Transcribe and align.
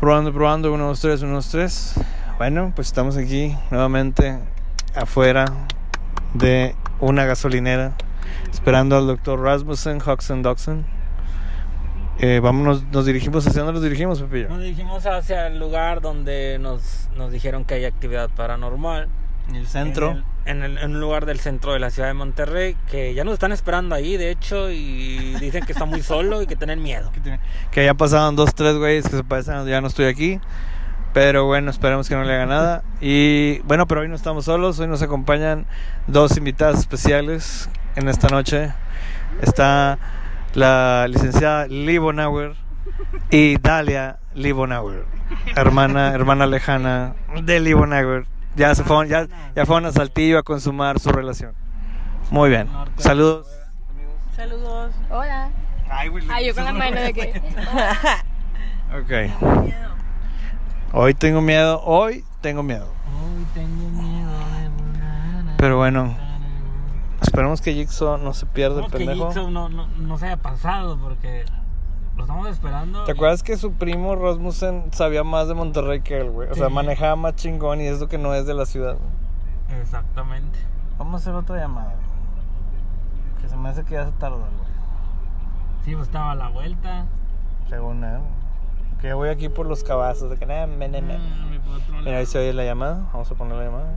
Probando, 0.00 0.32
probando, 0.32 0.72
uno, 0.72 0.86
dos, 0.86 1.00
tres, 1.02 1.20
uno, 1.20 1.34
dos, 1.34 1.50
tres. 1.50 1.94
Bueno, 2.38 2.72
pues 2.74 2.86
estamos 2.86 3.18
aquí 3.18 3.54
nuevamente 3.70 4.38
afuera 4.94 5.44
de 6.32 6.74
una 7.00 7.26
gasolinera 7.26 7.92
esperando 8.50 8.96
al 8.96 9.06
doctor 9.06 9.38
Rasmussen, 9.42 9.98
Huxon, 9.98 10.40
Doxon. 10.40 10.86
Eh, 12.18 12.40
vámonos, 12.42 12.84
nos 12.84 13.04
dirigimos, 13.04 13.46
¿hacia 13.46 13.60
dónde 13.60 13.74
nos 13.74 13.82
dirigimos, 13.82 14.22
Pepillo? 14.22 14.48
Nos 14.48 14.60
dirigimos 14.60 15.04
hacia 15.04 15.48
el 15.48 15.58
lugar 15.58 16.00
donde 16.00 16.58
nos, 16.58 17.10
nos 17.14 17.30
dijeron 17.30 17.66
que 17.66 17.74
hay 17.74 17.84
actividad 17.84 18.30
paranormal. 18.30 19.06
En 19.50 19.56
el 19.56 19.66
centro. 19.66 20.12
En, 20.12 20.16
el, 20.16 20.24
en, 20.44 20.62
el, 20.62 20.78
en 20.78 20.92
un 20.92 21.00
lugar 21.00 21.26
del 21.26 21.40
centro 21.40 21.72
de 21.72 21.78
la 21.78 21.90
ciudad 21.90 22.08
de 22.08 22.14
Monterrey, 22.14 22.76
que 22.90 23.14
ya 23.14 23.24
nos 23.24 23.34
están 23.34 23.52
esperando 23.52 23.94
ahí, 23.94 24.16
de 24.16 24.30
hecho, 24.30 24.70
y 24.70 25.34
dicen 25.40 25.64
que 25.64 25.72
está 25.72 25.84
muy 25.84 26.02
solo 26.02 26.42
y 26.42 26.46
que 26.46 26.56
tienen 26.56 26.82
miedo. 26.82 27.10
Que 27.70 27.84
ya 27.84 27.94
pasaron 27.94 28.36
dos, 28.36 28.54
tres 28.54 28.76
güeyes 28.76 29.08
que 29.08 29.16
se 29.16 29.24
parecen, 29.24 29.66
ya 29.66 29.80
no 29.80 29.88
estoy 29.88 30.06
aquí. 30.06 30.40
Pero 31.12 31.46
bueno, 31.46 31.70
esperemos 31.70 32.08
que 32.08 32.14
no 32.14 32.22
le 32.22 32.34
haga 32.34 32.46
nada. 32.46 32.84
Y 33.00 33.58
bueno, 33.60 33.86
pero 33.86 34.02
hoy 34.02 34.08
no 34.08 34.14
estamos 34.14 34.44
solos, 34.44 34.78
hoy 34.78 34.86
nos 34.86 35.02
acompañan 35.02 35.66
dos 36.06 36.36
invitadas 36.36 36.78
especiales 36.78 37.68
en 37.96 38.08
esta 38.08 38.28
noche. 38.28 38.72
Está 39.42 39.98
la 40.54 41.06
licenciada 41.08 41.66
Libonauer 41.66 42.54
y 43.30 43.56
Dalia 43.58 44.18
Libonauer, 44.34 45.04
hermana, 45.56 46.12
hermana 46.14 46.46
lejana 46.46 47.14
de 47.42 47.60
Libonauer. 47.60 48.26
Ya 48.56 48.74
se 48.74 48.84
fueron, 48.84 49.08
ya, 49.08 49.26
ya 49.54 49.64
fueron 49.64 49.86
a 49.86 49.92
Saltillo 49.92 50.38
a 50.38 50.42
consumar 50.42 50.98
su 50.98 51.10
relación. 51.10 51.54
Muy 52.30 52.50
bien. 52.50 52.68
Saludos. 52.96 53.46
Saludos. 54.34 54.92
Hola. 55.10 55.50
Ay, 55.90 56.46
yo 56.46 56.54
con 56.54 56.64
la 56.64 56.72
mano 56.72 57.00
de 57.00 57.12
que. 57.12 57.42
ok. 59.00 59.72
Hoy 60.92 61.14
tengo 61.14 61.40
miedo, 61.40 61.80
hoy 61.84 62.24
tengo 62.40 62.62
miedo. 62.62 62.86
Hoy 62.86 63.46
tengo 63.54 63.90
miedo 63.90 64.32
de 64.32 65.52
Pero 65.56 65.76
bueno, 65.76 66.16
esperemos 67.20 67.60
que 67.60 67.74
Jigsaw 67.74 68.18
no 68.18 68.32
se 68.34 68.46
pierda 68.46 68.84
el 68.84 68.90
que 68.90 68.98
pendejo. 68.98 69.26
Jigsaw 69.26 69.50
no, 69.50 69.68
no, 69.68 69.86
no 69.86 70.18
se 70.18 70.26
haya 70.26 70.36
pasado 70.36 70.98
porque 70.98 71.44
lo 72.20 72.24
estamos 72.26 72.48
esperando. 72.48 73.04
¿Te 73.04 73.12
y- 73.12 73.14
acuerdas 73.14 73.42
que 73.42 73.56
su 73.56 73.72
primo 73.72 74.14
Rasmussen 74.16 74.92
sabía 74.92 75.24
más 75.24 75.48
de 75.48 75.54
Monterrey 75.54 76.00
que 76.02 76.20
él, 76.20 76.30
güey? 76.30 76.48
O 76.50 76.54
sea, 76.54 76.68
manejaba 76.68 77.16
más 77.16 77.34
chingón 77.36 77.80
y 77.80 77.86
es 77.86 78.00
lo 78.00 78.08
que 78.08 78.18
no 78.18 78.34
es 78.34 78.46
de 78.46 78.54
la 78.54 78.66
ciudad. 78.66 78.96
Exactamente. 79.80 80.58
Vamos 80.98 81.14
a 81.14 81.16
hacer 81.16 81.34
otra 81.34 81.56
llamada. 81.56 81.94
güey. 81.94 82.06
Que 83.42 83.48
se 83.48 83.56
me 83.56 83.68
hace 83.68 83.84
que 83.84 83.94
ya 83.94 84.04
se 84.06 84.12
tardó, 84.12 84.38
güey. 84.38 84.50
Sí, 85.84 85.94
pues 85.94 86.06
estaba 86.08 86.32
a 86.32 86.34
la 86.34 86.48
vuelta. 86.48 87.06
Según 87.68 88.04
él. 88.04 88.20
Que 89.00 89.14
voy 89.14 89.30
aquí 89.30 89.48
por 89.48 89.64
los 89.66 89.82
cabazos. 89.82 90.28
De 90.30 90.36
que 90.36 90.44
nada, 90.44 90.66
me, 90.66 90.88
me, 90.88 91.00
me. 91.00 91.16
Mm, 91.18 91.60
otro 91.74 91.94
Mira, 92.04 92.18
ahí 92.18 92.26
se 92.26 92.38
oye 92.38 92.52
la 92.52 92.64
llamada. 92.64 93.08
Vamos 93.12 93.30
a 93.30 93.34
poner 93.34 93.56
la 93.56 93.64
llamada. 93.64 93.92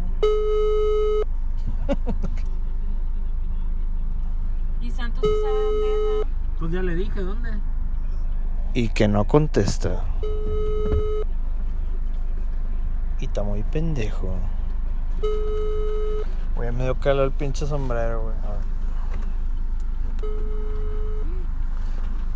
¿Y 4.82 4.92
Santos 4.92 5.22
sí 5.24 5.30
sabe 5.44 5.54
dónde 5.64 5.88
es? 6.22 6.28
Pues 6.60 6.72
ya 6.72 6.82
le 6.82 6.96
dije, 6.96 7.20
¿dónde? 7.22 7.50
Y 8.76 8.90
que 8.90 9.08
no 9.08 9.26
contesta. 9.26 10.02
Y 13.20 13.26
está 13.26 13.44
muy 13.44 13.62
pendejo. 13.62 14.36
Güey, 16.56 16.72
me 16.72 16.84
dio 16.84 16.96
calor 16.96 17.26
el 17.26 17.32
pinche 17.32 17.68
sombrero, 17.68 18.24
güey. 18.24 18.36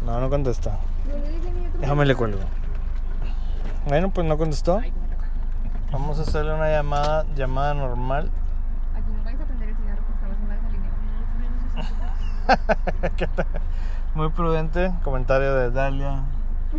No, 0.05 0.21
no 0.21 0.29
contesta. 0.29 0.79
Déjame 1.79 2.05
le 2.05 2.15
cuelgo. 2.15 2.39
Bueno, 3.87 4.11
pues 4.11 4.27
no 4.27 4.37
contestó. 4.37 4.79
Vamos 5.91 6.19
a 6.19 6.21
hacerle 6.21 6.53
una 6.53 6.69
llamada, 6.69 7.25
llamada 7.35 7.73
normal. 7.73 8.29
Aquí 8.95 9.11
no 9.11 9.23
vais 9.23 9.39
a 9.41 9.45
prender 9.45 9.69
el 9.69 9.75
cigarro 9.75 10.01
porque 10.03 10.13
estamos 10.13 10.37
en 10.37 10.49
la 10.49 10.55
gasolinera. 13.25 13.59
Muy 14.15 14.29
prudente. 14.29 14.93
Comentario 15.03 15.55
de 15.55 15.71
Dalia. 15.71 16.23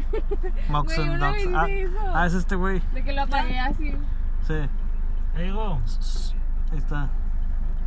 Dox. 1.19 1.39
vez 1.47 1.49
Ah, 1.55 1.67
ah, 2.15 2.27
es 2.27 2.35
este 2.35 2.55
güey. 2.57 2.81
De 2.95 3.03
que 3.03 3.13
lo 3.13 3.23
apagué 3.23 3.59
así. 3.59 3.95
Sí. 4.47 4.55
Ahí 5.37 5.45
digo. 5.45 5.79
Ahí 6.73 6.79
está. 6.79 7.09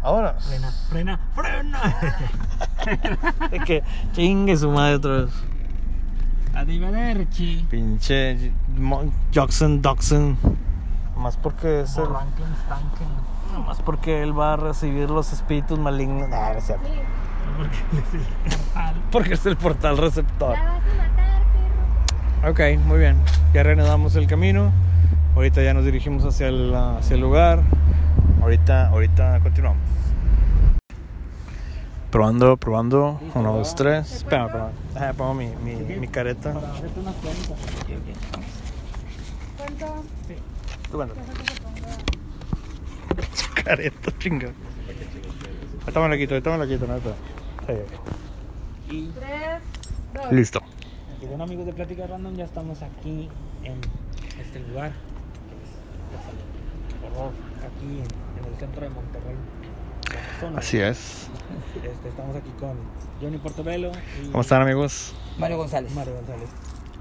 Ahora. 0.04 0.34
Frena, 0.40 0.72
frena, 0.90 1.20
frena. 1.36 1.80
De 3.52 3.60
que 3.60 3.84
chingue 4.14 4.58
su 4.58 4.70
madre 4.70 4.96
otra 4.96 5.12
vez. 5.24 5.32
Arrivederci. 6.56 7.66
Pinche 7.70 8.52
Jackson 9.32 9.82
Doxon. 9.82 10.38
Más 11.18 11.38
porque 11.38 11.82
es 11.82 11.96
el. 11.98 12.08
Rankin, 12.08 12.46
Stankin. 12.66 13.66
Más 13.66 13.82
porque 13.82 14.24
él 14.24 14.38
va 14.38 14.54
a 14.54 14.58
recibir 14.58 15.10
los 15.10 15.32
espíritus 15.34 15.78
malignos. 15.78 16.28
Nah, 16.30 16.54
no 16.54 16.58
es 16.58 16.64
cierto. 16.66 16.88
Porque 17.58 17.78
le 17.94 18.06
sigue 18.06 18.26
al- 18.76 18.96
Porque 19.12 19.34
es 19.34 19.46
el 19.46 19.58
portal 19.58 19.98
receptor. 19.98 20.54
La 20.58 20.64
vas 20.64 20.82
a 20.82 20.98
matar. 20.98 21.41
Ok, 22.48 22.60
muy 22.86 22.98
bien. 22.98 23.18
Ya 23.54 23.62
reanudamos 23.64 24.16
el 24.16 24.26
camino. 24.26 24.72
Ahorita 25.36 25.62
ya 25.62 25.74
nos 25.74 25.86
dirigimos 25.86 26.26
hacia 26.26 26.48
el, 26.48 26.74
hacia 26.74 27.14
el 27.14 27.22
lugar. 27.22 27.62
Ahorita, 28.42 28.88
ahorita 28.90 29.40
continuamos. 29.42 29.84
Probando, 32.10 32.58
probando. 32.58 33.20
Uno, 33.36 33.54
dos, 33.54 33.76
tres. 33.76 34.12
Espera, 34.12 34.72
espera. 34.90 35.14
Pongo 35.14 35.36
mi, 35.36 35.50
mi, 35.64 35.76
mi 35.76 36.08
careta. 36.08 36.54
¿Cuánto? 39.58 40.04
Tú 40.90 40.98
bueno. 40.98 41.14
Su 43.34 43.54
careta, 43.64 44.12
chinga. 44.18 44.50
Ahorita 45.82 46.00
me 46.02 46.10
la 46.10 46.18
quito, 46.18 46.34
ahorita 46.34 46.52
me 46.52 46.58
la 46.58 46.68
quito. 46.68 46.86
Sí. 47.68 48.94
Y 48.96 49.12
Tres, 49.12 49.62
dos. 50.14 50.32
Listo. 50.34 50.62
Y 51.22 51.26
bueno 51.28 51.44
amigos 51.44 51.68
de 51.68 51.74
Plática 51.74 52.08
Random, 52.08 52.36
ya 52.36 52.46
estamos 52.46 52.82
aquí 52.82 53.30
en 53.64 53.80
este 54.42 54.60
lugar. 54.60 54.92
que 55.50 55.56
es 55.56 55.70
la 56.12 56.22
sala 56.24 57.16
horror, 57.16 57.32
aquí 57.60 57.86
en, 57.86 58.44
en 58.44 58.54
el 58.54 58.60
centro 58.60 58.82
de 58.82 58.90
Monterrey. 58.90 59.36
zona. 60.40 60.58
Así 60.58 60.80
es. 60.80 61.28
Este, 61.76 62.10
estamos 62.10 62.36
aquí 62.36 62.50
con 62.60 62.74
Johnny 63.22 63.38
Portobello 63.38 63.92
y 64.24 64.28
¿Cómo 64.28 64.42
están, 64.42 64.64
amigos? 64.64 65.14
Mario 65.38 65.58
González. 65.58 65.94
Mario 65.94 66.16
González. 66.16 66.50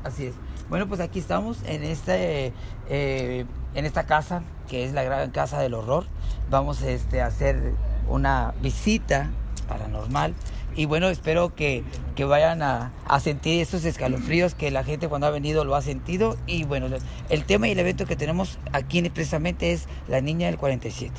Así 0.04 0.26
es. 0.26 0.34
Bueno, 0.68 0.86
pues 0.86 1.00
aquí 1.00 1.18
estamos 1.18 1.62
en 1.64 1.82
este 1.82 2.52
eh, 2.90 3.46
en 3.74 3.86
esta 3.86 4.04
casa 4.04 4.42
que 4.68 4.84
es 4.84 4.92
la 4.92 5.02
gran 5.02 5.30
casa 5.30 5.60
del 5.60 5.72
horror. 5.72 6.04
Vamos 6.50 6.82
este, 6.82 7.22
a 7.22 7.26
hacer 7.26 7.72
una 8.06 8.52
visita 8.60 9.30
paranormal 9.66 10.34
y 10.76 10.86
bueno, 10.86 11.08
espero 11.08 11.54
que, 11.54 11.82
que 12.14 12.24
vayan 12.24 12.62
a, 12.62 12.92
a 13.06 13.20
sentir 13.20 13.60
esos 13.60 13.84
escalofríos 13.84 14.54
que 14.54 14.70
la 14.70 14.84
gente 14.84 15.08
cuando 15.08 15.26
ha 15.26 15.30
venido 15.30 15.64
lo 15.64 15.74
ha 15.74 15.82
sentido 15.82 16.36
y 16.46 16.64
bueno, 16.64 16.86
el 17.28 17.44
tema 17.44 17.68
y 17.68 17.72
el 17.72 17.78
evento 17.78 18.06
que 18.06 18.16
tenemos 18.16 18.58
aquí 18.72 19.02
precisamente 19.10 19.72
es 19.72 19.86
la 20.08 20.20
niña 20.20 20.46
del 20.46 20.56
47. 20.58 21.12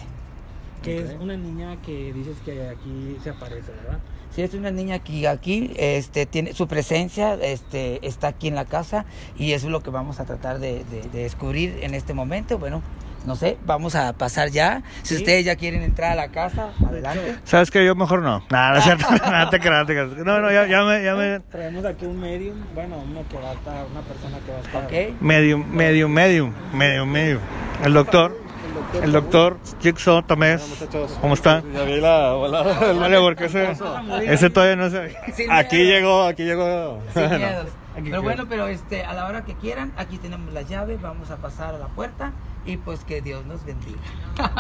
Que 0.84 0.97
es 0.97 1.16
una 1.19 1.38
niña 1.38 1.78
que 1.85 2.12
dices 2.12 2.38
que 2.44 2.67
aquí 2.69 3.17
se 3.23 3.29
aparece, 3.29 3.72
¿verdad? 3.72 4.00
Sí, 4.35 4.41
es 4.41 4.53
una 4.53 4.72
niña 4.72 5.00
que 5.00 5.28
aquí 5.28 5.72
este, 5.75 6.25
tiene 6.25 6.53
su 6.53 6.68
presencia, 6.68 7.33
este, 7.35 8.06
está 8.07 8.29
aquí 8.29 8.47
en 8.47 8.56
la 8.56 8.63
casa 8.66 9.06
y 9.38 9.51
eso 9.51 9.68
es 9.68 9.72
lo 9.72 9.83
que 9.83 9.89
vamos 9.89 10.19
a 10.22 10.25
tratar 10.25 10.59
de, 10.59 10.83
de- 10.85 11.03
de 11.12 11.23
descubrir 11.23 11.79
en 11.81 11.94
este 11.94 12.13
momento. 12.13 12.57
Bueno, 12.57 12.81
no 13.26 13.36
sé, 13.36 13.58
vamos 13.66 13.96
a 13.96 14.14
pasar 14.14 14.50
ya. 14.50 14.82
Si 15.04 15.16
Sí. 15.16 15.22
ustedes 15.22 15.46
ya 15.46 15.56
quieren 15.56 15.84
entrar 15.84 16.12
a 16.14 16.16
la 16.16 16.30
casa, 16.30 16.70
adelante. 16.88 17.36
¿Sabes 17.44 17.70
que 17.70 17.86
Yo 17.86 17.96
mejor 17.96 18.22
no. 18.22 18.44
Nada, 18.50 18.72
no 18.72 18.78
es 18.78 18.84
cierto. 18.84 19.06
Nada, 19.26 19.50
te 19.50 19.59
creas, 19.59 19.86
te 19.88 19.94
creas. 19.94 20.09
No, 20.26 20.40
no, 20.40 20.52
ya, 20.52 20.66
ya 20.68 20.84
me, 20.84 21.04
ya 21.04 21.16
me. 21.16 21.40
Traemos 21.52 21.86
aquí 21.86 22.06
un 22.06 22.20
medium, 22.20 22.56
bueno, 22.74 22.98
uno 22.98 23.24
que 23.30 23.38
va 23.38 23.50
a 23.50 23.54
estar, 23.54 23.86
una 23.92 24.02
persona 24.02 24.38
que 24.46 24.52
va 24.52 24.58
a 24.58 24.62
estar. 24.62 24.86
¿Ok? 24.86 25.22
Medium, 25.22 25.66
medium, 25.70 26.12
medium, 26.12 26.54
medium, 26.74 27.10
medium. 27.10 27.42
El 27.84 27.94
doctor, 27.94 28.38
el 29.01 29.12
doctor 29.12 29.57
Jigsaw 29.81 30.22
Tamés. 30.24 30.62
¿Cómo 31.22 31.34
está? 31.34 31.63
Ya 31.74 31.84
vi 31.84 32.00
la 32.00 32.34
bola. 32.34 32.63
Vale, 32.63 33.18
porque 33.19 33.45
ese, 33.45 33.75
ese 34.25 34.50
todavía 34.50 34.75
no 34.75 34.90
se. 34.90 35.16
Aquí 35.50 35.78
llegó, 35.86 36.24
aquí 36.24 36.44
llegó. 36.44 37.01
sin 37.13 37.30
miedos. 37.30 37.68
Pero 37.95 38.22
bueno, 38.22 38.45
pero 38.48 38.68
este, 38.68 39.04
a 39.04 39.13
la 39.13 39.25
hora 39.28 39.44
que 39.44 39.54
quieran, 39.56 39.92
aquí 39.98 40.18
tenemos 40.18 40.54
las 40.54 40.68
llaves, 40.69 41.01
vamos 41.01 41.30
a 41.30 41.36
pasar 41.38 41.75
a 41.75 41.78
la 41.78 41.88
puerta 41.88 42.31
y 42.66 42.78
pues 42.78 43.04
que 43.04 43.22
Dios 43.22 43.46
nos 43.46 43.63
bendiga. 43.66 44.00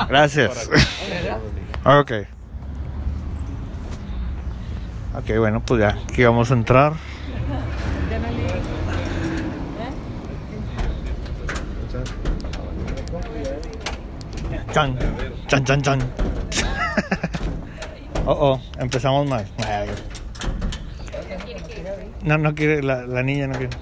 Gracias. 0.07 0.69
¿Verdad? 1.09 1.39
Ok. 1.99 2.11
Ok, 5.17 5.37
bueno, 5.37 5.61
pues 5.65 5.81
ya, 5.81 5.89
aquí 5.89 6.23
vamos 6.23 6.51
a 6.51 6.53
entrar. 6.53 6.93
Chan, 14.73 14.97
chan, 15.47 15.65
chan, 15.65 15.81
chan. 15.81 15.99
Oh, 18.23 18.37
oh, 18.53 18.61
empezamos 18.79 19.27
mal. 19.27 19.47
No, 22.23 22.37
no 22.37 22.53
quiere, 22.53 22.83
la, 22.83 23.01
la 23.07 23.23
niña 23.23 23.47
no 23.47 23.57
quiere. 23.57 23.75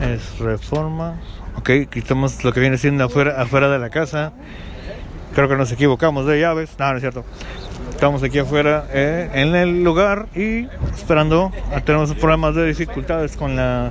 Es 0.00 0.38
reforma. 0.38 1.20
Ok, 1.56 1.70
quitamos 1.90 2.44
lo 2.44 2.52
que 2.52 2.60
viene 2.60 2.78
siendo 2.78 3.04
afuera, 3.04 3.40
afuera 3.42 3.68
de 3.68 3.78
la 3.78 3.90
casa. 3.90 4.32
Creo 5.34 5.48
que 5.48 5.56
nos 5.56 5.72
equivocamos 5.72 6.26
de 6.26 6.40
llaves. 6.40 6.70
No, 6.78 6.90
no 6.90 6.96
es 6.96 7.00
cierto. 7.00 7.24
Estamos 7.90 8.22
aquí 8.22 8.38
afuera 8.38 8.86
eh, 8.92 9.30
en 9.34 9.54
el 9.54 9.82
lugar 9.82 10.28
y 10.34 10.68
esperando. 10.94 11.50
Ah, 11.72 11.80
Tenemos 11.80 12.14
problemas 12.14 12.54
de 12.54 12.66
dificultades 12.66 13.36
con 13.36 13.56
la. 13.56 13.90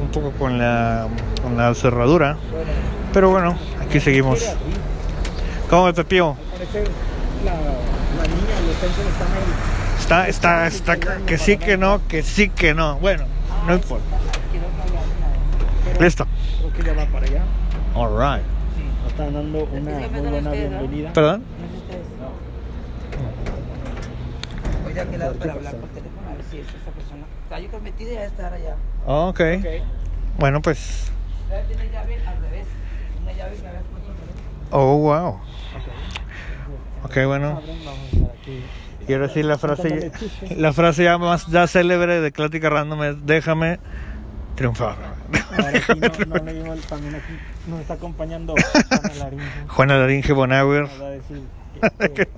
Un 0.00 0.08
poco 0.08 0.32
con 0.32 0.58
la, 0.58 1.08
con 1.42 1.56
la 1.56 1.74
cerradura. 1.74 2.36
Pero 3.12 3.30
bueno, 3.30 3.56
aquí 3.80 4.00
seguimos. 4.00 4.44
¿Cómo 5.68 5.86
me 5.86 5.94
Pepío? 5.94 6.36
La, 7.44 7.52
la 7.52 8.28
niña, 8.28 8.72
están 8.80 9.28
ahí. 9.32 9.71
Está, 10.12 10.28
está, 10.28 10.66
está, 10.66 10.98
que 11.24 11.38
sí, 11.38 11.56
que 11.56 11.78
no, 11.78 12.06
que 12.06 12.22
sí, 12.22 12.50
que 12.50 12.74
no. 12.74 12.98
Bueno, 12.98 13.24
no 13.66 13.72
importa. 13.72 14.04
Listo. 15.98 16.26
Creo 16.58 16.72
que 16.74 16.82
ya 16.82 16.92
va 16.92 17.06
para 17.06 17.26
allá. 17.26 17.42
Alright. 17.94 18.44
Nos 19.02 19.10
están 19.10 19.32
dando 19.32 19.64
una 19.64 20.08
muy 20.10 20.20
buena 20.20 20.50
bienvenida. 20.50 21.12
¿Perdón? 21.14 21.44
Voy 24.84 24.92
de 24.92 25.00
aquel 25.00 25.18
lado 25.18 25.34
para 25.36 25.52
hablar 25.54 25.76
por 25.76 25.88
teléfono 25.88 26.28
a 26.28 26.34
ver 26.34 26.44
si 26.50 26.58
es 26.58 26.66
esa 26.68 26.90
persona. 26.90 27.24
Está 27.44 27.58
yo 27.60 27.80
metida 27.80 28.10
y 28.10 28.14
ya 28.14 28.24
estar 28.26 28.52
allá. 28.52 28.76
Ok. 29.06 29.40
Bueno, 30.36 30.60
pues. 30.60 31.10
Tiene 31.68 31.90
llave 31.90 32.20
al 32.26 32.38
revés. 32.42 32.66
Una 33.22 33.32
llave 33.32 33.56
que 33.56 33.66
había 33.66 33.80
puesto 33.80 34.10
al 34.10 34.18
revés. 34.18 34.36
Oh, 34.72 34.98
wow. 34.98 35.40
Ok, 37.02 37.16
bueno. 37.24 37.62
Aquí. 39.02 39.06
Quiero 39.06 39.26
decir 39.26 39.44
la 39.44 39.58
frase, 39.58 40.12
la 40.56 40.72
frase 40.72 41.04
ya 41.04 41.18
más 41.18 41.46
ya 41.48 41.66
célebre 41.66 42.20
de 42.20 42.32
Clática 42.32 42.70
Random 42.70 43.02
es 43.04 43.26
déjame 43.26 43.80
triunfar. 44.54 44.96
Ahora 45.50 45.72
sí, 45.80 45.92
no, 45.96 46.26
no 46.38 46.44
leímos 46.44 46.76
el- 46.78 46.84
también 46.84 47.14
aquí. 47.16 47.32
Nos 47.66 47.80
está 47.80 47.94
acompañando 47.94 48.54
Juana 48.88 49.14
Laringe. 49.18 49.44
Juana 49.68 49.96
Laringe 49.98 50.32
Bonauer. 50.32 50.82
Nos 50.82 51.00
va 51.02 51.06
a 51.06 51.10
decir. 51.10 51.42
este, 51.98 52.28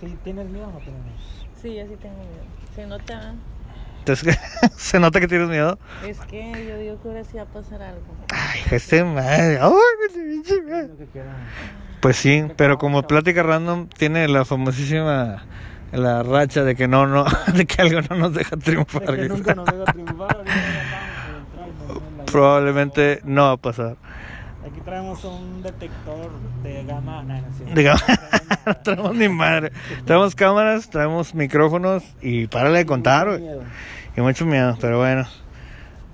¿sí, 0.00 0.18
¿Tienes 0.24 0.46
miedo 0.48 0.66
o 0.68 0.72
no 0.72 0.78
tienes 0.78 1.02
miedo? 1.02 1.16
Sí, 1.62 1.78
así 1.80 1.96
tengo 1.96 2.16
miedo. 2.16 2.44
Se 2.74 2.86
nota. 2.86 3.34
Entonces, 4.00 4.38
¿se 4.76 5.00
nota 5.00 5.20
que 5.20 5.28
tienes 5.28 5.48
miedo? 5.48 5.78
Es 6.06 6.18
que 6.20 6.66
yo 6.68 6.76
digo 6.78 7.02
que 7.02 7.08
ahora 7.08 7.24
sí 7.24 7.36
va 7.38 7.42
a 7.44 7.46
pasar 7.46 7.82
algo. 7.82 8.02
Ay, 8.30 8.60
este 8.70 9.02
madre. 9.04 9.58
Ay, 9.60 9.72
pinche 10.12 10.60
madre. 10.62 10.88
Lo 10.88 10.98
que 10.98 11.06
quieran. 11.06 11.34
Pues 12.00 12.16
sí, 12.16 12.44
pero 12.56 12.78
como 12.78 13.02
Plática 13.02 13.42
Random 13.42 13.88
tiene 13.88 14.28
la 14.28 14.44
famosísima 14.44 15.44
la 15.92 16.22
racha 16.22 16.62
de 16.62 16.74
que 16.76 16.88
no, 16.88 17.06
no, 17.06 17.24
de 17.54 17.66
que 17.66 17.82
algo 17.82 18.00
no 18.10 18.16
nos 18.16 18.34
deja 18.34 18.56
triunfar. 18.56 19.04
Que 19.16 19.28
nunca 19.28 19.54
nos 19.54 19.66
deja 19.66 19.84
la- 19.94 20.36
Probablemente 22.30 23.20
no 23.24 23.44
va 23.44 23.52
a 23.52 23.56
pasar. 23.56 23.96
Aquí 24.68 24.80
traemos 24.84 25.24
un 25.24 25.62
detector 25.62 26.30
de 26.62 26.84
gama. 26.84 27.22
No, 27.22 27.34
no, 27.34 27.46
sí. 27.56 27.64
Digamos, 27.74 28.02
no 28.66 28.74
traemos 28.78 29.14
ni 29.14 29.28
madre. 29.28 29.72
Traemos 30.04 30.34
cámaras, 30.34 30.90
traemos 30.90 31.34
micrófonos 31.34 32.02
y 32.20 32.46
párale 32.48 32.78
de 32.78 32.86
contar, 32.86 33.28
güey. 33.28 33.42
Y 34.16 34.20
mucho 34.20 34.44
miedo, 34.44 34.76
pero 34.80 34.98
bueno. 34.98 35.24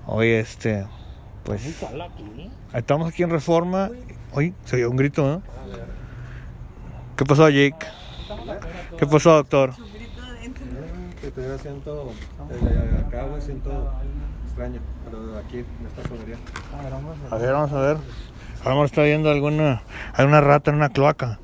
Hoy 0.05 0.29
este, 0.29 0.85
pues. 1.43 1.65
¿eh? 1.65 2.49
estamos 2.73 3.09
aquí 3.09 3.23
en 3.23 3.31
Reforma. 3.31 3.89
Hoy 4.35 4.53
se 4.65 4.77
oyó 4.77 4.89
un 4.89 4.97
grito, 4.97 5.21
¿no? 5.23 5.43
¿Qué 7.15 7.23
pasó, 7.25 7.49
Jake? 7.49 7.75
¿Qué 8.97 9.05
pasó, 9.05 9.33
doctor? 9.35 9.73
Que 11.21 11.29
te 11.31 11.59
siento 11.59 12.11
desde 12.49 12.97
acá, 13.05 13.23
güey, 13.25 13.41
siento 13.41 13.93
extraño, 14.45 14.81
pero 15.05 15.27
de 15.27 15.39
aquí, 15.39 15.59
en 15.59 15.87
esta 15.87 16.09
solería. 16.09 16.37
A 16.77 16.83
ver, 16.83 16.91
vamos 16.91 17.15
a 17.31 17.35
A 17.35 17.37
ver, 17.37 17.53
vamos 17.53 17.71
a 17.71 17.79
ver. 17.79 17.97
Vamos, 18.65 18.85
está 18.85 19.03
viendo 19.03 19.29
alguna, 19.29 19.83
alguna 20.13 20.41
rata 20.41 20.71
en 20.71 20.77
una 20.77 20.89
cloaca. 20.89 21.39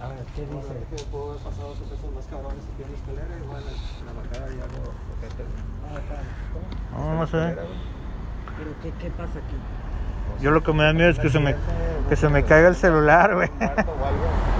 A 0.00 0.08
ver, 0.08 0.24
¿qué 0.34 0.42
dice? 0.42 0.74
Que 0.96 1.02
puedo 1.10 1.32
haber 1.32 1.42
pasado 1.42 1.74
sucesos 1.76 2.12
más 2.14 2.24
cabrones 2.26 2.64
aquí 2.72 2.82
en 2.82 2.92
la 2.92 2.96
escalera, 2.96 3.44
igual 3.44 3.62
en 3.62 4.06
la 4.06 4.12
bajada 4.12 4.48
y 4.48 4.60
algo. 4.60 4.92
No, 6.96 7.14
no 7.14 7.26
sé. 7.26 7.56
¿Pero 8.56 8.70
qué, 8.82 8.92
qué 9.00 9.10
pasa 9.10 9.38
aquí? 9.38 9.56
Yo 10.40 10.50
lo 10.50 10.62
que 10.62 10.72
me 10.72 10.84
da 10.84 10.92
miedo 10.92 11.10
es 11.10 11.18
que 11.18 11.28
se 11.28 11.38
me, 11.38 11.54
que 12.08 12.16
se 12.16 12.28
me 12.28 12.44
caiga 12.44 12.68
el 12.68 12.76
celular, 12.76 13.34
güey. 13.34 13.48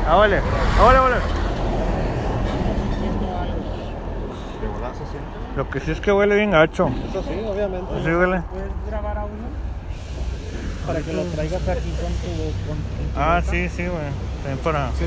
Ah, 0.08 0.16
vale. 0.16 0.40
Ah, 0.78 0.84
vale, 0.84 0.98
vale. 0.98 1.16
Lo 5.56 5.68
que 5.68 5.80
sí 5.80 5.90
es 5.90 6.00
que 6.00 6.12
huele 6.12 6.36
bien 6.36 6.52
gacho. 6.52 6.88
Eso 7.10 7.22
sí, 7.22 7.40
obviamente. 7.46 7.86
Sí 8.04 8.10
huele. 8.10 8.40
¿Puedes 8.50 8.68
grabar 8.88 9.18
a 9.18 9.24
uno? 9.24 9.32
Para 10.86 11.00
que 11.00 11.12
lo 11.12 11.22
traigas 11.24 11.68
aquí 11.68 11.90
con 12.00 12.12
tu. 12.12 12.28
Con, 12.66 12.76
con 12.76 13.12
tu 13.14 13.20
Ah, 13.20 13.40
boca. 13.40 13.50
sí, 13.50 13.68
sí, 13.68 13.82
güey. 13.86 14.00
También 14.42 14.58
para, 14.64 14.88
Sí. 14.92 15.04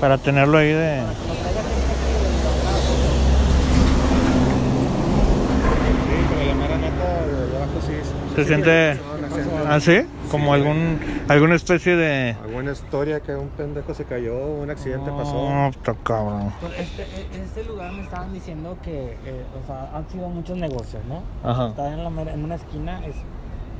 para 0.00 0.18
tenerlo 0.18 0.58
ahí 0.58 0.72
de... 0.72 1.02
Lo 1.02 1.06
traigas 1.34 1.64
aquí. 1.64 1.82
Sí, 6.06 6.26
pero 6.30 6.44
la 6.48 6.54
mera 6.54 6.76
neta 6.78 7.26
de 7.26 7.56
abajo 7.56 7.80
sí. 7.86 8.34
Se 8.36 8.44
siente... 8.44 9.00
¿Ah, 9.68 9.80
sí? 9.80 10.00
Como 10.30 10.52
algún, 10.54 10.98
alguna 11.28 11.54
especie 11.54 11.96
de... 11.96 12.36
Alguna 12.42 12.72
historia 12.72 13.20
que 13.20 13.34
un 13.34 13.48
pendejo 13.48 13.94
se 13.94 14.04
cayó, 14.04 14.34
un 14.36 14.70
accidente 14.70 15.10
pasó. 15.10 15.34
No, 15.50 15.68
está 15.68 15.94
cabrón. 16.02 16.52
Este, 16.78 17.04
en 17.34 17.42
este 17.42 17.64
lugar 17.64 17.92
me 17.92 18.02
estaban 18.02 18.32
diciendo 18.32 18.76
que 18.82 19.12
eh, 19.24 19.44
o 19.62 19.66
sea, 19.66 19.90
han 19.96 20.08
sido 20.08 20.28
muchos 20.28 20.56
negocios, 20.58 21.02
¿no? 21.08 21.22
Ajá. 21.48 21.68
Está 21.68 21.92
en, 21.92 22.02
la, 22.04 22.10
mera- 22.10 22.32
en 22.34 22.44
una 22.44 22.54
esquina, 22.56 23.04
es, 23.06 23.14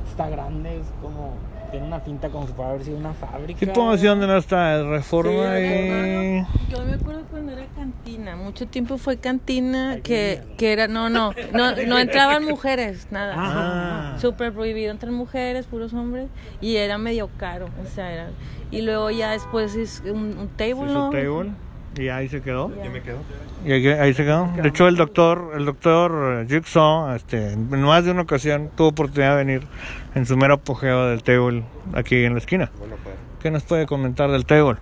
está 0.09 0.29
grande, 0.29 0.79
es 0.79 0.87
como. 1.01 1.33
Tiene 1.71 1.85
una 1.85 2.03
pinta 2.03 2.29
como 2.29 2.47
si 2.47 2.53
puede 2.53 2.69
haber 2.69 2.83
sido 2.83 2.97
una 2.97 3.13
fábrica. 3.13 3.59
Sí 3.59 3.65
podemos 3.65 3.93
decir 3.93 4.09
dónde 4.09 4.27
no 4.27 4.37
está, 4.37 4.83
Reforma 4.83 5.57
Sí, 5.57 5.63
y... 5.63 6.71
Yo 6.71 6.85
me 6.85 6.93
acuerdo 6.93 7.23
cuando 7.29 7.51
era 7.51 7.65
cantina, 7.75 8.35
mucho 8.35 8.67
tiempo 8.67 8.97
fue 8.97 9.17
cantina 9.17 9.91
Ay, 9.93 10.01
que, 10.01 10.41
que 10.57 10.71
era, 10.71 10.87
no, 10.87 11.09
no, 11.09 11.33
no, 11.53 11.75
no 11.75 11.99
entraban 11.99 12.45
mujeres, 12.45 13.07
nada. 13.11 13.35
Ah. 13.37 14.15
Súper 14.19 14.53
prohibido 14.53 14.91
entrar 14.91 15.11
mujeres, 15.11 15.65
puros 15.65 15.93
hombres, 15.93 16.29
y 16.61 16.77
era 16.77 16.97
medio 16.97 17.29
caro, 17.37 17.67
o 17.83 17.85
sea, 17.93 18.11
era... 18.13 18.29
Y 18.71 18.81
luego 18.81 19.09
ya 19.11 19.31
después 19.31 19.75
es 19.75 20.01
un, 20.05 20.37
un 20.37 20.49
table, 20.49 20.87
Sí, 20.87 20.93
¿no? 20.93 21.09
table. 21.09 21.51
Y 21.97 22.09
ahí 22.09 22.29
se 22.29 22.41
quedó. 22.41 22.69
Yo 22.83 22.91
me 22.91 23.01
quedo. 23.01 23.17
Y 23.65 23.71
ahí, 23.71 23.87
ahí 23.87 24.13
se 24.13 24.23
quedó. 24.23 24.47
De 24.55 24.69
hecho, 24.69 24.87
el 24.87 24.95
doctor, 24.95 25.51
el 25.55 25.65
doctor 25.65 26.45
Jigsaw, 26.47 27.15
este, 27.15 27.53
en 27.53 27.69
más 27.81 28.05
de 28.05 28.11
una 28.11 28.21
ocasión 28.21 28.69
tuvo 28.75 28.89
oportunidad 28.89 29.31
de 29.31 29.45
venir 29.45 29.67
en 30.15 30.25
su 30.25 30.37
mero 30.37 30.55
apogeo 30.55 31.07
del 31.07 31.23
table 31.23 31.63
aquí 31.93 32.23
en 32.23 32.33
la 32.33 32.39
esquina. 32.39 32.71
Bueno, 32.77 32.95
pues. 33.03 33.15
¿Qué 33.41 33.51
nos 33.51 33.63
puede 33.63 33.85
comentar 33.87 34.29
del 34.29 34.45
table? 34.45 34.77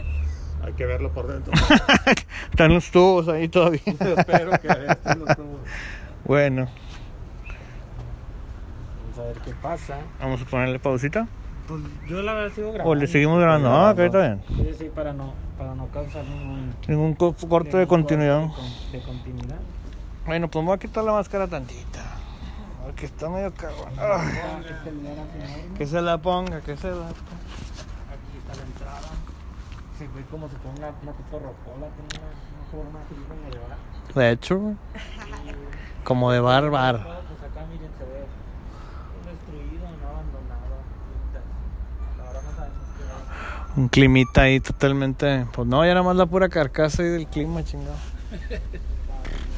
Hay 0.64 0.72
que 0.72 0.86
verlo 0.86 1.12
por 1.12 1.26
dentro. 1.28 1.52
Están 2.50 2.74
los 2.74 2.90
tubos 2.90 3.28
ahí 3.28 3.48
todavía. 3.48 3.80
Espero 3.86 4.50
que 4.60 4.68
estén 4.68 5.18
los 5.20 5.36
tubos. 5.36 5.60
Bueno, 6.24 6.68
Vamos 9.16 9.18
a 9.18 9.22
ver 9.22 9.36
qué 9.44 9.52
pasa. 9.62 9.98
vamos 10.20 10.42
a 10.42 10.44
ponerle 10.44 10.78
pausita. 10.78 11.28
Pues 11.66 11.80
yo 12.08 12.22
la 12.22 12.34
verdad 12.34 12.54
sigo 12.54 12.68
grabando. 12.72 12.90
O 12.90 12.94
le 12.94 13.06
seguimos 13.06 13.38
grabando. 13.40 13.70
Ah, 13.70 13.90
ok, 13.92 13.98
está 13.98 14.18
bien. 14.18 14.42
Sí, 14.48 14.74
sí, 14.78 14.90
para 14.94 15.12
no, 15.12 15.32
para 15.58 15.74
no 15.74 15.86
causar 15.88 16.24
ningún. 16.24 16.74
Ningún 16.86 17.14
co- 17.14 17.34
corte 17.48 17.70
de 17.70 17.78
ningún 17.78 17.88
continuidad. 17.88 18.40
De, 18.92 18.98
de 18.98 19.04
continuidad. 19.04 19.58
Bueno, 20.26 20.48
pues 20.48 20.62
me 20.62 20.66
voy 20.68 20.76
a 20.76 20.78
quitar 20.78 21.04
la 21.04 21.12
máscara 21.12 21.46
tantita. 21.48 22.02
Porque 22.84 23.06
está 23.06 23.28
medio 23.28 23.52
cagón. 23.52 23.90
Que 25.76 25.86
se 25.86 26.00
la 26.00 26.18
ponga, 26.18 26.60
que 26.60 26.76
se 26.76 26.88
la 26.88 26.94
ponga. 26.94 27.10
Aquí 27.10 28.38
está 28.38 28.54
la 28.54 28.62
entrada. 28.62 29.00
Se 29.98 30.04
ve 30.06 30.24
como 30.30 30.48
si 30.48 30.54
fuera 30.56 30.92
una, 31.02 31.12
tipo 31.12 31.38
rocola, 31.38 31.88
tiene 31.96 32.22
una, 32.22 32.70
forma 32.70 33.00
así 33.04 33.14
como 33.14 33.50
de 33.50 33.58
bar. 33.58 33.78
De 34.14 34.30
hecho, 34.30 34.74
como 36.04 36.30
de 36.30 36.40
bar, 36.40 36.70
bar. 36.70 36.96
Pues 36.96 37.50
acá 37.50 37.64
miren, 37.72 37.90
se 37.98 38.04
ve 38.04 38.26
destruido, 39.26 39.84
no 40.02 40.08
abandonado. 40.08 40.76
pintas. 41.06 41.42
Ahora 42.26 42.40
no 42.42 42.50
sabemos 42.56 42.86
qué 42.96 43.02
es. 43.04 43.65
Un 43.76 43.88
climita 43.88 44.42
ahí 44.42 44.60
totalmente. 44.60 45.46
Pues 45.52 45.68
no, 45.68 45.84
ya 45.84 45.92
nada 45.92 46.02
más 46.02 46.16
la 46.16 46.26
pura 46.26 46.48
carcasa 46.48 47.02
ahí 47.02 47.10
del 47.10 47.26
clima, 47.26 47.62
chingado. 47.62 47.96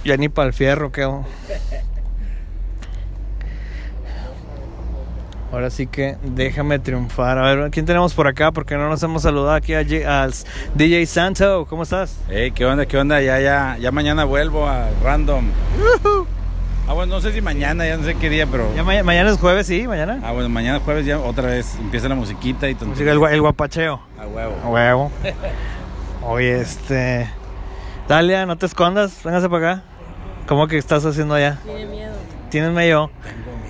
Ya 0.05 0.17
ni 0.17 0.29
para 0.29 0.49
el 0.49 0.55
fierro 0.55 0.91
quedó. 0.93 1.25
Ahora 5.51 5.71
sí 5.71 5.87
que 5.87 6.17
déjame 6.23 6.79
triunfar. 6.79 7.39
A 7.39 7.55
ver, 7.55 7.71
¿quién 7.71 7.87
tenemos 7.87 8.13
por 8.13 8.27
acá? 8.27 8.53
Porque 8.53 8.77
no 8.77 8.89
nos 8.89 9.03
hemos 9.03 9.23
saludado 9.23 9.55
aquí 9.55 9.73
a 9.75 10.23
al 10.23 10.35
DJ 10.75 11.07
Santo. 11.07 11.67
¿Cómo 11.69 11.85
estás? 11.85 12.19
Hey, 12.29 12.53
¿qué 12.53 12.67
onda? 12.67 12.87
¿Qué 12.87 12.99
onda? 12.99 13.21
Ya, 13.23 13.41
ya, 13.41 13.79
ya 13.81 13.91
mañana 13.91 14.25
vuelvo 14.25 14.69
al 14.69 14.95
random. 15.03 15.47
Ah, 16.89 16.95
bueno, 16.95 17.17
no 17.17 17.21
sé 17.21 17.33
si 17.33 17.43
mañana, 17.43 17.87
ya 17.87 17.97
no 17.99 18.05
sé 18.05 18.15
qué 18.15 18.31
día, 18.31 18.47
pero. 18.47 18.75
Ya 18.75 18.83
ma- 18.83 19.03
mañana 19.03 19.31
es 19.31 19.37
jueves, 19.39 19.67
sí, 19.67 19.87
mañana. 19.87 20.21
Ah, 20.25 20.33
bueno, 20.33 20.49
mañana 20.49 20.81
jueves 20.81 21.05
ya 21.05 21.19
otra 21.19 21.49
vez 21.49 21.75
empieza 21.79 22.09
la 22.09 22.15
musiquita 22.15 22.69
y 22.69 22.75
todo. 22.75 22.89
Música, 22.89 23.13
el, 23.13 23.23
el 23.23 23.41
guapacheo. 23.43 24.01
A 24.19 24.27
huevo. 24.27 24.55
A 24.65 24.69
huevo. 24.69 25.13
Oye, 26.25 26.61
este. 26.61 27.29
Dalia, 28.09 28.47
no 28.47 28.57
te 28.57 28.65
escondas, 28.67 29.23
véngase 29.23 29.51
para 29.51 29.73
acá. 29.73 29.83
¿Cómo 30.47 30.67
que 30.67 30.79
estás 30.79 31.05
haciendo 31.05 31.35
allá? 31.35 31.59
Tiene 31.65 31.85
miedo. 31.87 32.15
Tienes 32.51 32.73
medio. 32.73 33.11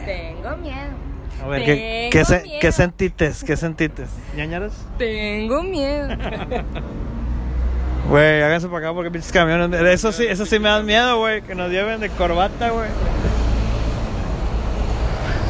Tengo 0.04 0.56
miedo. 0.58 0.76
A 1.44 1.48
ver, 1.48 1.64
¿qué, 1.64 1.74
Tengo 1.74 2.10
qué, 2.12 2.24
se- 2.24 2.42
miedo. 2.44 2.58
qué 2.60 2.72
sentites? 2.72 3.42
¿Qué 3.44 3.56
sentites? 3.56 4.08
¿Ñañaras? 4.36 4.72
Tengo 4.96 5.62
miedo. 5.64 6.08
Güey, 8.08 8.42
háganse 8.42 8.68
para 8.68 8.86
acá 8.86 8.94
porque 8.94 9.10
pinches 9.10 9.30
camiones. 9.30 9.80
Eso 9.80 10.12
sí, 10.12 10.24
eso 10.26 10.46
sí 10.46 10.58
me 10.58 10.70
dan 10.70 10.86
miedo, 10.86 11.18
güey. 11.18 11.42
Que 11.42 11.54
nos 11.54 11.70
lleven 11.70 12.00
de 12.00 12.08
corbata, 12.08 12.70
güey. 12.70 12.88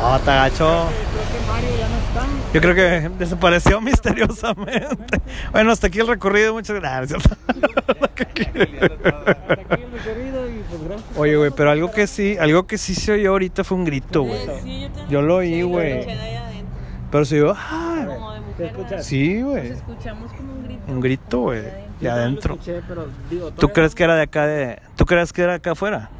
Oh, 0.03 0.19
te 0.19 0.31
agacho. 0.31 0.88
Creo 0.88 1.41
que 1.41 1.47
Mario 1.47 1.71
ya 1.79 1.88
no 1.88 1.97
está. 1.97 2.27
Yo 2.55 2.61
creo 2.61 2.75
que 2.75 3.09
desapareció 3.17 3.81
misteriosamente. 3.83 5.21
Bueno, 5.53 5.71
hasta 5.71 5.87
aquí 5.87 6.00
el 6.00 6.09
recorrido. 6.09 6.53
Muchas 6.53 6.77
gracias. 6.77 7.23
Oye, 11.17 11.37
güey, 11.37 11.50
pero 11.50 11.71
algo 11.71 11.91
que 11.93 12.07
sí, 12.07 12.37
algo 12.41 12.67
que 12.67 12.79
sí 12.79 12.95
se 12.95 13.12
oyó 13.12 13.31
ahorita 13.31 13.62
fue 13.62 13.77
un 13.77 13.85
grito, 13.85 14.23
güey. 14.23 14.88
Yo, 15.09 15.23
lo 15.23 15.37
oí, 15.37 15.62
güey. 15.62 16.07
Pero 17.11 17.25
se 17.25 17.41
oyó, 17.41 17.55
ah, 17.57 18.38
sí, 19.00 19.43
güey. 19.43 19.69
escuchamos 19.69 20.33
como 20.33 20.53
un 20.53 20.65
grito. 20.65 20.83
Un 20.88 21.00
grito, 21.00 21.41
güey, 21.41 21.62
Lo 22.00 22.12
adentro. 22.12 22.55
escuché, 22.55 22.83
pero 22.87 23.07
digo, 23.31 23.50
¿Tú 23.52 23.69
crees 23.71 23.95
que 23.95 24.05
era 24.05 24.14
de 24.17 24.23
acá 24.23 24.47
de, 24.47 24.81
tú 24.97 25.05
crees 25.07 25.33
que 25.33 25.43
era 25.43 25.55
acá 25.55 25.73
afuera? 25.73 26.11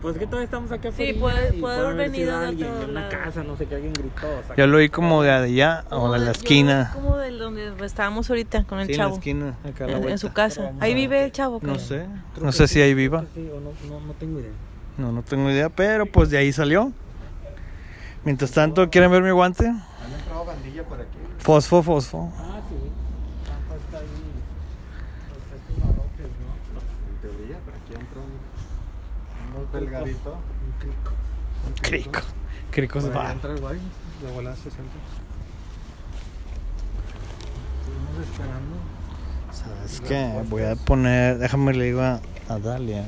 Pues 0.00 0.18
que 0.18 0.26
todavía 0.26 0.46
estamos 0.46 0.72
aquí 0.72 0.88
Sí, 0.96 1.10
afuera. 1.10 1.20
puede- 1.38 1.56
y 1.56 1.60
puede 1.60 1.74
haber 1.76 1.86
haber 1.92 2.10
venido 2.10 2.40
de 2.40 2.46
alguien 2.48 2.70
otro 2.70 2.82
en 2.84 2.90
una 2.90 3.08
casa, 3.08 3.44
no 3.44 3.56
sé, 3.56 3.66
que 3.66 3.76
alguien 3.76 3.92
gritó. 3.92 4.26
o 4.26 4.42
sea, 4.48 4.56
Yo 4.56 4.66
lo 4.66 4.78
oí 4.78 4.88
como 4.88 5.22
de 5.22 5.30
allá 5.30 5.84
Como 5.88 6.02
o 6.02 6.12
de 6.12 6.18
de- 6.18 6.24
la 6.26 6.32
yo 6.32 6.38
esquina. 6.38 6.90
Como 6.92 7.16
de 7.18 7.30
donde 7.30 7.86
estábamos 7.86 8.28
ahorita 8.28 8.64
con 8.64 8.80
el 8.80 8.86
Sí, 8.86 8.92
en 8.94 8.98
la 8.98 9.04
chavo. 9.04 9.14
esquina, 9.14 9.54
acá 9.64 9.84
a 9.84 9.86
la 9.88 9.98
en, 10.10 10.18
su 10.18 10.32
casa. 10.32 10.72
Ahí 10.80 10.94
vive 10.94 11.24
el 11.24 11.30
chavo. 11.30 11.54
No 11.62 11.74
creo. 11.74 11.78
sé, 11.78 12.06
creo 12.34 12.44
no 12.46 12.50
sé 12.50 12.66
sí, 12.66 12.74
si 12.74 12.80
ahí 12.82 12.94
viva. 12.94 13.24
sí, 13.32 13.48
o 13.54 13.60
no, 13.60 13.70
no, 13.88 14.04
no 14.04 14.12
tengo 14.14 14.40
idea. 14.40 14.50
No, 14.98 15.12
no 15.12 15.22
tengo 15.22 15.48
idea, 15.50 15.68
pero 15.68 16.04
pues 16.06 16.30
de 16.30 16.38
ahí 16.38 16.52
salió. 16.52 16.90
Mientras 18.24 18.50
tanto, 18.50 18.90
¿quieren 18.90 19.10
ver 19.10 19.22
mi 19.22 19.30
guante? 19.30 19.66
Han 19.68 19.82
entrado 20.18 20.44
bandilla 20.44 20.82
por 20.84 21.00
aquí. 21.00 21.16
Fosfo, 21.38 21.80
fosfo. 21.82 22.32
Ah, 22.38 22.60
sí. 22.68 22.74
Tampa 23.46 23.74
está 23.84 23.98
ahí. 23.98 24.06
Pues 25.28 25.60
estos 25.60 25.78
barrotes, 25.80 26.26
¿no? 26.42 26.50
En 27.08 27.36
teoría, 27.36 27.56
por 27.64 27.74
aquí 27.74 27.92
entra 27.94 28.20
un, 28.20 28.32
un 29.48 29.61
delgadito. 29.72 30.32
Un 30.66 30.72
crico. 30.78 31.10
un 31.66 31.72
Crico. 31.74 32.20
Cricos 32.70 33.04
Por 33.04 33.16
ahí 33.16 33.24
va. 33.26 33.32
entra. 33.32 33.50
De 33.52 34.32
volada 34.34 34.56
se 34.56 34.70
siente. 34.70 34.96
Estuvimos 37.80 38.28
esperando. 38.28 38.76
¿Sabes 39.52 40.00
qué? 40.00 40.42
Voy 40.48 40.62
a 40.64 40.76
poner, 40.76 41.38
déjame 41.38 41.74
le 41.74 41.84
digo 41.84 42.00
a, 42.00 42.20
a 42.48 42.58
Dalia 42.58 43.04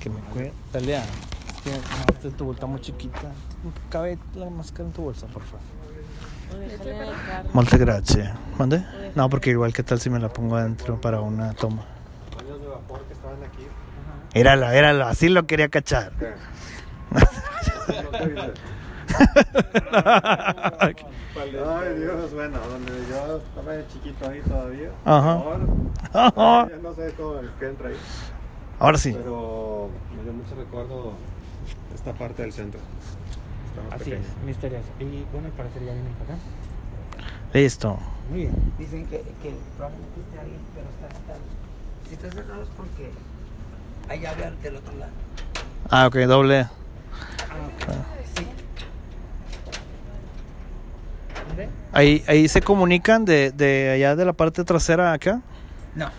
que 0.00 0.10
me 0.10 0.20
cuide. 0.32 0.52
Dalia, 0.72 1.02
es 1.02 1.62
que 1.62 1.70
no, 1.70 1.76
esta- 2.12 2.36
tu 2.36 2.44
bolsa 2.44 2.66
muy 2.66 2.80
chiquita. 2.80 3.32
Cabe 3.90 4.18
la 4.34 4.50
máscara 4.50 4.84
en 4.84 4.92
tu 4.92 5.02
bolsa, 5.02 5.26
por 5.26 5.42
favor. 5.42 5.60
Muchas 7.52 7.78
gracias. 7.80 8.36
¿Mande? 8.58 8.84
No, 9.14 9.28
porque 9.28 9.50
igual, 9.50 9.72
¿qué 9.72 9.82
tal 9.82 10.00
si 10.00 10.08
me 10.10 10.18
la 10.18 10.28
pongo 10.28 10.56
adentro 10.56 11.00
para 11.00 11.20
una 11.20 11.52
toma? 11.54 11.84
Baños 12.36 12.60
de 12.60 12.68
vapor 12.68 13.02
que 13.04 13.12
estaban 13.14 13.42
aquí. 13.42 13.66
Éralo, 14.38 14.70
éralo, 14.70 15.06
así 15.06 15.28
lo 15.28 15.46
quería 15.48 15.68
cachar. 15.68 16.12
Ay 20.80 20.94
Dios, 21.98 22.32
bueno, 22.32 22.58
donde 22.70 22.92
yo 23.10 23.38
estaba 23.38 23.72
de 23.72 23.86
chiquito 23.88 24.28
ahí 24.28 24.40
todavía. 24.42 24.90
Ajá. 25.04 25.32
Ahora, 26.12 26.68
ya 26.70 26.76
no 26.76 26.94
sé 26.94 27.12
cómo 27.16 27.40
qué 27.58 27.66
entra 27.66 27.88
ahí. 27.88 27.96
Ahora 28.78 28.98
sí. 28.98 29.12
Pero 29.12 29.90
me 30.16 30.22
dio 30.22 30.32
mucho 30.32 30.54
recuerdo 30.54 31.14
esta 31.96 32.12
parte 32.12 32.42
del 32.42 32.52
centro. 32.52 32.80
Estaba 33.70 33.96
Así 33.96 34.04
pequeño. 34.10 34.22
es, 34.22 34.44
misterioso. 34.44 34.88
Y 35.00 35.24
bueno, 35.32 35.48
al 35.48 35.52
parecer 35.54 35.82
ya 35.84 35.92
vienen 35.94 36.12
para 36.14 36.34
acá. 36.34 36.42
Listo. 37.54 37.98
Muy 38.30 38.40
bien. 38.42 38.72
Dicen 38.78 39.04
que, 39.06 39.18
que 39.42 39.54
probablemente 39.76 40.20
esté 40.20 40.38
alguien, 40.38 40.60
pero 40.74 40.86
está, 40.90 41.08
está, 41.08 41.34
si 42.08 42.14
está 42.14 42.30
cerrado 42.30 42.62
es 42.62 42.68
porque 42.76 43.10
hay 44.08 44.20
llave 44.20 44.50
del 44.62 44.76
otro 44.76 44.94
lado. 44.96 45.12
Ah, 45.90 46.06
ok, 46.06 46.16
doble. 46.26 46.64
Sí. 48.36 48.46
¿Dónde? 51.48 51.68
Ahí, 51.92 52.24
ahí 52.26 52.48
se 52.48 52.60
comunican 52.62 53.24
de, 53.24 53.50
de 53.52 53.90
allá 53.90 54.16
de 54.16 54.24
la 54.24 54.32
parte 54.32 54.64
trasera 54.64 55.12
acá. 55.12 55.40
No. 55.94 56.10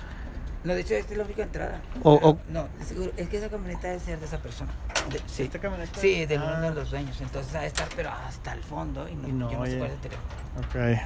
No, 0.64 0.74
de 0.74 0.82
hecho, 0.82 0.94
esta 0.94 1.14
es 1.14 1.18
la 1.18 1.24
única 1.24 1.44
entrada. 1.44 1.80
O- 2.04 2.16
o- 2.16 2.38
No, 2.50 2.68
de 2.78 2.86
seguro, 2.86 3.12
es 3.16 3.30
que 3.30 3.38
esa 3.38 3.48
camioneta 3.50 3.88
debe 3.88 4.00
ser 4.02 4.20
de 4.20 4.26
esa 4.26 4.40
persona. 4.40 4.72
De- 5.10 5.22
sí. 5.26 5.44
¿Esta 5.44 5.60
camioneta? 5.60 5.98
Sí, 6.00 6.26
de 6.26 6.36
uno 6.36 6.48
Ah. 6.50 6.60
de 6.62 6.72
los 6.74 6.92
dueños. 6.92 7.20
Entonces, 7.22 7.56
va 7.56 7.60
a 7.62 7.66
estar, 7.66 7.88
pero 7.96 8.10
hasta 8.10 8.52
el 8.54 8.62
fondo. 8.62 9.08
Y 9.08 9.16
no, 9.16 9.28
Y 9.30 9.32
no 9.32 9.52
yo 9.52 9.58
no 9.60 9.66
sé 9.66 9.72
oye. 9.72 9.78
cuál 9.80 9.90
es 9.92 9.96
el 9.96 10.02
teléfono. 10.02 10.28
Ok. 10.58 11.02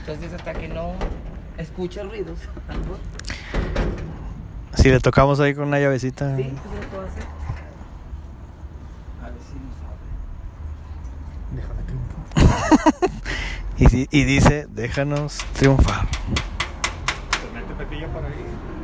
Entonces, 0.00 0.32
hasta 0.32 0.52
que 0.54 0.66
no 0.68 0.94
escuche 1.58 2.02
ruidos, 2.02 2.38
algo, 2.68 2.98
Si 4.76 4.88
le 4.90 5.00
tocamos 5.00 5.40
ahí 5.40 5.54
con 5.54 5.68
una 5.68 5.78
llavecita. 5.80 6.36
sí, 6.36 6.42
pues 6.42 6.80
lo 6.84 6.88
puedo 6.90 7.02
hacer. 7.06 7.24
A 9.22 9.24
ver 9.30 9.34
si 9.48 9.56
nos 9.58 9.76
abre. 9.88 10.06
Déjame 11.56 11.80
que 11.86 11.92
Y, 13.84 13.86
di- 13.88 14.08
y 14.10 14.24
dice, 14.24 14.66
déjanos 14.70 15.38
triunfar. 15.54 16.06
Se 16.06 17.48
mete 17.54 17.74
Pepillo 17.74 18.08
por 18.08 18.24
ahí. 18.24 18.32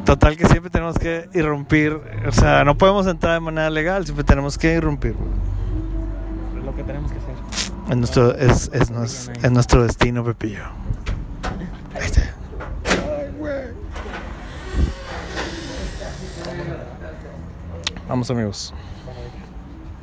Total 0.05 0.37
que 0.37 0.47
siempre 0.47 0.71
tenemos 0.71 0.99
que 0.99 1.29
irrumpir. 1.35 1.99
O 2.27 2.33
sea, 2.33 2.65
no 2.65 2.77
podemos 2.77 3.07
entrar 3.07 3.35
de 3.35 3.41
manera 3.41 3.71
legal, 3.71 4.05
siempre 4.05 4.25
tenemos 4.25 4.59
que 4.59 4.75
irrumpir. 4.75 5.15
Es 6.59 6.65
lo 6.65 6.75
que 6.75 6.83
tenemos 6.83 7.11
que 7.13 7.19
hacer. 7.19 7.35
Es 7.91 7.97
nuestro, 7.97 8.35
es, 8.37 8.71
es, 8.75 8.91
nos- 8.91 9.29
es 9.43 9.51
nuestro 9.53 9.83
destino, 9.85 10.25
Pepillo. 10.25 10.65
Ahí 11.95 12.05
está. 12.05 12.23
Vamos 18.09 18.31
amigos. 18.31 18.73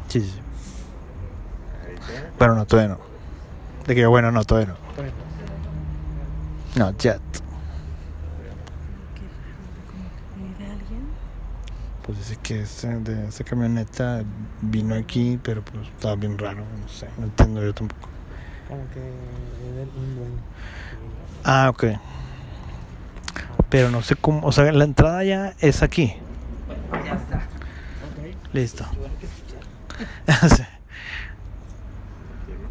Sí, 0.09 0.21
sí. 0.21 0.39
Bueno, 2.37 2.55
no, 2.55 2.65
todavía 2.65 2.95
no. 2.95 3.01
De 3.87 3.95
que 3.95 4.05
bueno, 4.05 4.31
no, 4.31 4.43
todavía 4.43 4.73
no. 4.73 4.77
No, 6.85 6.97
yet. 6.97 7.19
¿Vive 10.35 10.71
alguien? 10.71 11.03
Pues 12.05 12.17
dice 12.17 12.37
que 12.41 12.61
ese, 12.61 12.87
de 12.99 13.27
esa 13.27 13.43
camioneta 13.43 14.23
vino 14.61 14.95
aquí, 14.95 15.39
pero 15.41 15.61
pues 15.63 15.87
estaba 15.87 16.15
bien 16.15 16.37
raro, 16.37 16.63
no 16.81 16.87
sé, 16.89 17.07
no 17.17 17.25
entiendo 17.25 17.61
yo 17.63 17.73
tampoco. 17.73 18.09
Como 18.67 18.81
que 18.93 18.99
es 18.99 19.75
del- 19.75 19.89
un 19.95 20.15
dueño. 20.15 20.41
Ah, 21.43 21.69
ok. 21.69 21.83
Pero 23.69 23.89
no 23.89 24.01
sé 24.01 24.15
cómo, 24.15 24.45
o 24.47 24.51
sea, 24.51 24.71
la 24.71 24.83
entrada 24.83 25.23
ya 25.23 25.53
es 25.59 25.81
aquí. 25.83 26.15
Ya 27.05 27.13
está. 27.13 27.47
Listo. 28.53 28.85
Sí. 30.55 30.63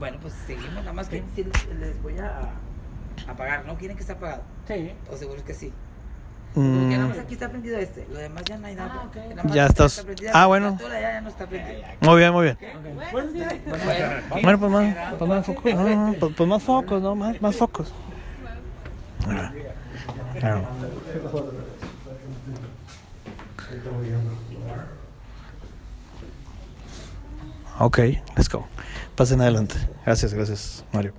Bueno, 0.00 0.18
pues 0.20 0.34
seguimos. 0.46 0.74
Nada 0.74 0.92
más 0.92 1.08
que 1.08 1.22
sí 1.36 1.46
les, 1.78 2.02
voy 2.02 2.18
a 2.18 2.50
apagar. 3.28 3.64
¿No 3.66 3.76
quieren 3.78 3.96
que 3.96 4.00
esté 4.00 4.14
apagado? 4.14 4.42
Sí. 4.66 4.92
¿O 5.08 5.16
seguro 5.16 5.44
que 5.44 5.54
sí? 5.54 5.72
Mm, 6.56 6.78
Porque 6.80 6.96
nada 6.96 7.08
más 7.08 7.18
aquí 7.18 7.34
está 7.34 7.48
prendido 7.48 7.78
este. 7.78 8.08
Lo 8.10 8.18
demás 8.18 8.42
ya 8.44 8.58
no 8.58 8.66
hay 8.66 8.74
nada. 8.74 8.92
Ah, 8.94 9.06
ok. 9.06 9.16
Nada 9.16 9.42
más 9.44 9.52
Ya 9.54 9.66
estás- 9.66 9.92
está 9.92 10.04
prendida, 10.04 10.30
ah, 10.34 10.46
bueno. 10.46 10.76
ya, 10.80 11.00
ya 11.00 11.20
no 11.20 11.28
está 11.28 11.46
muy 12.00 12.18
bien, 12.18 12.32
muy 12.32 12.42
bien. 12.44 12.58
Bueno, 13.12 13.30
Bueno, 14.42 14.58
pues 14.58 14.70
más, 14.72 15.14
pues 15.18 15.28
más 15.30 15.46
focos, 15.46 15.74
no, 15.74 15.88
no, 15.88 16.12
pues, 16.14 16.34
pues 16.36 16.48
más 16.48 16.62
focos, 16.64 17.00
¿no? 17.02 17.14
Más, 17.14 17.40
más 17.40 17.56
focos. 17.56 17.92
Ah, 19.28 19.52
claro. 20.40 20.66
Ok, 27.78 27.98
let's 28.36 28.48
go. 28.50 28.66
Pasen 29.16 29.40
adelante. 29.40 29.74
Gracias, 30.04 30.34
gracias, 30.34 30.84
Mario. 30.92 31.12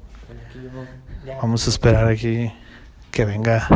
Vamos 1.41 1.65
a 1.67 1.69
esperar 1.69 2.07
aquí 2.07 2.51
que 3.11 3.25
venga. 3.25 3.67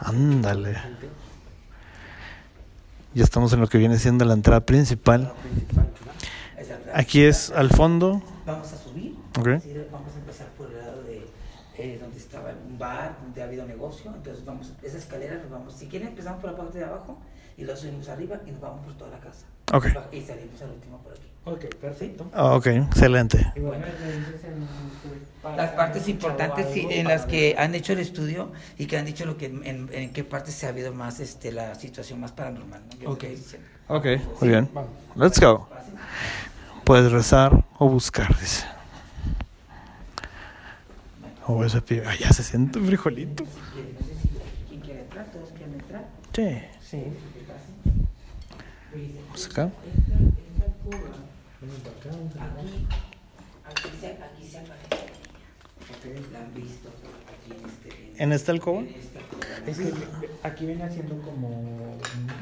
Ándale. 0.00 0.76
Ya 3.14 3.24
estamos 3.24 3.52
en 3.52 3.60
lo 3.60 3.68
que 3.68 3.78
viene 3.78 3.98
siendo 3.98 4.24
la 4.24 4.34
entrada 4.34 4.60
principal. 4.60 5.32
Aquí 6.94 7.22
es 7.22 7.50
al 7.50 7.70
fondo. 7.70 8.22
Vamos 8.44 8.72
a 8.72 8.76
subir. 8.76 9.14
Ok. 9.38 9.48
Así 9.48 9.70
de- 9.70 9.88
vamos 9.90 10.14
a 10.14 10.18
empezar 10.18 10.46
por 10.58 10.70
el 10.70 10.78
lado 10.78 11.02
de 11.02 11.26
eh, 11.78 11.98
donde 12.00 12.18
estaba 12.18 12.50
un 12.68 12.78
bar, 12.78 13.16
donde 13.22 13.42
ha 13.42 13.46
habido 13.46 13.66
negocio. 13.66 14.12
Entonces 14.14 14.44
vamos, 14.44 14.72
esa 14.82 14.98
escalera 14.98 15.36
nos 15.36 15.50
vamos. 15.50 15.74
Si 15.74 15.86
quieren 15.86 16.08
empezamos 16.08 16.40
por 16.40 16.50
la 16.52 16.56
parte 16.58 16.78
de 16.78 16.84
abajo 16.84 17.18
y 17.56 17.64
luego 17.64 17.80
subimos 17.80 18.08
arriba 18.08 18.40
y 18.46 18.50
nos 18.50 18.60
vamos 18.60 18.84
por 18.84 18.94
toda 18.94 19.10
la 19.10 19.20
casa. 19.20 19.46
Ok. 19.72 19.86
Y 20.12 20.20
salimos 20.22 20.60
al 20.62 20.70
último 20.70 20.98
por 20.98 21.12
aquí. 21.12 21.22
Ok, 21.44 21.74
perfecto. 21.80 22.28
Ah, 22.34 22.54
ok, 22.56 22.66
excelente. 22.66 23.52
Y 23.54 23.60
bueno, 23.60 23.84
Las 25.56 25.70
partes 25.70 26.08
importantes 26.08 26.66
sí, 26.72 26.86
en 26.90 27.06
las 27.06 27.24
que 27.24 27.54
han 27.56 27.74
hecho 27.76 27.92
el 27.92 28.00
estudio 28.00 28.50
y 28.78 28.86
que 28.86 28.98
han 28.98 29.04
dicho 29.06 29.24
lo 29.24 29.36
que 29.36 29.46
en, 29.46 29.88
en 29.92 30.12
qué 30.12 30.24
partes 30.24 30.54
se 30.54 30.66
ha 30.66 30.70
habido 30.70 30.92
más 30.92 31.20
este 31.20 31.52
la 31.52 31.76
situación 31.76 32.20
más 32.20 32.32
paranormal. 32.32 32.82
¿no? 33.00 33.10
Ok. 33.10 33.24
Ok, 33.88 34.06
muy 34.40 34.48
bien. 34.48 34.68
Vamos. 34.74 34.90
Let's 35.14 35.40
go. 35.40 35.68
Puedes 36.82 37.12
rezar 37.12 37.64
o 37.78 37.88
buscar, 37.88 38.28
dice. 38.40 38.64
O 41.46 41.64
ese 41.64 41.80
pibe. 41.80 42.04
Ay, 42.08 42.18
ya 42.18 42.32
se 42.32 42.42
siente 42.42 42.80
un 42.80 42.86
frijolito. 42.86 43.44
Si 43.44 43.50
quieren, 43.72 43.94
no 43.94 44.06
sé 44.06 44.14
si 44.20 44.28
quién 44.68 44.80
quiere 44.80 45.00
entrar, 45.02 45.26
todos 45.26 45.50
quieren 45.50 45.74
entrar. 45.74 46.04
Sí. 46.32 46.58
Sí. 46.82 47.02
Vamos 47.06 48.85
acá. 49.00 49.70
Vamos 51.60 51.80
para 51.80 51.96
acá, 51.96 52.08
vamos 52.10 52.32
para 52.32 52.44
acá. 52.46 52.60
Aquí, 52.60 53.86
aquí 53.88 53.96
se, 54.00 54.06
aquí 54.12 54.48
se 54.48 54.58
aparece. 54.58 55.06
La 56.32 56.40
han 56.40 56.54
visto 56.54 56.88
aquí 56.88 57.52
en 57.52 57.68
este. 57.68 58.22
¿En 58.22 58.32
esta 58.32 58.52
alcoba? 58.52 58.80
en 58.80 58.88
esta 58.88 59.18
alcoba. 59.18 59.44
Es 59.66 59.78
que 59.78 59.92
aquí 60.42 60.66
viene 60.66 60.84
haciendo 60.84 61.20
como 61.22 61.48
un 61.48 61.98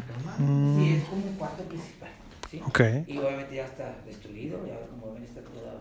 cama. 0.08 0.36
Mm, 0.38 0.78
Sí, 0.78 0.94
es 0.96 1.04
como 1.04 1.26
un 1.26 1.34
cuarto 1.34 1.62
principal. 1.64 2.10
¿sí? 2.50 2.60
ok. 2.66 2.80
Y 3.06 3.18
obviamente 3.18 3.54
ya 3.56 3.64
está 3.66 3.96
destruido, 4.06 4.66
ya 4.66 4.78
como 4.86 5.14
ven 5.14 5.24
está 5.24 5.40
todo. 5.40 5.80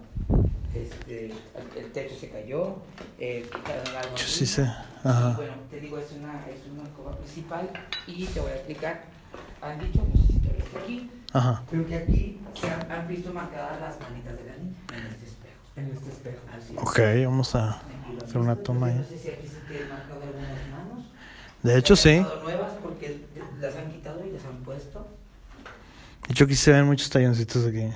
Este, 0.73 1.25
el, 1.25 1.33
el 1.77 1.91
techo 1.91 2.15
se 2.19 2.29
cayó. 2.29 2.77
Eh, 3.19 3.45
Yo 3.51 3.59
ahí. 3.99 4.07
sí 4.17 4.45
sé. 4.45 4.63
Y 4.63 5.07
Ajá. 5.07 5.33
bueno, 5.35 5.53
te 5.69 5.79
digo, 5.79 5.97
es 5.99 6.11
una, 6.13 6.45
es 6.47 6.61
una 6.71 6.83
alcoba 6.83 7.15
principal 7.17 7.69
y 8.07 8.25
te 8.25 8.39
voy 8.39 8.51
a 8.51 8.55
explicar. 8.55 9.03
Han 9.63 9.79
dicho, 9.79 9.99
no 9.99 10.51
ves 10.51 10.83
aquí, 10.83 11.09
Ajá. 11.31 11.63
pero 11.71 11.85
que 11.87 11.95
aquí 11.95 12.39
se 12.59 12.69
han, 12.69 12.91
han 12.91 13.07
visto 13.07 13.33
marcadas 13.33 13.79
las 13.79 13.99
manitas 14.01 14.35
de 14.37 14.43
la 14.45 14.57
niña 14.57 14.75
en 14.97 15.05
este 15.13 15.25
espejo. 15.25 15.59
En 15.75 15.85
este 15.93 16.09
espejo. 16.09 16.37
Así 16.57 16.73
es. 16.73 16.79
Ok, 16.81 16.99
vamos 17.25 17.55
a 17.55 17.81
hacer 18.23 18.37
una 18.37 18.55
toma 18.55 18.87
No 18.89 18.93
ahí. 18.99 19.05
sé 19.09 19.17
si 19.17 19.27
aquí 19.29 19.47
se 19.47 19.73
te 19.73 19.85
marcado 19.89 20.21
algunas 20.21 20.49
manos. 20.71 21.05
De 21.63 21.77
hecho, 21.77 21.95
sí. 21.95 22.19
nuevas 22.43 22.71
porque 22.83 23.21
las 23.61 23.75
han 23.75 23.91
quitado 23.91 24.25
y 24.25 24.31
las 24.31 24.45
han 24.45 24.57
puesto. 24.63 25.07
De 26.27 26.31
hecho, 26.33 26.43
aquí 26.45 26.55
se 26.55 26.71
ven 26.71 26.85
muchos 26.85 27.09
talloncitos 27.09 27.65
aquí. 27.65 27.81
Es. 27.81 27.95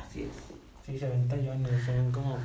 Sí, 0.85 0.97
se 0.97 1.07
ven 1.09 1.27
tallones, 1.27 1.69
se 1.85 1.91
ven 1.91 2.11
como 2.11 2.37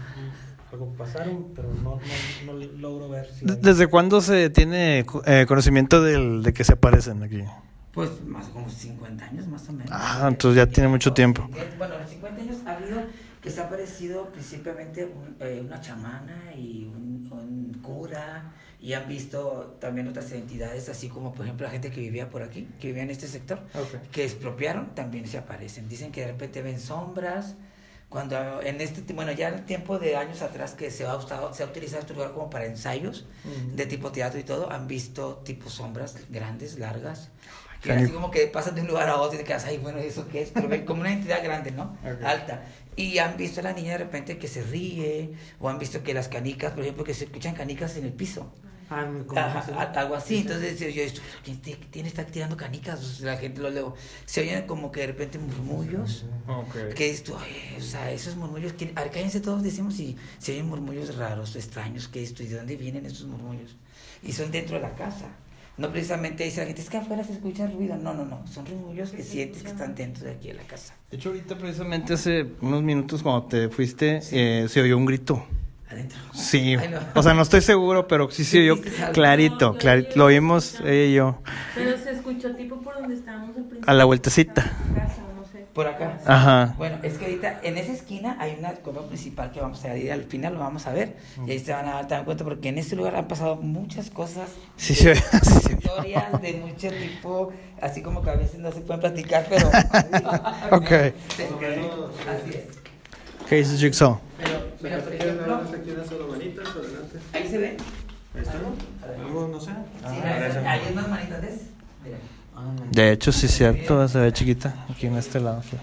algo 0.73 0.87
pasaron, 0.99 1.53
pero 1.55 1.69
no, 1.75 2.01
no, 2.47 2.53
no 2.53 2.65
logro 2.79 3.09
ver 3.09 3.31
si. 3.33 3.45
De- 3.47 3.53
hay- 3.53 3.59
¿Desde 3.61 3.87
cuándo 3.87 4.21
se 4.21 4.51
tiene 4.51 5.05
eh, 5.27 5.45
conocimiento 5.47 6.03
del, 6.03 6.43
de 6.43 6.53
que 6.53 6.65
se 6.65 6.73
aparecen 6.73 7.23
aquí? 7.23 7.43
Pues 7.93 8.23
más 8.25 8.47
como 8.49 8.71
50 8.71 9.25
años 9.25 9.47
más 9.49 9.69
o 9.69 9.73
menos. 9.73 9.91
Ah, 9.93 10.27
entonces 10.29 10.57
ya 10.57 10.67
tiene 10.67 10.89
mucho 10.89 11.13
tiempo. 11.13 11.47
Bueno, 11.77 11.95
en 12.01 12.09
50 12.09 12.41
años 12.41 12.57
ha 12.67 12.77
habido 12.77 13.03
que 13.43 13.51
se 13.51 13.61
ha 13.61 13.65
aparecido 13.65 14.31
principalmente 14.33 15.05
un- 15.05 15.37
eh, 15.41 15.61
una 15.65 15.81
chamana 15.81 16.53
y 16.57 16.85
un, 16.87 17.29
un 17.31 17.75
cura 17.83 18.53
y 18.81 18.95
han 18.95 19.07
visto 19.09 19.77
también 19.81 20.09
otras 20.09 20.33
entidades, 20.33 20.89
así 20.89 21.09
como 21.09 21.35
por 21.35 21.45
ejemplo 21.45 21.67
la 21.67 21.71
gente 21.73 21.91
que 21.91 22.01
vivía 22.01 22.31
por 22.31 22.43
aquí, 22.43 22.67
que 22.81 22.89
vivía 22.89 23.03
en 23.03 23.11
este 23.11 23.29
sector, 23.29 23.61
que 24.11 24.25
expropiaron, 24.25 24.95
también 24.95 25.27
se 25.27 25.39
aparecen. 25.39 25.89
Dicen 25.89 26.13
que 26.13 26.23
de 26.23 26.29
repente 26.29 26.63
ven 26.63 26.81
sombras. 26.81 27.57
Cuando 28.09 28.61
en 28.63 28.79
este, 28.83 29.11
bueno, 29.15 29.33
ya 29.33 29.49
en 29.49 29.55
el 29.55 29.65
tiempo 29.65 29.99
de 29.99 30.17
años 30.17 30.43
atrás 30.43 30.75
que 30.75 30.91
se 30.91 31.07
ha, 31.07 31.17
usado, 31.17 31.55
se 31.55 31.63
ha 31.63 31.67
utilizado 31.67 32.01
este 32.03 32.13
lugar 32.13 32.33
como 32.33 32.51
para 32.51 32.67
ensayos 32.67 33.25
de 33.75 33.87
tipo 33.87 34.13
teatro 34.13 34.39
y 34.39 34.43
todo, 34.45 34.71
han 34.71 34.87
visto 34.87 35.37
tipo 35.47 35.71
sombras 35.71 36.17
grandes, 36.29 36.79
largas, 36.79 37.31
que 37.83 37.93
así 37.93 38.13
como 38.13 38.31
que 38.31 38.47
pasan 38.47 38.75
de 38.75 38.83
un 38.83 38.87
lugar 38.87 39.09
a 39.09 39.17
otro 39.17 39.35
y 39.35 39.39
te 39.39 39.45
quedas, 39.45 39.65
ay, 39.65 39.79
bueno, 39.79 39.99
¿eso 39.99 40.29
qué 40.29 40.43
es? 40.43 40.51
Pero 40.51 40.69
ven 40.69 40.85
como 40.85 41.01
una 41.01 41.13
entidad 41.13 41.43
grande, 41.43 41.71
¿no? 41.73 41.97
Ok. 42.05 42.23
Alta. 42.25 42.65
Y 42.97 43.19
han 43.19 43.37
visto 43.37 43.61
a 43.61 43.65
la 43.65 43.73
niña 43.73 43.93
de 43.93 43.99
repente 43.99 44.39
que 44.39 44.49
se 44.49 44.63
ríe, 44.63 45.33
o 45.59 45.69
han 45.69 45.79
visto 45.79 46.03
que 46.03 46.15
las 46.15 46.29
canicas, 46.29 46.73
por 46.73 46.83
ejemplo, 46.83 47.05
que 47.05 47.15
se 47.15 47.25
escuchan 47.25 47.55
canicas 47.55 47.97
en 47.97 48.05
el 48.05 48.13
piso. 48.13 48.53
Ah, 48.91 49.11
Ajá, 49.37 49.85
algo 50.01 50.15
así, 50.15 50.39
entonces 50.39 50.79
yo, 50.79 51.03
¿quién, 51.43 51.59
quién 51.91 52.05
está 52.05 52.27
tirando 52.27 52.59
canicas? 52.59 53.01
O 53.01 53.03
sea, 53.03 53.33
la 53.33 53.39
gente 53.39 53.63
lo 53.63 53.71
leo. 53.71 53.95
Se 54.27 54.43
oyen 54.43 54.67
como 54.67 54.93
que 54.93 55.01
de 55.01 55.07
repente 55.07 55.39
murmullos. 55.39 56.27
Que 56.95 57.05
dices 57.05 57.23
tú, 57.25 57.35
"Oye, 57.35 57.77
o 57.79 57.81
sea, 57.81 58.11
esos 58.13 58.37
murmullos, 58.37 58.75
que, 58.75 58.93
a 58.95 59.01
ver, 59.03 59.11
cállense 59.11 59.41
todos, 59.41 59.63
decimos, 59.63 59.99
y 59.99 60.17
se 60.39 60.53
oyen 60.53 60.69
murmullos 60.69 61.17
raros, 61.17 61.57
extraños, 61.57 62.09
que 62.09 62.27
tú, 62.29 62.43
¿y 62.43 62.49
de 62.49 62.57
dónde 62.57 62.77
vienen 62.77 63.07
esos 63.07 63.27
murmullos? 63.27 63.77
Y 64.23 64.33
son 64.33 64.51
dentro 64.51 64.77
de 64.77 64.83
la 64.83 64.95
casa. 64.95 65.27
No 65.79 65.91
precisamente 65.91 66.45
dice 66.45 66.61
la 66.61 66.67
gente, 66.67 66.83
es 66.83 66.91
que 66.91 66.99
afuera 66.99 67.25
se 67.25 67.33
escucha 67.33 67.67
ruido. 67.67 67.97
No, 67.97 68.13
no, 68.15 68.25
no, 68.25 68.47
son 68.47 68.65
murmullos 68.65 69.11
que 69.11 69.23
sientes 69.23 69.63
que 69.63 69.71
están 69.71 69.95
dentro 69.95 70.25
de 70.27 70.33
aquí 70.33 70.49
de 70.49 70.55
la 70.55 70.63
casa. 70.65 70.95
De 71.11 71.17
hecho, 71.17 71.31
ahorita 71.31 71.57
precisamente 71.57 72.13
hace 72.15 72.47
unos 72.61 72.83
minutos 72.83 73.23
cuando 73.23 73.45
te 73.47 73.69
fuiste, 73.71 74.21
eh, 74.33 74.67
se 74.69 74.81
oyó 74.83 74.99
un 74.99 75.07
grito. 75.07 75.45
Adentro. 75.91 76.19
Sí, 76.35 76.75
Ay, 76.75 76.89
no. 76.91 76.99
o 77.15 77.23
sea, 77.23 77.35
no 77.35 77.43
estoy 77.43 77.61
seguro, 77.63 78.07
pero 78.09 78.31
sí 78.31 78.45
se 78.45 78.61
oyó 78.61 78.81
clarito, 79.13 79.73
No, 79.73 79.79
clarito. 79.79 80.11
Lo 80.17 80.29
escuchar. 80.31 80.87
ella 80.87 81.05
y 81.11 81.15
yo. 81.15 81.43
Pero 81.75 81.99
se 81.99 82.11
escuchó 82.13 82.55
tipo 82.55 82.81
por 82.81 82.95
donde 82.95 83.15
estábamos 83.15 83.49
al 83.57 83.65
principio. 83.65 83.91
A 83.91 83.95
la 83.95 84.05
vueltecita. 84.05 84.73
Por 85.75 85.87
acá. 85.87 86.19
Ajá. 86.27 86.75
Bueno, 86.77 86.99
es 87.03 87.15
que 87.17 87.25
ahorita 87.25 87.61
en 87.63 87.79
esa 87.79 87.93
esquina 87.93 88.37
hay 88.39 88.57
una 88.59 88.69
alcoba 88.69 89.07
principal 89.07 89.51
que 89.53 89.61
vamos 89.61 89.83
a 89.85 89.97
ir 89.97 90.13
al 90.13 90.25
final, 90.25 90.53
lo 90.55 90.61
vamos 90.61 90.87
a 90.87 90.93
ver. 90.93 91.17
Y 91.47 91.51
ahí 91.51 91.59
se 91.59 91.73
van 91.73 91.89
a 91.89 92.03
dar 92.03 92.25
cuenta 92.27 92.45
porque 92.45 92.69
en 92.69 92.77
este 92.77 92.95
lugar 92.95 93.17
han 93.17 93.27
pasado 93.27 93.57
muchas 93.57 94.11
cosas. 94.11 94.51
Sí 94.77 94.95
sí. 94.95 95.09
Historias 95.11 96.43
de 96.43 96.53
mucho 96.55 96.89
tipo, 96.91 97.53
así 97.81 98.03
como 98.03 98.21
que 98.23 98.31
a 98.31 98.35
veces 98.35 98.59
no 98.59 98.71
se 98.71 98.81
pueden 98.83 99.01
platicar, 99.01 99.47
pero. 99.49 99.67
Ok. 100.73 100.89
Sí, 101.37 101.45
Así 102.29 102.51
es. 102.51 102.65
¿Qué 103.49 103.57
dice 103.57 103.77
Jigsaw? 103.77 104.19
Pero, 104.81 104.99
ahí 107.33 107.49
se. 107.49 107.57
Ahí. 107.67 107.77
Algo, 109.25 109.49
no 109.49 109.61
sé. 109.61 109.71
Sí, 109.71 109.75
Ah, 110.05 110.11
ahí- 110.11 110.67
ahí 110.67 110.81
hay 110.87 110.93
unas 110.93 111.09
manitas, 111.09 111.43
¿ves? 111.43 111.55
Mira. 112.05 112.17
De 112.91 113.13
hecho, 113.13 113.33
sí 113.33 113.47
es 113.47 113.53
cierto, 113.53 114.07
se 114.09 114.21
ve 114.21 114.33
chiquita 114.33 114.87
aquí 114.91 115.07
en 115.07 115.17
este 115.17 115.41
lado. 115.41 115.63
sí. 115.63 115.77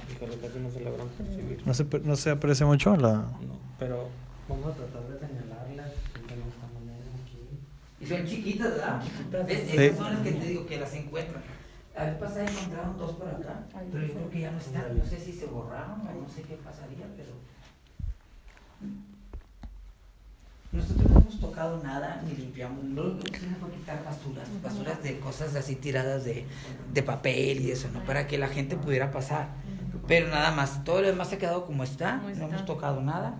No 1.65 1.73
se. 1.73 1.85
No 2.03 2.15
se, 2.15 2.29
aprecia 2.29 2.65
mucho 2.65 2.95
la... 2.95 3.13
No, 3.13 3.59
pero 3.77 4.09
vamos 4.47 4.67
a 4.67 4.75
tratar 4.75 5.01
de 5.03 5.19
señalarlas 5.19 5.87
de 5.87 6.19
esta 6.21 6.67
manera 6.73 7.03
aquí. 7.23 7.59
Y 7.99 8.05
son 8.05 8.25
chiquitas, 8.25 8.71
¿verdad? 8.71 9.01
Sí. 9.47 9.77
Esas 9.77 9.97
son 9.97 10.13
las 10.13 10.21
que 10.23 10.31
te 10.31 10.45
digo 10.45 10.65
que 10.65 10.79
las 10.79 10.93
encuentran. 10.93 11.43
A 11.95 12.05
ver, 12.05 12.19
pasada 12.19 12.45
encontraron 12.49 12.97
dos 12.97 13.11
por 13.11 13.27
acá, 13.27 13.65
pero 13.91 14.07
yo 14.07 14.13
creo 14.13 14.29
que 14.29 14.39
ya 14.39 14.51
no 14.51 14.57
están. 14.57 14.97
No 14.97 15.05
sé 15.05 15.19
si 15.19 15.33
se 15.33 15.47
borraron 15.47 16.01
o 16.01 16.21
no 16.21 16.29
sé 16.29 16.43
qué 16.43 16.55
pasaría, 16.55 17.05
pero. 17.17 17.31
Nosotros 20.71 21.09
no 21.09 21.19
hemos 21.19 21.39
tocado 21.39 21.81
nada 21.83 22.21
ni 22.27 22.35
limpiamos. 22.35 22.83
Lo 22.83 23.03
único 23.05 23.23
que 23.25 23.37
hicimos 23.37 23.57
fue 23.59 23.71
quitar 23.71 24.03
basuras, 24.03 24.47
basuras 24.61 25.01
de 25.01 25.19
cosas 25.19 25.55
así 25.55 25.75
tiradas 25.75 26.25
de, 26.25 26.45
de 26.93 27.03
papel 27.03 27.61
y 27.61 27.71
eso, 27.71 27.87
¿no? 27.91 28.03
Para 28.05 28.27
que 28.27 28.37
la 28.37 28.47
gente 28.49 28.75
pudiera 28.77 29.09
pasar. 29.11 29.47
Pero 30.07 30.27
nada 30.27 30.51
más, 30.51 30.83
todo 30.83 31.01
lo 31.01 31.07
demás 31.07 31.29
se 31.29 31.35
ha 31.35 31.39
quedado 31.39 31.65
como 31.65 31.83
está, 31.83 32.17
no 32.17 32.29
hemos 32.29 32.65
tocado 32.65 33.01
nada. 33.01 33.35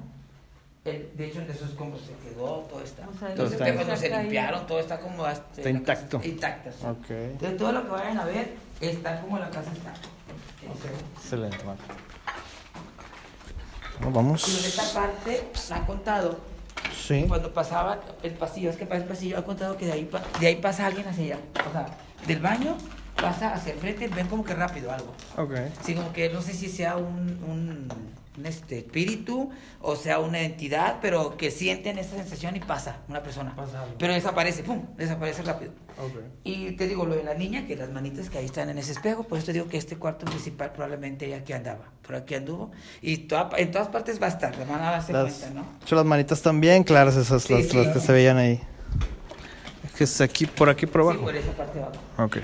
El- 0.86 1.12
de 1.16 1.28
hecho, 1.28 1.42
en 1.42 1.52
esos 1.52 1.70
escombros 1.70 2.02
se 2.02 2.14
quedó, 2.30 2.62
todo 2.70 2.82
está. 2.82 3.08
O 3.08 3.14
sea, 3.20 3.34
Todo 3.36 3.44
Los 3.44 3.52
está- 3.54 3.68
espejos 3.68 3.88
no 3.88 3.98
se 3.98 4.10
limpiaron, 4.22 4.66
todo 4.66 4.80
está 4.80 5.00
como 5.00 5.24
hasta- 5.26 5.58
Está 5.58 5.70
intacto. 5.70 6.22
Intacto, 6.24 6.72
sí. 6.72 6.86
Ok. 6.86 7.10
Entonces, 7.12 7.58
todo 7.58 7.72
lo 7.74 7.84
que 7.84 7.90
vayan 7.92 8.18
a 8.18 8.26
ver 8.26 8.56
está 8.82 9.22
como 9.22 9.38
la 9.38 9.50
casa 9.52 9.72
está. 9.72 9.94
Excelente, 11.18 11.58
vale. 11.64 11.80
Bueno, 14.00 14.06
Y 14.06 14.08
en 14.08 14.14
vamos. 14.14 14.66
esta 14.66 14.94
parte 15.00 15.48
han 15.72 15.86
contado, 15.86 16.40
Sí. 17.10 17.26
cuando 17.28 17.52
pasaba 17.52 18.00
el 18.22 18.34
pasillo, 18.34 18.70
es 18.70 18.78
que 18.78 18.86
pasa 18.86 19.02
el 19.02 19.08
pasillo, 19.08 19.38
han 19.38 19.44
contado 19.44 19.76
que 19.78 19.88
de 19.88 19.94
ahí, 19.94 20.10
de 20.40 20.46
ahí 20.46 20.58
pasa 20.58 20.86
alguien 20.86 21.08
hacia 21.08 21.24
allá. 21.24 21.38
O 21.68 21.72
sea, 21.72 21.88
del 22.28 22.40
baño 22.40 22.78
pasa 23.20 23.52
hacia 23.52 23.74
el 23.74 23.80
frente, 23.80 24.08
ven 24.10 24.28
como 24.28 24.44
que 24.44 24.54
rápido 24.54 24.92
algo. 24.92 25.12
Ok. 25.36 25.56
Sí, 25.84 25.96
como 25.96 26.14
que 26.14 26.30
no 26.30 26.40
sé 26.40 26.54
si 26.54 26.70
sea 26.70 26.98
un, 26.98 27.44
un, 27.48 27.88
un, 28.38 28.46
este, 28.46 28.78
espíritu 28.80 29.50
o 29.82 29.96
sea 29.96 30.20
una 30.20 30.40
entidad, 30.42 30.98
pero 31.02 31.36
que 31.36 31.52
sienten 31.52 31.98
esa 31.98 32.16
sensación 32.16 32.56
y 32.56 32.60
pasa 32.60 32.98
una 33.10 33.22
persona. 33.24 33.56
Pasa 33.56 33.82
algo. 33.84 33.96
Pero 33.98 34.14
desaparece, 34.14 34.64
pum, 34.64 34.84
desaparece 34.98 35.42
rápido. 35.44 35.72
Ok. 35.98 36.22
Y 36.44 36.72
te 36.74 36.88
digo 36.88 37.06
lo 37.06 37.16
de 37.16 37.24
la 37.24 37.34
niña, 37.34 37.66
que 37.68 37.76
las 37.76 37.90
manitas 37.92 38.30
que 38.30 38.38
ahí 38.38 38.46
están 38.46 38.70
en 38.70 38.78
ese 38.78 38.92
espejo, 38.94 39.24
por 39.24 39.38
eso 39.38 39.48
te 39.48 39.54
digo 39.54 39.68
que 39.68 39.78
este 39.78 39.98
cuarto 39.98 40.26
principal 40.26 40.72
probablemente 40.72 41.26
ella 41.26 41.38
aquí 41.38 41.52
andaba, 41.54 41.86
por 42.06 42.16
aquí 42.16 42.36
anduvo. 42.36 42.72
Y 43.02 43.18
toda- 43.20 43.50
en 43.58 43.72
todas 43.72 43.90
partes 43.90 44.22
va 44.22 44.28
a 44.28 44.30
estar, 44.30 44.58
van 44.68 44.82
a 44.82 44.92
darse 44.92 45.12
Las, 45.12 45.34
cuenta, 45.34 45.60
¿no? 45.62 45.66
de 45.80 45.86
hecho, 45.86 45.96
las 45.96 46.06
manitas 46.06 46.42
bien 46.60 46.84
claras 46.84 47.16
esas, 47.18 47.44
Sí, 47.44 47.54
las, 47.54 47.66
sí. 47.68 47.78
las 47.78 47.94
que 47.94 48.00
se 48.00 48.12
veían 48.14 48.38
ahí. 48.38 48.62
Es 49.86 49.92
que 49.94 50.04
es 50.06 50.22
aquí, 50.22 50.46
por 50.46 50.70
aquí, 50.70 50.86
por 50.86 51.02
Sí, 51.02 51.08
abajo. 51.10 51.24
por 51.26 51.36
esa 51.36 51.52
parte 51.52 51.80
de 51.80 51.84
abajo. 51.86 52.00
Ok. 52.18 52.38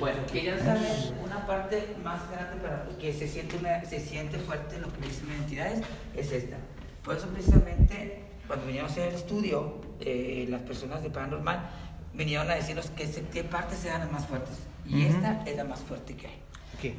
Bueno, 0.00 0.18
querían 0.32 0.58
saber 0.58 0.90
una 1.24 1.46
parte 1.46 1.94
más 2.02 2.20
grande 2.30 2.56
para 2.62 2.86
que 2.98 3.12
se 3.12 3.28
siente, 3.28 3.56
una, 3.56 3.84
se 3.84 4.00
siente 4.00 4.38
fuerte 4.38 4.78
lo 4.78 4.92
que 4.92 5.00
dicen 5.06 5.28
las 5.28 5.38
entidades, 5.38 5.80
es 6.16 6.32
esta. 6.32 6.56
Por 7.04 7.16
eso 7.16 7.28
precisamente 7.28 8.24
cuando 8.46 8.66
a 8.82 8.86
hacer 8.86 9.08
el 9.10 9.14
estudio, 9.14 9.80
eh, 10.00 10.46
las 10.48 10.62
personas 10.62 11.02
de 11.02 11.10
paranormal 11.10 11.70
vinieron 12.14 12.50
a 12.50 12.54
decirnos 12.54 12.90
que 12.90 13.06
se- 13.06 13.22
qué 13.28 13.44
partes 13.44 13.84
eran 13.84 14.00
las 14.00 14.12
más 14.12 14.26
fuertes. 14.26 14.56
Y 14.86 15.06
Ujú. 15.06 15.14
esta 15.16 15.42
es 15.46 15.56
la 15.56 15.64
más 15.64 15.80
fuerte 15.80 16.14
que 16.16 16.26
hay. 16.26 16.38
Aquí. 16.76 16.94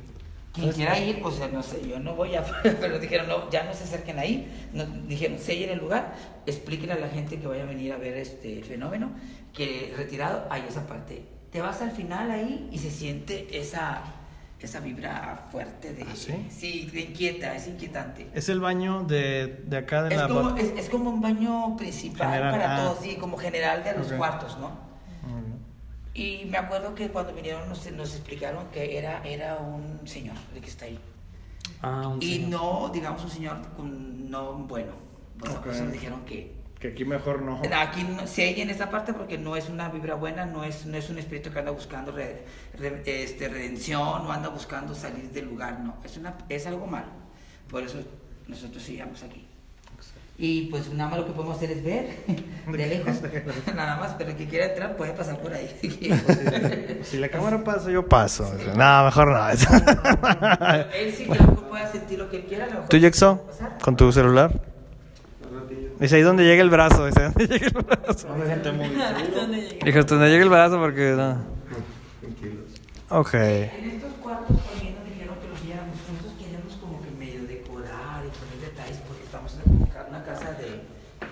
Quien 0.54 0.72
quiera 0.72 1.00
ir, 1.00 1.20
pues 1.22 1.40
no 1.52 1.64
sé, 1.64 1.82
yo 1.88 2.00
no 2.00 2.14
voy 2.16 2.36
a, 2.36 2.44
pero 2.80 3.00
dijeron, 3.00 3.28
no, 3.28 3.50
ya 3.50 3.64
no 3.64 3.74
se 3.74 3.84
acerquen 3.86 4.20
ahí, 4.20 4.70
no, 4.72 4.86
dijeron, 4.86 5.40
sellen 5.40 5.72
el 5.72 5.80
lugar, 5.80 6.14
expliquen 6.46 6.92
a 6.92 6.96
la 6.96 7.10
gente 7.10 7.40
que 7.40 7.48
vaya 7.48 7.64
a 7.64 7.66
venir 7.66 7.92
a 7.92 7.98
ver 7.98 8.16
este 8.18 8.60
el 8.60 8.64
fenómeno, 8.64 9.12
que 9.52 9.94
retirado 9.98 10.46
hay 10.52 10.64
esa 10.70 10.86
parte. 10.88 11.24
Te 11.54 11.62
vas 11.62 11.82
al 11.84 11.92
final 11.92 12.32
ahí 12.32 12.68
y 12.72 12.80
se 12.80 12.90
siente 12.90 13.60
esa, 13.60 14.02
esa 14.60 14.80
vibra 14.80 15.46
fuerte 15.52 15.94
de, 15.94 16.02
¿Ah, 16.02 16.08
sí? 16.16 16.48
sí, 16.50 16.90
te 16.92 17.02
inquieta, 17.02 17.56
es 17.56 17.68
inquietante. 17.68 18.28
Es 18.34 18.50
el 18.50 18.60
baño 18.60 19.04
de, 19.04 19.62
de 19.68 19.78
acá 19.78 20.02
de 20.02 20.16
Es 20.16 20.20
la... 20.22 20.28
como, 20.28 20.58
es, 20.58 20.74
es 20.76 20.90
como 20.90 21.12
un 21.12 21.22
baño 21.22 21.78
principal 21.78 22.28
General, 22.32 22.52
para 22.52 22.76
ah. 22.76 22.80
todos, 22.84 23.00
sí, 23.04 23.18
como 23.18 23.38
general 23.38 23.84
de 23.84 23.94
los 23.96 24.08
Ok. 24.12 24.18
cuartos, 24.18 24.58
¿no? 24.58 24.70
Mm. 24.70 25.54
Y 26.16 26.46
me 26.46 26.58
acuerdo 26.58 26.96
que 26.96 27.10
cuando 27.10 27.34
vinieron 27.34 27.70
nos, 27.70 27.90
nos 27.92 28.16
explicaron 28.16 28.66
que 28.72 28.98
era, 28.98 29.22
era 29.24 29.58
un 29.58 30.08
señor 30.08 30.36
el 30.56 30.62
que 30.62 30.70
está 30.70 30.86
ahí. 30.86 30.98
Ah, 31.84 32.08
un 32.08 32.22
Y 32.22 32.34
señor. 32.38 32.50
no, 32.50 32.90
digamos, 32.90 33.24
un 33.24 33.30
señor 33.30 33.58
con- 33.78 34.30
no 34.32 34.54
bueno. 34.54 34.94
O 35.40 35.46
sea, 35.46 35.60
por 35.62 35.70
eso 35.72 35.80
Ok. 35.82 35.86
nos 35.86 35.94
dijeron 35.94 36.26
que 36.26 36.52
Que 36.84 36.90
aquí 36.90 37.06
mejor 37.06 37.42
no. 37.42 37.62
aquí 37.78 38.04
no, 38.04 38.28
se 38.28 38.46
oye 38.52 38.62
en 38.62 38.70
esta 38.70 38.90
parte 38.90 39.14
porque 39.14 39.38
no 39.38 39.56
es 39.56 39.70
una 39.70 39.88
vibra 39.88 40.16
buena, 40.16 40.46
no 40.46 40.66
es, 40.66 40.86
no 40.86 40.98
es 40.98 41.10
un 41.10 41.18
espíritu 41.18 41.50
que 41.50 41.60
anda 41.60 41.72
buscando 41.72 42.12
re- 42.12 42.44
re- 42.78 43.02
este, 43.06 43.48
redención 43.48 44.02
o 44.02 44.30
anda 44.30 44.50
buscando 44.50 44.94
salir 44.94 45.30
del 45.32 45.46
lugar, 45.46 45.80
no. 45.80 45.96
Es, 46.04 46.18
una, 46.18 46.34
es 46.50 46.68
algo 46.68 46.86
malo. 46.86 47.08
Por 47.70 47.84
eso 47.84 48.00
nosotros 48.50 48.84
sigamos 48.84 49.24
aquí. 49.24 49.48
Y 50.38 50.64
pues 50.66 50.92
nada 50.92 51.12
más 51.12 51.20
lo 51.20 51.26
que 51.28 51.32
podemos 51.32 51.56
hacer 51.56 51.72
es 51.72 51.84
ver 51.86 52.18
de 52.68 52.88
lejos, 52.88 53.22
nada 53.74 53.96
más, 53.96 54.16
pero 54.18 54.32
el 54.32 54.36
que 54.36 54.48
quiera 54.48 54.66
entrar 54.66 54.98
puede 54.98 55.14
pasar 55.14 55.40
por 55.40 55.54
ahí. 55.54 55.70
Si 57.04 57.18
la 57.18 57.30
cámara 57.30 57.64
pasa, 57.64 57.92
yo 57.92 58.10
paso. 58.10 58.44
No, 58.76 59.06
mejor 59.06 59.30
no. 59.30 59.50
él 59.50 61.14
sí 61.16 61.28
que 61.28 61.40
pueda 61.70 61.90
sentir 61.90 62.20
lo 62.20 62.30
que 62.30 62.38
él 62.38 62.44
quiera. 62.44 62.68
¿Tú, 62.90 62.98
Jackson? 62.98 63.42
¿Con 63.82 63.96
tu 63.96 64.12
celular? 64.12 64.73
Dice 66.00 66.16
ahí 66.16 66.22
donde 66.22 66.44
llega 66.44 66.62
el 66.62 66.70
brazo. 66.70 67.06
Dice 67.06 67.22
ahí 67.22 67.32
donde 67.36 67.48
llega 67.48 67.68
el 67.68 67.86
brazo. 67.86 68.28
No 68.30 68.36
me 68.38 68.46
siento 68.46 68.74
muy. 68.74 68.88
Dijo, 69.86 70.00
hasta 70.00 70.16
donde 70.16 70.30
llega 70.30 70.44
el 70.44 70.50
brazo 70.50 70.80
porque 70.80 71.14
no. 71.16 71.38
Tranquilos. 72.22 72.66
Ok. 73.10 73.34
En 73.34 73.92
estos 73.92 74.14
cuartos 74.22 74.58
también 74.72 74.96
nos 74.96 75.06
dijeron 75.10 75.36
que 75.42 75.48
los 75.50 75.64
viéramos 75.64 75.96
juntos, 76.08 76.32
queremos 76.40 76.74
como 76.82 77.02
que 77.02 77.12
medio 77.12 77.44
decorar 77.48 78.24
y 78.26 78.30
poner 78.38 78.70
detalles 78.72 78.98
porque 79.08 79.24
estamos 79.24 79.56
en 79.66 79.74
una 80.10 80.24
casa 80.24 80.52
de, 80.54 80.82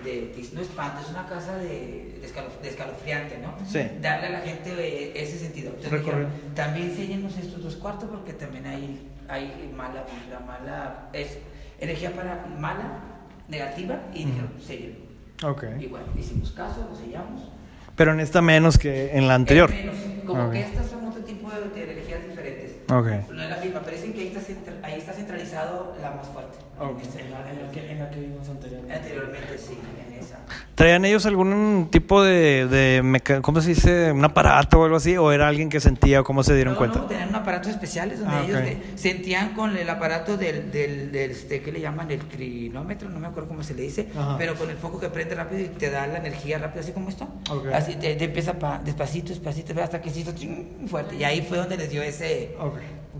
de, 0.04 0.20
de- 0.34 0.48
no 0.54 0.60
espanto, 0.60 1.00
es 1.02 1.10
una 1.10 1.26
casa 1.26 1.56
de, 1.56 2.18
de, 2.20 2.28
escalof- 2.28 2.60
de 2.62 2.68
escalofriante, 2.68 3.38
¿no? 3.38 3.54
Sí. 3.66 3.80
Darle 4.00 4.26
a 4.28 4.30
la 4.30 4.40
gente 4.40 4.70
eh, 4.78 5.12
ese 5.16 5.38
sentido. 5.38 5.70
Entonces 5.74 6.00
dijeron, 6.00 6.28
también 6.54 6.90
enséñenos 6.90 7.36
estos 7.36 7.62
dos 7.62 7.76
cuartos 7.76 8.08
porque 8.10 8.32
también 8.32 8.66
hay, 8.66 9.08
hay 9.28 9.72
mala 9.74 10.04
mala, 10.46 11.08
es 11.12 11.38
energía 11.80 12.12
para 12.12 12.46
mala, 12.58 13.00
negativa 13.48 14.00
y 14.14 14.24
dijeron, 14.24 14.50
séllenlo. 14.64 15.12
Ok. 15.44 15.64
Y 15.80 15.86
bueno, 15.86 16.06
hicimos 16.18 16.52
caso, 16.52 16.86
lo 16.88 16.96
sellamos. 16.96 17.48
Pero 17.96 18.12
en 18.12 18.20
esta 18.20 18.40
menos 18.40 18.78
que 18.78 19.16
en 19.16 19.28
la 19.28 19.34
anterior. 19.34 19.70
Menos, 19.70 19.96
como 20.26 20.50
que 20.50 20.60
estas 20.60 20.86
son 20.86 21.06
otro 21.06 21.22
tipo 21.22 21.50
de, 21.50 21.68
de 21.68 21.92
energías 21.92 22.26
diferentes. 22.26 22.76
Ok. 22.90 23.30
No 23.30 23.42
es 23.42 23.50
la 23.50 23.56
misma, 23.58 23.80
pero 23.80 23.96
dicen 23.96 24.12
que 24.12 24.20
ahí 24.20 24.28
está, 24.34 24.86
ahí 24.86 24.98
está 24.98 25.12
centralizado 25.12 25.96
la 26.00 26.12
más 26.12 26.28
fuerte. 26.28 26.58
Ok. 26.82 27.00
En 27.18 27.30
la, 27.30 27.50
en 27.50 27.62
la 27.62 27.70
que, 27.70 27.90
en 27.92 27.98
la 27.98 28.10
que 28.10 28.20
vimos 28.20 28.48
anteriormente. 28.48 28.94
Anteriormente 28.94 29.58
sí, 29.58 29.78
en 30.06 30.18
esa. 30.22 30.38
¿Traían 30.74 31.04
ellos 31.04 31.26
algún 31.26 31.88
tipo 31.90 32.22
de, 32.22 32.66
de 32.66 33.02
meca- 33.04 33.40
¿cómo 33.42 33.60
se 33.60 33.68
dice? 33.68 34.10
¿Un 34.10 34.24
aparato 34.24 34.80
o 34.80 34.84
algo 34.84 34.96
así? 34.96 35.16
¿O 35.16 35.30
era 35.30 35.46
alguien 35.46 35.68
que 35.68 35.80
sentía 35.80 36.20
o 36.20 36.24
cómo 36.24 36.42
se 36.42 36.54
dieron 36.54 36.72
No, 36.72 36.78
cuenta? 36.78 36.98
no, 37.00 37.04
tenían 37.06 37.28
un 37.28 37.34
aparatos 37.36 37.68
especiales 37.70 38.18
donde 38.20 38.34
Ah, 38.34 38.42
ellos 38.44 38.58
de- 38.62 38.78
sentían 38.96 39.54
con 39.54 39.76
el 39.76 39.88
aparato 39.88 40.36
del, 40.36 40.72
del, 40.72 41.12
del 41.12 41.30
este, 41.30 41.60
¿qué 41.62 41.70
le 41.72 41.80
llaman? 41.80 42.10
El 42.10 42.20
crinómetro, 42.20 43.08
no 43.10 43.20
me 43.20 43.26
acuerdo 43.28 43.48
cómo 43.50 43.62
se 43.62 43.74
le 43.74 43.82
dice, 43.82 44.08
Ajá. 44.16 44.36
pero 44.38 44.54
con 44.54 44.70
el 44.70 44.76
foco 44.76 44.98
que 44.98 45.08
prende 45.10 45.34
rápido 45.34 45.60
y 45.60 45.68
te 45.68 45.90
da 45.90 46.06
la 46.06 46.18
energía 46.18 46.58
rápido, 46.58 46.80
así 46.80 46.92
como 46.92 47.10
esto. 47.10 47.28
Ok. 47.50 47.66
Así 47.72 47.94
te, 47.96 48.14
te 48.16 48.24
empieza 48.24 48.54
pa- 48.58 48.80
despacito, 48.84 49.28
despacito, 49.28 49.80
hasta 49.80 50.00
que 50.00 50.10
se 50.10 50.20
hizo 50.20 50.32
ching, 50.32 50.88
fuerte. 50.88 51.16
Y 51.16 51.24
ahí 51.24 51.42
fue 51.48 51.58
donde 51.58 51.76
les 51.76 51.90
dio 51.90 52.02
ese... 52.02 52.56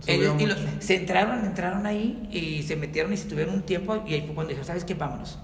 Ellos- 0.07 0.35
y 0.41 0.45
lo- 0.45 0.55
mucho. 0.55 0.67
se 0.79 0.95
entraron, 0.95 1.45
entraron 1.45 1.85
ahí 1.85 2.27
y 2.31 2.63
se 2.63 2.75
metieron 2.75 3.13
y 3.13 3.17
se 3.17 3.27
tuvieron 3.27 3.53
un 3.55 3.61
tiempo 3.63 4.03
y 4.05 4.13
ahí 4.15 4.21
fue 4.25 4.33
cuando 4.35 4.49
dijeron, 4.49 4.65
¿sabes 4.67 4.83
qué? 4.83 4.93
Vámonos. 4.95 5.39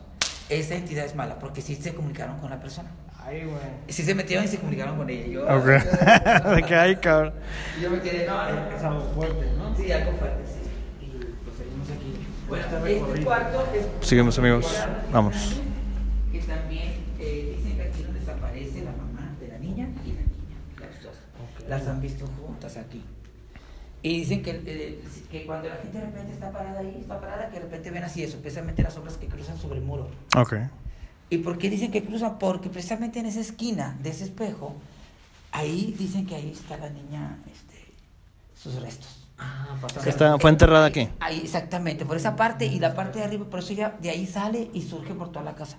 Esa 0.49 0.75
entidad 0.75 1.05
es 1.05 1.15
mala 1.15 1.37
porque 1.39 1.61
sí 1.61 1.75
se 1.75 1.93
comunicaron 1.93 2.39
con 2.39 2.49
la 2.49 2.59
persona. 2.59 2.89
Ay, 3.23 3.43
güey. 3.45 3.59
Sí 3.89 4.01
se 4.03 4.15
metieron 4.15 4.45
y 4.45 4.47
se 4.47 4.57
comunicaron 4.57 4.97
con 4.97 5.09
ella. 5.09 5.27
Yo, 5.27 5.43
Ok. 5.43 5.65
De 6.55 6.63
que 6.67 6.75
hay, 6.75 6.95
cabrón. 6.95 7.33
yo 7.81 7.89
me 7.91 7.99
quedé, 8.01 8.25
no, 8.25 8.41
Es 8.75 8.83
algo 8.83 9.01
fuerte, 9.13 9.45
¿no? 9.57 9.75
Sí, 9.77 9.91
algo 9.91 10.11
fuerte, 10.13 10.43
sí. 10.47 11.05
Y 11.05 11.09
pues 11.43 11.57
seguimos 11.57 11.87
aquí. 11.89 12.27
Bueno, 12.47 12.65
Este 12.65 12.97
este 13.11 13.23
cuarto 13.23 13.67
es... 13.75 14.07
Seguimos, 14.07 14.39
amigos. 14.39 14.65
Vamos. 15.13 15.35
Que 16.31 16.39
también 16.39 16.93
eh, 17.19 17.55
dicen 17.57 17.75
que 17.77 17.83
aquí 17.83 18.01
donde 18.03 18.19
desaparece 18.19 18.81
la 18.83 18.91
mamá 18.91 19.35
de 19.39 19.47
la 19.49 19.59
niña 19.59 19.87
y 20.03 20.07
la 20.13 20.21
niña, 20.21 20.57
las 20.79 21.03
dos. 21.03 21.13
Las 21.67 21.87
han 21.87 22.01
visto 22.01 22.25
juntas 22.25 22.75
aquí. 22.77 23.03
Y 24.01 24.19
dicen 24.19 24.41
que, 24.41 24.61
eh, 24.65 25.03
que 25.29 25.45
cuando 25.45 25.67
la 25.67 25.75
gente 25.75 25.97
de 25.97 26.05
repente 26.05 26.31
está 26.33 26.51
parada 26.51 26.79
ahí, 26.79 26.97
está 27.01 27.19
parada, 27.19 27.49
que 27.49 27.55
de 27.57 27.65
repente 27.65 27.91
ven 27.91 28.03
así 28.03 28.23
eso, 28.23 28.37
precisamente 28.39 28.81
las 28.81 28.93
sombras 28.93 29.17
que 29.17 29.27
cruzan 29.27 29.57
sobre 29.57 29.79
el 29.79 29.85
muro. 29.85 30.09
Ok. 30.37 30.53
¿Y 31.29 31.39
por 31.39 31.57
qué 31.57 31.69
dicen 31.69 31.91
que 31.91 32.03
cruzan? 32.03 32.39
Porque 32.39 32.69
precisamente 32.69 33.19
en 33.19 33.25
esa 33.25 33.41
esquina 33.41 33.97
de 34.01 34.09
ese 34.11 34.23
espejo, 34.23 34.75
ahí 35.51 35.93
dicen 35.97 36.25
que 36.25 36.35
ahí 36.35 36.51
está 36.51 36.77
la 36.77 36.89
niña, 36.89 37.39
este, 37.51 37.93
sus 38.55 38.81
restos. 38.81 39.27
Ah. 39.37 39.77
Que 40.03 40.09
está- 40.09 40.37
fue 40.39 40.49
enterrada 40.49 40.85
aquí. 40.85 41.07
Ahí, 41.19 41.41
exactamente, 41.43 42.05
por 42.05 42.17
esa 42.17 42.35
parte 42.35 42.65
y 42.65 42.79
la 42.79 42.93
parte 42.95 43.19
de 43.19 43.25
arriba, 43.25 43.45
por 43.49 43.59
eso 43.59 43.73
ya 43.73 43.97
de 44.01 44.09
ahí 44.09 44.25
sale 44.25 44.69
y 44.73 44.81
surge 44.81 45.13
por 45.13 45.29
toda 45.31 45.43
la 45.45 45.55
casa. 45.55 45.77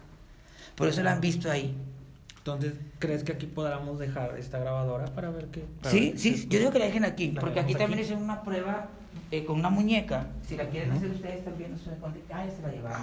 Por 0.77 0.89
eso 0.89 1.03
la 1.03 1.13
han 1.13 1.21
visto 1.21 1.51
ahí. 1.51 1.75
Entonces, 2.55 2.79
¿crees 2.99 3.25
que 3.25 3.33
aquí 3.33 3.47
podamos 3.47 3.99
dejar 3.99 4.37
esta 4.39 4.59
grabadora 4.59 5.07
para 5.15 5.31
ver 5.31 5.47
qué? 5.47 5.65
Sí, 5.89 6.15
sí, 6.17 6.47
yo 6.49 6.59
digo 6.59 6.71
que 6.71 6.79
la 6.79 6.87
dejen 6.87 7.05
aquí, 7.05 7.33
La 7.33 7.41
porque 7.41 7.61
aquí 7.61 7.75
también 7.75 8.01
hicieron 8.01 8.23
una 8.25 8.43
prueba 8.43 8.89
eh, 9.31 9.45
con 9.45 9.59
una 9.59 9.71
muñeca. 9.71 10.29
Si 10.47 10.57
la 10.57 10.69
quieren 10.69 10.91
hacer 10.93 11.11
ustedes 11.11 11.45
también, 11.45 11.73
no 11.73 11.79
sé 11.79 11.91
dónde. 12.01 12.21
Ah, 12.33 12.45
ya 12.47 12.55
se 12.55 12.63
la 12.63 12.69
llevaron. 12.73 13.01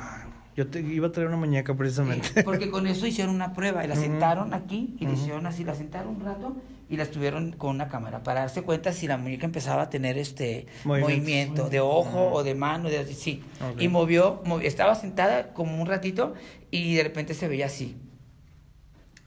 Yo 0.55 0.67
te 0.67 0.79
iba 0.81 1.07
a 1.07 1.12
traer 1.12 1.27
una 1.27 1.38
muñeca 1.38 1.75
precisamente. 1.75 2.27
Sí, 2.29 2.41
porque 2.43 2.69
con 2.71 2.88
eso 2.88 3.05
hicieron 3.05 3.36
una 3.36 3.53
prueba 3.53 3.86
y 3.86 3.88
la 3.88 3.93
Ujú. 3.93 4.03
sentaron 4.03 4.53
aquí 4.55 4.95
y 4.99 5.05
le 5.05 5.12
Ujú. 5.13 5.21
hicieron 5.21 5.45
así, 5.45 5.63
la 5.63 5.75
sentaron 5.75 6.15
un 6.15 6.21
rato 6.25 6.55
y 6.89 6.97
la 6.97 7.03
estuvieron 7.03 7.51
con 7.51 7.71
una 7.75 7.89
cámara 7.89 8.23
para 8.23 8.39
darse 8.39 8.63
cuenta 8.63 8.91
si 8.91 9.07
la 9.07 9.17
muñeca 9.17 9.45
empezaba 9.45 9.83
a 9.83 9.89
tener 9.89 10.17
este 10.17 10.65
Movimientos. 10.83 11.19
movimiento 11.19 11.69
de 11.69 11.79
ojo 11.81 12.31
o 12.31 12.43
de 12.43 12.55
mano, 12.55 12.89
de 12.89 13.05
sí. 13.05 13.43
Ok. 13.73 13.81
Y 13.81 13.88
movió, 13.88 14.41
movi- 14.45 14.63
estaba 14.63 14.95
sentada 14.95 15.53
como 15.53 15.79
un 15.79 15.86
ratito 15.88 16.33
y 16.71 16.95
de 16.95 17.03
repente 17.03 17.33
se 17.36 17.47
veía 17.47 17.67
así. 17.67 17.95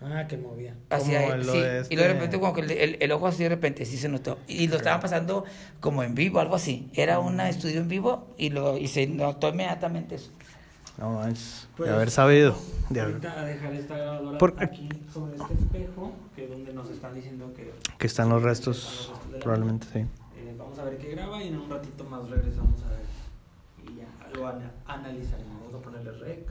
Ah, 0.03 0.27
que 0.27 0.37
movía. 0.39 0.75
Hacia 0.89 1.21
Como 1.23 1.35
él, 1.35 1.47
lo 1.47 1.53
sí. 1.53 1.59
de 1.61 1.65
Y 1.65 1.69
luego 1.69 1.79
de 1.79 1.83
este- 1.95 2.09
repente 2.15 2.41
como 2.41 2.53
que 2.55 2.61
el, 2.63 2.71
el- 2.71 2.97
el 3.01 3.13
ojo 3.13 3.27
así 3.27 3.43
de 3.43 3.51
repente 3.51 3.85
sí 3.85 3.99
se 3.99 4.09
notó. 4.09 4.39
Y 4.49 4.67
lo 4.69 4.77
estaban 4.77 5.01
pasando 5.01 5.45
como 5.81 6.03
en 6.03 6.15
vivo, 6.15 6.41
algo 6.41 6.55
así. 6.57 6.89
Era 6.95 7.19
un 7.19 7.39
estudio 7.41 7.81
en 7.81 7.89
vivo 7.89 8.27
y 8.39 8.49
lo 8.51 8.79
y 8.79 8.89
se 8.89 9.07
notó 9.07 9.49
inmediatamente 9.51 10.15
eso. 10.15 10.31
No 10.97 11.11
manches. 11.15 11.69
Pues, 11.77 11.89
de 11.91 11.95
haber 11.95 12.11
sabido. 12.11 12.57
De 12.89 13.01
haber- 13.01 13.15
Ahorita 13.15 13.41
a 13.41 13.45
dejar 13.45 13.73
esta 13.75 13.97
grabadora 13.97 14.39
Por- 14.39 14.55
aquí 14.63 14.89
sobre 15.13 15.37
este 15.37 15.55
espejo, 15.55 16.13
que 16.35 16.45
es 16.45 16.51
donde 16.51 16.73
nos 16.73 16.91
están 16.91 17.15
diciendo 17.15 17.53
que... 17.55 17.73
que 17.99 18.07
están 18.07 18.29
los 18.31 18.43
restos. 18.43 18.79
están 18.79 19.09
los 19.13 19.23
restos 19.33 19.43
Probablemente 19.43 19.87
sí. 19.93 19.99
Eh, 19.99 20.55
vamos 20.59 20.79
a 20.79 20.85
ver 20.85 20.97
qué 20.99 21.11
graba 21.11 21.43
y 21.43 21.49
en 21.49 21.59
un 21.59 21.71
ratito 21.71 22.05
más 22.05 22.29
regresamos 22.29 22.83
a 22.85 22.89
ver. 22.91 23.01
Y 23.93 23.97
ya 23.99 24.39
lo 24.39 24.49
ana- 24.49 24.73
analizaremos. 24.87 25.61
Vamos 25.61 25.75
a 25.75 25.85
ponerle 25.85 26.13
rec. 26.13 26.49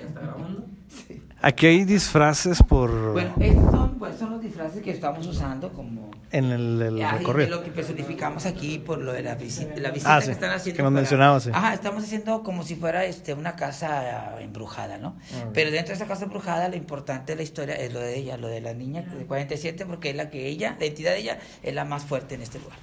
Ya 0.00 0.06
está 0.06 0.20
grabando. 0.20 0.66
Aquí 1.42 1.66
hay 1.66 1.84
disfraces 1.84 2.62
por. 2.62 3.12
Bueno, 3.12 3.34
estos 3.38 3.70
son, 3.70 3.98
pues, 3.98 4.16
son 4.18 4.30
los 4.30 4.40
disfraces 4.40 4.82
que 4.82 4.90
estamos 4.90 5.26
usando 5.26 5.68
como 5.72 6.10
en 6.32 6.46
el, 6.46 6.82
el 6.82 7.02
Ah, 7.02 7.12
recorrido. 7.18 7.50
lo 7.58 7.62
que 7.62 7.70
personificamos 7.70 8.46
aquí 8.46 8.78
por 8.78 8.98
lo 8.98 9.12
de 9.12 9.22
la, 9.22 9.38
visi- 9.38 9.68
la 9.76 9.90
visita 9.90 10.16
Ah, 10.16 10.20
sí, 10.20 10.26
que 10.28 10.32
están 10.32 10.50
haciendo. 10.50 10.76
que 10.78 10.82
nos 10.90 11.42
sí. 11.44 11.50
Ajá, 11.52 11.74
estamos 11.74 12.02
haciendo 12.02 12.42
como 12.42 12.62
si 12.64 12.74
fuera 12.74 13.04
este, 13.04 13.34
una 13.34 13.54
casa 13.54 14.34
ah, 14.34 14.40
embrujada, 14.42 14.96
¿no? 14.98 15.10
Ok. 15.10 15.50
Pero 15.52 15.70
dentro 15.70 15.88
de 15.90 15.94
esa 15.94 16.06
casa 16.06 16.24
embrujada, 16.24 16.68
lo 16.68 16.76
importante 16.76 17.32
de 17.32 17.36
la 17.36 17.42
historia 17.42 17.74
es 17.76 17.92
lo 17.92 18.00
de 18.00 18.16
ella, 18.16 18.36
lo 18.38 18.48
de 18.48 18.60
la 18.62 18.72
niña 18.74 19.02
de 19.02 19.24
47, 19.26 19.84
porque 19.86 20.10
es 20.10 20.16
la 20.16 20.30
que 20.30 20.46
ella, 20.48 20.76
la 20.80 20.86
entidad 20.86 21.12
de 21.12 21.18
ella, 21.18 21.38
es 21.62 21.74
la 21.74 21.84
más 21.84 22.04
fuerte 22.04 22.34
en 22.34 22.42
este 22.42 22.58
lugar. 22.58 22.78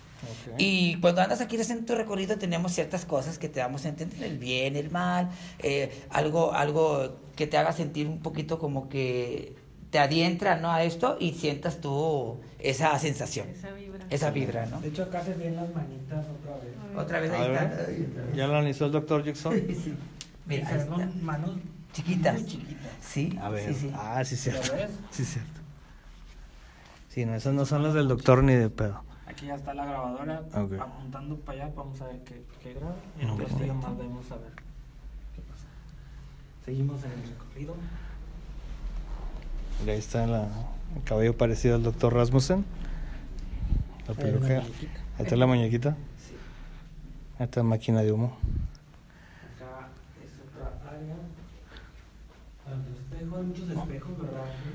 Y 0.58 1.00
cuando 1.00 1.22
andas 1.22 1.42
aquí 1.42 1.58
en 1.60 1.86
tu 1.86 1.96
recorrido 1.96 2.38
tenemos 2.38 2.72
ciertas 2.74 3.06
cosas 3.06 3.38
que 3.40 3.50
te 3.50 3.60
damos 3.60 3.86
a 3.86 3.90
entender, 3.90 4.24
el 4.24 4.38
bien, 4.38 4.76
el 4.76 4.90
mal, 4.92 5.30
eh, 5.60 6.04
algo, 6.10 6.54
algo 6.54 7.18
que 7.36 7.48
te 7.48 7.58
haga 7.58 7.72
sentir 7.72 8.08
un 8.08 8.20
poquito 8.20 8.60
como 8.60 8.90
que 8.90 9.56
te 9.90 10.00
adientra 10.00 10.56
¿no? 10.58 10.72
a 10.72 10.84
esto 10.84 11.18
y 11.20 11.34
sientas 11.34 11.80
tú 11.80 12.38
esa 12.60 12.98
sensación, 12.98 13.48
Esa 13.50 13.72
vibra. 13.74 14.06
esa 14.10 14.32
vibra, 14.32 14.66
¿no? 14.66 14.82
De 14.82 14.88
hecho, 14.90 15.04
acá 15.04 15.24
se 15.24 15.34
ven 15.36 15.56
las 15.56 15.74
manitas 15.74 16.26
otra 16.40 16.56
vez. 16.58 16.74
Otra 16.98 17.20
vez 17.20 17.32
ahí 17.32 17.50
ver. 17.50 17.64
está. 17.64 18.36
¿Ya 18.36 18.48
lo 18.48 18.54
analizó 18.56 18.86
el 18.88 18.92
doctor 18.92 19.24
Jackson? 19.24 19.54
Sí. 19.84 19.94
Mira, 20.46 20.68
ahí 20.68 20.76
Esas 20.76 20.84
está. 20.90 20.96
son 20.98 21.24
manos 21.26 21.52
Chiquitas. 21.94 22.34
muy 22.42 22.46
chiquitas. 22.50 22.92
Sí, 23.02 23.38
A 23.40 23.50
ver. 23.50 23.72
sí, 23.74 23.80
sí. 23.82 23.92
Ah, 23.96 24.24
sí, 24.26 24.36
cierto. 24.36 24.72
Sí, 25.12 25.24
cierto. 25.26 25.62
Sí, 27.10 27.26
no, 27.26 27.36
esas 27.36 27.54
no 27.54 27.66
son 27.66 27.84
las 27.84 27.94
del 27.94 28.08
doctor 28.08 28.44
ni 28.44 28.54
de 28.54 28.70
pedo. 28.72 29.04
Aquí 29.34 29.48
ya 29.48 29.56
está 29.56 29.74
la 29.74 29.86
grabadora 29.86 30.44
apuntando 30.54 31.38
para 31.38 31.64
allá. 31.64 31.74
Vamos 31.76 32.00
a 32.02 32.06
ver 32.06 32.24
qué, 32.24 32.44
qué 32.62 32.76
graba. 32.76 32.94
Y 33.20 33.26
No, 33.26 33.36
más 33.36 33.98
vemos 33.98 34.32
a 34.32 34.36
ver 34.36 34.52
qué 35.36 35.42
pasa. 35.42 35.66
Seguimos 36.64 37.04
en 37.04 37.12
el 37.14 37.30
recorrido. 37.30 37.76
Y 39.84 39.90
ahí 39.90 39.98
está 39.98 40.28
la, 40.28 40.48
el 40.96 41.04
cabello 41.04 41.36
parecido 41.36 41.74
al 41.76 41.82
doctor 41.82 42.14
Rasmussen. 42.14 42.64
La. 44.08 44.60
Ahí 44.60 44.66
está 45.18 45.36
la 45.36 45.48
muñequita. 45.48 45.98
Sí. 46.20 46.36
Ahí 47.40 47.46
está 47.46 47.62
la 47.62 47.64
máquina 47.64 48.04
de 48.04 48.12
humo. 48.12 48.38
Acá 49.56 49.90
es 50.24 50.32
otra 50.46 50.80
área. 50.92 51.16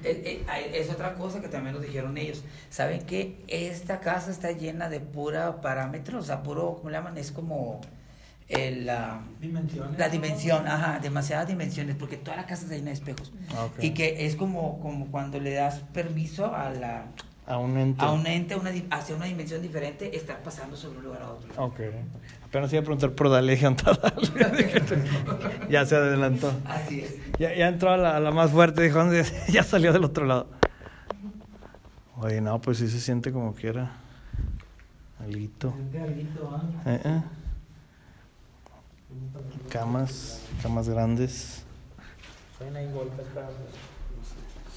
Eh, 0.04 0.44
eh, 0.48 0.70
es 0.74 0.90
otra 0.90 1.14
cosa 1.14 1.40
que 1.40 1.48
también 1.48 1.74
nos 1.74 1.82
dijeron 1.82 2.16
ellos. 2.18 2.42
¿Saben 2.70 3.02
qué? 3.06 3.42
Esta 3.48 4.00
casa 4.00 4.30
está 4.30 4.52
llena 4.52 4.88
de 4.88 5.00
pura 5.00 5.60
parámetros, 5.60 6.24
o 6.24 6.26
sea, 6.26 6.42
puro, 6.42 6.76
¿cómo 6.76 6.90
le 6.90 6.96
llaman? 6.96 7.18
Es 7.18 7.32
como 7.32 7.80
el, 8.48 8.86
la, 8.86 9.20
Dimensiones. 9.40 9.98
la 9.98 10.08
dimensión, 10.08 10.66
ajá, 10.66 10.98
demasiadas 11.00 11.46
dimensiones, 11.48 11.96
porque 11.96 12.16
toda 12.16 12.36
la 12.36 12.46
casa 12.46 12.62
está 12.64 12.74
llena 12.76 12.88
de 12.88 12.94
espejos. 12.94 13.32
Ah. 13.54 13.68
Y 13.80 13.90
que 13.90 14.26
es 14.26 14.36
como, 14.36 14.80
como 14.80 15.10
cuando 15.10 15.38
le 15.38 15.52
das 15.54 15.80
permiso 15.92 16.54
a, 16.54 16.70
la, 16.70 17.04
A 17.46 17.58
un 17.58 17.76
ente. 17.76 18.02
a 18.04 18.10
un 18.12 18.26
ente 18.26 18.56
una, 18.56 18.72
hacia 18.90 19.14
una 19.16 19.26
dimensión 19.26 19.60
diferente, 19.60 20.16
estar 20.16 20.42
pasando 20.42 20.76
sobre 20.76 20.98
un 20.98 21.04
lugar 21.04 21.22
a 21.22 21.30
otro. 21.32 21.48
Ok. 21.62 21.80
Apenas 22.48 22.72
iba 22.72 22.80
a 22.80 22.84
preguntar 22.84 23.11
por 23.11 23.28
Dalegion 23.28 23.76
Ya 25.70 25.84
se 25.84 25.96
adelantó. 25.96 26.50
Así 26.64 27.00
es. 27.02 27.16
Ya, 27.38 27.54
ya 27.54 27.68
entró 27.68 27.90
a 27.90 27.98
la, 27.98 28.16
a 28.16 28.20
la 28.20 28.30
más 28.30 28.50
fuerte, 28.50 28.82
dijo, 28.82 29.00
ya 29.52 29.62
salió 29.62 29.92
del 29.92 30.04
otro 30.04 30.24
lado. 30.24 30.46
Oye, 32.16 32.40
no, 32.40 32.58
pues 32.61 32.78
sí 32.78 32.88
se 32.88 33.00
siente 33.00 33.32
como 33.32 33.54
quiera. 33.54 33.92
Alguito. 35.20 35.74
¿ah? 36.50 36.62
Eh, 36.87 37.00
eh. 37.04 37.22
Camas, 39.68 40.40
camas 40.62 40.88
grandes. 40.88 41.62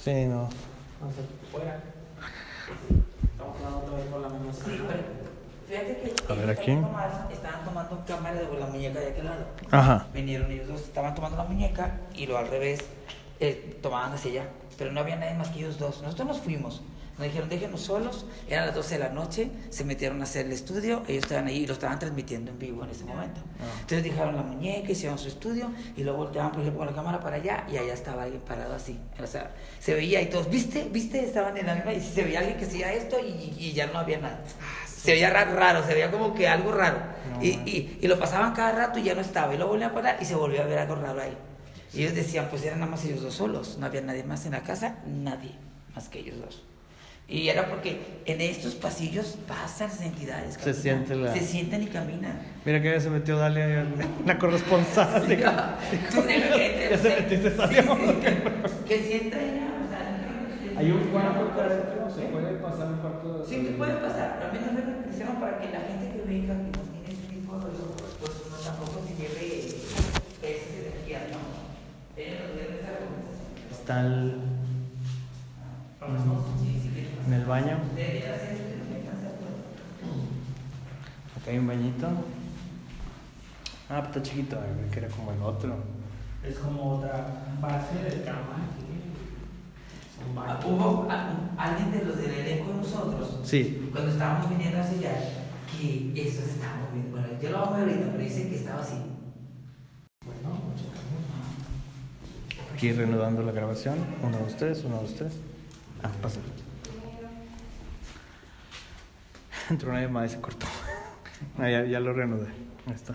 Sí, 0.03 0.25
no. 0.25 0.49
Estamos 3.31 3.55
hablando 3.57 3.79
otra 3.79 3.97
vez 3.97 4.05
con 4.12 4.21
la 4.21 4.29
misma 4.29 5.30
fíjate 5.71 6.01
que 6.25 6.34
A 6.34 6.36
ver, 6.36 6.49
aquí. 6.49 6.71
estaban 6.71 6.84
tomando- 6.91 7.29
estaban 7.34 7.63
tomando 7.65 8.03
cámara 8.05 8.36
de 8.41 8.60
la 8.60 8.65
muñeca 8.67 8.99
de 8.99 9.07
aquel 9.07 9.25
lado. 9.25 9.45
Ajá. 9.71 10.07
Vinieron 10.13 10.51
ellos 10.51 10.67
dos, 10.67 10.81
estaban 10.81 11.15
tomando 11.15 11.38
la 11.38 11.43
muñeca 11.45 11.97
y 12.13 12.25
lo 12.27 12.38
al 12.38 12.47
revés, 12.49 12.81
eh, 13.39 13.77
tomaban 13.81 14.13
hacia 14.13 14.31
allá. 14.31 14.49
Pero 14.77 14.91
no 14.91 14.99
había 15.01 15.15
nadie 15.15 15.36
más 15.36 15.49
que 15.49 15.60
ellos 15.60 15.77
dos. 15.79 16.01
Nosotros 16.01 16.27
nos 16.27 16.39
fuimos. 16.39 16.81
Nos 17.21 17.29
dijeron, 17.29 17.49
déjenos 17.49 17.81
solos. 17.81 18.25
Eran 18.49 18.65
las 18.65 18.73
12 18.73 18.95
de 18.97 18.99
la 18.99 19.10
noche, 19.10 19.51
se 19.69 19.84
metieron 19.84 20.21
a 20.21 20.23
hacer 20.23 20.47
el 20.47 20.53
estudio. 20.53 21.03
Ellos 21.07 21.23
estaban 21.23 21.45
ahí 21.45 21.57
y 21.57 21.67
lo 21.67 21.73
estaban 21.73 21.99
transmitiendo 21.99 22.49
en 22.49 22.57
vivo 22.57 22.84
en 22.84 22.89
ese 22.89 23.05
momento. 23.05 23.41
Entonces 23.81 24.03
dejaron 24.03 24.36
la 24.36 24.41
muñeca, 24.41 24.91
hicieron 24.91 25.19
su 25.19 25.27
estudio 25.27 25.69
y 25.95 26.03
luego 26.03 26.17
volteaban, 26.17 26.51
por 26.51 26.62
ejemplo, 26.62 26.79
con 26.79 26.88
la 26.88 26.95
cámara 26.95 27.19
para 27.19 27.36
allá 27.36 27.67
y 27.71 27.77
allá 27.77 27.93
estaba 27.93 28.23
alguien 28.23 28.41
parado 28.41 28.73
así. 28.73 28.97
O 29.21 29.27
sea, 29.27 29.51
se 29.79 29.93
veía 29.93 30.19
y 30.19 30.31
todos, 30.31 30.49
¿viste? 30.49 30.89
¿Viste? 30.91 31.23
Estaban 31.23 31.55
en 31.57 31.67
la 31.67 31.75
misma 31.75 31.93
y 31.93 32.01
se 32.01 32.23
veía 32.23 32.39
alguien 32.39 32.57
que 32.57 32.65
hacía 32.65 32.91
esto 32.91 33.17
y, 33.19 33.53
y 33.55 33.73
ya 33.73 33.86
no 33.86 33.99
había 33.99 34.17
nada. 34.17 34.41
Se 34.88 35.12
veía 35.12 35.29
raro, 35.29 35.55
raro, 35.55 35.86
se 35.86 35.93
veía 35.93 36.10
como 36.10 36.34
que 36.34 36.47
algo 36.47 36.71
raro. 36.71 36.97
No, 37.34 37.43
y, 37.43 37.49
y, 37.49 37.99
y 38.01 38.07
lo 38.07 38.17
pasaban 38.17 38.53
cada 38.53 38.71
rato 38.71 38.97
y 38.97 39.03
ya 39.03 39.13
no 39.13 39.21
estaba. 39.21 39.53
Y 39.53 39.57
luego 39.57 39.73
volvían 39.73 39.91
a 39.91 39.93
parar 39.93 40.17
y 40.19 40.25
se 40.25 40.34
volvió 40.34 40.63
a 40.63 40.65
ver 40.65 40.79
algo 40.79 40.95
raro 40.95 41.21
ahí. 41.21 41.38
Y 41.93 42.01
ellos 42.01 42.15
decían, 42.15 42.47
pues 42.49 42.63
eran 42.63 42.79
nada 42.79 42.89
más 42.89 43.05
ellos 43.05 43.21
dos 43.21 43.36
solos. 43.36 43.77
No 43.77 43.86
había 43.86 44.01
nadie 44.01 44.23
más 44.23 44.43
en 44.47 44.53
la 44.53 44.63
casa, 44.63 44.95
nadie 45.05 45.51
más 45.93 46.10
que 46.10 46.19
ellos 46.19 46.39
dos. 46.39 46.63
Y 47.31 47.47
era 47.47 47.69
porque 47.69 47.97
en 48.25 48.41
estos 48.41 48.75
pasillos 48.75 49.37
pasan 49.47 49.87
las 49.87 50.01
entidades. 50.01 50.55
Se 50.55 50.59
caminan. 50.59 50.81
siente 50.81 51.15
la- 51.15 51.33
Se 51.33 51.39
sientan 51.39 51.81
y 51.83 51.87
caminan. 51.87 52.39
Mira 52.65 52.81
que 52.81 52.91
ya 52.91 52.99
se 52.99 53.09
metió 53.09 53.37
Dalia 53.37 53.85
la 54.25 54.37
corresponsal. 54.37 55.23
Sí, 55.25 55.37
ah, 55.45 55.77
tú 56.11 56.21
de 56.23 56.37
repente, 56.37 56.87
Ya 56.91 56.95
o 56.95 56.97
se 56.97 57.03
sea, 57.03 57.17
sí, 57.17 57.23
sí, 57.29 58.13
que- 58.19 58.83
Que 58.85 59.03
sienta 59.07 59.37
ella, 59.41 59.67
o 59.79 59.87
sea, 59.89 60.77
Hay 60.77 60.91
un 60.91 61.03
cuarto 61.07 61.47
para 61.55 61.67
adentro, 61.67 62.09
se 62.13 62.21
puede 62.23 62.51
pasar 62.57 62.87
un 62.87 62.97
cuarto. 62.97 63.45
Sí, 63.47 63.55
que 63.63 63.71
puede 63.79 63.93
pasar, 63.93 64.51
pero 64.51 64.63
al 64.67 64.73
menos 64.75 65.05
lo 65.05 65.09
hicieron 65.11 65.35
para 65.39 65.57
que 65.57 65.69
la 65.71 65.79
gente 65.87 66.11
que 66.13 66.21
venga, 66.27 66.53
que 66.53 66.63
no 66.77 66.83
tiene 66.91 67.07
ese 67.15 67.27
tipo 67.33 67.55
de 67.55 67.61
rollo, 67.63 67.95
pues 68.19 68.31
no 68.51 68.57
tampoco 68.57 69.01
se 69.07 69.15
lleve 69.15 69.65
esa 69.65 70.67
energía, 70.83 71.27
¿no? 71.31 71.39
Ellos 72.21 72.75
estar 72.75 72.99
con 72.99 73.71
Está 73.71 74.01
el- 74.01 74.35
en 77.31 77.39
el 77.41 77.45
baño. 77.45 77.77
Acá 81.41 81.51
hay 81.51 81.57
un 81.57 81.67
bañito. 81.67 82.07
Ah, 83.89 83.99
pues 84.03 84.07
está 84.17 84.21
chiquito, 84.21 84.57
güey, 84.57 84.89
que 84.91 84.99
era 84.99 85.07
como 85.09 85.31
el 85.31 85.41
otro. 85.41 85.75
Es 86.45 86.57
como 86.57 86.97
otra 86.97 87.27
base 87.61 87.95
de 88.03 88.23
cama. 88.23 88.67
Ah. 90.37 90.59
Hubo 90.65 91.07
a- 91.09 91.33
alguien 91.57 91.91
de 91.91 92.05
los 92.05 92.17
del 92.17 92.31
elenco 92.31 92.71
de 92.71 92.77
nosotros, 92.77 93.39
Sí. 93.43 93.89
cuando 93.91 94.11
estábamos 94.11 94.49
viniendo 94.49 94.79
hacia 94.79 94.97
allá, 94.97 95.13
que 95.71 96.13
eso 96.15 96.41
se 96.43 96.51
estaba 96.51 96.75
moviendo. 96.87 97.11
Bueno, 97.17 97.27
yo 97.41 97.49
lo 97.49 97.71
ver 97.71 97.79
ahorita, 97.89 98.11
pero 98.11 98.23
dicen 98.23 98.49
que 98.49 98.55
estaba 98.55 98.81
así. 98.81 98.95
Bueno, 100.25 100.61
Aquí 102.75 102.91
reanudando 102.93 103.43
la 103.43 103.51
grabación. 103.51 103.95
Uno, 104.23 104.37
dos, 104.39 104.55
tres, 104.57 104.83
uno, 104.85 104.97
dos, 105.01 105.13
tres. 105.15 105.33
Ah, 106.03 106.09
pasa. 106.21 106.39
Entró 109.69 109.91
una 109.91 110.02
llamada 110.02 110.26
y 110.26 110.30
se 110.30 110.41
cortó. 110.41 110.65
Ah, 111.58 111.67
ya, 111.67 111.84
ya 111.86 112.00
lo 112.00 112.13
reanudé. 112.13 112.50
Ahí 112.86 112.93
está. 112.93 113.13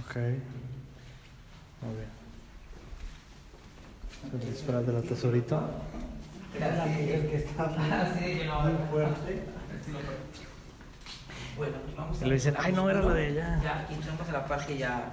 Ok. 0.00 0.16
Muy 1.82 1.94
bien. 1.94 2.10
El 4.32 4.50
disfraz 4.50 4.84
de 4.84 4.92
la 4.92 5.00
tesorita. 5.02 5.60
El 6.54 7.28
que 7.30 7.36
está 7.36 7.66
muy 7.68 8.72
fuerte. 8.90 9.42
Bueno, 11.56 11.76
vamos 11.96 12.20
Y 12.20 12.24
le 12.24 12.34
dicen, 12.34 12.54
"Ay, 12.58 12.72
no, 12.72 12.90
era 12.90 13.00
la 13.00 13.14
de 13.14 13.28
ella". 13.28 13.60
Ya, 13.62 13.78
aquí 13.80 13.94
entramos 13.94 14.28
a 14.28 14.32
la 14.32 14.44
parte 14.46 14.76
ya. 14.76 15.12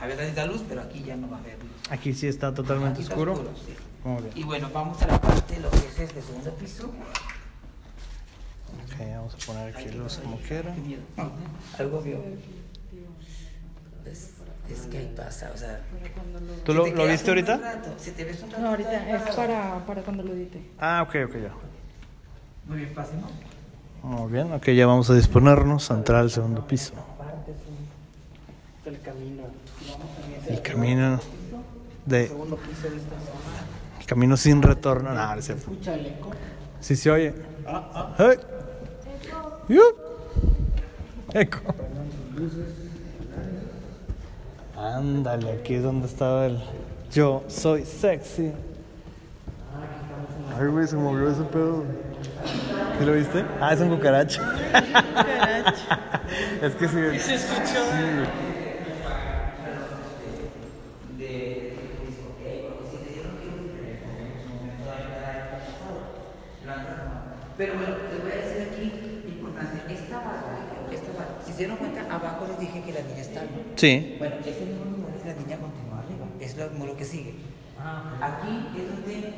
Había 0.00 0.16
tantita 0.16 0.46
luz, 0.46 0.64
pero 0.68 0.80
aquí 0.82 1.04
ya 1.04 1.14
no 1.16 1.30
va 1.30 1.36
a 1.36 1.40
haber 1.40 1.58
luz. 1.62 1.70
Aquí 1.90 2.12
sí 2.14 2.26
está 2.26 2.52
totalmente 2.52 2.94
Aquí 2.94 3.02
está 3.02 3.14
oscuro. 3.14 3.36
sí. 3.64 3.74
Muy 4.02 4.22
bien. 4.22 4.32
Y 4.34 4.42
bueno, 4.42 4.68
vamos 4.74 5.00
a 5.02 5.06
la 5.06 5.20
parte 5.20 5.60
lo 5.60 5.70
que 5.70 5.76
es 5.86 5.98
este 6.00 6.20
segundo 6.20 6.52
piso. 6.54 6.92
Ok, 8.68 8.98
vamos 9.16 9.34
a 9.34 9.46
poner 9.46 9.76
aquí 9.76 9.88
los 9.90 10.16
como 10.18 10.36
quiera. 10.38 10.74
Algo 11.78 12.00
vio. 12.00 12.18
Es, 14.04 14.30
es 14.70 14.80
que 14.90 14.98
ahí 14.98 15.12
pasa, 15.16 15.50
o 15.54 15.58
sea. 15.58 15.80
¿Tú 16.64 16.74
lo, 16.74 16.86
lo 16.86 17.06
viste 17.06 17.30
ahorita? 17.30 17.56
rato, 17.58 17.94
si 17.98 18.10
te 18.12 18.24
ves 18.24 18.42
un 18.42 18.50
rato. 18.50 18.62
No, 18.62 18.68
ahorita 18.70 19.16
es 19.28 19.34
para, 19.34 19.84
para 19.86 20.02
cuando 20.02 20.22
lo 20.22 20.32
edite. 20.32 20.62
Ah, 20.78 21.02
ok, 21.06 21.14
ok, 21.28 21.34
ya. 21.42 21.52
Muy 22.66 22.78
bien, 22.78 22.94
pasemos. 22.94 23.30
Muy 24.02 24.32
bien, 24.32 24.52
ok, 24.52 24.64
ya 24.70 24.86
vamos 24.86 25.10
a 25.10 25.14
disponernos 25.14 25.90
a 25.90 25.94
entrar 25.94 26.20
al 26.20 26.30
segundo 26.30 26.66
piso. 26.66 26.94
El 28.84 29.00
camino. 29.00 29.42
El 30.46 30.62
camino 30.62 31.20
de 32.06 32.28
Segundo 32.28 32.56
piso 32.56 32.88
de 32.88 32.96
esta 32.96 33.10
zona. 33.10 34.00
el 34.00 34.06
camino 34.06 34.36
sin 34.36 34.62
retorno. 34.62 35.12
No, 35.12 35.34
no 35.34 35.38
es 35.38 35.44
cierto. 35.44 35.70
Escucha 35.70 35.94
el 35.94 36.06
eco. 36.06 36.30
Sí 36.80 36.96
se 36.96 37.10
oye. 37.10 37.34
Ah, 37.66 37.90
ah. 37.94 38.14
¡Hey! 38.16 38.38
¡Yup! 39.68 39.96
Eco. 41.34 41.58
Ándale, 44.76 45.52
aquí 45.52 45.74
es 45.74 45.82
donde 45.82 46.06
estaba 46.06 46.46
el 46.46 46.58
yo 47.12 47.44
soy 47.48 47.84
sexy. 47.84 48.52
Ay, 50.58 50.68
güey, 50.68 50.86
se 50.86 50.96
movió 50.96 51.30
ese 51.30 51.42
pedo. 51.42 51.84
¿Sí 52.98 53.04
lo 53.04 53.12
viste? 53.12 53.44
Ah, 53.60 53.74
es 53.74 53.80
un 53.80 53.90
cucaracho. 53.90 54.40
es 56.62 56.74
que 56.74 56.88
sí. 56.88 57.18
Se 57.18 57.34
escuchó. 57.34 57.84
Pero 67.58 67.74
bueno, 67.74 67.96
les 68.12 68.22
voy 68.22 68.30
a 68.30 68.36
decir 68.36 68.68
aquí, 68.70 69.24
importante, 69.26 69.92
esta 69.92 70.18
barra, 70.18 70.62
esta 70.92 71.12
barra, 71.12 71.34
si 71.44 71.47
se 71.58 71.64
dieron 71.64 71.76
cuenta, 71.78 72.02
abajo 72.14 72.46
les 72.46 72.58
dije 72.60 72.80
que 72.82 72.92
la 72.92 73.00
niña 73.02 73.20
está, 73.20 73.42
¿no? 73.42 73.48
Sí. 73.74 74.14
Bueno, 74.18 74.36
ese 74.46 74.64
mismo 74.64 74.84
número 74.84 75.10
es 75.18 75.26
la 75.26 75.34
niña 75.34 75.56
continúa 75.58 75.98
arriba, 75.98 76.26
es 76.38 76.56
lo, 76.56 76.86
lo 76.86 76.96
que 76.96 77.04
sigue. 77.04 77.34
Aquí 78.22 78.78
es 78.78 78.86
donde 78.92 79.34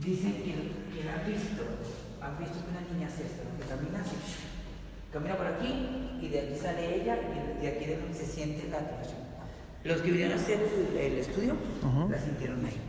dicen 0.00 0.32
que, 0.32 0.52
que 0.96 1.04
la 1.04 1.12
han 1.20 1.26
visto, 1.26 1.62
han 2.22 2.38
visto 2.38 2.56
que 2.64 2.70
una 2.72 2.80
niña 2.90 3.06
hace 3.08 3.24
esto, 3.28 3.42
que 3.60 3.64
camina 3.68 4.00
así, 4.00 4.16
camina 5.12 5.36
por 5.36 5.46
aquí 5.46 6.18
y 6.22 6.28
de 6.28 6.40
aquí 6.40 6.56
sale 6.58 7.02
ella 7.02 7.18
y 7.60 7.62
de 7.62 7.68
aquí 7.68 7.84
de 7.84 7.96
donde 7.98 8.14
se 8.14 8.26
siente 8.26 8.68
la 8.70 8.78
atracción. 8.78 9.20
Los 9.84 10.00
que 10.00 10.10
vinieron 10.10 10.38
a 10.38 10.40
hacer 10.40 10.58
el, 10.58 10.96
el 10.96 11.18
estudio 11.18 11.52
Ujú. 11.84 12.08
la 12.10 12.18
sintieron 12.18 12.64
ahí, 12.64 12.80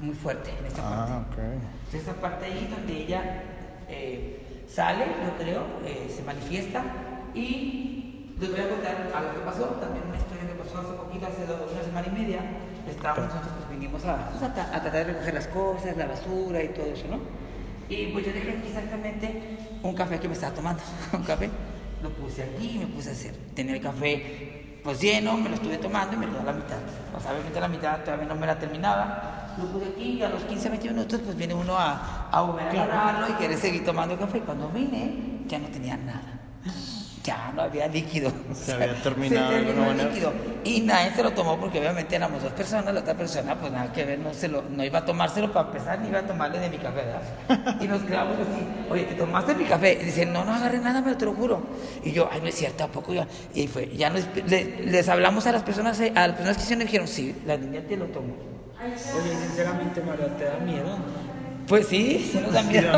muy 0.00 0.14
fuerte 0.14 0.50
en 0.58 0.66
esta 0.66 0.82
parte. 0.82 1.12
Ah, 1.12 1.26
ok. 1.30 1.38
Entonces, 1.38 2.00
esta 2.00 2.14
parte 2.20 2.46
ahí 2.46 2.68
donde 2.68 2.92
ella 3.04 3.42
eh, 3.88 4.64
sale, 4.68 5.04
yo 5.06 5.36
creo, 5.44 5.62
eh, 5.86 6.12
se 6.14 6.22
manifiesta 6.24 6.82
y 7.34 8.34
les 8.38 8.50
voy 8.50 8.60
a 8.60 8.68
contar 8.68 9.10
algo 9.14 9.34
que 9.34 9.40
pasó, 9.40 9.64
también 9.80 10.04
una 10.08 10.16
historia 10.16 10.46
que 10.46 10.54
pasó 10.54 10.78
hace 10.78 10.92
poquito, 10.94 11.26
hace 11.26 11.46
dos, 11.46 11.72
una 11.72 11.82
semana 11.82 12.06
y 12.06 12.10
media. 12.10 12.40
Estábamos 12.88 13.26
nosotros, 13.26 13.52
pues 13.58 13.70
vinimos 13.70 14.04
a, 14.04 14.30
pues, 14.30 14.42
a, 14.42 14.46
a 14.46 14.80
tratar 14.80 14.92
de 14.92 15.04
recoger 15.04 15.34
las 15.34 15.46
cosas, 15.48 15.96
la 15.96 16.06
basura 16.06 16.62
y 16.62 16.68
todo 16.68 16.86
eso, 16.86 17.06
¿no? 17.08 17.18
Y 17.88 18.06
pues 18.12 18.24
yo 18.24 18.32
dejé 18.32 18.50
aquí 18.52 18.68
exactamente 18.68 19.58
un 19.82 19.94
café 19.94 20.18
que 20.20 20.28
me 20.28 20.34
estaba 20.34 20.54
tomando, 20.54 20.82
un 21.12 21.24
café. 21.24 21.50
Lo 22.02 22.08
puse 22.10 22.44
aquí 22.44 22.78
me 22.78 22.86
puse 22.86 23.10
a 23.10 23.12
hacer. 23.12 23.34
Tenía 23.54 23.74
el 23.74 23.82
café 23.82 24.78
pues 24.82 25.00
lleno, 25.00 25.36
me 25.36 25.50
lo 25.50 25.56
estuve 25.56 25.76
tomando 25.76 26.14
y 26.14 26.18
me 26.18 26.26
quedó 26.26 26.40
a 26.40 26.44
la 26.44 26.52
mitad. 26.52 26.78
Pues 27.12 27.26
obviamente 27.26 27.60
la 27.60 27.68
mitad 27.68 27.98
todavía 28.02 28.26
no 28.26 28.36
me 28.36 28.46
la 28.46 28.58
terminaba. 28.58 29.54
Lo 29.58 29.66
puse 29.66 29.86
aquí 29.86 30.12
y 30.12 30.22
a 30.22 30.28
los 30.30 30.42
15, 30.44 30.70
20 30.70 30.88
minutos 30.88 31.20
pues 31.22 31.36
viene 31.36 31.52
uno 31.52 31.76
a, 31.76 32.28
a 32.30 32.40
volver 32.40 32.68
a 32.68 32.70
agarrarlo 32.70 33.28
y 33.28 33.32
quiere 33.32 33.56
seguir 33.56 33.84
tomando 33.84 34.18
café. 34.18 34.38
Y 34.38 34.42
cuando 34.42 34.68
vine 34.70 35.42
ya 35.46 35.58
no 35.58 35.68
tenía 35.68 35.96
nada. 35.96 36.40
Ya 37.22 37.52
no 37.54 37.62
había 37.62 37.86
líquido. 37.86 38.32
Se 38.54 38.72
había 38.72 38.94
terminado 39.02 39.50
Se 39.50 39.54
de 39.58 39.62
terminó 39.64 39.82
alguna 39.84 39.90
el 39.90 39.96
manera. 39.96 40.08
líquido. 40.08 40.32
Y 40.64 40.80
nadie 40.80 41.10
se 41.14 41.22
lo 41.22 41.32
tomó 41.32 41.58
porque 41.60 41.78
obviamente 41.78 42.16
éramos 42.16 42.42
dos 42.42 42.52
personas, 42.52 42.92
la 42.94 43.00
otra 43.00 43.14
persona 43.14 43.54
pues 43.56 43.70
nada 43.72 43.92
que 43.92 44.04
ver, 44.04 44.18
no, 44.18 44.32
se 44.32 44.48
lo, 44.48 44.62
no 44.62 44.84
iba 44.84 45.00
a 45.00 45.04
tomárselo 45.04 45.52
para 45.52 45.68
empezar 45.68 45.98
ni 46.00 46.08
iba 46.08 46.18
a 46.20 46.22
tomarle 46.26 46.58
de 46.58 46.70
mi 46.70 46.78
café, 46.78 47.02
¿verdad? 47.04 47.76
Y 47.80 47.88
nos 47.88 48.02
quedamos 48.02 48.34
así, 48.38 48.66
oye, 48.90 49.04
¿te 49.04 49.14
tomaste 49.14 49.54
mi 49.54 49.64
café? 49.64 49.98
Y 50.00 50.04
dice, 50.06 50.24
no, 50.26 50.44
no 50.44 50.54
agarré 50.54 50.78
nada, 50.78 51.02
pero 51.02 51.16
te 51.16 51.24
lo 51.26 51.34
juro. 51.34 51.62
Y 52.04 52.12
yo, 52.12 52.28
ay, 52.32 52.40
no 52.40 52.48
es 52.48 52.54
cierto, 52.54 52.84
¿a 52.84 52.88
poco 52.88 53.12
yo? 53.14 53.24
Y 53.54 53.66
fue, 53.68 53.88
ya 53.96 54.08
nos, 54.10 54.24
le- 54.46 54.82
les 54.86 55.08
hablamos 55.08 55.46
a 55.46 55.52
las 55.52 55.62
personas, 55.62 55.98
eh, 56.00 56.12
a 56.14 56.26
las 56.26 56.36
personas 56.36 56.56
que 56.58 56.62
hicieron 56.64 56.82
y 56.82 56.84
dijeron, 56.86 57.08
sí, 57.08 57.34
la 57.46 57.56
niña 57.56 57.80
te 57.88 57.96
lo 57.96 58.06
tomó. 58.06 58.34
Oye, 58.82 59.36
sinceramente, 59.46 60.00
Mario, 60.02 60.26
¿te 60.38 60.44
da 60.44 60.56
miedo? 60.58 60.96
Pues 61.66 61.86
sí, 61.86 62.28
sí 62.32 62.38
nos 62.40 62.52
da 62.52 62.62
miedo. 62.64 62.92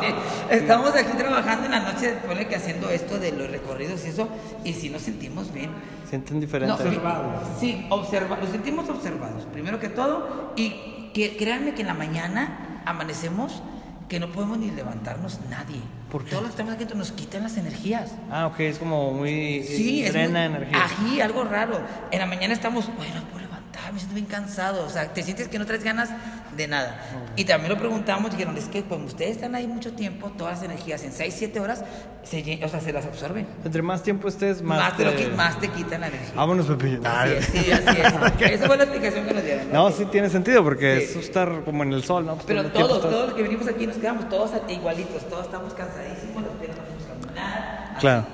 Sí. 0.00 0.06
Estamos 0.50 0.90
aquí 0.94 1.16
trabajando 1.16 1.66
en 1.66 1.70
la 1.72 1.80
noche, 1.80 2.14
pone 2.26 2.46
que 2.46 2.56
haciendo 2.56 2.90
esto 2.90 3.18
de 3.18 3.32
los 3.32 3.50
recorridos 3.50 4.04
y 4.04 4.08
eso, 4.08 4.28
y 4.64 4.72
sí 4.74 4.90
nos 4.90 5.02
sentimos 5.02 5.52
bien. 5.52 5.70
Sienten 6.08 6.38
diferente. 6.40 6.84
No, 6.84 7.58
Sí, 7.58 7.86
observa, 7.90 8.36
nos 8.36 8.50
sentimos 8.50 8.88
observados, 8.88 9.44
primero 9.52 9.80
que 9.80 9.88
todo, 9.88 10.52
y 10.56 11.10
que, 11.14 11.36
créanme 11.36 11.74
que 11.74 11.80
en 11.80 11.88
la 11.88 11.94
mañana 11.94 12.82
amanecemos 12.84 13.62
que 14.08 14.20
no 14.20 14.30
podemos 14.30 14.58
ni 14.58 14.70
levantarnos 14.70 15.40
nadie. 15.48 15.80
¿Por 16.12 16.24
qué? 16.24 16.30
Todos 16.30 16.42
los 16.42 16.52
que 16.54 16.62
estamos 16.62 16.74
aquí 16.74 16.94
nos 16.94 17.10
quitan 17.12 17.42
las 17.42 17.56
energías. 17.56 18.12
Ah, 18.30 18.46
ok, 18.48 18.60
es 18.60 18.78
como 18.78 19.12
muy. 19.12 19.62
Sí, 19.64 20.04
es 20.04 20.12
drena 20.12 20.46
muy- 20.50 20.56
energía. 20.58 20.84
Ají, 20.84 21.20
algo 21.22 21.42
raro. 21.44 21.80
En 22.10 22.18
la 22.20 22.26
mañana 22.26 22.52
estamos, 22.52 22.86
bueno, 22.96 23.22
puedo 23.32 23.46
levantar, 23.46 23.92
me 23.92 23.98
siento 23.98 24.14
bien 24.14 24.26
cansado. 24.26 24.84
O 24.84 24.90
sea, 24.90 25.12
te 25.14 25.22
sientes 25.22 25.48
que 25.48 25.58
no 25.58 25.64
traes 25.66 25.82
ganas 25.82 26.10
de 26.56 26.68
nada. 26.68 27.00
Y 27.36 27.44
también 27.44 27.72
lo 27.72 27.78
preguntamos, 27.78 28.30
dijeron, 28.30 28.56
es 28.56 28.66
que 28.66 28.82
como 28.84 29.06
ustedes 29.06 29.32
están 29.32 29.54
ahí 29.54 29.66
mucho 29.66 29.92
tiempo, 29.92 30.30
todas 30.36 30.54
las 30.54 30.62
energías 30.64 31.02
en 31.04 31.12
6, 31.12 31.34
7 31.36 31.60
horas, 31.60 31.84
se, 32.22 32.60
o 32.64 32.68
sea, 32.68 32.80
se 32.80 32.92
las 32.92 33.04
absorben. 33.06 33.46
Entre 33.64 33.82
más 33.82 34.02
tiempo 34.02 34.28
estés, 34.28 34.62
más. 34.62 34.78
Más, 34.78 34.96
te 34.96 35.04
lo 35.04 35.12
te- 35.12 35.28
más 35.28 35.60
te 35.60 35.68
quitan 35.68 36.00
la 36.02 36.08
energía. 36.08 36.30
Vámonos, 36.34 36.66
Pepillo. 36.66 37.00
Así 37.04 37.32
es, 37.32 37.44
sí, 37.46 37.72
así 37.72 38.00
es. 38.00 38.50
Esa 38.52 38.66
fue 38.66 38.76
la 38.76 38.84
explicación 38.84 39.26
que 39.26 39.34
nos 39.34 39.44
dieron. 39.44 39.72
No, 39.72 39.90
sí 39.90 40.04
tiene 40.06 40.30
sentido, 40.30 40.62
porque 40.64 41.00
Sí. 41.06 41.18
es 41.18 41.24
estar 41.26 41.62
como 41.64 41.82
en 41.82 41.92
el 41.92 42.02
sol, 42.04 42.24
¿no? 42.26 42.38
Pero 42.46 42.62
Todo 42.64 42.72
todos, 42.86 42.96
estás- 42.98 43.10
todos 43.10 43.26
los 43.28 43.34
que 43.36 43.42
venimos 43.42 43.68
aquí 43.68 43.86
nos 43.86 43.96
quedamos 43.96 44.28
todos 44.28 44.50
igualitos, 44.68 45.28
todos 45.28 45.44
estamos 45.46 45.74
cansadísimos, 45.74 46.42
los 46.42 46.52
pies 46.54 46.70
no 46.70 46.82
podemos 46.82 47.04
caminar. 47.26 47.88
así. 47.92 48.00
Claro. 48.00 48.26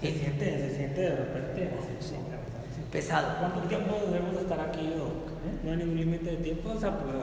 Se 0.00 0.12
siente, 0.12 0.44
se 0.68 0.76
siente 0.76 1.00
de 1.00 1.16
repente 1.16 1.70
así, 1.80 2.08
sí, 2.10 2.14
Pesado. 2.92 3.26
¿Cuánto 3.40 3.60
tiempo 3.62 3.96
debemos 4.08 4.34
de 4.36 4.40
estar 4.42 4.60
aquí? 4.60 4.80
¿eh? 4.86 5.58
¿No 5.64 5.70
hay 5.72 5.76
ningún 5.78 5.96
límite 5.96 6.30
de 6.30 6.36
tiempo? 6.36 6.70
O 6.76 6.78
sea, 6.78 6.90
pues, 6.96 7.14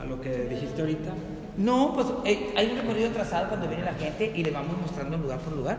a 0.00 0.04
lo 0.04 0.20
que 0.20 0.30
dijiste 0.46 0.80
ahorita. 0.82 1.12
No, 1.56 1.92
pues 1.94 2.06
eh, 2.24 2.52
hay 2.56 2.70
un 2.70 2.76
recorrido 2.78 3.10
trazado 3.10 3.48
cuando 3.48 3.66
viene 3.68 3.84
la 3.84 3.94
gente 3.94 4.30
y 4.34 4.44
le 4.44 4.50
vamos 4.50 4.76
mostrando 4.80 5.16
lugar 5.16 5.38
por 5.40 5.54
lugar. 5.54 5.78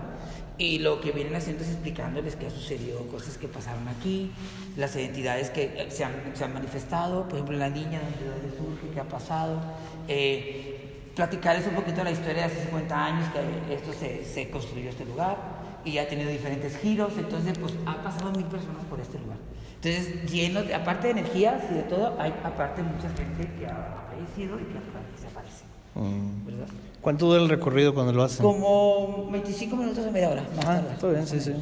Y 0.60 0.80
lo 0.80 1.00
que 1.02 1.12
vienen 1.12 1.36
haciendo 1.36 1.64
es 1.64 1.70
explicándoles 1.70 2.36
qué 2.36 2.48
ha 2.48 2.50
sucedido, 2.50 3.02
cosas 3.12 3.38
que 3.38 3.48
pasaron 3.48 3.88
aquí, 3.88 4.32
las 4.76 4.96
identidades 4.96 5.52
que 5.52 5.66
eh, 5.66 5.86
se 5.92 6.04
han, 6.04 6.14
se 6.34 6.44
han 6.46 6.54
manifestado, 6.54 7.24
por 7.26 7.34
ejemplo, 7.36 7.58
la 7.58 7.70
niña, 7.70 8.00
de 8.20 8.28
dónde 8.28 8.58
surge, 8.58 8.90
qué 8.92 9.00
ha 9.00 9.04
pasado. 9.08 9.60
Eh, 10.08 10.74
platicarles 11.16 11.68
un 11.68 11.76
poquito 11.76 12.04
la 12.04 12.12
historia 12.12 12.34
de 12.34 12.44
hace 12.54 12.62
50 12.66 13.06
años 13.06 13.28
que 13.68 13.74
esto 13.74 13.92
se, 13.94 14.24
se 14.26 14.50
construyó 14.50 14.90
este 14.90 15.06
lugar 15.06 15.38
y 15.86 15.98
ha 16.00 16.08
tenido 16.08 16.30
diferentes 16.30 16.78
giros, 16.78 17.14
entonces 17.18 17.58
pues 17.60 17.74
ha 17.86 18.04
pasado 18.04 18.32
mil 18.32 18.46
personas 18.46 18.84
por 18.90 19.00
este 19.00 19.18
lugar. 19.20 19.38
Entonces, 19.82 20.30
lleno, 20.32 20.64
de- 20.64 20.74
aparte 20.76 21.08
de 21.08 21.20
energías 21.20 21.64
y 21.72 21.76
de 21.76 21.84
todo, 21.84 22.16
hay 22.20 22.34
aparte 22.44 22.82
mucha 22.84 23.10
gente 23.10 23.48
que 23.58 23.66
ha 23.68 24.07
fallecido 24.26 24.60
y 24.60 24.64
que. 24.64 26.00
Mm. 26.00 26.46
¿verdad? 26.46 26.68
¿Cuánto 27.02 27.26
dura 27.28 27.42
el 27.42 27.50
recorrido 27.50 27.94
cuando 27.94 28.14
lo 28.14 28.24
hacen? 28.24 28.46
Como 28.46 29.30
25 29.32 29.76
minutos 29.76 30.06
o 30.06 30.12
media 30.12 30.30
hora. 30.30 30.44
Más 30.56 30.66
Ah, 30.66 30.76
tarde. 30.76 30.94
está 30.94 31.08
bien, 31.10 31.28
sí, 31.28 31.40
sí. 31.40 31.54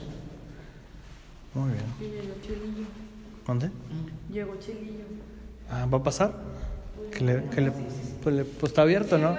Muy 1.54 1.72
bien. 1.72 1.84
Y 2.00 2.04
llegó 2.04 2.34
Chelillo. 2.42 2.86
¿Dónde? 3.48 3.70
Llegó 4.30 4.56
Chelillo. 4.58 5.06
Ah, 5.72 5.86
¿va 5.92 5.98
a 6.00 6.04
pasar? 6.04 6.34
Que 7.12 7.24
le, 7.24 7.44
que 7.46 7.62
le- 7.62 7.72
pues, 8.24 8.36
le- 8.36 8.44
pues 8.46 8.72
está 8.72 8.82
abierto, 8.82 9.18
¿no? 9.18 9.36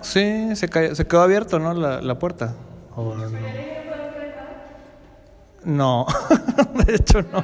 Sí, 0.00 0.54
se, 0.56 0.68
cayó- 0.68 0.94
se 0.94 1.06
quedó 1.06 1.22
abierto, 1.22 1.58
¿no? 1.58 1.74
La, 1.74 2.00
la 2.00 2.18
puerta. 2.18 2.54
¿O 2.96 3.14
no? 3.14 3.30
No, 5.64 6.06
de 6.86 6.94
hecho 6.94 7.22
no. 7.22 7.42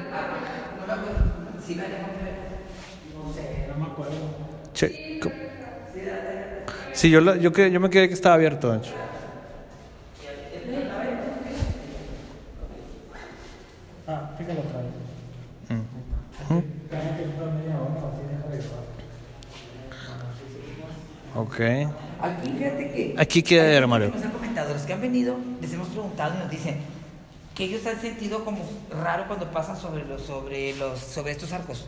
Che, 4.80 5.20
Sí, 6.94 7.10
yo, 7.10 7.20
la- 7.20 7.36
yo, 7.36 7.52
que- 7.52 7.70
yo 7.70 7.80
me 7.80 7.90
quedé 7.90 8.08
que 8.08 8.14
estaba 8.14 8.34
abierto, 8.36 8.72
de 8.72 8.78
hecho. 8.78 8.92
Ah, 14.06 14.30
fíjalo 14.38 14.60
otra 14.60 14.80
vez. 14.80 14.90
Mm. 15.68 16.58
Ok. 21.38 21.60
Aquí, 22.20 22.50
fíjate 22.58 22.90
que. 22.92 23.14
Aquí 23.18 23.42
queda, 23.42 23.62
hay 23.64 23.72
gente 23.74 23.86
Mario. 23.86 24.10
que 24.10 24.16
Nos 24.16 24.24
han 24.26 24.32
comentado, 24.32 24.72
los 24.74 24.82
que 24.82 24.92
han 24.92 25.00
venido, 25.00 25.36
les 25.60 25.72
hemos 25.72 25.88
preguntado 25.88 26.34
y 26.34 26.38
nos 26.38 26.50
dicen 26.50 26.78
que 27.54 27.64
ellos 27.64 27.86
han 27.86 28.00
sentido 28.00 28.44
como 28.44 28.58
raro 29.02 29.26
cuando 29.26 29.50
pasan 29.50 29.76
sobre 29.76 30.04
los, 30.04 30.22
sobre 30.22 30.74
los, 30.76 30.98
sobre 30.98 31.32
estos 31.32 31.52
arcos. 31.52 31.86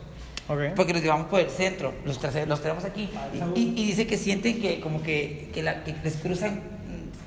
Ok. 0.49 0.59
Porque 0.75 0.93
los 0.93 1.01
llevamos 1.01 1.27
por 1.27 1.39
el 1.39 1.49
centro, 1.49 1.93
los, 2.05 2.19
los 2.47 2.61
tenemos 2.61 2.83
aquí. 2.83 3.09
Y, 3.55 3.59
y- 3.59 3.73
y 3.81 3.85
dice 3.87 4.05
que 4.07 4.17
sienten 4.17 4.61
que 4.61 4.79
como 4.81 5.01
que, 5.01 5.49
que, 5.53 5.63
la- 5.63 5.83
que 5.83 5.95
les 6.03 6.15
cruzan 6.17 6.61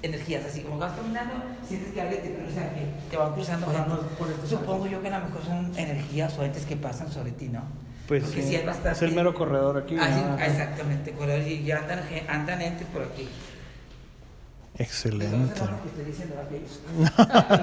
energías, 0.02 0.44
así 0.44 0.60
como 0.60 0.78
vas 0.78 0.92
caminando, 0.92 1.34
sientes 1.66 1.92
que 1.94 2.00
alguien 2.00 2.22
te 2.22 2.34
cruza, 2.34 2.60
que 2.74 3.10
te 3.10 3.16
van 3.16 3.32
cruzando. 3.32 3.66
gente. 3.66 4.46
Supongo 4.48 4.86
yo 4.86 5.00
que 5.00 5.08
a 5.08 5.18
lo 5.18 5.24
mejor 5.26 5.44
son 5.44 5.72
energías 5.78 6.36
o 6.38 6.44
entes 6.44 6.66
que 6.66 6.76
pasan 6.76 7.10
sobre 7.10 7.32
ti, 7.32 7.48
¿no? 7.48 7.62
Pues 8.06 8.22
Porque 8.22 8.42
sí, 8.42 8.48
sí 8.50 8.56
hay 8.56 8.64
bastante- 8.66 8.92
es 8.92 9.02
el 9.02 9.12
mero 9.16 9.34
corredor 9.34 9.78
aquí. 9.78 9.96
Ah, 9.98 10.08
sí, 10.14 10.20
¿no? 10.20 10.38
exactamente, 10.38 11.10
corredor, 11.12 11.40
y 11.48 11.64
ya 11.64 11.78
andan, 11.78 12.00
andan 12.28 12.60
entes 12.62 12.86
por 12.88 13.02
aquí. 13.02 13.28
Excelente. 14.78 15.60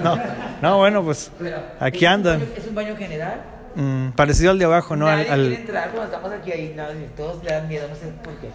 No, 0.02 0.18
no, 0.60 0.78
bueno, 0.78 1.02
pues 1.04 1.30
Pero 1.38 1.56
aquí 1.78 1.98
es 1.98 2.02
un 2.02 2.08
andan. 2.08 2.40
baño- 2.40 2.52
Es 2.56 2.66
un 2.66 2.74
baño 2.74 2.96
general. 2.96 3.40
Mm, 3.76 4.10
parecido 4.12 4.50
al 4.52 4.58
de 4.58 4.64
abajo, 4.66 4.94
¿no? 4.96 5.08
Al, 5.08 5.18
Nadie 5.18 5.30
al- 5.30 5.40
quiere 5.40 5.60
entrar 5.62 5.90
cuando 5.90 6.04
estamos 6.04 6.32
aquí 6.32 6.52
ahí, 6.52 6.72
nadie, 6.76 7.08
todos 7.16 7.42
le 7.42 7.50
dan 7.50 7.68
miedo, 7.68 7.88
no 7.88 7.94
sé 7.96 8.06
por 8.22 8.34
qué. 8.36 8.48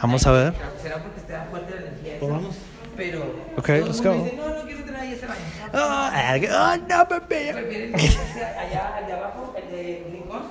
Vamos 0.00 0.26
a 0.26 0.32
ver. 0.32 0.54
Será 0.80 0.96
porque 1.02 1.20
está 1.20 1.46
fuerte 1.50 1.74
la 1.74 1.80
energía. 1.88 2.16
esa, 2.16 2.26
vamos. 2.26 2.56
Pero. 2.96 3.20
Ok, 3.56 3.68
let's 3.68 4.02
go. 4.02 4.12
Dice, 4.12 4.36
no, 4.36 4.48
no 4.48 4.62
quiero 4.64 4.80
entrar 4.80 5.00
ahí 5.00 5.12
ese 5.12 5.26
baño. 5.26 5.40
Ah, 5.72 6.36
ah, 6.52 6.78
no, 6.88 7.08
Pepe. 7.08 7.52
Prefieren 7.52 7.94
allá, 7.94 8.96
al 8.96 9.06
de 9.06 9.12
abajo, 9.12 9.54
el 9.56 9.70
de 9.70 10.06
Rincón, 10.10 10.42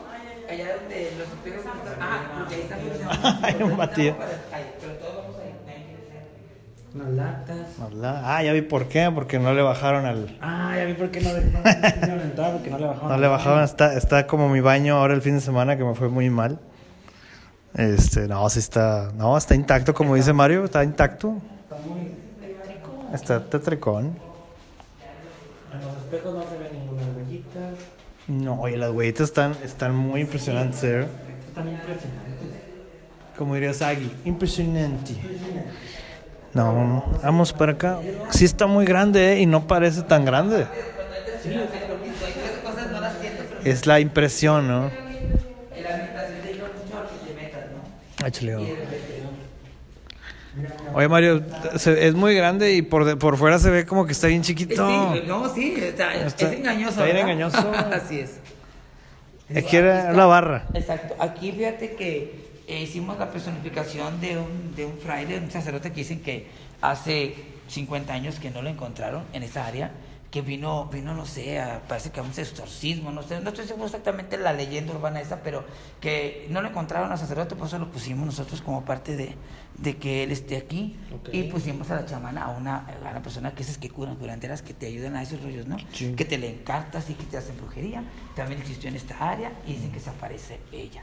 allá 0.50 0.76
donde 0.76 1.12
los 1.18 1.28
espejos. 1.28 1.66
Ah, 2.00 2.32
porque 2.40 2.56
ahí 2.56 2.62
están 2.62 2.80
los 2.88 3.44
Ay, 3.44 3.64
un 3.64 3.78
batido. 3.78 4.16
Ahí, 4.54 4.72
pero 4.82 4.94
todos 4.94 5.16
vamos 5.18 5.36
ahí, 5.38 5.54
nadie 5.66 5.86
quiere 5.86 6.04
ser. 6.08 6.24
Unas 6.94 7.10
latas. 7.10 7.68
Ah, 8.04 8.42
ya 8.44 8.52
vi 8.52 8.64
por 8.64 8.88
qué, 8.88 9.12
porque 9.14 9.38
no 9.38 9.54
le 9.54 9.62
bajaron 9.62 10.06
al... 10.06 10.36
Ah, 10.42 10.74
ya 10.76 10.86
vi 10.86 10.94
por 10.94 11.12
qué 11.12 11.22
no 11.22 11.34
le 11.34 11.44
quisieron 11.44 12.22
entrar, 12.22 12.54
porque 12.54 12.70
no 12.72 12.80
le 12.80 12.86
bajaron. 12.88 13.10
No 13.10 13.18
le 13.18 13.28
bajaron, 13.28 13.64
está, 13.64 13.94
está 13.94 14.26
como 14.26 14.50
mi 14.50 14.60
baño 14.60 14.96
ahora 14.96 15.14
el 15.14 15.22
fin 15.22 15.36
de 15.36 15.42
semana 15.42 15.78
que 15.78 15.84
me 15.84 15.94
fue 15.94 16.10
muy 16.10 16.30
mal. 16.32 16.60
Este, 17.76 18.28
no, 18.28 18.50
sí 18.50 18.58
está, 18.60 19.12
no, 19.16 19.38
está 19.38 19.54
intacto 19.54 19.94
como 19.94 20.16
dice 20.16 20.34
Mario, 20.34 20.66
está 20.66 20.84
intacto. 20.84 21.36
Está 23.14 23.44
tetricón. 23.44 24.18
En 25.74 25.82
los 25.82 25.98
espejos 25.98 26.34
no 26.34 26.42
se 26.42 26.58
ve 26.58 26.70
ninguna 26.74 27.04
huellita. 27.16 27.60
No, 28.28 28.62
oye, 28.62 28.78
las 28.78 28.92
huellitas 28.92 29.30
están, 29.30 29.56
están 29.64 29.96
muy 29.96 30.22
impresionantes, 30.22 30.84
¿eh? 30.84 31.08
Están 31.48 31.70
impresionantes. 31.70 32.30
Como 33.38 33.54
diría 33.54 33.74
Sagi, 33.74 34.12
impresionante. 34.26 35.14
No, 36.54 37.06
vamos 37.24 37.54
para 37.54 37.74
acá. 37.74 38.00
Sí 38.32 38.46
está 38.46 38.66
muy 38.68 38.86
grande, 38.86 39.34
¿eh? 39.34 39.40
Y 39.42 39.46
no 39.46 39.68
parece 39.68 40.02
tan 40.02 40.26
grande. 40.26 40.66
Es 43.64 43.86
la 43.86 44.00
impresión, 44.00 44.68
¿no? 44.68 44.90
que 44.90 44.96
repente, 48.74 49.24
Oye, 50.94 51.08
Mario, 51.08 51.42
es 51.74 52.16
muy 52.16 52.36
grande 52.36 52.74
y 52.74 52.82
por, 52.82 53.06
de- 53.06 53.16
por 53.16 53.38
fuera 53.38 53.60
se 53.60 53.70
ve 53.70 53.86
como 53.86 54.06
que 54.06 54.12
está 54.12 54.28
bien 54.28 54.42
chiquito. 54.42 55.14
Sí, 55.14 55.22
no, 55.28 55.54
sí, 55.54 55.76
está- 55.78 56.14
Está- 56.16 56.48
es 56.48 56.54
engañoso. 56.58 56.90
está 56.92 57.04
bien 57.06 57.18
engañoso. 57.18 57.72
Así 57.94 58.20
es. 58.20 58.40
Aquí 59.56 59.78
era 59.78 60.00
está. 60.00 60.12
la 60.14 60.26
barra. 60.26 60.66
Exacto. 60.74 61.16
Aquí 61.20 61.52
fíjate 61.52 61.96
que 61.96 62.49
eh, 62.70 62.82
hicimos 62.84 63.18
la 63.20 63.32
personificación 63.32 64.22
de 64.22 64.38
un, 64.38 64.76
de 64.76 64.86
un 64.86 64.98
fraile, 64.98 65.38
un 65.40 65.52
sacerdote 65.52 65.90
que 65.92 65.98
dicen 66.02 66.22
que 66.22 66.48
hace 66.82 67.36
50 67.68 68.14
años 68.14 68.40
que 68.40 68.50
no 68.52 68.62
lo 68.62 68.70
encontraron 68.70 69.24
en 69.34 69.44
esa 69.44 69.66
área, 69.66 69.92
que 70.32 70.42
vino, 70.44 70.86
vino 70.94 71.16
no 71.16 71.26
sé, 71.26 71.60
a- 71.60 71.82
parece 71.88 72.12
que 72.12 72.20
a 72.20 72.24
un 72.24 72.30
exorcismo, 72.30 73.12
no 73.12 73.24
sé, 73.24 73.40
no 73.42 73.50
estoy 73.50 73.66
seguro 73.66 73.86
exactamente 73.88 74.38
la 74.38 74.54
leyenda 74.54 74.94
urbana 74.94 75.20
esa, 75.22 75.42
pero 75.42 75.66
que 76.00 76.46
no 76.52 76.62
lo 76.62 76.70
encontraron 76.70 77.12
al 77.12 77.18
sacerdote, 77.18 77.56
por 77.56 77.66
eso 77.68 77.80
lo 77.80 77.90
pusimos 77.92 78.26
nosotros 78.28 78.62
como 78.62 78.86
parte 78.86 79.16
de, 79.18 79.34
de 79.80 79.98
que 79.98 80.22
él 80.24 80.32
esté 80.32 80.58
aquí. 80.58 80.96
Y 81.34 81.44
pusimos 81.52 81.90
a 81.90 81.96
la 81.96 82.06
chamana, 82.06 82.44
a 82.46 82.50
una, 82.50 82.78
a 83.04 83.10
una 83.10 83.24
persona 83.24 83.56
que 83.56 83.64
esas 83.64 83.80
que 83.80 83.90
curan, 83.90 84.18
curanderas, 84.18 84.62
que 84.62 84.76
te 84.76 84.86
ayudan 84.86 85.16
a 85.16 85.24
esos 85.24 85.42
rollos, 85.42 85.66
¿no? 85.66 85.78
Sí. 85.94 86.14
Que 86.16 86.26
te 86.26 86.38
le 86.38 86.48
encartas 86.50 87.10
y 87.10 87.16
que 87.16 87.24
te 87.24 87.38
hacen 87.38 87.58
brujería. 87.58 88.04
También 88.36 88.62
existió 88.62 88.88
en 88.90 88.98
esta 88.98 89.16
área 89.32 89.52
y 89.66 89.74
dicen 89.74 89.92
que 89.92 90.00
se 90.00 90.12
aparece 90.12 90.60
ella. 90.72 91.02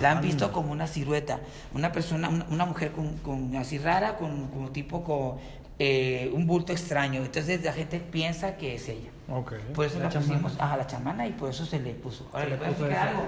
La 0.00 0.12
han 0.12 0.20
visto 0.20 0.52
como 0.52 0.72
una 0.72 0.86
silueta, 0.86 1.40
una 1.72 1.90
persona, 1.90 2.28
una, 2.28 2.46
una 2.50 2.66
mujer 2.66 2.92
con, 2.92 3.16
con 3.18 3.56
así 3.56 3.78
rara, 3.78 4.16
con 4.16 4.48
como 4.48 4.70
tipo 4.70 5.02
con 5.02 5.38
eh, 5.78 6.30
un 6.34 6.46
bulto 6.46 6.72
extraño. 6.72 7.24
Entonces 7.24 7.64
la 7.64 7.72
gente 7.72 7.98
piensa 7.98 8.56
que 8.56 8.74
es 8.74 8.88
ella. 8.88 9.08
Ok. 9.30 9.54
Por 9.74 9.86
eso 9.86 9.98
La 9.98 10.10
la, 10.10 10.10
pusimos 10.10 10.60
a 10.60 10.76
la 10.76 10.86
chamana 10.86 11.26
y 11.26 11.32
por 11.32 11.48
eso 11.48 11.64
se 11.64 11.80
le 11.80 11.94
puso. 11.94 12.28
Ahora 12.32 12.46
les 12.46 12.50
le 12.50 12.56
voy 12.58 12.66
a 12.66 12.70
explicar 12.70 13.08
algo. 13.08 13.22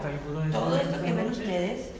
Todo 0.53 0.76
esto 0.76 1.03
que 1.03 1.12
ven 1.12 1.26
ustedes 1.28 1.90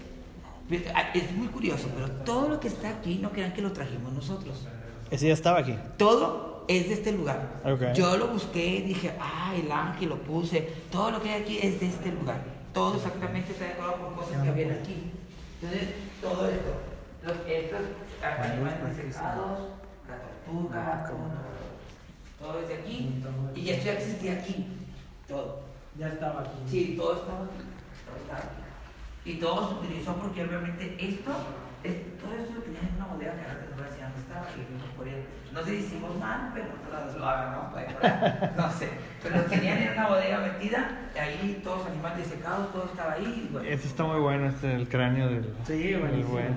es 1.15 1.33
muy 1.33 1.49
curioso, 1.49 1.89
pero 1.95 2.11
todo 2.11 2.49
lo 2.49 2.61
que 2.61 2.69
está 2.69 2.91
aquí 2.91 3.19
no 3.23 3.31
crean 3.33 3.53
que 3.55 3.63
lo 3.63 3.73
trajimos 3.73 4.13
nosotros. 4.13 4.67
Ese 5.11 5.29
ya 5.29 5.35
estaba 5.35 5.61
aquí. 5.61 5.77
Todo 5.97 6.65
es 6.69 6.89
de 6.89 6.95
este 6.95 7.13
lugar. 7.13 7.61
Ok. 7.65 7.95
Yo 7.95 8.17
lo 8.19 8.29
busqué 8.29 8.67
y 8.77 8.83
dije, 8.83 9.13
ah, 9.21 9.55
el 9.57 9.71
ángel 9.73 10.11
lo 10.11 10.19
puse. 10.19 10.61
Todo 10.91 11.11
lo 11.11 11.23
que 11.23 11.31
hay 11.31 11.43
aquí 11.43 11.59
es 11.63 11.81
de 11.81 11.87
este 11.87 12.11
lugar. 12.13 12.52
Todo 12.73 12.97
exactamente 12.97 13.53
está 13.53 13.65
decorado 13.67 13.97
por 13.97 14.15
cosas 14.17 14.43
que 14.43 14.49
habían 14.49 14.71
aquí. 14.73 15.13
Entonces, 15.61 15.89
todo 16.21 16.49
esto, 16.49 16.73
los, 17.23 17.37
estos 17.47 17.81
animales 18.23 18.97
secados, 18.97 19.59
la 20.09 20.17
tortuga, 20.19 21.07
todo, 21.09 22.49
todo 22.49 22.61
es 22.61 22.69
de 22.69 22.75
aquí. 22.75 23.23
Y 23.55 23.69
esto 23.71 23.85
ya 23.87 23.93
existía 23.93 24.33
aquí. 24.35 24.67
Todo. 25.29 25.61
Ya 25.99 26.09
estaba 26.09 26.41
aquí. 26.41 26.59
Sí, 26.69 26.95
todo 26.97 27.15
estaba 27.17 27.45
aquí. 27.45 27.63
Todo 28.07 28.17
estaba 28.17 28.39
aquí. 28.39 28.63
Y 29.25 29.35
todo 29.39 29.69
se 29.69 29.75
utilizó 29.75 30.15
porque 30.17 30.43
obviamente 30.43 30.97
esto, 30.99 31.31
es- 31.85 32.19
todo 32.19 32.35
esto 32.35 32.55
lo 32.55 32.61
tenían 32.63 32.89
en 32.89 32.95
una 32.97 33.07
bodega 33.07 33.35
que 33.35 33.43
ahora 33.43 33.67
dónde 33.77 34.21
estaba 34.21 34.47
y 34.57 34.97
por 34.97 35.07
él. 35.09 35.25
No 35.53 35.63
sé 35.63 35.71
si 35.71 35.77
hicimos 35.85 36.17
mal, 36.19 36.51
pero 36.55 36.67
no 36.67 37.19
lo 37.19 37.27
hagan, 37.27 37.53
¿no? 37.53 38.63
No 38.63 38.73
sé. 38.73 38.89
Pero 39.23 39.37
lo 39.37 39.43
tenían 39.43 39.79
en 39.79 39.93
una 39.93 40.09
bodega 40.09 40.39
metida, 40.39 40.91
y 41.15 41.19
ahí 41.19 41.61
todos 41.63 41.87
animales 41.87 42.27
secados, 42.27 42.73
todo 42.73 42.87
estaba 42.87 43.13
ahí. 43.13 43.49
bueno. 43.53 43.69
Ese 43.69 43.89
está 43.89 44.05
muy 44.05 44.21
bueno, 44.21 44.47
este, 44.49 44.75
el 44.75 44.89
cráneo 44.89 45.29
del. 45.29 45.55
Sí, 45.67 45.95
buenísimo. 45.95 46.33
buen. 46.33 46.55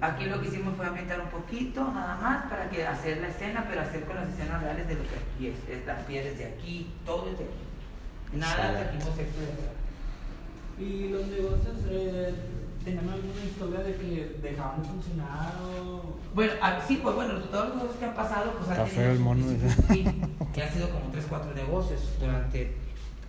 Aquí 0.00 0.24
lo 0.24 0.40
que 0.40 0.48
hicimos 0.48 0.74
fue 0.74 0.86
ambientar 0.86 1.20
un 1.20 1.28
poquito, 1.28 1.84
nada 1.92 2.16
más, 2.16 2.46
para 2.46 2.68
que 2.70 2.86
hacer 2.86 3.18
la 3.18 3.28
escena, 3.28 3.64
pero 3.68 3.82
hacer 3.82 4.04
con 4.04 4.16
las 4.16 4.28
escenas 4.28 4.62
reales 4.62 4.88
de 4.88 4.94
lo 4.94 5.02
que 5.02 5.16
aquí 5.16 5.48
es. 5.48 5.78
es 5.78 5.86
las 5.86 6.02
piedras 6.04 6.38
de 6.38 6.46
aquí, 6.46 6.90
todo 7.04 7.30
es 7.30 7.38
de 7.38 7.44
aquí. 7.44 8.38
Nada 8.38 8.72
trajimos 8.72 9.18
esto 9.18 9.40
de 9.40 9.46
acá. 9.46 9.78
¿Y 10.78 11.08
los 11.08 11.26
negocios 11.26 11.76
eh, 11.90 12.34
tenían 12.84 13.08
alguna 13.08 13.44
historia 13.44 13.80
de 13.80 13.94
que 13.96 14.38
dejaban 14.42 14.82
de 14.82 14.88
funcionar 14.88 15.52
o...? 15.62 16.18
Bueno, 16.38 16.52
ah, 16.62 16.78
sí, 16.86 17.00
pues 17.02 17.16
bueno, 17.16 17.34
todos 17.34 17.70
los 17.70 17.74
negocios 17.78 17.98
que 17.98 18.04
han 18.04 18.14
pasado, 18.14 18.52
pues 18.52 18.70
han 18.70 18.86
feo 18.86 19.10
el 19.10 19.18
mono, 19.18 19.44
fin, 19.88 20.36
que 20.54 20.62
han 20.62 20.72
sido 20.72 20.88
como 20.88 21.10
3, 21.10 21.24
4 21.28 21.52
negocios 21.52 22.00
durante 22.20 22.76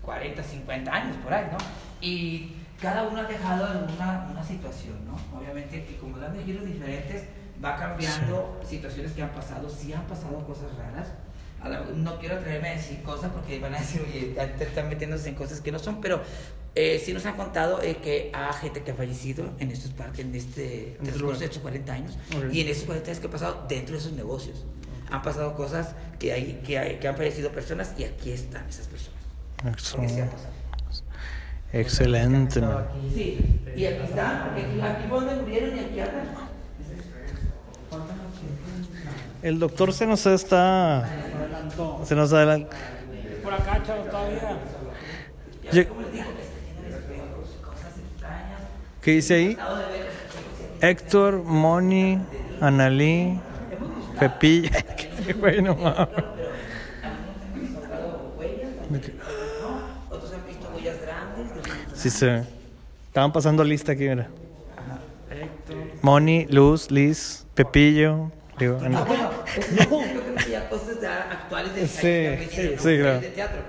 40, 0.04 0.44
50 0.44 0.94
años 0.94 1.16
por 1.24 1.34
ahí, 1.34 1.48
¿no? 1.52 1.58
Y 2.02 2.52
cada 2.80 3.06
uno 3.06 3.22
ha 3.22 3.24
dejado 3.24 3.66
alguna 3.66 4.28
una 4.30 4.44
situación, 4.44 4.98
¿no? 5.08 5.18
Obviamente 5.36 5.86
que 5.86 5.98
como 5.98 6.20
dan 6.20 6.38
de 6.38 6.44
giros 6.44 6.64
diferentes, 6.64 7.24
va 7.66 7.78
cambiando 7.78 8.62
situaciones 8.64 9.14
que 9.14 9.24
han 9.24 9.32
pasado, 9.32 9.68
sí 9.68 9.92
han 9.92 10.06
pasado 10.06 10.46
cosas 10.46 10.68
raras. 10.78 11.08
No 11.96 12.20
quiero 12.20 12.36
atreverme 12.36 12.70
a 12.70 12.74
decir 12.76 13.02
cosas 13.04 13.32
porque 13.32 13.60
van 13.60 13.76
a 13.76 13.80
decir, 13.80 14.02
oye, 14.08 14.34
ya 14.36 14.56
te 14.56 14.64
están 14.64 14.88
metiéndose 14.90 15.30
en 15.30 15.36
cosas 15.36 15.60
que 15.62 15.72
no 15.72 15.80
son, 15.80 16.00
pero 16.00 16.22
eh, 16.76 17.02
sí 17.04 17.12
nos 17.14 17.26
han 17.26 17.36
contado 17.36 17.82
eh, 17.82 17.98
que 17.98 18.32
hay 18.34 18.54
gente 18.62 18.82
que 18.84 18.92
ha 18.92 18.96
fallecido 18.96 19.52
en 19.60 19.72
estos 19.72 19.92
parques, 19.92 20.20
en 20.26 20.34
este 20.34 20.92
este 20.92 20.96
transcurso 20.98 21.24
lugar. 21.26 21.40
de 21.40 21.46
estos 21.46 21.62
40 21.62 21.94
años, 21.94 22.18
Ok. 22.38 22.54
y 22.54 22.62
en 22.62 22.68
esos 22.70 22.84
40 22.86 23.10
años 23.10 23.20
que 23.20 23.28
ha 23.28 23.32
pasado 23.32 23.66
dentro 23.68 23.94
de 23.94 24.00
esos 24.00 24.14
negocios. 24.14 24.66
Han 25.12 25.22
pasado 25.24 25.56
cosas 25.56 25.96
que, 26.20 26.32
hay, 26.32 26.62
que, 26.66 26.78
hay, 26.78 27.00
que 27.00 27.08
han 27.08 27.18
fallecido 27.18 27.52
personas 27.52 27.94
y 27.98 28.04
aquí 28.04 28.32
están 28.32 28.68
esas 28.70 28.88
personas. 28.88 29.20
Excelente, 31.72 32.62
man. 32.62 32.86
Sí, 33.14 33.60
y 33.76 33.86
aquí 33.86 34.04
están, 34.04 34.46
porque 34.46 34.62
aquí, 34.66 34.82
aquí 34.82 35.08
fue 35.08 35.20
donde 35.20 35.36
murieron 35.42 35.76
y 35.78 35.80
aquí 35.80 36.00
andan. 36.00 36.28
El 39.42 39.60
doctor 39.60 39.94
se 39.94 40.06
nos 40.06 40.26
está. 40.26 41.06
Adelantó. 41.06 42.02
Se 42.06 42.16
nos 42.16 42.34
adelanta. 42.34 42.76
Por 43.44 43.54
acá, 43.54 43.82
chavos, 43.86 44.10
todavía. 44.10 44.58
¿Qué 49.02 49.12
dice 49.12 49.34
ahí? 49.36 49.58
Héctor, 50.82 51.44
Moni, 51.44 52.20
Analí, 52.62 53.40
Pepilla. 54.20 54.72
Qué 55.26 55.34
bueno, 55.34 55.76
mames. 55.76 56.08
Otros 60.10 60.34
han 60.34 60.46
visto 60.48 60.70
huellas 60.76 60.98
grandes. 61.02 61.56
de- 61.56 61.96
Sí, 61.96 62.10
se. 62.10 62.44
Estaban 63.08 63.32
pasando 63.32 63.64
lista 63.64 63.94
aquí, 63.94 64.08
mira. 64.08 64.28
Moni, 66.02 66.46
Luz, 66.50 66.92
Liz, 66.92 67.46
Pepillo. 67.54 68.32
Digo, 68.60 68.78
Ah, 68.84 69.32
creo 69.54 70.36
que 70.36 70.52
ya 70.52 70.70
cosas 70.70 71.00
ya 71.02 71.32
actuales 71.32 71.76
de, 71.76 71.88
Sí, 71.88 72.48
sí, 72.52 72.72
¿no? 72.76 72.82
sí, 72.82 72.98
claro. 73.00 73.20
de 73.22 73.30
teatro. 73.30 73.62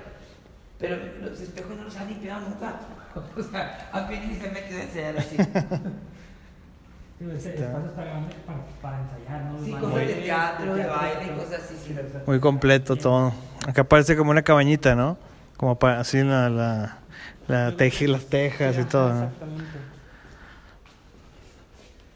Pero 0.78 0.96
los 1.22 1.40
espejos 1.40 1.76
no 1.76 1.84
los 1.84 1.96
han 1.96 2.08
limpiado 2.08 2.48
nunca. 2.48 2.80
O 3.36 3.42
sea, 3.42 3.90
venido 4.08 4.32
y 4.32 4.36
se 4.40 4.50
metido 4.50 4.78
en 4.80 4.86
enseñar 4.86 5.18
así. 5.18 5.36
Ese 7.36 7.54
espacio 7.54 7.90
está 7.90 8.04
grande 8.04 8.34
para, 8.46 8.58
para 8.80 9.02
ensayar, 9.02 9.42
¿no? 9.44 9.62
Sí, 9.64 9.72
cosas 9.72 10.06
de 10.06 10.14
teatro, 10.14 10.74
de 10.74 10.86
baile, 10.86 11.24
teatro. 11.26 11.44
cosas 11.44 11.60
así. 11.64 11.74
sí. 11.86 11.94
muy 12.26 12.40
completo 12.40 12.96
todo. 12.96 13.32
Acá 13.66 13.84
parece 13.84 14.16
como 14.16 14.30
una 14.30 14.40
cabañita, 14.42 14.94
¿no? 14.94 15.18
Como 15.58 15.78
para 15.78 16.00
así 16.00 16.22
la, 16.22 16.48
la, 16.48 16.96
la 17.48 17.76
teje, 17.76 18.08
las 18.08 18.24
tejas 18.26 18.78
y 18.78 18.84
todo, 18.84 19.12
¿no? 19.12 19.24
Exactamente. 19.24 19.64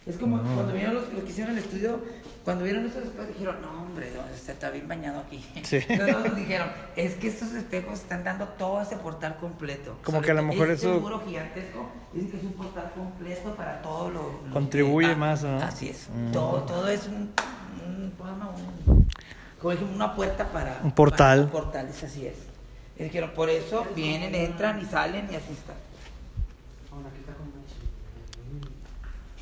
Es 0.07 0.17
como 0.17 0.41
cuando 0.41 0.73
vieron 0.73 0.95
los, 0.95 1.13
los 1.13 1.23
que 1.25 1.29
hicieron 1.31 1.53
el 1.53 1.59
estudio, 1.59 2.01
cuando 2.45 2.65
vieron 2.65 2.85
estos 2.85 3.05
espejos 3.05 3.29
dijeron, 3.29 3.63
no 3.63 3.83
hombre, 3.83 4.13
no, 4.15 4.23
este 4.35 4.53
está 4.53 4.71
bien 4.71 4.87
bañado 4.87 5.21
aquí. 5.21 5.45
Sí. 5.63 5.79
Nos 5.89 6.37
dijeron, 6.37 6.69
es 6.95 7.15
que 7.15 7.29
estos 7.29 7.53
espejos 7.55 8.01
están 8.01 8.23
dando 8.23 8.47
todo 8.49 8.83
ese 8.83 8.97
portal 8.97 9.37
completo. 9.37 9.97
Como 10.05 10.21
que 10.21 10.31
a 10.31 10.35
lo 10.35 10.43
mejor 10.43 10.71
este 10.71 10.87
eso- 10.91 11.01
muro 11.01 11.23
gigantesco, 11.27 11.89
dicen 12.13 12.31
que 12.31 12.37
es 12.37 12.43
un 12.45 12.53
portal 12.53 12.93
completo 12.95 13.55
para 13.55 13.81
todo 13.81 14.11
lo... 14.11 14.41
lo 14.47 14.53
Contribuye 14.53 15.09
que 15.09 15.17
más, 15.17 15.43
¿no? 15.43 15.57
Así 15.59 15.89
es. 15.89 16.09
Mm. 16.11 16.33
Todo, 16.33 16.63
todo 16.65 16.89
es 16.89 17.07
un... 17.07 17.33
un, 17.87 18.13
¿cómo 18.19 18.31
se? 18.57 18.91
Un- 18.93 19.09
como 19.61 19.71
dijimos, 19.73 19.95
una 19.95 20.15
puerta 20.15 20.47
para... 20.53 20.81
Un 20.85 20.93
portal. 20.93 21.49
Para 21.49 21.53
portales, 21.53 22.05
así 22.05 22.27
es. 22.27 22.37
Y 22.99 23.05
dijeron, 23.05 23.31
por 23.35 23.49
eso 23.49 23.87
vienen, 23.97 24.35
entran 24.35 24.79
y 24.81 24.85
salen 24.85 25.27
y 25.33 25.37
así 25.37 25.53
están. 25.53 25.77
Ahora, 26.93 27.09
aquí 27.09 27.21
está 27.21 27.33
como 27.33 27.49
una 27.51 27.65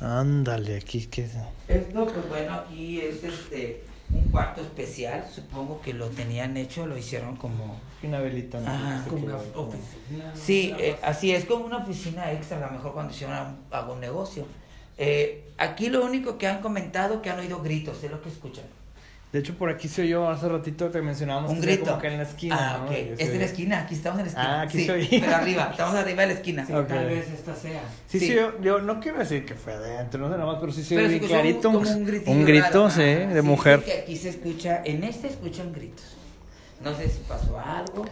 Ándale, 0.03 0.75
aquí 0.77 1.05
que. 1.07 1.23
Esto, 1.67 2.05
pues 2.05 2.29
bueno, 2.29 2.53
aquí 2.53 2.99
es 2.99 3.23
este 3.23 3.83
un 4.11 4.23
cuarto 4.31 4.61
especial. 4.61 5.25
Supongo 5.33 5.81
que 5.81 5.93
lo 5.93 6.09
tenían 6.09 6.57
hecho, 6.57 6.85
lo 6.85 6.97
hicieron 6.97 7.37
como. 7.37 7.79
Una 8.03 8.19
velita, 8.19 8.59
¿no? 8.59 8.69
Ajá, 8.69 9.05
como 9.09 9.25
una 9.25 9.37
oficina. 9.37 10.33
Sí, 10.35 10.73
eh, 10.77 10.97
así 11.01 11.31
es 11.31 11.45
como 11.45 11.65
una 11.65 11.77
oficina 11.77 12.31
extra, 12.33 12.57
a 12.57 12.69
lo 12.69 12.71
mejor 12.77 12.93
cuando 12.93 13.13
hicieron 13.13 13.35
algún- 13.35 13.57
algún 13.71 13.99
negocio. 14.01 14.45
Eh, 14.97 15.49
aquí 15.57 15.89
lo 15.89 16.03
único 16.05 16.37
que 16.37 16.47
han 16.47 16.61
comentado 16.61 17.21
que 17.21 17.29
han 17.29 17.39
oído 17.39 17.61
gritos, 17.61 18.03
es 18.03 18.11
lo 18.11 18.21
que 18.21 18.27
escuchan. 18.29 18.65
De 19.33 19.39
hecho, 19.39 19.55
por 19.55 19.69
aquí 19.71 19.87
se 19.87 20.03
oyó 20.03 20.29
hace 20.29 20.47
ratito 20.47 20.91
que 20.91 21.01
mencionábamos 21.01 21.49
Un 21.51 21.59
que 21.59 21.65
grito. 21.65 21.85
como 21.85 21.97
que 21.99 22.07
en 22.07 22.17
la 22.17 22.23
esquina. 22.23 22.55
Ah, 22.59 22.77
¿no? 22.77 22.85
ok. 22.85 22.91
Es 23.17 23.31
de 23.33 23.39
la 23.39 23.45
esquina, 23.45 23.79
aquí 23.79 23.95
estamos 23.95 24.19
en 24.19 24.25
la 24.27 24.29
esquina. 24.31 24.59
Ah, 24.59 24.61
aquí 24.61 24.77
sí, 24.77 24.85
se 24.85 24.91
oye. 24.91 25.07
Pero 25.19 25.35
arriba, 25.35 25.67
estamos 25.71 25.95
arriba 25.95 26.21
de 26.21 26.27
la 26.27 26.33
esquina. 26.33 26.65
Sí, 26.67 26.71
Ok. 26.73 26.87
tal 26.87 27.05
vez 27.07 27.29
esta 27.31 27.55
sea. 27.55 27.81
Sí, 28.07 28.19
sí, 28.19 28.27
Sí. 28.27 28.33
yo, 28.35 28.61
yo 28.61 28.79
no 28.79 28.99
quiero 28.99 29.17
decir 29.17 29.43
que 29.43 29.55
fue 29.55 29.73
adentro, 29.73 30.19
no 30.21 30.27
sé 30.31 30.37
nada 30.37 30.45
más, 30.51 30.59
pero 30.61 30.71
sí 30.71 30.83
se 30.83 31.03
escuchó 31.03 31.27
clarito. 31.33 31.61
como 31.71 31.79
un, 31.79 32.05
gritillo 32.05 32.31
un 32.31 32.45
grito, 32.45 32.67
raro. 32.67 32.89
sí, 32.91 33.01
de 33.01 33.41
mujer. 33.41 33.83
que 33.83 33.93
aquí 34.01 34.15
se 34.15 34.29
escucha, 34.29 34.83
en 34.85 35.03
este 35.03 35.27
escuchan 35.29 35.73
gritos. 35.73 36.05
No 36.83 36.95
sé 36.95 37.09
si 37.09 37.19
pasó 37.27 37.59
algo. 37.59 38.05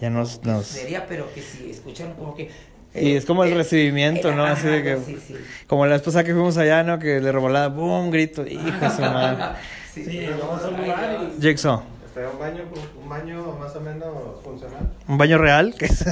Ya 0.00 0.10
nos. 0.10 0.42
nos... 0.44 0.66
Sería, 0.66 1.06
pero 1.06 1.32
que 1.32 1.40
si 1.40 1.70
escuchan 1.70 2.12
como 2.14 2.34
que 2.34 2.50
Y 2.94 3.12
es 3.16 3.24
como 3.24 3.44
el 3.44 3.52
Eh, 3.52 3.56
recibimiento, 3.56 4.34
¿no? 4.34 4.44
Así 4.44 4.66
de 4.66 4.82
que. 4.82 4.98
sí, 5.06 5.16
sí. 5.26 5.34
Como 5.66 5.86
la 5.86 5.92
vez 5.92 6.02
pasada 6.02 6.22
que 6.24 6.32
fuimos 6.34 6.58
allá, 6.58 6.82
¿no? 6.82 6.98
Que 6.98 7.18
le 7.20 7.32
revolaba, 7.32 7.68
¡boom! 7.68 8.10
Grito. 8.10 8.46
Hijo 8.46 8.62
de 8.78 8.90
su 8.90 9.00
madre. 9.00 9.42
Sí, 9.96 10.04
Sí, 10.04 10.26
a 10.26 10.68
un 10.68 10.76
lugar 10.76 11.18
y- 11.38 11.40
Jigsaw. 11.40 11.82
Este, 12.06 12.26
un 12.26 12.38
baño, 12.38 12.64
un 13.02 13.08
baño 13.08 13.56
más 13.58 13.74
o 13.76 13.80
menos 13.80 14.08
funcional. 14.44 14.92
¿Un 15.08 15.16
baño 15.16 15.38
real? 15.38 15.74
¿Qué 15.78 15.86
es? 15.86 16.04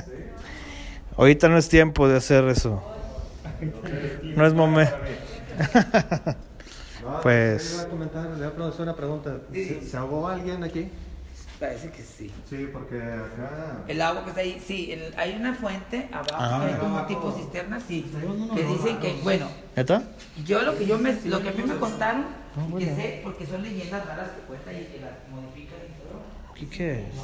Ahorita 1.18 1.49
no 1.51 1.59
es 1.59 1.68
tiempo 1.68 2.09
de 2.09 2.16
hacer 2.16 2.45
eso. 2.49 2.82
No 4.22 4.47
es 4.47 4.55
momento. 4.55 4.95
Pues- 7.22 7.70
Le 7.70 7.74
iba 7.74 7.82
a 7.82 7.89
comentar, 7.91 8.26
le 8.30 8.47
iba 8.47 8.64
a 8.66 8.68
hacer 8.68 8.82
una 8.82 8.97
pregunta. 8.97 9.37
Sí. 9.53 9.64
¿Se, 9.82 9.82
se 9.91 9.97
ahogó 9.99 10.28
alguien 10.28 10.64
aquí? 10.64 10.89
Parece 11.61 11.90
que 11.90 12.02
sí. 12.02 12.30
Sí, 12.50 12.68
porque 12.72 12.96
acá. 13.00 13.84
El 13.86 14.02
agua 14.02 14.24
que 14.24 14.30
está 14.30 14.40
ahí, 14.42 14.61
sí, 14.66 14.90
el- 14.92 15.14
hay 15.16 15.36
una 15.36 15.55
fuente 15.55 16.09
abajo, 16.12 16.34
Ah. 16.34 16.66
hay 16.66 16.74
como 16.74 17.07
tipo 17.07 17.30
cisterna, 17.32 17.78
sí, 17.80 18.11
que 18.55 18.64
dicen 18.64 18.98
que, 18.98 19.14
bueno, 19.22 19.46
¿Neta? 19.76 20.02
yo 20.44 20.62
lo 20.62 20.76
que 20.76 20.84
yo 20.86 20.98
me, 20.98 21.12
lo 21.24 21.40
que 21.40 21.48
a 21.48 21.52
mí 21.52 21.62
me 21.62 21.76
contaron, 21.76 22.24
y 22.76 22.84
que 22.84 22.94
sé, 22.94 23.20
porque 23.22 23.46
son 23.46 23.62
leyendas 23.62 24.05
raras 24.07 24.30
que 24.30 24.40
cuentan 24.42 24.74
y 24.74 24.84
que 24.84 25.00
las 25.00 25.12
modifican 25.30 25.78
y 25.78 25.92
todo. 26.02 26.55
¿Qué, 26.55 26.68
qué 26.68 26.92
es? 27.00 27.14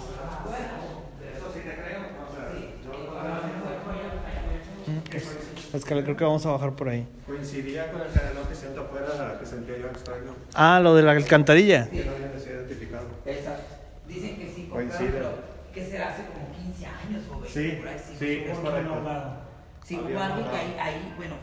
Mm, 4.87 5.77
Es 5.77 5.85
que 5.85 6.03
creo 6.03 6.17
que 6.17 6.25
vamos 6.25 6.45
a 6.47 6.51
bajar 6.53 6.75
por 6.75 6.89
ahí. 6.89 7.07
Coincidía 7.27 7.91
con 7.93 8.01
el 8.01 8.09
canal 8.13 8.33
que 8.49 8.55
siento 8.55 8.81
afuera 8.83 9.37
que 9.39 9.47
sentía 9.47 9.79
yo 9.79 9.87
extraño. 9.87 10.35
Ah, 10.55 10.81
lo 10.83 10.95
de 10.97 11.03
la 11.03 11.13
alcantarilla. 11.13 11.89
Que 11.89 12.05
no 12.05 12.13
había 12.13 12.39
sido 12.41 12.57
identificado. 12.57 13.07
Exacto. 13.27 13.75
Dicen 14.15 14.37
que 14.37 14.47
sí 14.55 14.63
compraron, 14.69 14.89
Coincide. 14.91 15.11
pero 15.19 15.35
que 15.73 15.85
será 15.87 16.09
hace 16.11 16.23
como 16.27 16.53
15 16.57 16.87
años 16.87 17.23
o 17.31 17.41
20, 17.41 17.49
Sí, 17.49 17.77
por 17.79 17.89
ahí, 17.89 17.97
sí, 18.19 18.27
es 18.47 18.57
Como 18.57 18.71
correcto. 18.71 18.95
Sí, 19.85 19.95
hubo 19.97 20.21
algo 20.21 20.41
una- 20.41 20.51
que 20.51 20.57
ahí, 20.57 20.77
ahí, 20.81 21.15
bueno. 21.17 21.35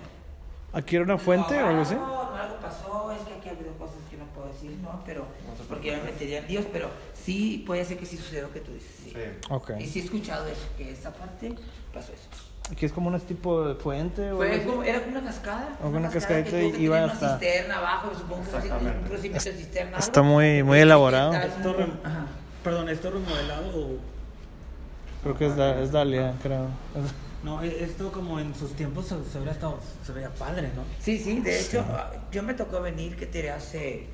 ¿Aquí 0.74 0.96
era 0.96 1.06
una 1.06 1.18
fuente 1.18 1.62
o 1.64 1.68
algo 1.68 1.82
así? 1.82 1.96
No, 1.96 2.34
algo 2.34 2.56
pasó, 2.62 3.12
es 3.14 3.22
que 3.28 3.34
aquí 3.36 3.50
ha 3.50 3.52
habido 3.54 3.72
cosas 3.78 3.96
que 4.12 4.18
no 4.18 4.26
puedo 4.26 4.48
decir, 4.50 4.72
¿no? 4.84 5.02
Pero, 5.06 5.26
porque 5.70 5.92
ya 5.92 5.98
me 5.98 6.04
metería 6.04 6.40
en 6.40 6.48
Dios, 6.48 6.66
pero 6.72 6.90
sí 7.14 7.64
puede 7.66 7.84
ser 7.86 7.98
que 7.98 8.06
sí 8.06 8.18
sucedió 8.18 8.44
lo 8.44 8.52
que 8.54 8.60
tú 8.60 8.74
dices, 8.74 8.92
sí. 9.04 9.12
Sí. 9.12 9.22
Ok. 9.50 9.72
Y 9.80 9.88
sí 9.88 10.00
he 10.02 10.04
escuchado 10.04 10.46
eso, 10.48 10.68
que 10.78 10.92
esa 10.92 11.12
parte 11.14 11.54
pasó 11.94 12.12
eso. 12.14 12.28
Aquí 12.70 12.86
es 12.86 12.92
como 12.92 13.10
un 13.10 13.18
tipo 13.22 13.66
de 13.66 13.76
fuente 13.76 14.30
o 14.34 14.38
Fue 14.38 14.62
como, 14.64 14.84
era 14.84 15.00
como 15.00 15.12
una 15.18 15.24
cascada. 15.24 15.70
O 15.82 15.88
una 15.88 16.10
cascada 16.10 16.44
cascadita 16.44 16.52
que 16.52 16.64
tuvo 16.64 16.72
que 16.74 16.78
y 16.80 16.84
iba 16.84 16.96
tener 16.98 17.12
hasta- 17.12 17.26
Una 17.28 17.40
cisterna 17.40 17.78
abajo, 17.78 18.12
supongo 18.14 18.42
que 18.44 18.68
un 18.68 19.04
procedimiento 19.08 19.50
de 19.50 19.56
cisterna. 19.56 19.98
Está 19.98 20.22
muy, 20.22 20.64
muy 20.64 20.80
elaborado. 20.80 21.34
está- 21.34 21.46
Esto. 21.48 21.76
Perdón, 22.68 22.90
¿esto 22.90 23.10
remodelado 23.12 23.70
o...? 23.80 23.98
Creo 25.24 25.38
que 25.38 25.46
es, 25.48 25.56
da- 25.56 25.80
es 25.82 25.90
Dalia, 25.94 26.34
creo. 26.44 26.68
No, 27.44 27.64
e- 27.64 27.82
esto 27.84 28.12
como 28.12 28.42
en 28.42 28.54
sus 28.54 28.74
tiempos 28.74 29.06
se, 29.08 29.16
se 29.32 29.38
hubiera 29.38 29.54
estado, 29.54 29.80
se 30.06 30.12
veía 30.12 30.30
padre, 30.32 30.70
¿no? 30.76 30.82
Sí, 31.00 31.18
sí, 31.18 31.40
de 31.40 31.62
hecho, 31.62 31.86
ah, 31.90 32.12
yo 32.30 32.44
me 32.44 32.54
tocó 32.56 32.82
venir, 32.82 33.16
que 33.16 33.26
tiré 33.26 33.52
hace, 33.52 34.06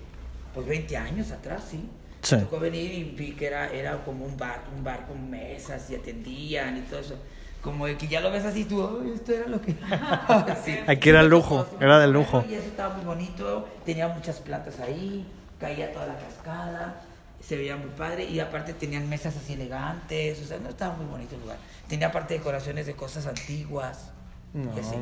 pues 0.54 0.68
20 0.68 0.96
años 0.98 1.32
atrás, 1.32 1.64
sí. 1.68 1.90
Sí. 2.22 2.36
Me 2.36 2.42
tocó 2.44 2.60
venir 2.60 2.92
y 2.94 3.04
vi 3.06 3.32
que 3.32 3.48
era, 3.48 3.72
era 3.72 4.04
como 4.04 4.24
un 4.26 4.38
bar, 4.38 4.62
un 4.78 4.84
bar 4.84 5.08
con 5.08 5.32
mesas 5.32 5.90
y 5.90 5.96
atendían 5.96 6.78
y 6.78 6.82
todo 6.82 7.00
eso. 7.00 7.16
Como 7.64 7.88
de 7.88 7.98
que 7.98 8.08
ya 8.08 8.22
lo 8.22 8.30
ves 8.30 8.46
así, 8.46 8.66
tú, 8.66 8.88
"Ay, 9.02 9.14
esto 9.16 9.32
era 9.34 9.48
lo 9.48 9.60
que... 9.62 9.72
Sí. 10.64 10.78
Aquí 10.86 11.10
era 11.10 11.22
Sí, 11.22 11.24
me 11.26 11.30
lujo, 11.32 11.66
sí 11.72 11.78
era 11.80 11.98
de 12.00 12.08
lujo. 12.08 12.46
Y 12.48 12.54
eso 12.54 12.68
estaba 12.68 12.94
muy 12.96 13.04
bonito, 13.06 13.68
tenía 13.84 14.08
muchas 14.10 14.38
plantas 14.42 14.80
ahí, 14.80 15.26
caía 15.60 15.92
toda 15.92 16.06
la 16.06 16.18
cascada, 16.20 17.02
se 17.46 17.58
veía 17.58 17.76
muy 17.76 17.90
padre 17.90 18.24
y 18.26 18.40
aparte 18.40 18.74
tenían 18.74 19.10
mesas 19.10 19.36
así 19.36 19.54
elegantes, 19.54 20.42
o 20.42 20.46
sea, 20.46 20.58
no 20.60 20.70
estaba 20.70 20.96
muy 20.96 21.06
bonito 21.06 21.36
el 21.36 21.42
lugar. 21.42 21.58
Tenía 21.88 22.08
aparte 22.08 22.36
decoraciones 22.36 22.86
de 22.86 22.94
cosas 22.94 23.28
antiguas. 23.28 24.12
No, 24.54 24.72
me 24.72 24.84
sí 24.84 24.96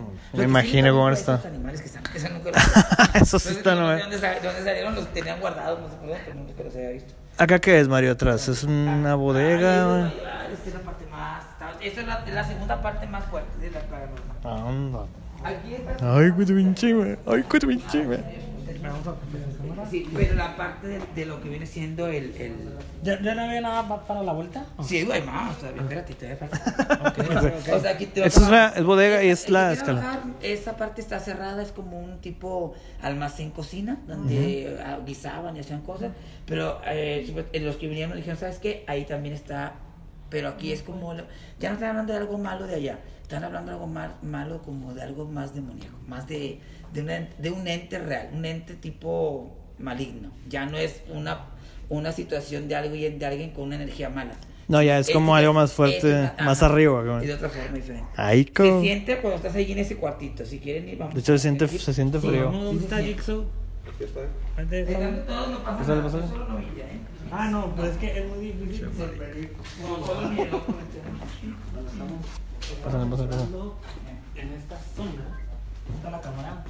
imagino 0.43 0.87
me 0.87 0.91
cómo 0.93 1.09
está. 1.09 1.33
Esos 1.35 1.45
animales 1.47 1.81
que 1.81 1.87
están, 1.87 2.03
eso 2.15 2.29
nunca 2.29 2.51
lo 2.51 3.21
Eso 3.21 3.37
sí 3.37 3.49
no 3.49 3.57
está 3.57 3.75
no- 3.75 3.97
dónde, 3.97 4.17
sa- 4.17 4.29
de 4.31 4.39
dónde 4.39 4.63
salieron, 4.63 4.95
los 4.95 5.07
tenían 5.13 5.39
guardados, 5.41 5.79
no 5.81 5.89
sé 5.89 5.95
por 5.97 6.07
dónde, 6.07 6.33
nunca 6.33 6.63
los 6.63 6.75
había 6.75 6.89
visto. 6.91 7.13
¿Acá 7.37 7.59
qué 7.59 7.79
es, 7.79 7.87
Mario, 7.89 8.11
atrás? 8.13 8.47
¿Es 8.47 8.63
una 8.63 9.15
bodega? 9.15 10.05
Ay, 10.05 10.13
Esta 10.53 10.69
es 10.69 10.73
la 10.75 10.79
parte 10.81 11.05
más. 11.07 11.43
Esta 11.81 12.01
es 12.01 12.07
la, 12.07 12.25
la 12.27 12.43
segunda 12.47 12.81
parte 12.81 13.07
más 13.07 13.25
fuerte 13.25 13.57
de 13.59 13.71
la 13.71 13.79
plaga 13.81 14.05
normal. 14.07 14.67
Anda. 14.67 15.05
Aquí 15.43 15.73
está. 15.73 16.15
Ay, 16.17 16.31
qué 16.37 16.45
pinche, 16.53 16.93
güey. 16.93 17.17
Ay, 17.27 17.43
qué 17.51 17.59
pinche, 17.59 18.05
güey. 18.05 18.19
Vamos 18.91 19.87
a 19.87 19.89
Sí, 19.89 20.07
pero 20.13 20.35
la 20.35 20.55
parte 20.55 20.87
de, 20.87 20.99
de 21.15 21.25
lo 21.25 21.41
que 21.41 21.49
viene 21.49 21.65
siendo 21.65 22.07
el. 22.07 22.35
el... 22.35 22.55
¿Ya, 23.03 23.19
¿Ya 23.21 23.33
no 23.35 23.41
había 23.43 23.61
nada 23.61 23.87
pa- 23.87 24.05
para 24.05 24.21
la 24.23 24.33
vuelta? 24.33 24.65
Sí, 24.83 25.07
hay 25.11 25.21
más, 25.23 25.57
todavía, 25.57 25.81
espérate, 25.81 26.13
todavía 26.13 26.37
falta. 26.37 27.71
O 27.75 27.79
sea, 27.79 27.91
aquí 27.91 28.05
te 28.07 28.21
vas 28.21 28.27
Eso 28.35 28.41
es 28.41 28.47
a- 28.47 28.51
la- 28.51 28.67
es 28.69 28.83
bodega 28.83 29.23
y 29.23 29.29
es 29.29 29.49
la 29.49 29.73
escala. 29.73 30.01
bajar, 30.01 30.19
Esa 30.41 30.77
parte 30.77 31.01
está 31.01 31.19
cerrada, 31.19 31.61
es 31.63 31.71
como 31.71 31.99
un 31.99 32.19
tipo 32.19 32.73
almacén 33.01 33.51
cocina, 33.51 33.97
donde 34.07 34.79
ah, 34.85 34.99
guisaban 35.05 35.55
y 35.57 35.59
hacían 35.61 35.81
cosas. 35.81 36.11
Pero 36.45 36.79
eh, 36.85 37.33
eh, 37.53 37.59
los 37.61 37.77
que 37.77 37.87
vinieron 37.87 38.15
dijeron, 38.15 38.37
¿sabes 38.39 38.59
qué? 38.59 38.83
Ahí 38.87 39.05
también 39.05 39.33
está. 39.35 39.73
Pero 40.29 40.47
aquí 40.49 40.71
es 40.71 40.81
como. 40.83 41.13
lo- 41.13 41.25
Ya 41.59 41.69
no 41.69 41.75
están 41.75 41.89
hablando 41.89 42.13
de 42.13 42.19
algo 42.19 42.37
malo 42.37 42.67
de 42.67 42.75
allá. 42.75 42.99
Están 43.23 43.43
hablando 43.45 43.71
de 43.71 43.75
algo 43.75 43.87
mal- 43.87 44.15
malo 44.21 44.61
como 44.61 44.93
de 44.93 45.01
algo 45.01 45.25
más 45.25 45.53
demoníaco. 45.55 45.97
Más 46.07 46.27
de, 46.27 46.59
de, 46.93 47.01
una- 47.01 47.29
de 47.37 47.49
un 47.51 47.67
ente 47.67 47.99
real. 47.99 48.29
Un 48.33 48.45
ente 48.45 48.75
tipo 48.75 49.55
maligno. 49.79 50.31
Ya 50.47 50.65
no 50.65 50.77
es 50.77 51.01
una, 51.09 51.45
una 51.89 52.11
situación 52.11 52.67
de 52.67 52.75
alguien, 52.75 53.19
de 53.19 53.25
alguien 53.25 53.51
con 53.51 53.65
una 53.65 53.75
energía 53.75 54.09
mala. 54.09 54.33
No, 54.67 54.81
ya 54.81 54.97
es 54.99 55.01
Este 55.07 55.13
como 55.13 55.33
ya- 55.33 55.39
algo 55.39 55.53
más 55.53 55.71
este 55.71 55.75
fuerte, 55.75 56.23
es- 56.25 56.45
más 56.45 56.61
ajá, 56.63 56.71
arriba. 56.73 57.03
como- 57.03 57.21
Y 57.23 57.27
de 57.27 57.33
otra 57.33 57.49
forma 57.49 57.75
diferente. 57.75 58.07
Ahí, 58.15 58.43
Se 58.45 58.53
como... 58.53 58.81
siente 58.81 59.17
cuando 59.19 59.37
estás 59.37 59.55
ahí 59.55 59.71
en 59.71 59.79
ese 59.79 59.97
cuartito. 59.97 60.45
Si 60.45 60.59
quieren 60.59 60.87
ir, 60.87 60.97
vamos. 60.97 61.13
De 61.13 61.19
hecho, 61.19 61.33
se 61.33 61.39
siente, 61.39 61.67
se 61.67 61.93
siente 61.93 62.19
frío. 62.19 62.51
¿Dónde 62.51 62.83
está 62.83 62.99
Jigsaw? 63.01 63.43
Aquí 63.83 64.03
Eh, 64.71 64.85
Fabi. 64.85 65.15
todos 65.27 65.49
no 65.49 65.63
pasa 65.63 65.87
nada, 65.95 66.03
pásale. 66.03 66.27
solo 66.27 66.47
novilla, 66.47 66.83
¿eh? 66.85 66.99
Ah, 67.31 67.49
no, 67.49 67.73
pero 67.75 67.87
es 67.89 67.97
que 67.97 68.19
es 68.19 68.27
muy 68.29 68.45
difícil. 68.45 68.85
No, 68.85 70.05
solo 70.05 70.29
con 70.29 70.37
el- 70.39 70.49
Pásale, 72.83 73.09
pásale, 73.09 73.29
pásale. 73.29 73.47
En 74.35 74.53
esta 74.53 74.77
zona 74.95 75.39
está 75.95 76.09
la 76.11 76.21
cámara 76.21 76.63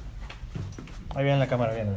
Ahí 1.14 1.24
viene 1.24 1.38
la 1.38 1.46
cámara, 1.46 1.72
viene. 1.74 1.90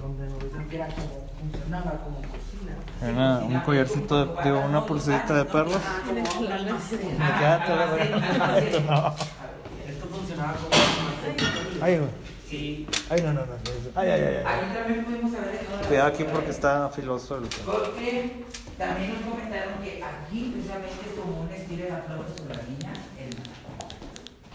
donde 0.00 0.28
nos 0.28 0.42
dicen 0.44 0.68
que 0.68 0.76
era 0.76 0.86
como, 0.88 1.26
funcionaba 1.40 1.92
como 2.04 2.16
cocina. 2.18 2.74
Una- 3.12 3.38
un 3.38 3.60
collarcito, 3.60 4.26
de, 4.26 4.42
digo, 4.44 4.60
una 4.60 4.84
pulserita 4.86 5.34
de. 5.34 5.44
No. 5.44 5.54
Esto 9.88 10.06
funcionaba 10.10 10.54
como. 10.54 11.84
Ay, 11.84 11.98
güey. 11.98 12.10
Sí. 12.48 12.86
Ay, 13.10 13.20
no, 13.22 13.32
no, 13.32 13.46
no. 13.46 13.52
Ay, 13.96 14.10
ay, 14.10 14.20
ay. 14.22 14.36
Aquí 14.46 14.74
también 14.74 15.04
pudimos 15.04 15.34
haber 15.34 15.50
dejado. 15.52 15.88
Cuidado 15.88 16.08
aquí 16.08 16.24
porque 16.24 16.50
está 16.50 16.88
filoso 16.90 17.38
el... 17.38 17.44
Porque 17.64 18.44
también 18.78 19.14
nos 19.14 19.22
comentaron 19.22 19.74
que 19.82 20.02
aquí 20.04 20.50
precisamente 20.52 20.92
es 21.08 21.14
como 21.20 21.40
un 21.40 21.50
estilo 21.50 21.84
de 21.84 21.90
la 21.90 22.02
flor 22.02 22.26
sobre 22.36 22.54
la 22.56 22.62
niña. 22.62 22.92
el- 22.92 23.03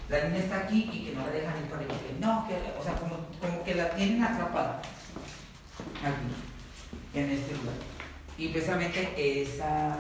la 0.10 0.28
niña 0.28 0.40
está 0.40 0.58
aquí 0.62 0.90
y 0.92 1.06
que 1.06 1.14
no 1.16 1.26
la 1.26 1.32
dejan 1.32 1.58
ir 1.58 1.70
para 1.70 1.82
allá. 1.84 1.94
Que 1.94 2.20
no, 2.20 2.48
que, 2.48 2.56
o 2.80 2.84
sea, 2.84 2.94
como, 2.96 3.16
como 3.40 3.64
que 3.64 3.76
la 3.76 3.90
tienen 3.92 4.24
atrapada. 4.24 4.82
Aquí, 6.04 7.20
en 7.20 7.30
este 7.32 7.52
lugar. 7.56 7.76
Y 8.38 8.48
precisamente 8.50 9.42
esa, 9.42 9.98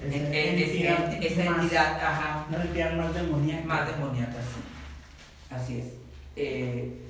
Esa 0.00 0.16
en- 0.16 0.26
en- 0.34 0.58
entidad 0.58 1.12
esa, 1.22 1.42
esa 1.42 1.50
más- 1.50 1.62
entidad, 1.62 1.94
ajá, 2.04 2.46
Una 2.48 2.62
entidad 2.62 2.92
más 2.96 3.14
demoníaca. 3.14 3.64
más 3.66 3.86
demoníaca, 3.88 4.32
sí. 4.34 5.54
Así 5.54 5.78
es. 5.80 5.86
Eh, 6.36 7.02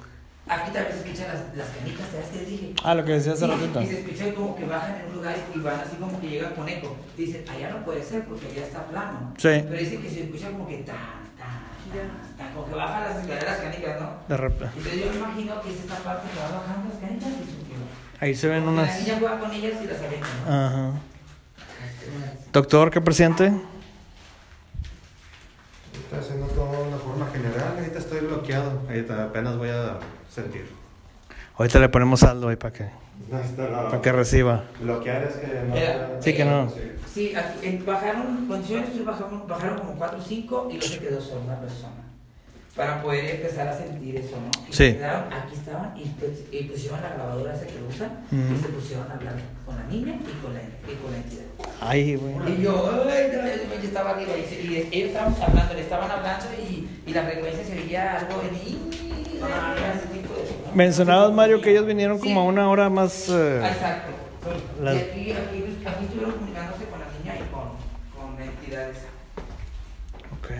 aquí 0.49 0.71
también 0.73 0.93
se 0.93 0.99
escuchan 1.11 1.29
las, 1.29 1.57
las 1.57 1.69
canicas, 1.77 2.07
¿sabes 2.11 2.27
qué 2.33 2.39
les 2.39 2.49
dije? 2.49 2.73
Ah, 2.83 2.95
lo 2.95 3.05
que 3.05 3.13
decía 3.13 3.33
hace 3.35 3.45
Sí, 3.45 3.51
ratito. 3.51 3.83
Y 3.83 3.87
se 3.87 4.01
escucha 4.01 4.35
como 4.35 4.57
que 4.57 4.65
bajan 4.65 5.01
en 5.01 5.07
un 5.07 5.13
lugar 5.17 5.37
y 5.55 5.59
van 5.61 5.81
así 5.81 5.97
como 5.97 6.21
que 6.21 6.29
llegan 6.29 6.55
con 6.55 6.69
eco. 6.69 6.97
Dicen, 7.17 7.45
allá 7.49 7.71
no 7.71 7.85
puede 7.85 8.03
ser 8.03 8.25
porque 8.25 8.47
allá 8.47 8.67
está 8.67 8.87
plano. 8.87 9.35
Sí. 9.37 9.49
Pero 9.49 9.77
dicen 9.79 10.03
que 10.03 10.11
se 10.11 10.23
escucha 10.25 10.51
como 10.51 10.67
que 10.67 10.79
tan, 10.79 10.97
tan, 11.91 12.55
como 12.55 12.67
que 12.67 12.75
bajan 12.75 13.05
las 13.05 13.17
escaleras 13.23 13.59
canicas, 13.59 14.01
¿no? 14.01 14.11
De 14.29 14.37
repente. 14.37 14.77
Entonces 14.77 15.05
yo 15.05 15.11
me 15.11 15.17
imagino 15.19 15.61
que 15.61 15.71
es 15.71 15.81
esta 15.81 15.97
parte 15.97 16.29
que 16.33 16.39
va 16.41 16.59
bajando 16.61 16.89
las 16.91 16.99
canicas 17.01 17.29
y 17.29 17.65
que 17.69 18.25
Ahí 18.25 18.35
se 18.35 18.49
ven 18.49 18.65
La 18.67 18.71
unas... 18.73 19.01
niña 19.01 19.17
juega 19.19 19.41
con 19.41 19.53
ellas 19.53 19.73
y 19.83 19.87
las 19.87 20.03
avienta, 20.03 20.29
¿no? 20.47 20.53
Ajá. 20.55 20.93
Doctor, 22.53 22.91
¿qué 22.91 23.01
presidente? 23.01 23.53
Estoy 25.95 26.19
haciendo 26.19 26.47
todo 26.49 26.73
de 26.83 26.89
una 26.89 26.97
forma 26.99 27.27
general. 27.31 27.75
Ahorita 27.79 27.99
estoy 27.99 28.21
bloqueado. 28.21 28.83
Ahorita 28.89 29.25
apenas 29.25 29.57
voy 29.57 29.71
a 29.71 29.99
sentir. 30.29 30.80
Ahorita 31.61 31.79
le 31.79 31.91
ponemos 31.91 32.21
saldo 32.21 32.49
ahí 32.49 32.57
para 32.57 32.73
que, 32.73 32.85
No, 33.31 33.39
está- 33.39 33.69
no, 33.69 33.91
para 33.91 34.01
que 34.01 34.13
reciba. 34.13 34.65
Bloquear 34.81 35.25
es 35.25 35.35
que 35.35 35.47
no. 35.69 35.77
Era- 35.77 36.09
Sí, 36.23 36.33
que 36.33 36.45
no. 36.47 36.71
Sí. 37.13 37.35
Aquí, 37.37 37.67
en- 37.67 37.85
bajaron, 37.85 38.47
condiciones, 38.49 39.05
bajaron, 39.05 39.47
bajaron 39.47 39.79
como 39.79 39.93
4 39.97 40.19
o 40.19 40.23
5 40.23 40.69
y 40.71 40.79
luego 40.79 40.89
se 40.89 40.99
quedó 41.01 41.21
solo 41.21 41.43
una 41.43 41.61
persona. 41.61 41.93
Para 42.75 43.03
poder 43.03 43.27
empezar 43.35 43.69
a 43.69 43.77
sentir 43.77 44.17
eso, 44.17 44.37
¿no? 44.41 44.51
Y 44.71 44.73
Sí. 44.73 44.95
quedaron, 44.95 45.31
aquí 45.31 45.55
estaban 45.55 45.93
y, 45.99 46.05
pues, 46.19 46.45
y 46.51 46.65
pusieron 46.65 47.03
la 47.03 47.11
grabadora 47.11 47.55
esa 47.55 47.67
que 47.67 47.83
usan 47.87 48.11
y 48.33 48.59
se 48.59 48.69
pusieron 48.69 49.11
a 49.11 49.15
hablar 49.17 49.35
con 49.67 49.77
la 49.77 49.85
niña 49.85 50.15
y 50.15 50.43
con 50.43 50.55
la, 50.55 50.61
y 50.63 50.97
con 50.97 51.11
la 51.13 51.19
entidad. 51.19 51.45
Ay, 51.79 52.17
güey. 52.17 52.55
Y 52.59 52.63
yo, 52.63 52.91
ay, 53.07 53.33
yo 53.83 53.87
estaba 53.87 54.11
arriba 54.13 54.33
y, 54.35 54.89
ellos 54.93 55.09
estaban 55.11 55.35
hablando, 55.43 55.75
le 55.75 55.81
estaban 55.83 56.11
hablando 56.11 56.47
y, 56.59 56.89
y 57.07 57.13
la 57.13 57.23
frecuencia 57.25 57.63
se 57.67 57.75
veía 57.75 58.17
algo 58.17 58.41
en 58.41 58.55
tipo 59.41 59.47
de... 59.47 60.30
Mencionabas, 60.75 61.33
Mario, 61.33 61.61
que 61.61 61.71
ellos 61.71 61.87
vinieron 61.87 62.19
como 62.19 62.41
a 62.41 62.45
una 62.45 62.69
hora 62.69 62.89
más... 62.89 63.29
eh, 63.29 63.59
Exacto. 63.67 64.11
Las- 64.83 64.95
Y 64.95 64.99
aquí, 64.99 65.33
aquí, 65.33 65.65
aquí 65.87 66.05
estuvieron 66.05 66.33
comunicándose 66.33 66.85
con 66.87 67.01
la 67.01 67.07
niña 67.19 67.35
y 67.37 67.53
con, 67.53 68.33
con 68.35 68.41
entidades. 68.43 68.97
ok. 70.39 70.51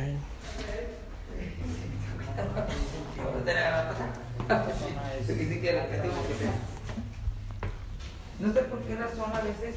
No 8.41 8.53
sé 8.53 8.61
por 8.63 8.81
qué 8.81 8.97
razón 8.97 9.31
a 9.35 9.41
veces 9.43 9.77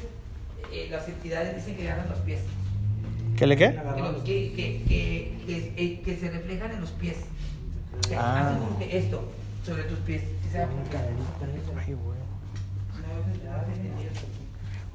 eh, 0.72 0.88
las 0.90 1.06
entidades 1.08 1.56
dicen 1.56 1.76
que 1.76 1.90
agarran 1.90 2.08
los 2.08 2.18
pies. 2.20 2.40
¿Qué 3.36 3.46
le 3.46 3.56
qué? 3.56 3.74
Que, 4.24 4.52
que, 4.54 4.84
que, 5.76 6.02
que, 6.04 6.16
se 6.16 6.30
reflejan 6.30 6.70
en 6.72 6.80
los 6.80 6.90
pies. 6.92 7.16
Ah. 8.16 8.56
Hacen 8.76 8.88
esto 8.90 9.24
sobre 9.64 9.84
tus 9.84 9.98
pies. 10.00 10.22
¿Sí 10.42 10.50
sabe 10.50 10.66
por 10.66 10.90
qué? 10.90 10.98
Ay, 10.98 11.94
güey. 11.94 12.18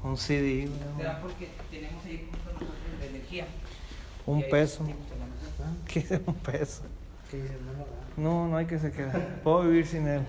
Un 0.02 0.16
CD. 0.16 0.68
Será 0.96 1.20
porque 1.20 1.48
tenemos 1.70 2.04
ahí 2.04 2.28
junto 2.30 2.52
nosotros 2.52 2.74
la 3.00 3.06
energía. 3.06 3.46
Un 4.26 4.42
peso. 4.48 4.86
¿Qué 5.86 6.00
es 6.00 6.10
un 6.24 6.34
peso? 6.34 6.82
No. 8.16 8.22
No, 8.22 8.48
no 8.48 8.56
hay 8.56 8.66
que 8.66 8.78
se 8.78 8.90
quede. 8.92 9.10
Puedo 9.42 9.62
vivir 9.62 9.86
sin 9.86 10.06
él. 10.06 10.22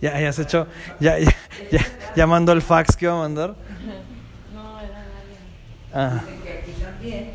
Ya, 0.00 0.20
ya 0.20 0.32
se 0.32 0.42
echó. 0.42 0.66
Ya, 1.00 1.18
ya, 1.18 1.34
ya, 1.70 1.86
ya 2.14 2.26
mandó 2.26 2.52
el 2.52 2.62
fax 2.62 2.96
que 2.96 3.06
iba 3.06 3.14
a 3.14 3.18
mandar. 3.18 3.56
No, 4.54 4.80
era 4.80 4.98
nadie. 4.98 5.38
Ah, 5.92 6.22
también, 6.96 7.30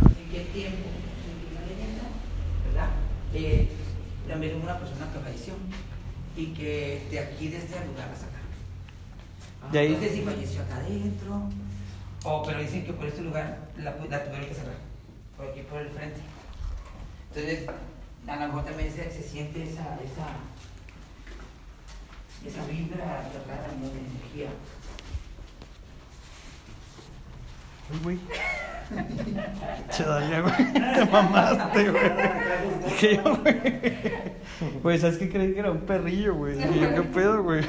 en 0.00 0.30
qué 0.30 0.40
tiempo, 0.52 0.88
en 0.88 1.54
la 1.54 1.60
leyenda, 1.66 2.02
¿verdad? 2.66 2.88
Eh, 3.34 3.68
también 4.28 4.56
hubo 4.56 4.62
una 4.64 4.78
persona 4.78 5.12
que 5.12 5.18
falleció 5.20 5.54
y 6.36 6.46
que 6.48 7.06
de 7.10 7.18
aquí, 7.20 7.48
de 7.48 7.58
este 7.58 7.74
lugar, 7.86 8.08
la. 8.10 9.70
De 9.70 9.78
ahí- 9.78 9.90
No 9.92 10.00
sé 10.00 10.14
si 10.14 10.22
falleció 10.22 10.62
acá 10.62 10.76
adentro, 10.76 11.42
o, 12.24 12.42
pero 12.42 12.60
dicen 12.60 12.84
que 12.86 12.92
por 12.92 13.06
este 13.06 13.22
lugar 13.22 13.58
la, 13.76 13.90
la 14.08 14.24
tuvieron 14.24 14.48
que 14.48 14.54
cerrar, 14.54 14.76
por 15.36 15.48
aquí 15.50 15.60
por 15.62 15.80
el 15.82 15.90
frente. 15.90 16.20
Entonces, 17.34 17.68
a 18.26 18.36
lo 18.36 18.46
mejor 18.48 18.64
también 18.64 18.90
se, 18.92 19.10
se 19.10 19.22
siente 19.22 19.62
esa, 19.62 19.98
esa, 20.00 20.26
esa 22.46 22.66
vibra 22.66 23.22
¿no? 23.80 23.88
de 23.90 23.98
energía. 23.98 24.48
Uy, 27.92 27.98
güey. 28.02 28.18
Che, 29.90 30.04
dale, 30.04 30.42
güey. 30.42 30.72
Te 30.72 31.04
mamaste, 31.06 31.90
güey. 31.90 32.10
Dije 32.84 33.16
yo, 33.16 33.36
güey. 33.36 33.92
Güey, 34.82 34.98
¿sabes 34.98 35.18
qué? 35.18 35.28
Creí 35.28 35.52
que 35.52 35.58
era 35.60 35.70
un 35.70 35.80
perrillo, 35.80 36.34
güey. 36.34 36.56
Dije 36.56 36.80
yo, 36.80 36.94
¿qué 36.94 37.02
pedo, 37.02 37.42
güey? 37.42 37.64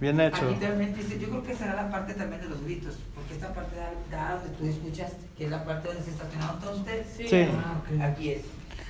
Bien 0.00 0.20
hecho. 0.20 0.48
Aquí 0.48 0.60
también 0.60 0.94
dice, 0.94 1.18
yo 1.18 1.28
creo 1.28 1.42
que 1.42 1.54
será 1.54 1.74
la 1.74 1.90
parte 1.90 2.14
también 2.14 2.42
de 2.42 2.48
los 2.48 2.62
gritos, 2.64 2.98
porque 3.14 3.34
esta 3.34 3.54
parte 3.54 3.76
da, 3.76 3.90
da 4.10 4.34
donde 4.36 4.50
tú 4.58 4.66
escuchaste, 4.66 5.24
que 5.36 5.44
es 5.44 5.50
la 5.50 5.64
parte 5.64 5.88
donde 5.88 6.02
se 6.02 6.10
estacionaron 6.10 6.60
todos 6.60 6.78
ustedes. 6.80 7.06
Sí. 7.16 7.48
Ah, 7.52 7.80
ok. 7.80 8.02
Aquí 8.02 8.30
es. 8.30 8.42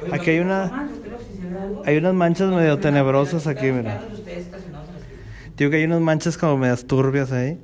Oye, 0.02 0.14
Aquí 0.14 0.30
hay 0.30 0.38
¿no 0.40 0.44
una-. 0.46 0.88
Hay 1.84 1.96
unas 1.98 2.14
manchas 2.14 2.50
medio 2.50 2.78
tenebrosas 2.78 3.46
aquí, 3.46 3.70
mira. 3.70 4.00
Digo 5.56 5.70
que 5.70 5.76
hay 5.76 5.84
unas 5.84 6.00
manchas 6.00 6.36
como 6.36 6.56
medias 6.56 6.84
turbias 6.86 7.30
ahí. 7.30 7.60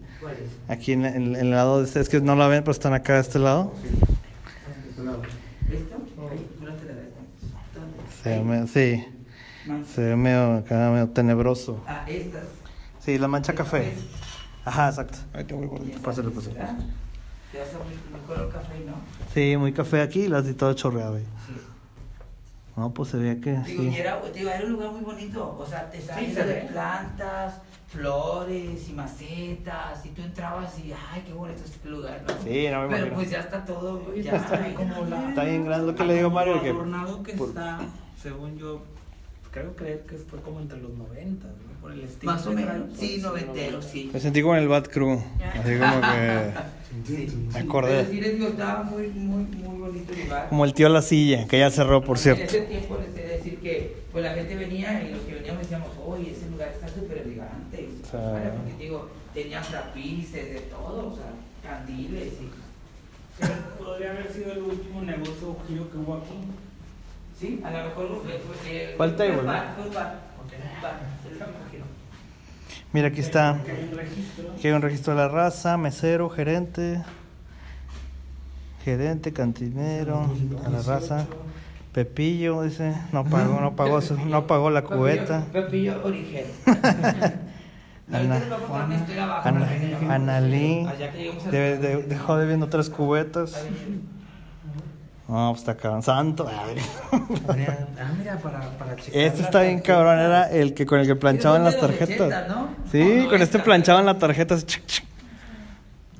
Aquí 0.68 0.92
en, 0.92 1.04
en- 1.04 1.34
en 1.34 1.36
el 1.36 1.50
lado 1.50 1.78
de 1.78 1.84
este, 1.84 2.00
es 2.00 2.08
que 2.08 2.20
no 2.20 2.36
la 2.36 2.46
ven, 2.48 2.60
pero 2.62 2.72
están 2.72 2.92
acá 2.94 3.14
de 3.14 3.20
este 3.20 3.38
lado. 3.38 3.72
Se 8.22 8.28
ve 8.30 8.42
medio, 8.42 8.66
sí, 8.66 9.04
se 9.94 10.00
ve 10.02 10.16
medio, 10.16 10.56
acá 10.58 10.90
medio 10.90 11.08
tenebroso. 11.08 11.82
Ah, 11.86 12.04
estas. 12.08 12.42
Sí, 13.00 13.18
la 13.18 13.28
mancha 13.28 13.54
café. 13.54 13.92
Ajá, 14.64 14.88
exacto. 14.90 15.18
Ahí 15.32 15.44
te 15.44 15.54
voy, 15.54 15.64
Y 15.64 15.68
gordito. 15.68 15.98
Pásale, 16.02 16.30
pásale. 16.30 16.54
Te 16.54 17.62
hace 17.62 17.76
muy, 17.76 18.20
color 18.26 18.50
café, 18.52 18.74
¿no? 18.86 18.92
Sí, 19.32 19.56
muy 19.56 19.72
café 19.72 20.02
aquí 20.02 20.20
y 20.24 20.28
las 20.28 20.44
di 20.46 20.52
todo 20.52 20.72
chorreado 20.74 21.16
ahí. 21.16 21.24
Sí. 21.46 21.54
No, 22.76 22.90
pues 22.92 23.08
se 23.10 23.16
veía 23.16 23.40
que 23.40 23.52
Digo, 23.52 23.82
y 23.84 23.90
sí. 23.90 23.96
era, 23.98 24.20
digo, 24.34 24.50
era 24.50 24.64
un 24.66 24.72
lugar 24.72 24.90
muy 24.92 25.00
bonito. 25.00 25.56
O 25.58 25.66
sea, 25.66 25.90
te 25.90 25.98
estaba 25.98 26.20
Sí, 26.20 26.32
se 26.34 26.42
plantas, 26.70 27.54
flores 27.90 28.88
y 28.88 28.92
macetas. 28.92 30.04
Y 30.06 30.10
tú 30.10 30.22
entrabas 30.22 30.78
y, 30.78 30.92
ay, 30.92 31.22
qué 31.26 31.32
bonito 31.32 31.62
este 31.64 31.88
lugar, 31.88 32.22
¿no? 32.26 32.32
Sí, 32.44 32.68
no 32.70 32.82
me 32.82 32.86
Pero 32.88 32.96
imagino. 32.98 33.14
pues 33.16 33.30
ya 33.30 33.40
está 33.40 33.64
todo. 33.64 34.14
Ya, 34.14 34.36
está 34.36 34.74
como 34.74 35.04
la- 35.06 35.28
Está 35.30 35.44
bien 35.44 35.64
grande 35.64 35.86
lo 35.88 35.94
que 35.94 36.04
le 36.04 36.14
digo 36.14 36.30
Mario. 36.30 36.62
Que, 36.62 36.70
adornado 36.70 37.22
que 37.22 37.32
por- 37.34 37.48
está, 37.48 37.80
según 38.22 38.56
yo, 38.58 38.82
creo 39.50 39.74
creer 39.74 40.00
que 40.08 40.16
fue 40.16 40.40
como 40.40 40.60
entre 40.60 40.78
los 40.80 40.92
90, 40.92 41.46
¿no? 41.48 41.80
Por 41.80 41.92
el 41.92 42.00
estilo. 42.04 42.30
Más 42.32 42.46
o 42.46 42.52
menos. 42.52 42.74
Sí, 42.94 43.18
pues, 43.20 43.22
noventero, 43.22 43.82
sí. 43.82 44.10
me 44.12 44.20
sentí 44.20 44.42
como 44.42 44.54
en 44.54 44.62
el 44.62 44.68
Bad 44.68 44.84
Crew. 44.86 45.12
Así 45.14 45.78
como 45.78 46.00
que. 46.00 46.50
Sí. 47.06 47.48
Me 47.52 47.60
acordé. 47.60 47.98
Pero 48.02 48.10
sí 48.10 48.20
les 48.20 48.32
digo, 48.34 48.48
estaba 48.48 48.82
muy, 48.82 49.08
muy, 49.08 49.44
muy 49.44 49.78
bonito 49.78 50.12
el 50.12 50.24
lugar. 50.24 50.48
Como 50.50 50.64
el 50.64 50.74
tío 50.74 50.88
La 50.88 51.02
Silla, 51.02 51.46
que 51.48 51.58
ya 51.58 51.70
cerró, 51.70 52.02
por 52.02 52.16
En 52.18 52.22
cierto. 52.22 52.42
ese 52.44 52.60
tiempo 52.62 52.98
les 53.00 53.14
decir 53.42 53.60
que 53.60 53.96
pues 54.12 54.24
la 54.24 54.34
gente 54.34 54.54
venía 54.56 55.02
y 55.02 55.12
los 55.12 55.20
que 55.22 55.34
veníamos 55.34 55.62
decíamos, 55.62 55.88
oye, 56.06 56.30
ese 56.32 56.48
lugar 56.50 56.68
está 56.68 56.88
súper 56.88 57.18
elegante. 57.18 57.88
súper 58.04 58.20
Ah. 58.20 58.32
padre", 58.32 58.50
Porque 58.56 58.72
te 58.74 58.82
digo, 58.84 59.08
tenían 59.34 59.62
trapices, 59.64 60.52
de 60.54 60.60
todo, 60.70 61.08
o 61.12 61.16
sea, 61.16 61.30
candiles 61.62 62.32
y. 62.40 62.50
Pero 63.38 63.52
Podría 63.78 64.10
haber 64.10 64.32
sido 64.32 64.52
el 64.52 64.62
último 64.62 65.02
negocio 65.02 65.50
o 65.50 65.62
giro 65.66 65.90
que 65.90 65.96
hubo 65.98 66.14
aquí. 66.16 66.34
Sí, 67.38 67.60
a 67.64 67.70
lo 67.70 67.88
mejor 67.88 68.06
el 68.06 68.12
último 68.12 68.32
giro. 68.64 68.98
Mira, 72.92 73.08
aquí 73.08 73.20
está. 73.20 73.50
Aquí 73.52 74.66
hay 74.68 74.72
un 74.72 74.82
registro 74.82 75.14
de 75.14 75.20
la 75.20 75.28
raza, 75.28 75.76
mesero, 75.76 76.28
gerente. 76.28 77.02
Gerente, 78.84 79.32
cantinero, 79.32 80.28
a 80.64 80.68
la 80.70 80.82
raza. 80.82 81.26
Pepillo, 81.92 82.62
dice. 82.62 82.94
No 83.12 83.24
pagó, 83.24 83.60
no 83.60 83.74
pagó, 83.74 84.00
su- 84.00 84.16
no 84.26 84.46
pagó 84.46 84.70
la 84.70 84.82
cubeta. 84.82 85.44
Pepillo, 85.52 86.00
Pepillo 86.00 86.04
Origel. 86.04 86.46
Ana-. 88.12 88.40
Ana-. 89.44 90.14
Analí. 90.14 90.86
De- 91.50 91.78
de- 91.78 92.02
dejó 92.04 92.36
debiendo 92.36 92.68
tres 92.68 92.90
cubetas. 92.90 93.54
Ahí 93.56 93.68
viene. 93.70 94.00
No, 95.28 95.50
pues 95.50 95.60
está 95.60 95.76
cabrón. 95.76 96.02
Santo. 96.02 96.48
Ah, 96.50 96.64
mira, 97.54 98.38
para, 98.42 98.60
para 98.78 98.96
checar. 98.96 99.20
Este 99.20 99.42
está 99.42 99.62
bien 99.62 99.80
cabrón, 99.80 100.18
era 100.18 100.50
el 100.50 100.74
que 100.74 100.86
con 100.86 100.98
el 100.98 101.06
que 101.06 101.14
planchaban 101.14 101.62
las 101.62 101.74
de 101.74 101.80
tarjetas. 101.80 102.26
80, 102.26 102.48
¿no? 102.48 102.68
Sí, 102.90 103.20
No, 103.22 103.28
con 103.30 103.40
este 103.40 103.58
planchaban 103.60 104.06
las 104.06 104.18
tarjetas. 104.18 104.66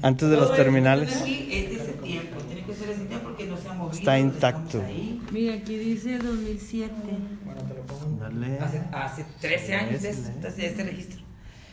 Antes 0.03 0.31
de 0.31 0.37
los 0.37 0.55
terminales. 0.55 1.11
está 1.11 1.25
aquí 1.25 1.49
es 1.53 1.71
de 1.71 1.75
ese 1.77 1.93
tiempo, 1.95 2.37
tiene 2.47 2.62
que 2.64 2.73
ser 2.75 2.91
ese 2.91 3.05
tiempo 3.07 3.25
porque 3.31 3.47
no 3.47 3.57
se 3.57 3.68
ha 3.68 3.73
movido. 3.73 3.99
Está 3.99 4.16
estamos 4.16 4.35
intacto. 4.37 4.83
ahí. 4.87 5.09
Mira, 5.31 5.55
aquí 5.55 5.76
dice 5.76 6.18
2007. 6.18 6.93
Bueno, 7.45 7.61
te 7.62 7.74
lo 7.74 7.83
pongo. 7.83 8.16
Dale. 8.20 8.59
Hace, 8.59 8.83
hace 8.93 9.26
13 9.41 9.74
años 9.74 10.03
de 10.03 10.11
Es, 10.11 10.18
este, 10.18 10.66
este 10.66 10.85
registro. 10.85 11.20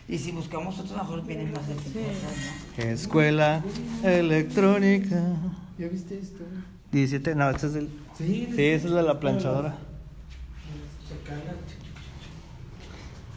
Y 0.08 0.18
si 0.18 0.32
buscamos 0.32 0.80
otros, 0.80 0.96
mejor 0.96 1.26
vienen 1.26 1.52
más 1.52 1.68
de. 1.68 1.76
¿no? 1.76 2.84
Escuela 2.92 3.64
electrónica. 4.04 5.22
¿Ya 5.78 5.88
viste 5.88 6.18
esto? 6.18 6.44
17, 6.92 7.36
no, 7.36 7.50
este 7.50 7.68
es 7.68 7.76
el. 7.76 7.90
Sí, 8.18 8.48
Sí, 8.56 8.64
esa 8.64 8.88
es 8.88 8.94
de 8.94 9.04
la 9.04 9.20
planchadora. 9.20 9.76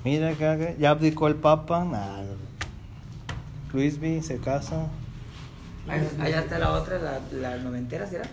Mira 0.05 0.77
ya 0.79 0.91
abdicó 0.91 1.29
el 1.29 1.37
Papa. 1.37 1.85
Nah. 1.85 2.23
Luisby 3.73 4.23
se 4.23 4.39
casa. 4.39 4.89
Allá 5.89 6.41
está 6.41 6.59
la 6.59 6.70
otra, 6.72 6.99
la, 6.99 7.20
la 7.33 7.57
noventera, 7.57 8.07
¿será? 8.07 8.24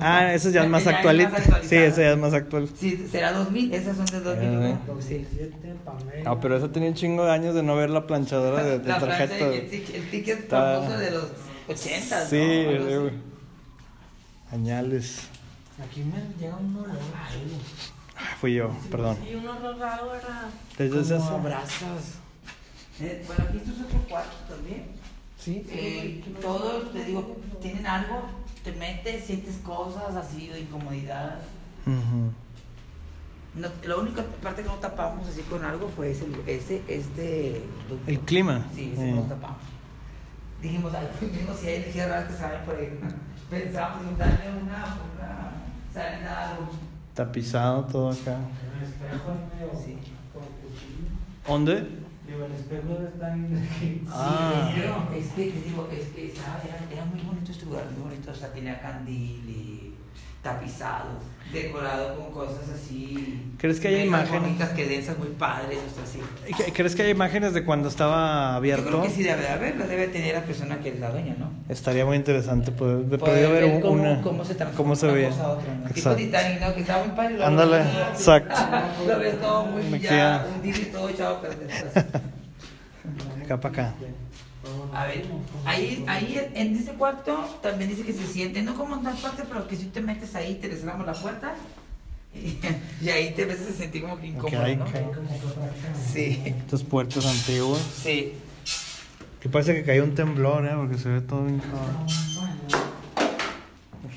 Ah, 0.00 0.32
esa 0.34 0.50
ya 0.50 0.64
es 0.64 0.68
más 0.70 0.86
actualita. 0.86 1.36
Sí, 1.62 1.76
esa 1.76 2.00
ya 2.02 2.10
es 2.12 2.18
más 2.18 2.32
actual. 2.34 2.68
Sí, 2.76 3.06
será 3.10 3.32
2000, 3.32 3.72
esas 3.74 3.96
son 3.96 4.06
de 4.06 4.20
2000. 4.20 4.48
Ah, 4.48 4.50
¿no? 4.52 5.00
Sí. 5.00 5.18
2007, 5.24 5.74
Pamela. 5.84 6.24
No, 6.24 6.40
pero 6.40 6.56
esa 6.56 6.72
tenía 6.72 6.88
un 6.88 6.94
chingo 6.94 7.24
de 7.24 7.30
años 7.32 7.54
de 7.54 7.62
no 7.62 7.76
ver 7.76 7.90
la 7.90 8.06
planchadora 8.06 8.62
de, 8.64 8.78
de 8.80 8.88
La 8.88 8.98
plancha, 8.98 9.18
tarjeta. 9.28 9.46
el, 9.54 9.70
tic- 9.70 9.94
el 9.94 10.10
ticket 10.10 10.38
Está- 10.40 10.80
famoso 10.80 10.98
de 10.98 11.10
los 11.12 11.26
80. 11.68 12.26
Sí, 12.26 12.66
¿no? 12.78 13.08
Sí. 13.08 13.16
Añales. 14.52 15.20
Aquí 15.84 16.02
me 16.02 16.18
llega 16.40 16.56
un 16.56 16.76
olor. 16.76 16.96
Ah, 18.16 18.36
Fui 18.40 18.54
yo, 18.54 18.70
perdón. 18.90 19.16
Y 19.30 19.34
uno 19.36 19.52
raro 19.78 20.12
era. 20.14 20.50
Como 20.76 21.28
abrazas. 21.30 22.18
Eh, 23.00 23.22
bueno, 23.26 23.44
aquí 23.48 23.58
esto 23.58 23.70
es 23.70 23.80
otro 23.86 23.98
cuarto 24.08 24.36
también. 24.48 24.86
Sí. 25.40 25.64
Eh, 25.70 26.22
todos, 26.42 26.92
te 26.92 27.04
digo, 27.04 27.36
tienen 27.62 27.86
algo, 27.86 28.22
te 28.62 28.72
metes, 28.72 29.24
sientes 29.24 29.56
cosas 29.64 30.14
así 30.14 30.48
de 30.48 30.60
incomodidad. 30.60 31.38
Ujú. 31.86 32.30
No, 33.54 33.68
la 33.84 33.96
única 33.96 34.22
parte 34.42 34.62
que 34.62 34.68
no 34.68 34.74
tapamos 34.74 35.26
así 35.26 35.40
con 35.42 35.64
algo 35.64 35.88
fue 35.96 36.10
ese, 36.12 36.26
ese 36.46 36.82
este 36.86 37.62
ducto. 37.88 38.10
El 38.10 38.20
clima. 38.20 38.64
Sí, 38.74 38.90
ese 38.92 39.08
Eh. 39.08 39.12
no 39.12 39.22
lo 39.22 39.26
tapamos. 39.28 39.58
Dijimos, 40.62 40.94
al 40.94 41.08
mismo 41.32 41.54
si 41.58 41.66
hay 41.68 41.76
energía 41.76 42.06
rara 42.08 42.28
que 42.28 42.34
sale 42.34 42.58
por 42.66 42.76
ahí. 42.76 43.00
Pensamos 43.50 44.06
en 44.06 44.18
darle 44.18 44.44
una, 44.62 44.98
una 45.16 45.52
salida 45.92 46.50
algo. 46.50 46.68
Tapizado 47.14 47.84
todo 47.86 48.10
acá. 48.10 48.36
Sí. 49.84 49.96
¿Dónde? 51.46 51.88
Digo, 52.30 52.44
el 52.44 52.52
espejo 52.52 52.98
está 53.12 53.34
en. 53.34 53.68
Ah. 54.08 54.70
Sí, 54.72 54.80
es 55.20 55.26
que 55.32 55.50
te 55.50 55.60
digo, 55.68 55.88
es 55.92 56.06
que 56.14 56.26
estaba- 56.26 56.62
era, 56.64 56.78
era 56.92 57.04
muy 57.06 57.20
bonito 57.20 57.50
este 57.50 57.64
lugar, 57.66 57.86
muy 57.90 58.02
bonito, 58.08 58.30
sea, 58.34 58.52
tenía 58.52 58.80
candil 58.80 59.42
y 59.48 59.69
tapizado, 60.42 61.10
decorado 61.52 62.16
con 62.16 62.30
cosas 62.32 62.68
así. 62.74 63.52
¿Crees 63.58 63.78
que 63.78 63.88
hay 63.88 64.06
imágenes? 64.06 64.40
bonitas, 64.42 64.70
que 64.70 64.86
densas, 64.86 65.18
muy 65.18 65.28
padres, 65.28 65.78
o 65.78 65.94
sea, 65.94 66.06
sí. 66.06 66.20
¿Qué- 66.56 66.72
¿Crees 66.72 66.96
que 66.96 67.02
hay 67.02 67.10
imágenes 67.10 67.52
de 67.52 67.62
cuando 67.64 67.88
estaba 67.88 68.52
Yo 68.52 68.56
abierto? 68.56 68.86
creo 68.88 69.02
que 69.02 69.10
sí 69.10 69.22
debe 69.22 69.42
de 69.42 69.48
haberla, 69.48 69.86
debe 69.86 70.08
tener 70.08 70.34
la 70.34 70.42
persona 70.44 70.78
que 70.78 70.88
es 70.90 70.98
la 71.00 71.10
dueña, 71.10 71.34
¿no? 71.38 71.50
Estaría 71.68 72.06
muy 72.06 72.16
interesante 72.16 72.72
poder, 72.72 73.04
de 73.04 73.18
Poder 73.18 73.34
poder 73.46 73.50
ver 73.52 73.64
ver 73.64 73.74
un- 73.74 73.80
cómo, 73.82 74.02
una. 74.02 74.22
cómo 74.22 74.44
se 74.44 74.54
transforma 74.54 74.76
cómo 74.76 74.96
se 74.96 75.06
una 75.06 75.14
veía. 75.14 75.28
cosa 75.28 75.44
a 75.44 75.48
otra, 75.50 75.74
¿no? 75.74 75.80
Tipo 75.88 75.98
Exacto. 75.98 76.16
Titanic, 76.18 76.60
¿no? 76.60 76.74
Que 76.74 76.80
estaba 76.80 77.04
muy 77.04 77.16
padre. 77.16 77.44
Ándale, 77.44 77.80
exacto. 78.12 78.54
Lo 79.06 79.18
ves 79.18 79.40
todo 79.40 79.64
muy 79.66 80.00
ya, 80.00 80.08
queda- 80.08 80.46
hundido 80.54 80.78
y 80.80 80.84
todo 80.86 81.08
echado 81.10 81.36
a 81.36 81.40
perder. 81.42 81.70
Acá 83.44 83.60
para 83.60 83.74
acá. 83.88 83.94
A 84.92 85.06
ver, 85.06 85.24
ahí, 85.64 86.04
ahí 86.08 86.50
en 86.54 86.76
ese 86.76 86.92
cuarto 86.94 87.36
también 87.62 87.90
dice 87.90 88.02
que 88.02 88.12
se 88.12 88.26
siente, 88.26 88.62
no 88.62 88.74
como 88.74 88.96
en 88.96 89.02
tal 89.04 89.16
parte, 89.16 89.44
pero 89.48 89.66
que 89.68 89.76
si 89.76 89.86
te 89.86 90.00
metes 90.00 90.34
ahí, 90.34 90.56
te 90.56 90.68
le 90.68 90.76
cerramos 90.76 91.06
la 91.06 91.12
puerta 91.12 91.54
y, 92.34 92.58
y 93.04 93.08
ahí 93.08 93.32
te 93.34 93.44
ves 93.44 93.60
a 93.60 93.72
sentir 93.72 94.02
como 94.02 94.18
que 94.18 94.26
incómodo, 94.28 94.62
ahí 94.62 94.76
¿no? 94.76 94.84
cae. 94.86 95.06
Sí, 96.12 96.42
Estos 96.44 96.82
puertos 96.84 97.24
antiguos. 97.26 97.80
sí. 98.02 98.34
Que 99.40 99.48
parece 99.48 99.74
que 99.74 99.84
cayó 99.84 100.04
un 100.04 100.14
temblor, 100.14 100.66
¿eh? 100.66 100.72
Porque 100.76 100.98
se 100.98 101.08
ve 101.08 101.22
todo 101.22 101.44
bien 101.46 101.62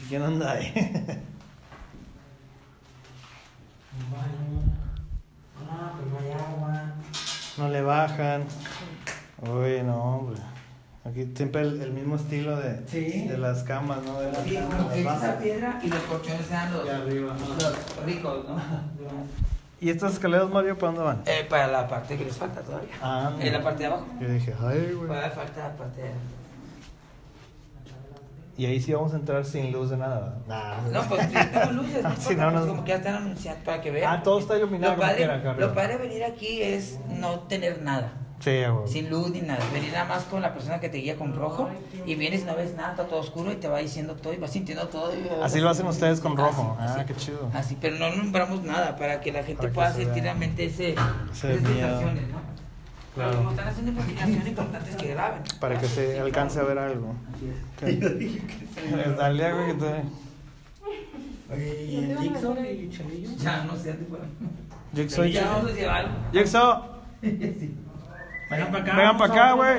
¿Quién 0.10 0.22
anda 0.22 0.52
ahí? 0.52 0.74
Un 3.96 4.12
baño. 4.12 4.64
Ah, 5.70 5.94
pues 5.98 6.12
no 6.12 6.20
hay 6.20 6.32
agua. 6.34 6.94
No 7.58 7.70
le 7.70 7.82
bajan. 7.82 8.44
Uy, 9.42 9.82
no, 9.84 9.96
hombre. 10.04 10.42
Aquí 11.06 11.30
siempre 11.36 11.62
el, 11.62 11.82
el 11.82 11.92
mismo 11.92 12.16
estilo 12.16 12.56
de, 12.56 12.82
Sí. 12.88 13.28
de 13.28 13.38
las 13.38 13.64
camas, 13.64 14.00
¿no? 14.04 14.20
De 14.22 14.32
las, 14.32 14.44
Sí, 14.44 14.54
las 14.54 14.94
que 14.94 15.02
esa 15.02 15.38
piedra 15.38 15.80
y 15.84 15.88
los 15.90 16.00
colchones 16.04 16.50
eran 16.50 16.72
los, 16.74 16.90
arriba. 16.90 17.36
los 17.60 18.06
ricos, 18.06 18.46
¿no? 18.48 18.56
¿Y 19.82 19.90
estas 19.90 20.14
escaleras, 20.14 20.50
Mario, 20.50 20.78
para 20.78 20.94
dónde 20.94 21.04
van? 21.06 21.22
Eh, 21.26 21.46
para 21.50 21.68
la 21.68 21.88
parte 21.90 22.16
que 22.18 22.24
les 22.24 22.38
falta 22.38 22.62
todavía. 22.62 22.94
Ah, 23.02 23.34
En 23.38 23.52
la 23.52 23.62
parte 23.62 23.80
de 23.80 23.86
abajo. 23.88 24.06
Yo 24.22 24.30
dije, 24.30 24.54
ay, 24.62 24.94
güey. 24.94 25.08
Todavía 25.08 25.32
falta 25.32 25.60
la 25.68 25.76
parte 25.76 26.02
de 26.04 26.12
Y 28.56 28.66
ahí 28.66 28.80
sí 28.80 28.94
vamos 28.94 29.12
a 29.14 29.18
entrar 29.18 29.44
sin 29.44 29.74
luz 29.74 29.90
de 29.90 29.98
nada. 29.98 30.38
¿verdad? 30.48 30.84
Nah. 30.88 30.90
No, 31.02 31.10
pues 31.10 31.22
sí, 31.26 31.34
tenemos 31.34 31.74
luces, 31.74 32.04
no 32.38 32.52
no, 32.52 32.60
no. 32.62 32.68
como 32.68 32.84
que 32.86 32.90
ya 32.92 32.96
están 32.98 33.16
anunciando 33.16 33.66
para 33.66 33.82
que 33.82 33.92
vean. 33.92 34.14
Ah, 34.20 34.24
todo 34.24 34.40
está 34.40 34.58
iluminado 34.58 34.94
Lo 34.94 35.00
como 35.02 35.12
padre, 35.12 35.60
lo 35.60 35.74
padre 35.74 35.98
de 35.98 36.08
venir 36.08 36.24
aquí 36.24 36.62
es 36.62 36.98
no 37.10 37.40
tener 37.42 37.82
nada. 37.82 38.14
Sí, 38.44 38.52
güey. 38.66 38.88
Sin 38.88 39.10
luz 39.10 39.30
ni 39.32 39.42
nada. 39.42 39.64
Venir 39.74 39.94
nada 39.94 40.06
más 40.06 40.24
con 40.26 40.42
la 40.42 40.54
persona 40.54 40.80
que 40.82 40.90
te 40.90 40.98
guía 40.98 41.16
con 41.16 41.34
rojo 41.34 41.70
y 42.06 42.16
vienes 42.16 42.42
y 42.42 42.46
no 42.46 42.56
ves 42.56 42.74
nada, 42.76 42.92
está 42.92 43.06
todo 43.08 43.20
oscuro 43.22 43.52
y 43.52 43.56
te 43.56 43.68
va 43.70 43.80
diciendo 43.80 44.16
todo 44.16 44.34
y 44.34 44.38
vas 44.38 44.52
sintiendo 44.52 44.88
todo. 44.90 45.14
y- 45.16 45.24
Así 45.42 45.62
lo 45.62 45.70
hacen 45.70 45.88
ustedes 45.88 46.20
con 46.20 46.36
rojo. 46.36 46.76
Así, 46.80 46.94
Ah, 46.98 47.02
así. 47.02 47.06
qué 47.14 47.16
chido. 47.16 47.50
Así, 47.54 47.78
pero 47.80 47.98
no 47.98 48.14
nombramos 48.14 48.62
nada 48.64 48.98
para 48.98 49.22
que 49.22 49.32
la 49.32 49.44
gente 49.44 49.62
Para 49.62 49.74
pueda 49.74 49.94
se 49.94 50.04
sentir 50.04 50.24
realmente 50.24 50.66
ese, 50.66 50.90
Ese 50.90 51.54
esas 51.54 51.68
sensaciones, 51.68 52.24
¿no? 52.30 52.54
Claro. 53.16 53.30
Pero 53.30 53.38
como 53.38 53.52
están 53.52 53.68
haciendo 53.68 53.92
investigación, 53.92 54.40
lo 54.44 54.48
importante 54.50 54.90
es 54.90 54.96
que 54.98 55.08
graben. 55.10 55.42
Para 55.62 55.80
que 55.80 55.88
se 55.88 56.20
alcance 56.20 56.60
a 56.60 56.64
ver 56.64 56.80
algo. 56.80 57.14
Así 57.36 57.50
es. 57.86 59.18
Dale 59.18 59.46
algo 59.46 59.66
que 59.68 59.74
te... 59.76 61.54
Oye, 61.54 61.86
¿y 61.86 61.96
el 61.98 62.18
Dixon 62.20 62.58
y? 62.66 63.36
Ya, 63.38 63.64
no 63.66 63.78
sé, 63.78 63.92
antes 63.92 64.08
fuera. 64.10 64.26
Jigsaw. 64.96 65.26
Ya 65.26 65.46
vamos 65.52 65.72
a 65.72 65.74
llevar 65.76 65.96
algo. 66.06 66.14
Jigsaw. 66.34 66.84
Vengan 68.50 68.72
para 68.72 68.84
acá. 68.84 68.92
Vengan 68.96 69.18
vamos 69.18 69.22
pa' 69.28 69.34
acá, 69.34 69.50
a 69.50 69.54
güey. 69.54 69.78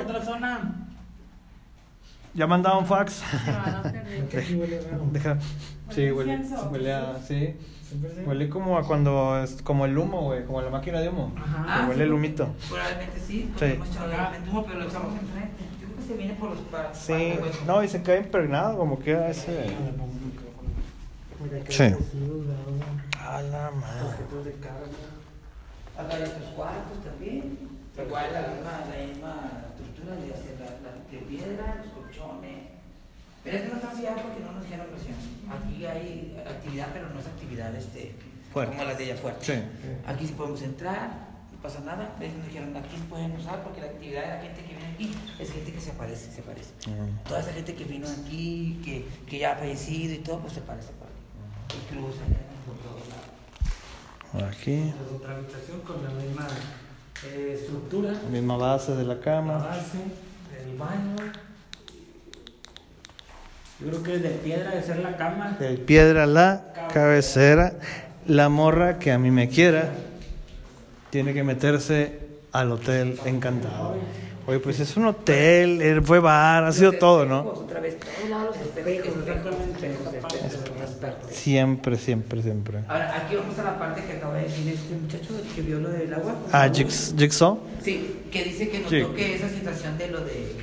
Ya 2.34 2.46
mandaron 2.48 2.84
fax. 2.86 3.22
Que 4.30 4.38
aquí 4.38 4.54
huele 4.56 4.80
raro. 4.80 5.06
Deja. 5.12 5.38
Sí, 5.90 6.10
huele. 6.10 6.40
Huele 6.70 6.92
a. 6.92 7.16
Sí. 7.22 7.54
Huele 8.26 8.48
como 8.48 8.76
a 8.76 8.84
cuando. 8.86 9.40
Es 9.42 9.62
como 9.62 9.84
el 9.84 9.96
humo, 9.96 10.22
güey. 10.22 10.44
Como 10.44 10.60
la 10.60 10.70
máquina 10.70 11.00
de 11.00 11.08
humo. 11.10 11.32
Ajá. 11.36 11.64
Ah, 11.68 11.86
huele 11.88 12.04
el 12.04 12.12
humito. 12.12 12.48
Probablemente 12.68 13.20
sí. 13.20 13.52
Sí. 13.56 13.64
Hemos 13.66 13.88
echado 13.88 14.10
el 14.10 14.48
humo, 14.48 14.64
pero 14.66 14.78
lo 14.80 14.84
echamos 14.88 15.12
enfrente. 15.20 15.62
Yo 15.80 15.86
creo 15.86 15.96
que 15.96 16.02
se 16.02 16.16
viene 16.16 16.34
por 16.34 16.50
los 16.50 16.58
pa- 16.60 16.92
Sí. 16.92 17.34
No, 17.66 17.84
y 17.84 17.88
se 17.88 18.02
cae 18.02 18.18
impregnado, 18.18 18.76
como 18.78 18.98
queda 18.98 19.28
ese. 19.28 19.70
Que 21.66 21.72
Sí. 21.72 21.84
A 23.20 23.42
la 23.42 23.70
madre. 23.70 24.06
objetos 24.08 24.44
de 24.44 24.52
carga. 24.54 24.86
Acá 25.98 26.16
hay 26.16 26.22
otros 26.22 26.48
cuartos 26.56 27.04
también. 27.04 27.58
Igual 27.96 28.32
la 28.32 28.40
misma, 28.48 28.72
la 28.90 29.06
misma 29.06 29.34
estructura 29.70 30.16
de 30.16 30.34
hacer 30.34 30.54
la, 30.58 30.66
la- 30.82 31.10
de 31.10 31.18
piedra, 31.26 31.82
los 31.84 31.92
colchones. 31.92 32.74
Pero 33.44 33.56
es 33.58 33.62
que 33.62 33.68
no 33.68 33.74
está 33.76 33.94
sellado 33.94 34.22
porque 34.22 34.40
no 34.40 34.52
nos 34.52 34.62
dijeron 34.64 34.86
presión. 34.88 35.14
Aquí 35.52 35.86
hay 35.86 36.36
actividad, 36.48 36.88
pero 36.92 37.10
no 37.10 37.20
es 37.20 37.26
actividad 37.26 37.74
este, 37.76 38.14
Fuerte. 38.52 38.74
como 38.76 38.88
las 38.88 38.98
de 38.98 39.04
ella 39.04 39.16
fuerte. 39.16 39.44
Sí. 39.44 39.62
Aquí 40.06 40.26
sí 40.26 40.32
podemos 40.32 40.62
entrar, 40.62 41.10
no 41.52 41.58
pasa 41.62 41.80
nada. 41.80 42.16
Ellos 42.20 42.36
nos 42.38 42.46
dijeron 42.46 42.74
aquí 42.76 42.96
se 42.96 43.04
pueden 43.04 43.32
usar 43.32 43.62
porque 43.62 43.80
la 43.82 43.86
actividad 43.88 44.22
de 44.22 44.28
la 44.28 44.40
gente 44.42 44.62
que 44.62 44.74
viene 44.74 44.92
aquí 44.94 45.14
es 45.38 45.52
gente 45.52 45.72
que 45.72 45.80
se 45.80 45.92
parece, 45.92 46.32
se 46.32 46.42
parece. 46.42 46.70
Mm. 46.88 47.28
Toda 47.28 47.40
esa 47.40 47.52
gente 47.52 47.74
que 47.74 47.84
vino 47.84 48.08
aquí, 48.08 48.80
que, 48.84 49.06
que 49.28 49.38
ya 49.38 49.52
ha 49.52 49.56
fallecido 49.56 50.14
y 50.14 50.18
todo, 50.18 50.40
pues 50.40 50.54
se 50.54 50.60
parece 50.62 50.88
por 50.94 51.06
aquí. 51.08 51.76
Incluso 51.92 52.18
por 52.66 52.76
todos 52.78 53.02
lados. 53.12 54.50
Aquí. 54.56 54.92
Otra 55.14 55.36
habitación 55.36 55.80
con 55.82 56.02
la 56.02 56.10
misma 56.10 56.48
eh, 57.26 57.56
estructura. 57.60 58.12
Misma 58.30 58.56
base 58.56 58.94
de 58.94 59.04
la 59.04 59.14
La 59.14 59.20
cama. 59.20 59.58
base, 59.58 59.98
el 60.66 60.76
baño. 60.76 61.16
Yo 63.80 63.88
creo 63.88 64.02
que 64.02 64.18
de 64.18 64.30
piedra 64.30 64.70
de 64.70 64.82
ser 64.82 64.98
la 65.00 65.16
cama. 65.16 65.56
De 65.58 65.76
piedra 65.76 66.26
la 66.26 66.72
cabecera. 66.92 67.74
La 68.26 68.48
morra 68.48 68.98
que 68.98 69.12
a 69.12 69.18
mí 69.18 69.30
me 69.30 69.48
quiera 69.48 69.90
tiene 71.10 71.34
que 71.34 71.44
meterse 71.44 72.20
al 72.52 72.72
hotel 72.72 73.18
encantado. 73.26 73.96
Oye, 74.46 74.58
pues 74.60 74.78
es 74.78 74.94
un 74.98 75.06
hotel, 75.06 75.80
eh, 75.80 76.00
fue 76.02 76.18
bar, 76.20 76.64
ha 76.64 76.72
sido 76.72 76.92
todo, 76.92 77.24
¿no? 77.24 77.40
Otra 77.40 77.80
vez, 77.80 77.96
todos 77.98 78.44
los 78.44 78.56
espejos. 78.56 79.14
Exactamente. 80.44 81.34
Siempre, 81.34 81.96
siempre, 81.96 82.42
siempre. 82.42 82.78
Ahora, 82.88 83.16
aquí 83.16 83.36
vamos 83.36 83.58
a 83.58 83.62
la 83.64 83.78
parte 83.78 84.02
que 84.04 84.12
acaba 84.14 84.34
de 84.34 84.42
decir 84.42 84.68
este 84.68 84.94
muchacho 84.96 85.28
que 85.54 85.62
vio 85.62 85.80
lo 85.80 85.88
del 85.88 86.12
agua. 86.12 86.34
Ah, 86.52 86.68
Jigs- 86.68 87.14
Jigsaw. 87.16 87.58
Sí, 87.82 88.20
que 88.30 88.44
dice 88.44 88.68
que 88.68 88.80
notó 88.80 89.14
que 89.14 89.34
esa 89.34 89.48
sensación 89.48 89.96
de 89.96 90.08
lo 90.08 90.20
de, 90.20 90.56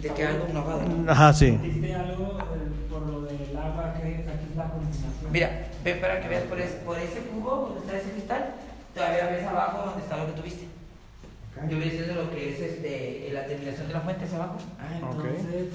de 0.00 0.08
que 0.08 0.24
algo 0.24 0.46
no 0.52 0.64
va 0.64 1.12
Ajá, 1.12 1.32
sí. 1.34 1.48
¿Sentiste 1.48 1.94
algo 1.94 2.38
por 2.90 3.02
lo 3.06 3.20
del 3.22 3.56
agua 3.56 3.94
que 3.94 4.08
aquí 4.08 4.20
es 4.22 4.56
la 4.56 4.64
contaminación? 4.70 5.32
Mira, 5.32 5.66
ven 5.84 6.00
para 6.00 6.20
que 6.20 6.28
veas 6.28 6.44
por 6.44 6.58
ese, 6.60 6.74
por 6.78 6.98
ese 6.98 7.20
cubo 7.30 7.74
donde 7.74 7.80
está 7.80 7.98
ese 7.98 8.10
cristal, 8.12 8.54
todavía 8.94 9.26
ves 9.26 9.44
abajo 9.46 9.86
donde 9.90 10.02
está 10.02 10.16
lo 10.16 10.26
que 10.26 10.40
tuviste. 10.40 10.64
Yo 11.66 11.76
voy 11.76 11.90
diciendo 11.90 12.14
lo 12.14 12.30
que 12.30 12.54
es 12.54 12.60
este, 12.60 13.30
la 13.32 13.46
terminación 13.46 13.88
de 13.88 13.94
la 13.94 14.00
fuente 14.00 14.24
hacia 14.24 14.36
abajo. 14.36 14.58
Ah, 14.78 14.94
entonces 14.94 15.68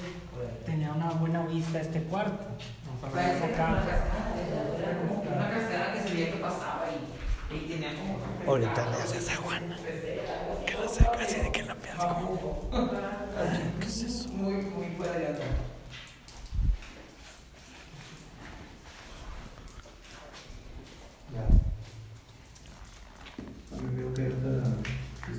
tenía 0.65 0.91
una 0.93 1.09
buena 1.11 1.45
vista 1.45 1.81
este 1.81 2.03
cuarto. 2.03 2.45
Vamos 2.85 3.03
a 3.03 3.07
ver 3.07 3.39
Parece 3.39 3.53
acá. 3.53 3.83
una 5.35 5.49
cascada, 5.49 5.93
que 5.93 6.01
se 6.07 6.13
veía 6.13 6.31
que 6.31 6.37
pasaba 6.37 6.85
y, 7.51 7.55
y 7.55 7.59
tenía 7.67 7.89
como... 7.95 8.17
Ahorita 8.47 8.89
le 8.89 8.95
haces 8.95 9.29
a 9.29 9.35
Juana. 9.35 9.77
Que 10.65 10.73
la 10.73 10.87
saca 10.87 11.19
así 11.21 11.39
de 11.41 11.51
que 11.51 11.63
la 11.63 11.75
piensas 11.75 12.13
como. 12.13 12.69
¿Qué 13.79 13.85
es 13.85 14.03
eso? 14.03 14.29
Muy, 14.29 14.53
muy 14.53 14.87
fuera 14.95 15.13
de 15.13 15.33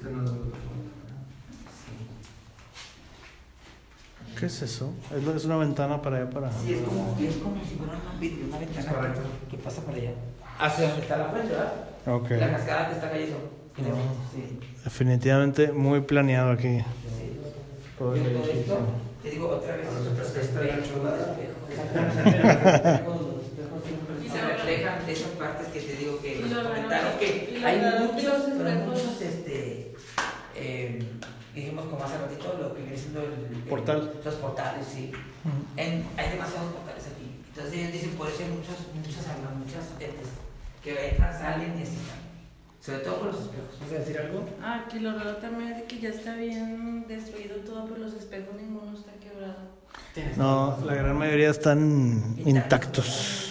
onda. 0.08 0.32
¿Qué 4.38 4.46
es 4.46 4.62
eso? 4.62 4.92
Es, 5.16 5.22
lo- 5.22 5.36
es 5.36 5.44
una 5.44 5.56
ventana 5.58 6.02
para 6.02 6.16
allá 6.18 6.30
para. 6.30 6.50
Sí, 6.52 6.74
es 6.74 6.80
como, 6.82 7.16
es 7.20 7.36
como 7.36 7.56
si 7.64 7.76
fuera 7.76 7.92
un 8.12 8.20
vidrio, 8.20 8.46
una 8.48 8.58
ventana 8.58 9.14
que, 9.48 9.56
que 9.56 9.62
pasa 9.62 9.82
para 9.82 9.96
allá. 9.98 10.10
Hacia 10.58 10.86
donde 10.88 11.02
está 11.02 11.16
la 11.18 11.26
fuente, 11.26 11.48
¿verdad? 11.52 11.72
Ok. 12.06 12.30
La 12.30 12.50
cascada 12.50 12.88
que 12.88 12.94
está 12.94 13.10
cayendo. 13.10 13.36
Ah. 13.78 13.82
Sí. 14.32 14.58
Definitivamente 14.84 15.72
muy 15.72 16.00
planeado 16.00 16.50
aquí. 16.52 16.78
Sí. 16.78 16.84
Todo 17.98 18.14
esto, 18.16 18.78
te 19.22 19.30
digo 19.30 19.48
otra 19.48 19.76
vez, 19.76 19.86
espejo, 19.88 20.32
espejo. 20.40 21.54
Se 24.34 24.46
reflejan 24.46 25.06
de 25.06 25.12
esas 25.12 25.30
partes 25.30 25.66
que 25.68 25.80
te 25.80 25.96
digo 25.96 26.20
que 26.20 26.36
nos 26.40 26.62
comentaron 26.66 27.18
que 27.18 27.62
hay 27.64 27.80
muchos, 28.00 28.48
los 28.48 28.58
pero 28.58 28.70
muchos, 28.86 29.20
este, 29.22 29.94
eh, 30.56 31.04
dijimos 31.54 31.86
como 31.86 32.04
hace 32.04 32.18
ratito, 32.18 32.56
lo 32.60 32.74
que 32.74 32.82
viene 32.82 32.96
siendo 32.96 33.20
el, 33.22 33.32
el- 33.56 33.62
Portal. 33.68 34.12
los 34.24 34.34
portales, 34.36 34.86
sí. 34.92 35.12
En- 35.76 36.04
hay 36.16 36.30
demasiados 36.30 36.72
portales 36.72 37.04
aquí. 37.06 37.40
Entonces 37.48 37.74
ellos 37.74 37.92
dicen, 37.92 38.10
por 38.10 38.28
eso 38.28 38.42
hay 38.42 38.48
muchos, 38.50 38.76
muchas 38.94 39.28
almas, 39.28 39.54
muchas 39.54 39.84
entes 40.00 40.28
que 40.82 41.10
entran, 41.10 41.32
salen 41.38 41.78
y 41.78 41.82
así 41.82 41.96
están. 41.96 42.24
Sobre 42.80 42.98
todo 42.98 43.16
por 43.20 43.26
los 43.32 43.40
espejos. 43.42 43.80
¿Vas 43.80 43.92
a 43.92 43.94
decir 43.94 44.18
algo? 44.18 44.44
Ah, 44.62 44.84
que 44.90 45.00
lo 45.00 45.16
raro 45.16 45.36
también 45.36 45.72
es 45.72 45.78
de 45.78 45.84
que 45.84 46.00
ya 46.00 46.10
está 46.10 46.34
bien 46.34 47.06
destruido 47.08 47.56
todo, 47.64 47.86
pero 47.86 48.00
los 48.00 48.12
espejos 48.14 48.54
ninguno 48.60 48.92
está 48.98 49.12
quebrado. 49.22 49.72
No, 50.36 50.78
la 50.84 50.94
gran 50.94 51.16
mayoría 51.16 51.50
están 51.50 52.36
intactos. 52.44 53.43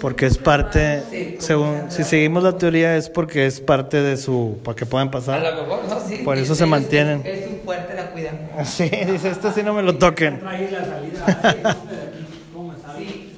Porque 0.00 0.26
es 0.26 0.36
parte, 0.36 1.36
según, 1.40 1.90
se- 1.90 2.04
si 2.04 2.10
seguimos 2.10 2.42
la 2.42 2.58
teoría, 2.58 2.96
es 2.96 3.08
porque 3.08 3.46
es 3.46 3.60
parte 3.60 4.02
de 4.02 4.16
su, 4.18 4.58
para 4.62 4.76
que 4.76 4.84
puedan 4.84 5.08
A 5.08 5.10
pasar. 5.10 5.40
lo 5.42 5.62
mejor, 5.62 5.84
no, 5.88 6.00
sí. 6.06 6.16
Por 6.24 6.36
eso 6.36 6.52
es- 6.52 6.58
se 6.58 6.66
mantienen. 6.66 7.22
Es, 7.24 7.46
un 7.48 7.60
fuerte, 7.64 7.94
la 7.94 8.10
cuidan. 8.10 8.38
Sí, 8.66 8.84
dice, 8.90 9.30
esto 9.30 9.50
sí 9.52 9.62
no 9.62 9.72
me 9.72 9.82
lo 9.82 9.96
toquen. 9.96 10.40
Sí, 12.98 13.32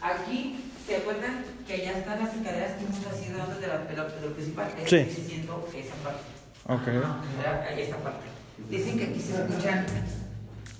aquí, 0.00 0.56
¿se 0.86 0.96
acuerdan 0.96 1.44
que 1.66 1.74
allá 1.74 1.98
están 1.98 2.20
las 2.20 2.34
escaleras 2.34 2.72
que 2.72 2.84
hemos 2.84 3.28
ido 3.28 3.38
dando 3.38 3.58
de, 3.60 3.66
la, 3.66 3.78
lo 4.22 4.32
principal? 4.34 4.68
Es 4.82 4.90
Sí. 4.90 4.96
que 5.04 5.28
siento 5.28 5.68
esa 5.76 5.94
parte. 6.04 6.22
Ok. 6.68 6.86
¿verdad? 6.86 7.66
Ahí 7.68 7.82
esta 7.82 7.96
parte. 7.96 8.20
Dicen 8.70 8.98
que 8.98 9.04
aquí 9.06 9.20
se 9.20 9.32
escuchan 9.34 9.86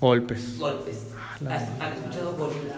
Golpes. 0.01 0.59
golpes. 0.59 0.97
La- 1.41 1.55
Has- 1.57 1.69
Han 1.81 1.93
escuchado 1.95 2.37
golpes. 2.37 2.73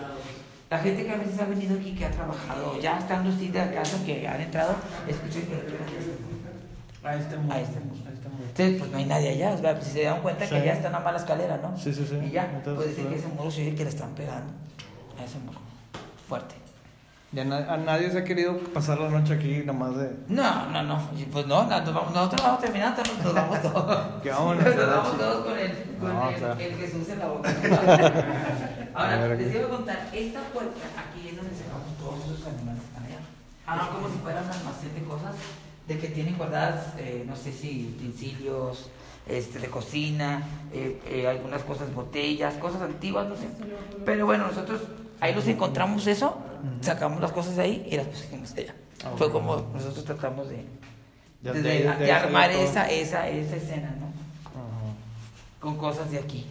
La 0.71 0.79
gente 0.79 1.05
que 1.05 1.13
a 1.13 1.17
veces 1.17 1.39
ha 1.41 1.45
venido 1.47 1.77
aquí, 1.79 1.93
que 1.95 2.05
ha 2.07 2.11
trabajado, 2.11 2.81
ya 2.81 2.99
estando 2.99 3.31
así 3.31 3.49
de 3.49 3.61
acaso, 3.61 3.99
que 4.05 4.27
han 4.27 4.41
entrado, 4.41 4.75
escuchan 5.07 5.43
que 5.43 7.07
A 7.07 7.17
este 7.17 7.37
muro. 7.37 7.55
A 7.55 7.61
este 7.61 7.79
muro. 7.81 8.09
A 8.09 8.13
este 8.13 8.29
muro. 8.29 8.45
Entonces, 8.49 8.79
pues 8.79 8.91
no 8.91 8.97
hay 8.99 9.05
nadie 9.05 9.29
allá, 9.31 9.57
sea, 9.59 9.81
si 9.83 9.91
se 9.91 10.03
dan 10.05 10.23
cuenta 10.23 10.47
Sí. 10.47 10.55
que 10.55 10.65
ya 10.65 10.73
está 10.73 10.89
una 10.89 11.01
mala 11.01 11.19
escalera, 11.19 11.59
¿no? 11.59 11.77
Sí, 11.77 11.93
sí, 11.93 12.07
sí. 12.09 12.17
Y 12.27 12.31
ya, 12.31 12.45
Entonces, 12.47 12.75
pues 12.77 12.89
dicen 12.89 13.05
que 13.05 13.11
pues- 13.11 13.25
ese 13.25 13.35
muro 13.35 13.51
se 13.51 13.61
oye 13.63 13.75
que 13.75 13.85
le 13.85 13.91
están 13.91 14.11
pegando 14.15 14.53
a 15.21 15.25
ese 15.25 15.39
muro. 15.41 15.59
Fuerte. 16.29 16.55
Ya 17.35 17.45
na- 17.45 17.67
a 17.73 17.77
nadie 17.77 18.11
se 18.11 18.19
ha 18.19 18.25
querido 18.25 18.57
pasar 18.73 18.99
la 19.01 19.09
noche 19.11 19.35
aquí 19.35 19.63
nomás 19.67 19.97
de... 19.97 20.11
No, 20.29 20.67
no, 20.71 20.83
no. 20.85 21.09
Pues 21.33 21.47
no, 21.47 21.65
no, 21.65 21.81
nos 21.81 21.95
vamos- 21.95 22.13
nosotros 22.15 22.43
vamos 22.43 22.61
terminando, 22.61 23.03
nos, 23.03 23.25
nos 23.25 23.35
vamos 23.35 23.63
todos. 23.63 24.07
Que 24.23 24.31
vámonos, 24.31 24.65
Nos 24.65 24.77
¿verdad, 24.77 24.97
vamos 24.97 25.11
chico? 25.13 25.25
todos 25.25 25.47
con 25.47 25.59
el, 25.59 25.73
con 26.01 26.15
No, 26.15 26.29
el, 26.31 26.35
claro. 26.37 26.61
el 26.61 26.75
Jesús 26.77 27.09
en 27.09 27.19
la 27.19 27.27
boca. 27.27 27.51
Ahora, 28.95 29.27
ver, 29.27 29.41
les 29.41 29.65
a 29.65 29.69
contar, 29.69 30.09
esta 30.13 30.41
puerta 30.53 30.81
aquí 30.97 31.29
es 31.29 31.37
donde 31.37 31.51
sacamos 31.57 31.99
todos 31.99 32.25
esos 32.25 32.47
animales 32.47 32.83
allá. 32.95 33.19
Ah, 33.67 33.91
como 33.93 34.09
si 34.09 34.19
fuera 34.19 34.41
un 34.41 34.51
almacén 34.51 34.95
de 34.95 35.03
cosas, 35.03 35.35
de 35.89 35.99
que 35.99 36.09
tienen 36.09 36.37
guardadas, 36.37 36.95
eh, 36.99 37.25
no 37.27 37.35
sé 37.35 37.53
si 37.53 37.93
utensilios, 37.99 38.91
este, 39.27 39.59
de 39.59 39.69
cocina, 39.69 40.43
eh, 40.73 41.01
eh, 41.07 41.27
algunas 41.27 41.63
cosas, 41.65 41.93
botellas, 41.93 42.55
cosas 42.55 42.83
antiguas, 42.83 43.27
no 43.27 43.35
sé. 43.35 43.49
Pero 44.05 44.27
bueno, 44.27 44.47
nosotros 44.47 44.83
ahí 45.25 45.35
los 45.35 45.47
encontramos 45.47 46.07
eso, 46.07 46.39
sacamos 46.81 47.21
las 47.21 47.33
cosas 47.33 47.57
de 47.57 47.63
ahí 47.63 47.89
y 47.91 47.97
las 47.97 48.07
pusimos 48.07 48.53
allá. 48.55 48.75
Ah, 49.05 49.11
Fue 49.17 49.31
como 49.31 49.57
nosotros 49.75 50.05
tratamos 50.05 50.49
de, 50.49 50.65
Ya 51.43 51.53
de, 51.53 51.63
de- 51.63 51.69
de- 51.71 51.79
de 51.79 51.97
de 51.97 52.05
ahí 52.05 52.11
armar 52.11 52.51
esa, 52.51 52.89
esa, 52.91 53.29
esa 53.29 53.57
escena, 53.57 53.95
¿no? 54.01 54.07
Ajá. 54.49 54.95
Con 55.61 55.77
cosas 55.77 56.11
de 56.11 56.19
aquí. 56.19 56.47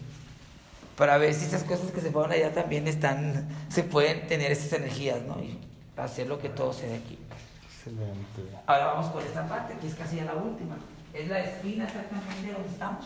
Para 0.96 1.18
ver 1.18 1.34
si 1.34 1.44
esas 1.46 1.64
cosas 1.64 1.90
que 1.90 2.00
se 2.00 2.10
fueron 2.12 2.30
allá 2.30 2.52
también 2.54 2.86
están, 2.86 3.48
se 3.68 3.82
pueden 3.82 4.26
tener 4.28 4.52
esas 4.52 4.72
energías, 4.74 5.20
¿no? 5.22 5.40
Y 5.42 5.58
hacer 5.96 6.28
lo 6.28 6.38
que 6.38 6.48
todo 6.48 6.72
sea 6.72 6.88
de 6.88 6.96
aquí. 6.96 7.18
Excelente. 7.66 8.42
Ahora 8.66 8.86
vamos 8.86 9.06
por 9.10 9.22
esta 9.22 9.46
parte, 9.48 9.74
que 9.80 9.88
es 9.88 9.94
casi 9.94 10.16
ya 10.16 10.24
la 10.24 10.34
última. 10.34 10.76
Es 11.12 11.28
la 11.28 11.40
esquina 11.40 11.84
exactamente 11.84 12.52
donde 12.52 12.68
estamos. 12.68 13.04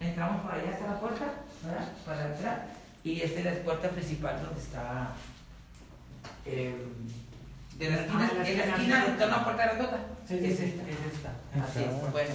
Entramos 0.00 0.42
por 0.42 0.52
allá 0.52 0.70
hasta 0.72 0.86
la 0.86 1.00
puerta, 1.00 1.24
¿verdad? 1.64 1.88
Para 2.06 2.26
entrar. 2.34 2.66
Y 3.04 3.20
esta 3.22 3.38
es 3.40 3.44
la 3.46 3.52
puerta 3.62 3.88
principal 3.90 4.40
donde 4.42 4.60
está. 4.60 5.12
eh, 6.46 6.74
de 7.78 7.88
la 7.90 7.96
esquina, 7.96 8.28
Ah, 8.30 8.34
la 8.36 8.48
en 8.48 8.58
la 8.58 8.64
esquina. 8.64 8.76
esquina 8.76 9.06
está 9.06 9.26
una 9.26 9.44
puerta 9.44 9.64
grandota. 9.66 9.98
Sí, 10.28 10.34
es 10.42 10.58
sí. 10.58 10.64
esta, 10.64 10.82
es 10.82 11.14
esta. 11.14 11.30
Así 11.64 11.78
es. 11.88 12.12
Bueno. 12.12 12.30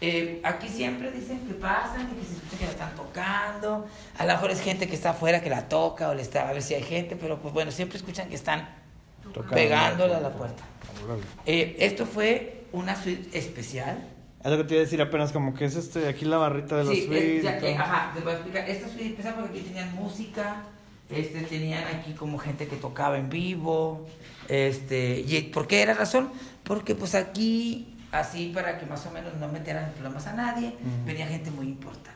eh, 0.00 0.40
aquí 0.44 0.68
siempre 0.68 1.10
dicen 1.10 1.40
que 1.46 1.54
pasan 1.54 2.08
y 2.12 2.20
que 2.20 2.26
se 2.26 2.34
escucha 2.34 2.56
que 2.58 2.64
la 2.66 2.70
están 2.70 2.94
tocando. 2.94 3.86
A 4.18 4.24
lo 4.26 4.32
mejor 4.32 4.50
es 4.52 4.60
gente 4.60 4.86
que 4.86 4.94
está 4.94 5.10
afuera 5.10 5.40
que 5.42 5.50
la 5.50 5.68
toca 5.68 6.08
o 6.10 6.14
le 6.14 6.22
está 6.22 6.48
a 6.48 6.52
ver 6.52 6.62
si 6.62 6.74
hay 6.74 6.82
gente, 6.84 7.16
pero 7.16 7.38
pues 7.40 7.52
bueno, 7.52 7.72
siempre 7.72 7.98
escuchan 7.98 8.28
que 8.28 8.36
están 8.36 8.68
Tocando. 9.34 9.54
pegándole 9.56 10.14
a 10.14 10.20
la 10.20 10.30
puerta. 10.30 10.62
Eh, 11.46 11.76
esto 11.80 12.06
fue 12.06 12.64
una 12.72 12.94
suite 12.94 13.36
especial. 13.36 14.06
Es 14.46 14.52
lo 14.52 14.58
que 14.58 14.64
te 14.64 14.74
iba 14.74 14.80
a 14.80 14.84
decir 14.84 15.02
apenas, 15.02 15.32
como 15.32 15.54
que 15.54 15.64
es 15.64 15.74
este, 15.74 16.06
aquí 16.06 16.24
la 16.24 16.36
barrita 16.36 16.76
de 16.76 16.84
los 16.84 16.94
Sí, 16.94 17.06
suites 17.06 17.42
ya, 17.42 17.58
todo. 17.58 17.68
eh, 17.68 17.76
ajá, 17.76 18.12
les 18.14 18.22
voy 18.22 18.32
a 18.32 18.36
explicar. 18.36 18.68
Esta 18.70 18.88
suite 18.88 19.06
especial 19.08 19.34
porque 19.34 19.58
aquí 19.58 19.60
tenían 19.66 19.92
música, 19.96 20.62
este, 21.10 21.40
tenían 21.42 21.82
aquí 21.92 22.12
como 22.12 22.38
gente 22.38 22.68
que 22.68 22.76
tocaba 22.76 23.18
en 23.18 23.28
vivo. 23.28 24.06
Este, 24.48 25.18
¿Y 25.26 25.42
por 25.52 25.66
qué 25.66 25.82
era 25.82 25.94
razón? 25.94 26.30
Porque 26.62 26.94
pues 26.94 27.16
aquí, 27.16 27.96
así 28.12 28.52
para 28.54 28.78
que 28.78 28.86
más 28.86 29.04
o 29.06 29.10
menos 29.10 29.34
no 29.34 29.48
metieran 29.48 29.86
en 29.86 29.90
problemas 29.94 30.24
a 30.28 30.34
nadie, 30.34 30.74
venía 31.04 31.26
gente 31.26 31.50
muy 31.50 31.66
importante. 31.66 32.14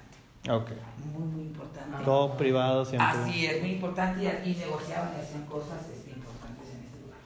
Ok. 0.48 0.70
Muy, 1.12 1.24
muy 1.26 1.42
importante. 1.46 2.04
Todo 2.04 2.36
privado 2.36 2.84
siempre. 2.84 3.08
Así 3.10 3.44
es, 3.46 3.60
muy 3.60 3.72
importante 3.72 4.22
y 4.22 4.26
aquí 4.28 4.54
negociaban 4.54 5.10
y 5.18 5.20
hacían 5.20 5.44
cosas 5.46 5.80
este, 5.92 6.10
importantes 6.10 6.68
en 6.72 6.84
este 6.84 7.00
lugar. 7.02 7.18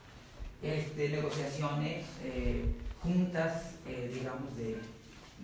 Este, 0.62 1.08
negociaciones, 1.10 2.04
eh, 2.24 2.64
juntas, 3.02 3.74
eh, 3.86 4.10
digamos, 4.14 4.56
de, 4.56 4.78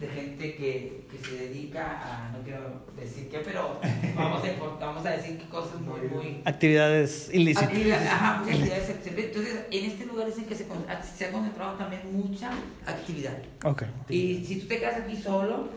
de 0.00 0.08
gente 0.08 0.54
que, 0.56 1.04
que 1.10 1.18
se 1.28 1.34
dedica 1.36 2.00
a, 2.02 2.32
no 2.32 2.42
quiero 2.42 2.86
decir 2.98 3.28
qué, 3.28 3.40
pero 3.44 3.78
vamos 4.16 4.40
a, 4.42 4.80
vamos 4.80 5.04
a 5.04 5.10
decir 5.10 5.36
que 5.36 5.46
cosas 5.50 5.78
muy, 5.82 6.00
muy... 6.08 6.40
Actividades 6.46 7.28
ilícitas. 7.34 7.64
Actividades, 7.68 8.08
ajá, 8.08 8.38
muchas 8.38 8.54
actividades 8.56 8.90
excelentes. 8.90 9.26
Entonces, 9.36 9.60
en 9.70 9.84
este 9.84 10.06
lugar 10.06 10.26
dicen 10.26 10.44
que 10.46 10.54
se, 10.54 10.66
con- 10.66 10.86
se 11.16 11.24
ha 11.26 11.30
concentrado 11.30 11.74
también 11.76 12.00
mucha 12.12 12.50
actividad. 12.86 13.36
Ok. 13.62 13.82
Y 14.08 14.42
si 14.42 14.56
tú 14.60 14.66
te 14.68 14.78
quedas 14.78 15.02
aquí 15.02 15.16
solo, 15.16 15.68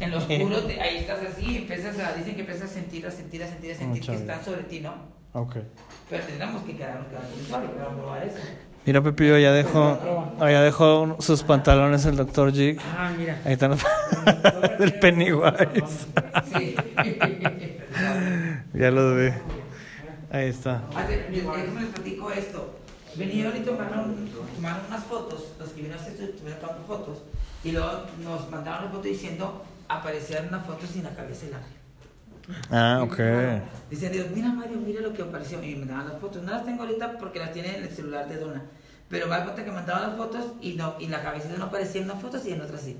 en 0.00 0.10
lo 0.10 0.18
oscuro, 0.18 0.64
te- 0.64 0.80
ahí 0.80 0.96
estás 0.98 1.20
así, 1.22 1.58
empiezas 1.58 1.96
a, 2.00 2.14
dicen 2.14 2.34
que 2.34 2.40
empiezas 2.40 2.68
a 2.68 2.74
sentir, 2.74 3.06
a 3.06 3.10
sentir, 3.12 3.44
a 3.44 3.46
sentir, 3.46 3.70
a 3.70 3.74
sentir 3.76 4.00
Mucha 4.00 4.12
que 4.12 4.18
vida. 4.18 4.32
están 4.34 4.44
sobre 4.44 4.64
ti, 4.64 4.80
¿no? 4.80 4.94
Ok. 5.34 5.56
Pero 6.10 6.24
tendríamos 6.24 6.62
que 6.64 6.76
quedarnos 6.76 7.06
quedando 7.06 7.32
en 7.32 7.38
el 7.40 7.46
suelo 7.46 7.70
para 7.76 7.90
probar 7.96 8.26
eso. 8.26 8.38
Mira, 8.84 9.00
Pepillo, 9.00 9.38
ya 9.38 9.52
dejó, 9.52 9.98
ya 10.40 10.60
dejó 10.62 11.02
un- 11.02 11.22
sus 11.22 11.42
pantalones 11.44 12.04
el 12.04 12.16
doctor 12.16 12.52
Jig. 12.52 12.78
Ah, 12.96 13.12
mira. 13.16 13.40
Ahí 13.44 13.52
están 13.52 13.70
los 13.70 13.80
del 14.78 14.98
Pennywise. 14.98 16.06
Sí. 16.56 16.74
Ya 18.74 18.90
los 18.90 19.14
ve. 19.14 19.34
Ahí 20.32 20.48
está. 20.48 20.82
Déjame 21.30 21.80
les 21.82 21.90
platico 21.90 22.30
esto. 22.32 22.78
Vinieron 23.14 23.56
y 23.56 23.60
tomaron, 23.60 24.28
tomaron 24.56 24.80
unas 24.88 25.04
fotos, 25.04 25.52
los 25.58 25.68
que 25.68 25.82
vinieron 25.82 26.02
a 26.02 26.08
este 26.08 26.24
estuvieron 26.24 26.60
tomando 26.60 26.82
fotos, 26.86 27.18
y 27.62 27.72
luego 27.72 28.06
nos 28.24 28.50
mandaron 28.50 28.84
una 28.84 28.90
foto 28.92 29.02
diciendo, 29.06 29.62
aparecieron 29.86 30.48
una 30.48 30.60
foto 30.60 30.86
sin 30.86 31.02
la 31.04 31.10
cabeza 31.10 31.44
del 31.44 31.54
ángel. 31.56 31.72
Ah, 32.70 33.00
ok. 33.02 33.18
Dice 33.90 34.10
Dios, 34.10 34.26
mira 34.34 34.48
Mario, 34.48 34.78
mira 34.78 35.00
lo 35.00 35.12
que 35.12 35.22
apareció. 35.22 35.62
Y 35.62 35.76
me 35.76 35.86
daban 35.86 36.08
las 36.08 36.20
fotos. 36.20 36.42
No 36.42 36.50
las 36.52 36.64
tengo 36.64 36.82
ahorita 36.82 37.18
porque 37.18 37.38
las 37.38 37.52
tiene 37.52 37.76
en 37.76 37.84
el 37.84 37.90
celular 37.90 38.28
de 38.28 38.36
Donna. 38.36 38.62
Pero 39.08 39.26
me 39.26 39.36
cuenta 39.42 39.64
que 39.64 39.70
mandaban 39.70 40.08
las 40.08 40.16
fotos 40.16 40.46
y 40.60 40.72
no 40.74 40.96
y 40.98 41.08
la 41.08 41.22
cabecita 41.22 41.56
no 41.58 41.66
aparecía 41.66 42.00
en 42.00 42.10
unas 42.10 42.22
fotos 42.22 42.44
y 42.46 42.52
en 42.52 42.60
otras 42.62 42.80
sí. 42.80 42.96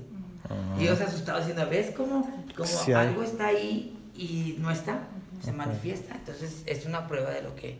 Y 0.79 0.83
ellos 0.83 1.01
asustados 1.01 1.47
diciendo, 1.47 1.69
¿ves 1.69 1.91
cómo, 1.95 2.29
cómo 2.55 2.67
Sí 2.67 2.93
hay. 2.93 3.07
algo 3.07 3.23
está 3.23 3.47
ahí 3.47 3.97
y 4.15 4.57
no 4.59 4.69
está? 4.69 5.07
Se 5.43 5.51
manifiesta. 5.51 6.15
Entonces 6.15 6.63
es 6.65 6.85
una 6.85 7.07
prueba 7.07 7.31
de 7.31 7.41
lo 7.41 7.55
que 7.55 7.79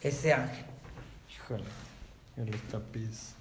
ese 0.00 0.32
ángel. 0.32 0.64
Híjole. 1.34 1.64
El 2.36 2.50
tapiz. 2.70 3.34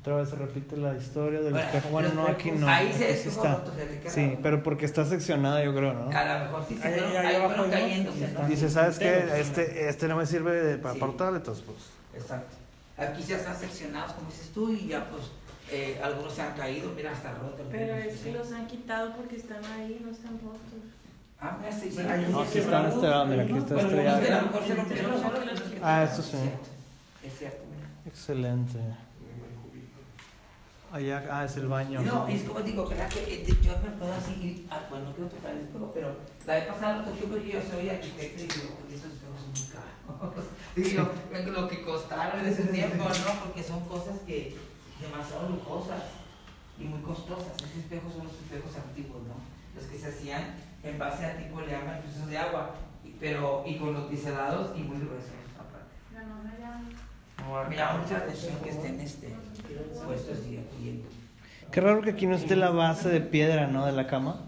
Otra 0.00 0.16
vez 0.16 0.30
se 0.30 0.36
repite 0.36 0.76
la 0.78 0.96
historia 0.96 1.40
del 1.40 1.52
Bueno, 1.52 1.66
espejo. 1.66 1.88
Bueno, 1.90 2.08
no, 2.14 2.26
aquí 2.26 2.50
no. 2.52 2.66
Ahí 2.66 2.90
se 2.90 3.14
sí 3.18 3.28
está. 3.28 3.62
Sí, 4.08 4.38
pero 4.42 4.62
porque 4.62 4.86
está 4.86 5.04
seccionada, 5.04 5.62
yo 5.62 5.74
creo, 5.74 5.92
¿no? 5.92 6.10
A 6.16 6.38
lo 6.38 6.44
mejor 6.46 6.64
sí 6.66 6.78
se 6.78 6.88
Ahí- 6.88 6.94
fueron, 7.00 7.16
ahí 7.18 7.26
ahí 7.26 7.34
abajo 7.36 7.64
cayéndose, 7.70 8.18
y 8.30 8.32
¿no? 8.42 8.48
Dice, 8.48 8.70
¿sabes 8.70 8.98
qué? 8.98 9.24
Este, 9.38 9.88
este 9.90 10.08
no 10.08 10.16
me 10.16 10.24
sirve 10.24 10.52
de, 10.52 10.78
para 10.78 10.94
Sí. 10.94 11.00
portal, 11.00 11.36
entonces 11.36 11.62
pues... 11.66 11.78
Exacto. 12.22 12.56
Aquí 12.96 13.22
ya 13.24 13.36
están 13.36 13.58
seccionados, 13.58 14.12
como 14.12 14.30
dices 14.30 14.50
tú, 14.54 14.72
y 14.72 14.86
ya 14.88 15.06
pues 15.10 15.24
eh, 15.70 16.00
algunos 16.02 16.32
se 16.32 16.42
han 16.42 16.54
caído, 16.54 16.90
mira, 16.96 17.12
hasta 17.12 17.32
roto. 17.34 17.62
Pero 17.70 17.94
es 17.96 18.20
que 18.20 18.32
los 18.32 18.50
han 18.52 18.66
quitado 18.66 19.14
porque 19.16 19.36
están 19.36 19.62
ahí, 19.66 20.00
no 20.02 20.10
están 20.12 20.32
rotos. 20.40 20.60
Ah, 21.42 21.58
mira, 21.60 21.72
sí, 21.72 21.90
sí. 21.90 22.02
No, 22.30 22.44
sí 22.46 22.58
están 22.58 23.02
lado, 23.02 23.26
mira, 23.26 23.42
aquí 23.42 23.56
está 23.56 23.74
a 23.74 23.80
estrellado. 23.80 24.20
Ah, 25.82 26.04
eso 26.10 26.22
sí. 26.22 26.36
Es 27.22 27.38
cierto. 27.38 27.58
Excelente. 28.06 28.78
Allá, 30.92 31.22
ah, 31.30 31.44
es 31.44 31.56
el 31.56 31.68
baño. 31.68 32.00
No, 32.02 32.26
es 32.26 32.42
como 32.42 32.60
digo. 32.60 32.88
Que 32.88 32.94
eh, 32.96 33.46
yo 33.62 33.72
me 33.78 33.90
puedo 33.90 34.12
así 34.12 34.32
ir, 34.42 34.66
ah, 34.70 34.80
bueno, 34.90 35.06
no 35.06 35.14
quiero 35.14 35.30
tocar 35.30 35.52
el 35.52 35.68
pero 35.94 36.16
la 36.44 36.54
vez 36.54 36.64
pasada 36.66 36.98
lo 36.98 37.04
toqué 37.04 37.26
porque 37.26 37.52
yo 37.52 37.60
soy 37.62 37.88
arquitecto 37.88 38.42
y 38.42 38.46
digo, 38.46 38.78
"Oye, 38.84 38.96
esos 38.96 39.12
espejos 39.12 39.38
son 39.38 39.50
muy 39.54 39.70
caros. 39.70 40.44
Digo, 40.74 41.52
lo 41.52 41.68
que 41.68 41.82
costaron 41.82 42.40
en 42.40 42.46
ese 42.46 42.64
tiempo, 42.64 43.04
¿no? 43.04 43.40
Porque 43.44 43.62
son 43.62 43.80
cosas 43.86 44.18
que 44.26 44.56
demasiado 45.00 45.48
lujosas 45.48 46.02
y 46.78 46.84
muy 46.84 47.00
costosas. 47.02 47.54
Esos 47.56 47.76
espejos 47.76 48.12
son 48.12 48.24
los 48.24 48.34
espejos 48.34 48.72
antiguos, 48.76 49.22
¿no? 49.22 49.34
Los 49.74 49.84
que 49.84 49.96
se 49.98 50.08
hacían 50.08 50.56
en 50.82 50.98
base 50.98 51.24
a 51.24 51.36
tipo 51.36 51.60
le 51.60 51.70
llaman 51.70 52.00
de 52.28 52.38
agua, 52.38 52.74
pero 53.20 53.62
y 53.64 53.76
con 53.78 53.94
los 53.94 54.10
biselados 54.10 54.76
y 54.76 54.80
muy 54.80 54.98
gruesos. 54.98 55.38
Me 57.68 57.76
llama 57.76 57.98
mucha 58.02 58.16
atención 58.18 58.54
que 58.62 58.70
estén 58.70 59.00
este, 59.00 59.28
puestos 60.04 60.38
y 60.48 60.56
aquí. 60.58 61.02
Qué 61.70 61.80
raro 61.80 62.00
que 62.02 62.10
aquí 62.10 62.26
no 62.26 62.36
esté 62.36 62.56
la 62.56 62.70
base 62.70 63.08
de 63.08 63.20
piedra, 63.20 63.66
¿no? 63.66 63.86
De 63.86 63.92
la 63.92 64.06
cama. 64.06 64.42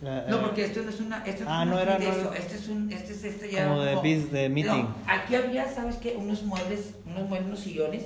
La- 0.00 0.22
No, 0.22 0.36
eh, 0.38 0.40
porque 0.42 0.64
esto 0.64 0.82
no 0.82 0.90
es 0.90 1.00
una. 1.00 1.24
Esto 1.24 1.44
Ah, 1.46 1.64
no 1.64 1.78
era- 1.78 1.98
no 1.98 2.32
Este 2.34 2.56
es 2.56 2.68
un. 2.68 2.92
Este 2.92 3.12
es 3.12 3.24
este 3.24 3.50
ya. 3.50 3.68
Como 3.68 3.80
de 3.82 3.96
bis- 3.96 4.30
de 4.30 4.48
meeting. 4.48 4.82
No, 4.82 4.94
aquí 5.06 5.34
había, 5.36 5.72
¿sabes 5.72 5.96
qué? 5.96 6.16
Unos 6.16 6.42
muebles, 6.42 6.94
unos 7.06 7.28
muebles, 7.28 7.46
unos 7.48 7.60
sillones 7.60 8.04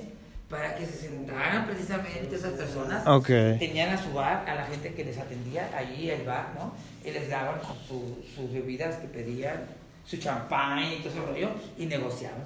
para 0.49 0.75
que 0.75 0.85
se 0.85 0.93
sentaran 0.93 1.65
precisamente 1.65 2.35
esas 2.35 2.53
personas. 2.53 3.05
Ok. 3.07 3.27
Tenían 3.59 3.89
a 3.89 3.97
su 4.01 4.13
bar, 4.13 4.47
a 4.47 4.55
la 4.55 4.65
gente 4.65 4.93
que 4.93 5.03
les 5.05 5.17
atendía 5.17 5.69
allí 5.75 6.09
el 6.09 6.23
bar, 6.23 6.49
¿no? 6.55 6.73
Y 7.03 7.11
les 7.11 7.29
daban 7.29 7.55
su- 7.87 8.23
sus 8.35 8.51
bebidas 8.53 8.95
que 8.97 9.07
pedían, 9.07 9.65
su 10.05 10.17
champán 10.17 10.83
y 10.93 10.97
todo 10.99 11.09
ese 11.09 11.19
rollo, 11.19 11.49
y 11.77 11.85
negociaban. 11.87 12.43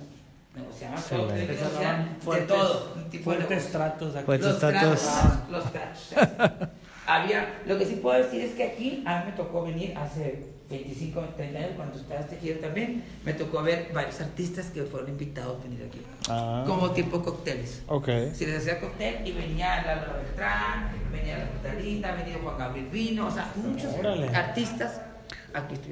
Negociaban 0.55 0.97
de 0.97 2.23
Fuertes- 2.23 2.47
todo. 2.47 2.79
Tipo 3.09 3.31
de 3.31 3.37
Fuertes 3.37 3.71
tratos 3.71 4.15
aquí. 4.15 4.25
Fuertes 4.25 4.47
Los 4.49 4.59
tratos. 4.59 5.01
tratos, 5.01 5.49
los 5.49 5.71
tratos. 5.71 6.69
Había, 7.07 7.61
lo 7.65 7.77
que 7.77 7.85
sí 7.85 7.95
puedo 7.95 8.17
decir 8.21 8.41
es 8.41 8.53
que 8.53 8.63
aquí 8.63 9.03
a 9.05 9.19
mí 9.19 9.25
me 9.27 9.31
tocó 9.31 9.63
venir 9.63 9.97
hace 9.97 10.45
25, 10.69 11.19
30 11.35 11.59
años, 11.59 11.71
cuando 11.75 11.97
estabas 11.99 12.29
tejido 12.29 12.59
también, 12.59 13.03
me 13.25 13.33
tocó 13.33 13.61
ver 13.63 13.89
varios 13.93 14.21
artistas 14.21 14.67
que 14.67 14.83
fueron 14.83 15.09
invitados 15.09 15.59
a 15.59 15.63
venir 15.63 15.85
aquí, 15.89 16.01
Ah. 16.29 16.63
como 16.65 16.91
tipo 16.91 17.21
cócteles. 17.21 17.81
Ok. 17.87 18.07
Si 18.33 18.45
les 18.45 18.59
hacía 18.61 18.79
cóctel 18.79 19.27
y 19.27 19.31
venía 19.33 19.83
la 19.83 19.95
Laura 19.95 20.13
Beltrán, 20.23 20.91
venía 21.11 21.39
la 21.39 21.49
Catalina, 21.49 22.11
venía 22.13 22.37
Juan 22.41 22.57
Gabriel 22.57 22.87
Vino, 22.87 23.27
o 23.27 23.31
sea, 23.31 23.51
muchos 23.55 23.93
Órale. 23.99 24.27
artistas 24.29 25.01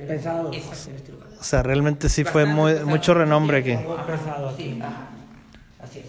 Pesados. 0.08 0.56
En 0.56 0.96
este 0.96 1.12
lugar. 1.12 1.28
O 1.40 1.44
sea, 1.44 1.64
realmente 1.64 2.10
sí 2.10 2.24
fue 2.24 2.46
muy, 2.46 2.72
pesado. 2.74 2.88
mucho 2.90 3.14
renombre 3.14 3.58
aquí. 3.58 3.74
Muy 3.76 3.98
pesado 4.06 4.50
aquí. 4.50 4.64
Sí, 4.64 4.82
ajá. 4.82 5.08
Así 5.82 6.00
es. 6.00 6.06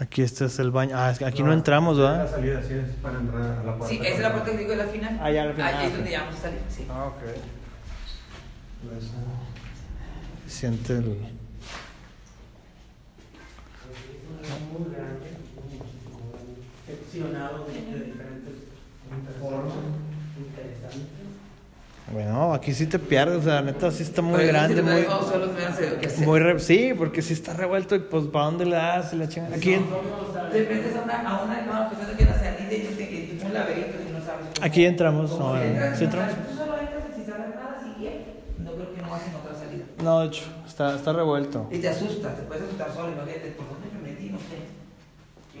Aquí 0.00 0.22
este 0.22 0.44
es 0.44 0.58
el 0.60 0.70
baño. 0.70 0.96
Ah, 0.96 1.10
es 1.10 1.18
que 1.18 1.24
aquí 1.24 1.42
no 1.42 1.52
entramos, 1.52 1.98
La 1.98 2.10
¿verdad? 2.12 2.30
salida 2.30 2.62
sí 2.62 2.74
es 2.74 2.88
para 3.02 3.18
entrar 3.18 3.42
a 3.42 3.64
la 3.64 3.76
puerta. 3.76 3.88
Sí, 3.88 3.96
esa 4.00 4.14
es 4.14 4.20
la 4.20 4.32
puerta 4.32 4.50
que 4.52 4.58
digo 4.58 4.70
de 4.70 4.76
la 4.76 4.86
final. 4.86 5.18
Ah, 5.20 5.30
ya, 5.30 5.44
la 5.46 5.52
final. 5.52 5.68
Ahí 5.68 5.74
Ah, 5.76 5.82
es 5.82 5.88
ok. 5.90 5.94
donde 5.96 6.10
ya 6.12 6.20
vamos 6.20 6.36
a 6.36 6.42
salir, 6.42 6.60
sí. 6.68 6.86
Ah, 6.88 7.04
ok. 7.06 7.22
Siente 10.46 10.92
el... 10.94 11.04
muy 14.72 14.94
grande, 14.94 15.26
seccionado 16.86 17.66
de, 17.66 17.72
de 17.72 18.04
diferentes 18.04 18.54
formas. 19.40 19.74
Bueno, 22.12 22.54
aquí 22.54 22.72
sí 22.72 22.86
te 22.86 22.98
pierdes, 22.98 23.38
o 23.38 23.42
sea, 23.42 23.60
neta 23.60 23.90
sí 23.90 24.02
está 24.02 24.22
muy 24.22 24.36
Pero 24.38 24.48
grande, 24.48 24.76
si 24.76 24.82
muy... 24.82 25.02
me 25.02 25.64
hace 25.66 25.98
re- 26.38 26.58
sí, 26.58 26.92
porque 26.96 27.20
sí 27.20 27.34
está 27.34 27.52
revuelto 27.52 27.94
y 27.96 27.98
pues 27.98 28.24
¿para 28.28 28.46
dónde 28.46 28.64
le 28.64 28.76
das? 28.76 29.12
La 29.12 29.28
chingada. 29.28 29.54
Aquí, 29.56 29.72
De 29.72 30.58
repente 30.60 30.88
es 30.88 30.96
a 30.96 31.02
una, 31.02 31.20
a 31.28 31.44
una 31.44 31.66
que 32.16 32.22
es 32.22 32.28
la 32.30 32.34
salida 32.38 32.72
y 32.72 32.80
dice 32.80 33.08
que 33.08 33.36
es 33.36 33.44
un 33.44 33.52
laberinto 33.52 33.98
y 34.08 34.12
no 34.12 34.24
sabes 34.24 34.46
cómo. 34.54 34.66
aquí 34.66 34.84
entramos. 34.86 35.30
cómo 35.32 35.54
No, 35.54 35.60
se 35.60 35.66
entra, 35.66 35.92
¿sí 35.92 35.98
si 35.98 35.98
no 35.98 36.04
entramos? 36.06 36.32
Tú 36.48 36.56
solo 36.56 36.78
entras 36.80 37.04
y 37.12 37.20
si 37.20 37.26
sabes 37.26 37.54
nada, 37.54 37.82
sigue. 37.84 38.24
No 38.58 38.72
creo 38.72 38.92
que 38.94 39.02
no 39.02 39.14
hacen 39.14 39.34
otra 39.34 39.54
salida. 39.54 39.84
No, 40.02 40.20
de 40.20 40.26
hecho, 40.28 40.44
está, 40.66 40.96
está 40.96 41.12
revuelto. 41.12 41.68
Y 41.70 41.78
te 41.78 41.88
asustas, 41.88 42.36
te 42.36 42.42
puedes 42.44 42.62
asustar 42.64 42.90
solo, 42.94 43.12
imagínate, 43.12 43.50
¿por 43.52 43.68
dónde 43.68 43.86
me 44.00 44.08
metí? 44.08 44.30
No 44.30 44.38
sé. 44.38 44.64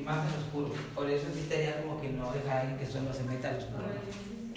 Y 0.00 0.02
más 0.02 0.24
en 0.24 0.32
lo 0.32 0.38
oscuro. 0.38 0.70
Por 0.94 1.10
eso 1.10 1.26
sí 1.34 1.40
estaría 1.40 1.82
como 1.82 2.00
que 2.00 2.08
no 2.08 2.32
dejar 2.32 2.56
a 2.56 2.60
alguien 2.62 2.78
que 2.78 2.86
solo 2.86 3.12
se 3.12 3.24
meta 3.24 3.50
al 3.50 3.56
oscuro. 3.58 3.84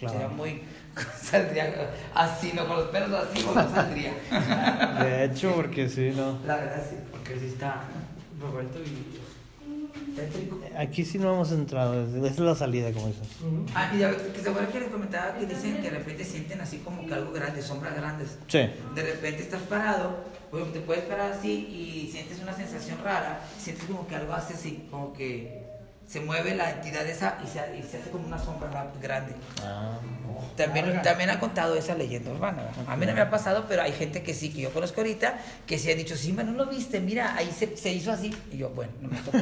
Claro. 0.01 0.19
Sería 0.19 0.27
muy. 0.29 0.61
Saldría 1.21 1.91
así, 2.15 2.51
no 2.53 2.67
con 2.67 2.77
los 2.77 2.89
perros 2.89 3.29
así, 3.29 3.45
no 3.45 3.53
saldría. 3.53 4.13
De 5.03 5.25
hecho, 5.25 5.53
porque 5.55 5.87
sí, 5.87 6.11
no. 6.15 6.39
La 6.45 6.55
verdad 6.55 6.83
sí. 6.89 6.95
Porque 7.11 7.39
sí 7.39 7.45
está 7.45 7.83
revuelto 8.41 8.79
y 8.79 10.15
tétrico. 10.15 10.59
Aquí 10.75 11.05
sí 11.05 11.19
no 11.19 11.33
hemos 11.33 11.51
entrado, 11.51 12.03
esa 12.03 12.27
es 12.27 12.39
la 12.39 12.55
salida, 12.55 12.91
como 12.91 13.07
dices. 13.07 13.27
Ah, 13.75 13.91
y 13.93 13.99
ya, 13.99 14.11
que 14.11 14.41
se 14.41 14.49
acuerdan 14.49 14.71
que 14.71 14.79
les 14.79 14.89
comentaba 14.89 15.35
que 15.35 15.45
dicen 15.45 15.77
que 15.77 15.91
de 15.91 15.97
repente 15.97 16.25
sienten 16.25 16.59
así 16.61 16.79
como 16.79 17.05
que 17.05 17.13
algo 17.13 17.31
grande, 17.31 17.61
sombras 17.61 17.95
grandes. 17.95 18.39
Sí. 18.47 18.69
De 18.95 19.03
repente 19.03 19.43
estás 19.43 19.61
parado, 19.61 20.23
te 20.73 20.79
puedes 20.81 21.03
parar 21.05 21.31
así 21.33 21.51
y 21.51 22.11
sientes 22.11 22.41
una 22.41 22.53
sensación 22.53 22.97
rara, 23.03 23.41
sientes 23.57 23.85
como 23.85 24.07
que 24.07 24.15
algo 24.15 24.33
hace 24.33 24.55
así, 24.55 24.87
como 24.89 25.13
que 25.13 25.60
se 26.11 26.19
mueve 26.19 26.55
la 26.55 26.71
entidad 26.71 27.07
esa 27.07 27.37
y 27.41 27.47
se, 27.47 27.59
y 27.77 27.83
se 27.83 27.97
hace 27.97 28.09
como 28.09 28.27
una 28.27 28.37
sombra 28.37 28.69
ra- 28.69 28.91
grande. 29.01 29.33
Ah. 29.63 29.97
También, 30.57 31.01
también 31.01 31.29
ha 31.29 31.39
contado 31.39 31.75
esa 31.75 31.95
leyenda 31.95 32.31
urbana. 32.31 32.63
A 32.87 32.97
mí 32.97 33.05
no 33.05 33.13
me 33.13 33.21
ha 33.21 33.29
pasado, 33.29 33.65
pero 33.69 33.81
hay 33.83 33.93
gente 33.93 34.21
que 34.21 34.33
sí, 34.33 34.49
que 34.51 34.59
yo 34.61 34.71
conozco 34.71 34.99
ahorita, 34.99 35.39
que 35.65 35.79
sí 35.79 35.89
ha 35.89 35.95
dicho, 35.95 36.17
sí, 36.17 36.33
no 36.33 36.43
lo 36.51 36.65
viste, 36.65 36.99
mira, 36.99 37.35
ahí 37.35 37.49
se, 37.57 37.77
se 37.77 37.93
hizo 37.93 38.11
así. 38.11 38.35
Y 38.51 38.57
yo, 38.57 38.69
bueno, 38.71 38.91
no 39.01 39.07
me, 39.07 39.17
tocó, 39.19 39.37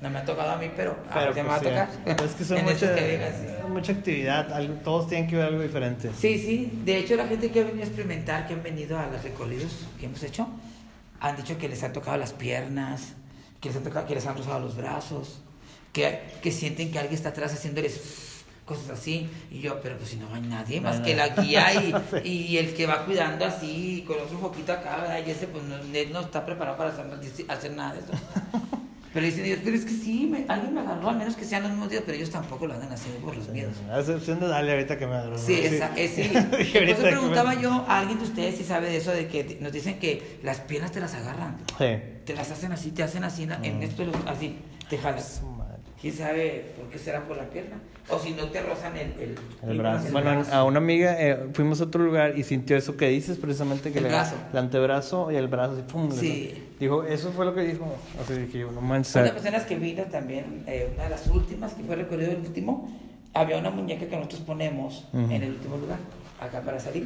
no 0.00 0.10
me 0.10 0.18
ha 0.18 0.24
tocado 0.24 0.50
a 0.50 0.56
mí, 0.56 0.68
pero, 0.74 0.96
Pero 1.14 1.30
a 1.30 1.34
me 1.34 1.42
va 1.44 1.56
a 1.56 1.60
pues, 1.60 1.72
sí, 1.72 1.98
tocar. 2.04 2.26
Es 2.26 2.32
que 2.32 2.44
son 2.44 2.64
mucha, 2.64 2.94
que 2.96 3.32
sí. 3.32 3.68
mucha 3.68 3.92
actividad, 3.92 4.52
algo- 4.52 4.74
todos 4.82 5.06
tienen 5.08 5.28
que 5.28 5.36
ver 5.36 5.46
algo 5.46 5.62
diferente. 5.62 6.10
Sí, 6.18 6.38
sí. 6.38 6.72
De 6.84 6.96
hecho, 6.98 7.14
la 7.14 7.28
gente 7.28 7.52
que 7.52 7.60
ha 7.60 7.64
venido 7.64 7.84
a 7.84 7.86
experimentar, 7.86 8.48
que 8.48 8.54
han 8.54 8.62
venido 8.64 8.98
a 8.98 9.06
los 9.06 9.22
recorridos 9.22 9.86
que 10.00 10.06
hemos 10.06 10.22
hecho, 10.24 10.48
han 11.20 11.36
dicho 11.36 11.56
que 11.58 11.68
les 11.68 11.80
han 11.84 11.92
tocado 11.92 12.16
las 12.16 12.32
piernas, 12.32 13.12
que 13.60 13.68
les 13.68 13.76
han, 13.76 13.84
tocado, 13.84 14.06
que 14.06 14.14
les 14.16 14.26
han 14.26 14.36
rozado 14.36 14.58
los 14.60 14.76
brazos, 14.76 15.42
que, 15.92 16.20
que 16.42 16.52
sienten 16.52 16.90
que 16.90 16.98
alguien 16.98 17.14
está 17.16 17.30
atrás 17.30 17.52
haciéndoles 17.52 18.00
cosas 18.64 18.90
así. 18.90 19.28
Y 19.50 19.60
yo, 19.60 19.80
pero 19.82 19.96
pues 19.98 20.10
si 20.10 20.16
no 20.16 20.32
hay 20.34 20.42
nadie 20.42 20.80
más 20.80 20.98
No, 21.00 21.04
que 21.04 21.16
la 21.16 21.28
guía 21.28 21.74
y, 21.74 22.28
y 22.28 22.58
el 22.58 22.74
que 22.74 22.86
va 22.86 23.04
cuidando 23.04 23.44
así, 23.44 24.04
con 24.06 24.16
otro 24.20 24.38
foquito 24.38 24.72
acá, 24.72 24.98
¿verdad? 24.98 25.20
y 25.26 25.30
ese 25.30 25.46
pues 25.48 25.64
no, 25.64 25.76
no 25.78 26.20
está 26.20 26.46
preparado 26.46 26.76
para 26.76 26.90
hacer, 26.90 27.06
hacer 27.48 27.72
nada 27.72 27.94
de 27.94 28.00
eso. 28.00 28.12
Pero 29.12 29.26
dicen 29.26 29.44
ellos, 29.44 29.58
pero 29.64 29.74
es 29.74 29.84
que 29.84 29.90
sí, 29.90 30.24
me- 30.30 30.44
alguien 30.46 30.72
me 30.72 30.82
agarró, 30.82 31.08
al 31.10 31.16
menos 31.16 31.34
que 31.34 31.44
sean 31.44 31.62
los 31.64 31.72
mismos 31.72 31.90
días, 31.90 32.04
pero 32.06 32.16
ellos 32.16 32.30
tampoco 32.30 32.68
lo 32.68 32.74
andan 32.74 32.92
haciendo 32.92 33.18
por 33.20 33.36
los 33.36 33.48
miedos. 33.48 33.74
A 33.90 33.98
excepción 33.98 34.38
de 34.38 34.46
Dale 34.46 34.70
ahorita 34.70 34.96
que 34.96 35.04
me 35.08 35.14
agarró. 35.16 35.36
Sí, 35.36 35.54
esa, 35.54 35.90
eh, 35.98 36.06
sí. 36.06 36.22
Dije 36.28 36.38
Por 36.38 36.54
ahorita 36.54 36.92
eso 36.92 37.02
que 37.02 37.08
preguntaba 37.08 37.54
yo 37.60 37.72
a 37.88 37.98
alguien 37.98 38.18
de 38.20 38.24
ustedes 38.26 38.56
si 38.56 38.62
sabe 38.62 38.88
de 38.88 38.98
eso, 38.98 39.10
de 39.10 39.26
que 39.26 39.58
nos 39.60 39.72
dicen 39.72 39.98
que 39.98 40.38
las 40.44 40.60
piernas 40.60 40.92
te 40.92 41.00
las 41.00 41.12
agarran, 41.14 41.56
Sí. 41.76 41.86
te 42.24 42.34
las 42.36 42.52
hacen 42.52 42.70
así, 42.70 42.92
te 42.92 43.02
hacen 43.02 43.24
así, 43.24 43.42
en- 43.42 43.64
en 43.64 43.82
esto, 43.82 44.04
así, 44.26 44.58
te 44.88 44.96
jalan. 44.96 45.24
¿Quién 46.00 46.14
sabe 46.14 46.72
por 46.78 46.88
qué 46.88 46.98
será 46.98 47.22
por 47.24 47.36
la 47.36 47.44
pierna? 47.50 47.76
O 48.08 48.18
si 48.18 48.30
no 48.32 48.44
te 48.46 48.62
rozan 48.62 48.96
el, 48.96 49.12
el, 49.20 49.34
El 49.70 49.78
brazo. 49.78 50.06
el 50.06 50.12
Bueno, 50.12 50.30
brazo. 50.30 50.54
a 50.54 50.64
una 50.64 50.78
amiga 50.78 51.14
eh, 51.20 51.38
fuimos 51.52 51.80
a 51.80 51.84
otro 51.84 52.02
lugar 52.02 52.38
y 52.38 52.42
sintió 52.42 52.76
eso 52.76 52.96
que 52.96 53.08
dices, 53.08 53.36
precisamente 53.36 53.92
que 53.92 53.98
El 53.98 54.04
le- 54.04 54.10
brazo. 54.10 54.34
el 54.50 54.58
antebrazo 54.58 55.30
y 55.30 55.36
el 55.36 55.48
brazo, 55.48 55.74
así, 55.74 55.82
pum, 55.82 56.10
Sí. 56.10 56.54
Dijo, 56.80 57.04
eso 57.04 57.30
fue 57.32 57.44
lo 57.44 57.54
que 57.54 57.60
dijo. 57.62 57.86
Así 58.20 58.32
dije 58.32 58.60
yo, 58.60 58.72
no 58.72 58.80
manches. 58.80 59.14
Una 59.14 59.24
de 59.24 59.30
las 59.32 59.42
personas 59.42 59.66
que 59.66 59.76
vino 59.76 60.02
también, 60.04 60.64
eh, 60.66 60.90
una 60.94 61.04
de 61.04 61.10
las 61.10 61.26
últimas, 61.26 61.74
que 61.74 61.82
fue 61.82 61.94
el 61.96 62.00
recorrido 62.00 62.30
del 62.30 62.40
último, 62.40 62.90
había 63.34 63.58
una 63.58 63.70
muñeca 63.70 64.06
que 64.06 64.16
nosotros 64.16 64.40
ponemos 64.40 65.06
Ujú. 65.12 65.30
en 65.30 65.42
el 65.42 65.50
último 65.50 65.76
lugar, 65.76 65.98
acá 66.40 66.62
para 66.62 66.80
salir. 66.80 67.04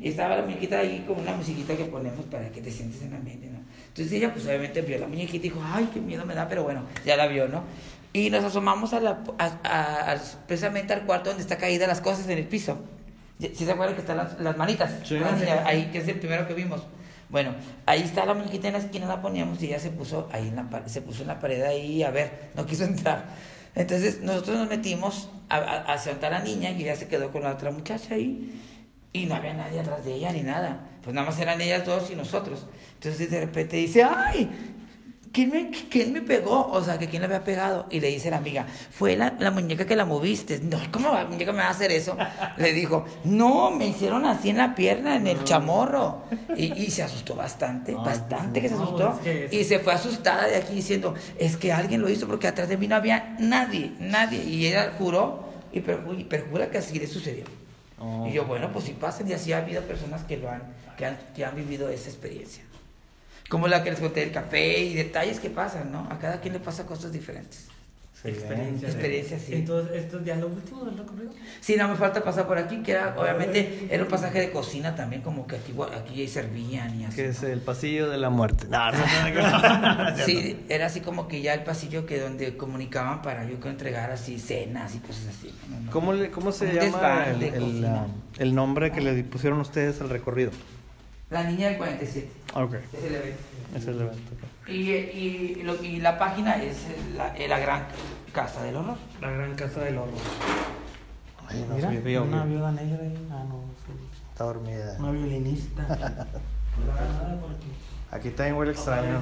Y 0.00 0.08
estaba 0.08 0.36
la 0.36 0.42
muñequita 0.42 0.78
ahí 0.78 1.04
con 1.06 1.20
una 1.20 1.36
musiquita 1.36 1.76
que 1.76 1.84
ponemos 1.84 2.24
para 2.24 2.50
que 2.50 2.62
te 2.62 2.70
sientes 2.70 3.02
en 3.02 3.08
el 3.08 3.14
ambiente, 3.16 3.48
¿no? 3.50 3.58
Entonces 3.88 4.10
ella 4.14 4.32
pues 4.32 4.46
obviamente 4.46 4.80
vio 4.80 4.98
la 4.98 5.06
muñequita 5.06 5.36
y 5.46 5.50
dijo, 5.50 5.60
ay, 5.62 5.88
qué 5.92 6.00
miedo 6.00 6.24
me 6.24 6.34
da, 6.34 6.48
pero 6.48 6.64
bueno, 6.64 6.82
ya 7.04 7.16
la 7.18 7.26
vio, 7.26 7.46
¿no? 7.46 7.62
Y 8.12 8.28
nos 8.30 8.44
asomamos 8.44 8.92
a 8.92 9.00
la, 9.00 9.18
a- 9.38 10.12
a- 10.12 10.16
precisamente 10.46 10.92
al 10.92 11.02
cuarto 11.06 11.30
donde 11.30 11.42
está 11.42 11.56
caída 11.56 11.86
las 11.86 12.00
cosas 12.00 12.28
en 12.28 12.38
el 12.38 12.46
piso. 12.46 12.78
¿Sí 13.40 13.54
se 13.64 13.72
acuerdan 13.72 13.94
que 13.94 14.02
están 14.02 14.18
las, 14.18 14.38
las 14.40 14.56
manitas? 14.56 14.90
Sí. 15.04 15.18
Sí, 15.18 15.44
Ahí, 15.64 15.90
que 15.90 15.98
es 15.98 16.08
el 16.08 16.18
primero 16.20 16.46
que 16.46 16.54
vimos. 16.54 16.82
Bueno, 17.30 17.54
ahí 17.86 18.02
está 18.02 18.26
la 18.26 18.34
muñequita 18.34 18.68
en 18.68 18.74
la 18.74 18.78
esquina, 18.80 19.06
la 19.06 19.22
poníamos 19.22 19.60
y 19.62 19.66
ella 19.68 19.78
se 19.80 19.90
puso 19.90 20.28
ahí 20.32 20.48
en 20.48 20.56
la 20.56 20.68
pared, 20.68 20.86
se 20.86 21.00
puso 21.00 21.22
en 21.22 21.28
la 21.28 21.40
pared 21.40 21.62
ahí 21.62 22.02
a 22.02 22.10
ver, 22.10 22.50
no 22.54 22.66
quiso 22.66 22.84
entrar. 22.92 23.24
Entonces 23.74 24.20
nosotros 24.20 24.58
nos 24.58 24.68
metimos 24.68 25.30
a, 25.48 25.56
a, 25.56 25.92
a 25.94 25.98
sentar 25.98 26.34
a 26.34 26.38
la 26.40 26.44
niña 26.44 26.70
y 26.70 26.82
ella 26.82 26.94
se 26.94 27.08
quedó 27.08 27.30
con 27.32 27.42
la 27.42 27.52
otra 27.52 27.70
muchacha 27.70 28.14
ahí 28.14 28.60
y 29.14 29.24
no 29.24 29.34
había 29.34 29.54
nadie 29.54 29.80
atrás 29.80 30.04
de 30.04 30.12
ella 30.14 30.30
ni 30.32 30.42
nada. 30.42 30.80
Pues 31.02 31.14
nada 31.14 31.26
más 31.26 31.40
eran 31.40 31.58
ellas 31.62 31.86
dos 31.86 32.10
y 32.10 32.14
nosotros. 32.14 32.66
Entonces 32.94 33.30
de 33.30 33.40
repente 33.40 33.76
dice, 33.78 34.04
¡ay! 34.04 34.50
¿Quién 35.32 35.48
me, 35.50 35.70
¿Quién 35.70 36.12
me 36.12 36.20
pegó? 36.20 36.66
O 36.70 36.84
sea, 36.84 36.98
que 36.98 37.08
quién 37.08 37.22
le 37.22 37.26
había 37.26 37.42
pegado. 37.42 37.86
Y 37.90 38.00
le 38.00 38.08
dice 38.08 38.30
la 38.30 38.36
amiga, 38.36 38.66
fue 38.90 39.16
la, 39.16 39.34
la 39.38 39.50
muñeca 39.50 39.86
que 39.86 39.96
la 39.96 40.04
moviste. 40.04 40.60
No, 40.60 40.78
¿cómo 40.90 41.12
la 41.12 41.24
muñeca 41.24 41.52
me 41.52 41.58
va 41.60 41.68
a 41.68 41.70
hacer 41.70 41.90
eso? 41.90 42.16
Le 42.58 42.72
dijo, 42.74 43.04
no, 43.24 43.70
me 43.70 43.86
hicieron 43.86 44.26
así 44.26 44.50
en 44.50 44.58
la 44.58 44.74
pierna, 44.74 45.16
en 45.16 45.26
el 45.26 45.42
chamorro. 45.44 46.24
Y, 46.56 46.72
y 46.74 46.90
se 46.90 47.02
asustó 47.02 47.34
bastante, 47.34 47.94
bastante 47.94 48.60
que 48.60 48.68
se 48.68 48.74
no, 48.74 48.82
asustó. 48.82 49.12
es 49.14 49.18
que 49.20 49.44
es- 49.46 49.52
Y 49.54 49.64
se 49.64 49.78
fue 49.78 49.94
asustada 49.94 50.46
de 50.46 50.56
aquí 50.56 50.74
diciendo, 50.74 51.14
es 51.38 51.56
que 51.56 51.72
alguien 51.72 52.02
lo 52.02 52.10
hizo 52.10 52.26
porque 52.26 52.48
atrás 52.48 52.68
de 52.68 52.76
mí 52.76 52.86
no 52.86 52.96
había 52.96 53.34
nadie, 53.38 53.92
nadie. 54.00 54.44
Y 54.44 54.66
ella 54.66 54.92
juró 54.98 55.44
y 55.72 55.80
perju- 55.80 56.18
y 56.20 56.24
perjura 56.24 56.70
que 56.70 56.76
así 56.78 56.98
le 56.98 57.06
sucedió. 57.06 57.44
Oh. 57.98 58.26
Y 58.28 58.32
yo, 58.32 58.44
bueno, 58.44 58.70
pues 58.72 58.84
si 58.84 58.92
pasan 58.92 59.30
y 59.30 59.32
así 59.32 59.52
ha 59.52 59.58
habido 59.58 59.80
personas 59.82 60.24
que 60.24 60.36
lo 60.36 60.50
han, 60.50 60.62
que 60.98 61.06
han, 61.06 61.18
que 61.34 61.44
han 61.44 61.54
vivido 61.56 61.88
esa 61.88 62.10
experiencia. 62.10 62.64
Como 63.52 63.68
la 63.68 63.84
que 63.84 63.90
les 63.90 64.00
conté 64.00 64.20
del 64.20 64.32
café 64.32 64.78
y 64.78 64.94
detalles 64.94 65.38
que 65.38 65.50
pasan, 65.50 65.92
¿no? 65.92 66.08
A 66.10 66.18
cada 66.18 66.40
quien 66.40 66.54
le 66.54 66.60
pasa 66.60 66.86
cosas 66.86 67.12
diferentes. 67.12 67.66
Experiencia. 68.24 68.88
Experiencia, 68.88 69.38
sí. 69.38 69.52
Entonces, 69.52 69.94
¿esto 70.04 70.20
es 70.20 70.24
ya 70.24 70.36
lo 70.36 70.46
último 70.46 70.86
del 70.86 70.96
recorrido? 70.96 71.32
Sí, 71.60 71.76
no 71.76 71.86
me 71.86 71.96
falta 71.96 72.24
pasar 72.24 72.46
por 72.46 72.56
aquí, 72.56 72.82
que 72.82 72.92
era, 72.92 73.14
obviamente, 73.18 73.88
era 73.90 74.04
un 74.04 74.08
pasaje 74.08 74.40
de 74.40 74.50
cocina 74.52 74.94
también, 74.94 75.20
como 75.20 75.46
que 75.46 75.56
aquí, 75.56 75.74
aquí 75.94 76.26
servían 76.28 76.98
y 76.98 77.04
así. 77.04 77.16
Que 77.16 77.24
¿no? 77.24 77.30
es 77.30 77.42
el 77.42 77.60
pasillo 77.60 78.08
de 78.08 78.16
la 78.16 78.30
muerte. 78.30 78.68
No, 78.70 78.90
no, 78.90 78.98
no, 78.98 80.10
no. 80.12 80.16
Sí, 80.24 80.64
era 80.70 80.86
así 80.86 81.00
como 81.00 81.28
que 81.28 81.42
ya 81.42 81.52
el 81.52 81.62
pasillo 81.62 82.06
que 82.06 82.20
donde 82.20 82.56
comunicaban 82.56 83.20
para 83.20 83.44
yo 83.44 83.60
que 83.60 83.68
entregar 83.68 84.10
así 84.12 84.38
cenas 84.38 84.94
y 84.94 84.98
cosas 85.00 85.26
así. 85.28 85.52
¿no? 85.68 85.80
No. 85.80 85.90
¿Cómo, 85.90 86.14
le- 86.14 86.30
¿Cómo 86.30 86.52
se 86.52 86.72
llama 86.72 87.26
el, 87.26 87.42
el, 87.42 87.86
el 88.38 88.54
nombre 88.54 88.92
que 88.92 89.02
le 89.02 89.24
pusieron 89.24 89.60
ustedes 89.60 90.00
al 90.00 90.08
recorrido? 90.08 90.52
La 91.32 91.42
niña 91.44 91.68
del 91.68 91.78
47, 91.78 92.28
Ok, 92.54 92.74
es 92.92 93.04
el 93.04 93.14
evento. 93.14 93.42
es 93.74 93.86
el 93.86 94.00
evento. 94.00 94.32
Y, 94.68 94.72
y, 94.72 95.56
y 95.60 95.62
lo- 95.62 95.82
y 95.82 95.98
la 96.00 96.18
página 96.18 96.62
es 96.62 96.76
la, 97.16 97.34
la 97.48 97.58
gran 97.58 97.84
casa 98.32 98.62
del 98.62 98.76
horror. 98.76 98.96
La 99.20 99.30
gran 99.30 99.54
casa 99.54 99.80
del 99.80 99.96
horror. 99.98 100.12
Ay, 101.48 101.64
no, 101.68 101.74
Mira, 101.74 101.88
veo, 102.04 102.22
una 102.24 102.44
viuda 102.44 102.70
negra 102.72 102.98
ahí. 103.02 103.28
Ah, 103.30 103.44
no, 103.48 103.64
sí. 103.86 103.92
Está 104.30 104.44
dormida. 104.44 104.96
Una 104.98 105.10
violinista. 105.10 105.82
Nada, 105.82 106.26
Aquí 108.12 108.30
también 108.30 108.56
huele 108.56 108.72
extraño. 108.72 109.20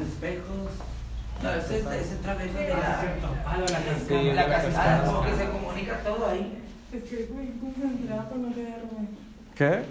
No, 1.42 1.50
ese 1.54 1.78
es, 1.78 1.86
ese 1.86 2.14
es 2.16 2.20
través 2.22 2.52
de 2.52 2.68
la, 2.68 3.00
Ah, 3.46 3.56
lo 3.56 3.64
de 3.64 3.72
la 3.72 3.78
Sí, 3.78 3.84
cascada. 3.88 4.22
la 4.22 4.34
la 4.34 4.48
cascada, 4.48 4.72
cascada. 4.74 5.04
como 5.06 5.22
que 5.22 5.36
se 5.36 5.48
comunica 5.50 5.98
todo 6.00 6.28
ahí. 6.28 6.58
Es 6.92 7.02
que 7.04 7.22
estoy 7.22 7.46
concentrada 7.60 8.28
para 8.28 8.40
no 8.42 8.52
quedarme. 8.54 9.08
¿Qué? 9.54 9.84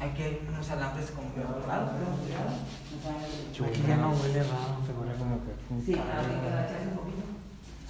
Aquí 0.00 0.22
hay 0.22 0.46
unos 0.48 0.70
alambres 0.70 1.10
como 1.10 1.34
que 1.34 1.40
raros, 1.40 1.90
¿no? 1.92 3.66
Aquí 3.66 3.82
ya 3.86 3.96
no 3.96 4.10
huele 4.12 4.42
raro. 4.42 4.78
Se 4.86 4.92
huele 4.92 5.14
como 5.18 5.40
que. 5.44 5.84
Sí, 5.84 5.94
ahora 5.98 6.40
que 6.40 6.48
agachas 6.48 6.86
un 6.90 6.96
poquito. 6.96 7.22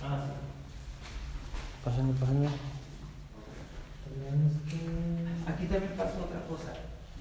Ah, 0.02 0.24
Pásenle, 1.84 2.12
pásenle. 2.14 2.48
Aquí 5.46 5.66
también 5.66 5.92
pasó 5.96 6.18
otra 6.24 6.40
cosa. 6.48 6.72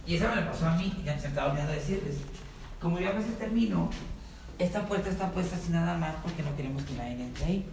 Y 0.06 0.16
esa 0.16 0.30
me 0.30 0.38
la 0.38 0.52
pasó 0.52 0.68
a 0.68 0.76
mí, 0.78 1.02
ya 1.06 1.14
me 1.16 1.20
estaba 1.20 1.52
olvidando 1.52 1.74
decirles. 1.74 2.16
Como 2.82 3.00
yo 3.00 3.10
a 3.10 3.14
veces 3.14 3.38
termino, 3.38 3.90
esta 4.58 4.86
puerta 4.86 5.10
está 5.10 5.32
puesta 5.32 5.58
así 5.58 5.72
nada 5.72 5.98
más 5.98 6.16
porque 6.24 6.44
no 6.44 6.56
queremos 6.56 6.84
que 6.84 6.94
nadie 6.94 7.22
entre 7.22 7.46
ahí. 7.46 7.66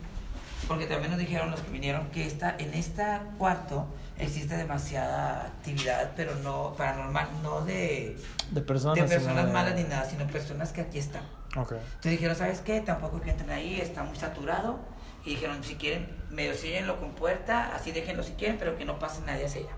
Porque 0.66 0.86
también 0.86 1.10
nos 1.10 1.20
dijeron 1.20 1.50
los 1.50 1.60
que 1.60 1.70
vinieron 1.70 2.08
que 2.08 2.26
esta, 2.26 2.56
en 2.58 2.74
este 2.74 3.04
cuarto 3.38 3.86
existe 4.18 4.56
demasiada 4.56 5.46
actividad, 5.46 6.12
pero 6.16 6.34
no 6.36 6.74
paranormal, 6.76 7.28
no 7.42 7.62
de, 7.62 8.16
De 8.50 8.60
personas. 8.60 8.96
de 8.96 9.02
personas 9.16 9.46
de- 9.46 9.52
malas 9.52 9.74
ni 9.74 9.82
nada, 9.84 10.04
sino 10.08 10.26
personas 10.26 10.72
que 10.72 10.80
aquí 10.82 10.98
están. 10.98 11.22
Ok. 11.56 11.72
Entonces 11.72 12.12
dijeron, 12.12 12.36
¿sabes 12.36 12.60
qué? 12.60 12.80
Tampoco 12.80 13.20
que 13.20 13.30
entren 13.30 13.50
ahí, 13.50 13.80
está 13.80 14.02
muy 14.02 14.16
saturado. 14.16 14.78
Y 15.24 15.30
dijeron, 15.30 15.64
si 15.64 15.76
quieren, 15.76 16.08
medio 16.30 16.54
síguenlo 16.54 16.98
con 17.00 17.12
puerta, 17.12 17.74
así 17.74 17.92
déjenlo 17.92 18.22
si 18.22 18.32
quieren, 18.32 18.58
pero 18.58 18.76
que 18.76 18.84
no 18.84 18.98
pase 18.98 19.22
nadie 19.22 19.46
hacia 19.46 19.62
allá. 19.62 19.70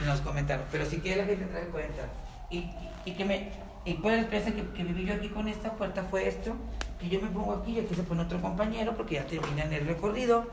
Y 0.00 0.04
nos 0.04 0.20
comentaron, 0.20 0.64
pero 0.72 0.84
si 0.86 0.98
quiere 1.00 1.22
la 1.22 1.26
gente 1.26 1.44
entrar, 1.44 1.64
puede 1.68 1.86
entrar. 1.86 2.08
Y, 2.50 2.58
y, 2.58 2.90
y 3.06 3.12
que 3.14 3.24
me, 3.24 3.50
y 3.84 3.94
pues 3.94 4.14
la 4.16 4.22
experiencia 4.22 4.54
que, 4.54 4.68
que 4.72 4.84
viví 4.84 5.04
yo 5.04 5.14
aquí 5.14 5.28
con 5.28 5.46
esta 5.48 5.72
puerta 5.72 6.04
fue 6.10 6.26
esto, 6.28 6.54
que 7.00 7.08
yo 7.08 7.20
me 7.20 7.28
pongo 7.28 7.54
aquí 7.54 7.72
y 7.72 7.80
aquí 7.80 7.94
se 7.94 8.02
pone 8.02 8.22
otro 8.22 8.40
compañero 8.40 8.96
porque 8.96 9.14
ya 9.16 9.26
terminan 9.26 9.72
el 9.72 9.86
recorrido. 9.86 10.46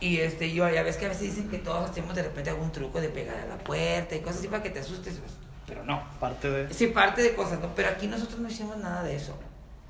Y 0.00 0.18
este, 0.18 0.52
yo, 0.52 0.68
ya 0.70 0.82
ves 0.82 0.96
que 0.96 1.06
a 1.06 1.08
veces 1.08 1.34
dicen 1.34 1.48
que 1.48 1.58
todos 1.58 1.90
hacemos 1.90 2.14
de 2.14 2.22
repente 2.22 2.50
algún 2.50 2.72
truco 2.72 3.00
de 3.00 3.10
pegar 3.10 3.38
a 3.38 3.46
la 3.46 3.58
puerta 3.58 4.16
y 4.16 4.20
cosas 4.20 4.38
así 4.38 4.48
para 4.48 4.62
que 4.62 4.70
te 4.70 4.80
asustes, 4.80 5.18
pues, 5.18 5.32
pero 5.66 5.84
no. 5.84 6.02
Parte 6.18 6.50
de. 6.50 6.72
Sí, 6.72 6.86
parte 6.88 7.22
de 7.22 7.34
cosas, 7.34 7.60
¿no? 7.60 7.74
Pero 7.74 7.90
aquí 7.90 8.06
nosotros 8.06 8.40
no 8.40 8.48
hicimos 8.48 8.78
nada 8.78 9.02
de 9.02 9.14
eso. 9.14 9.36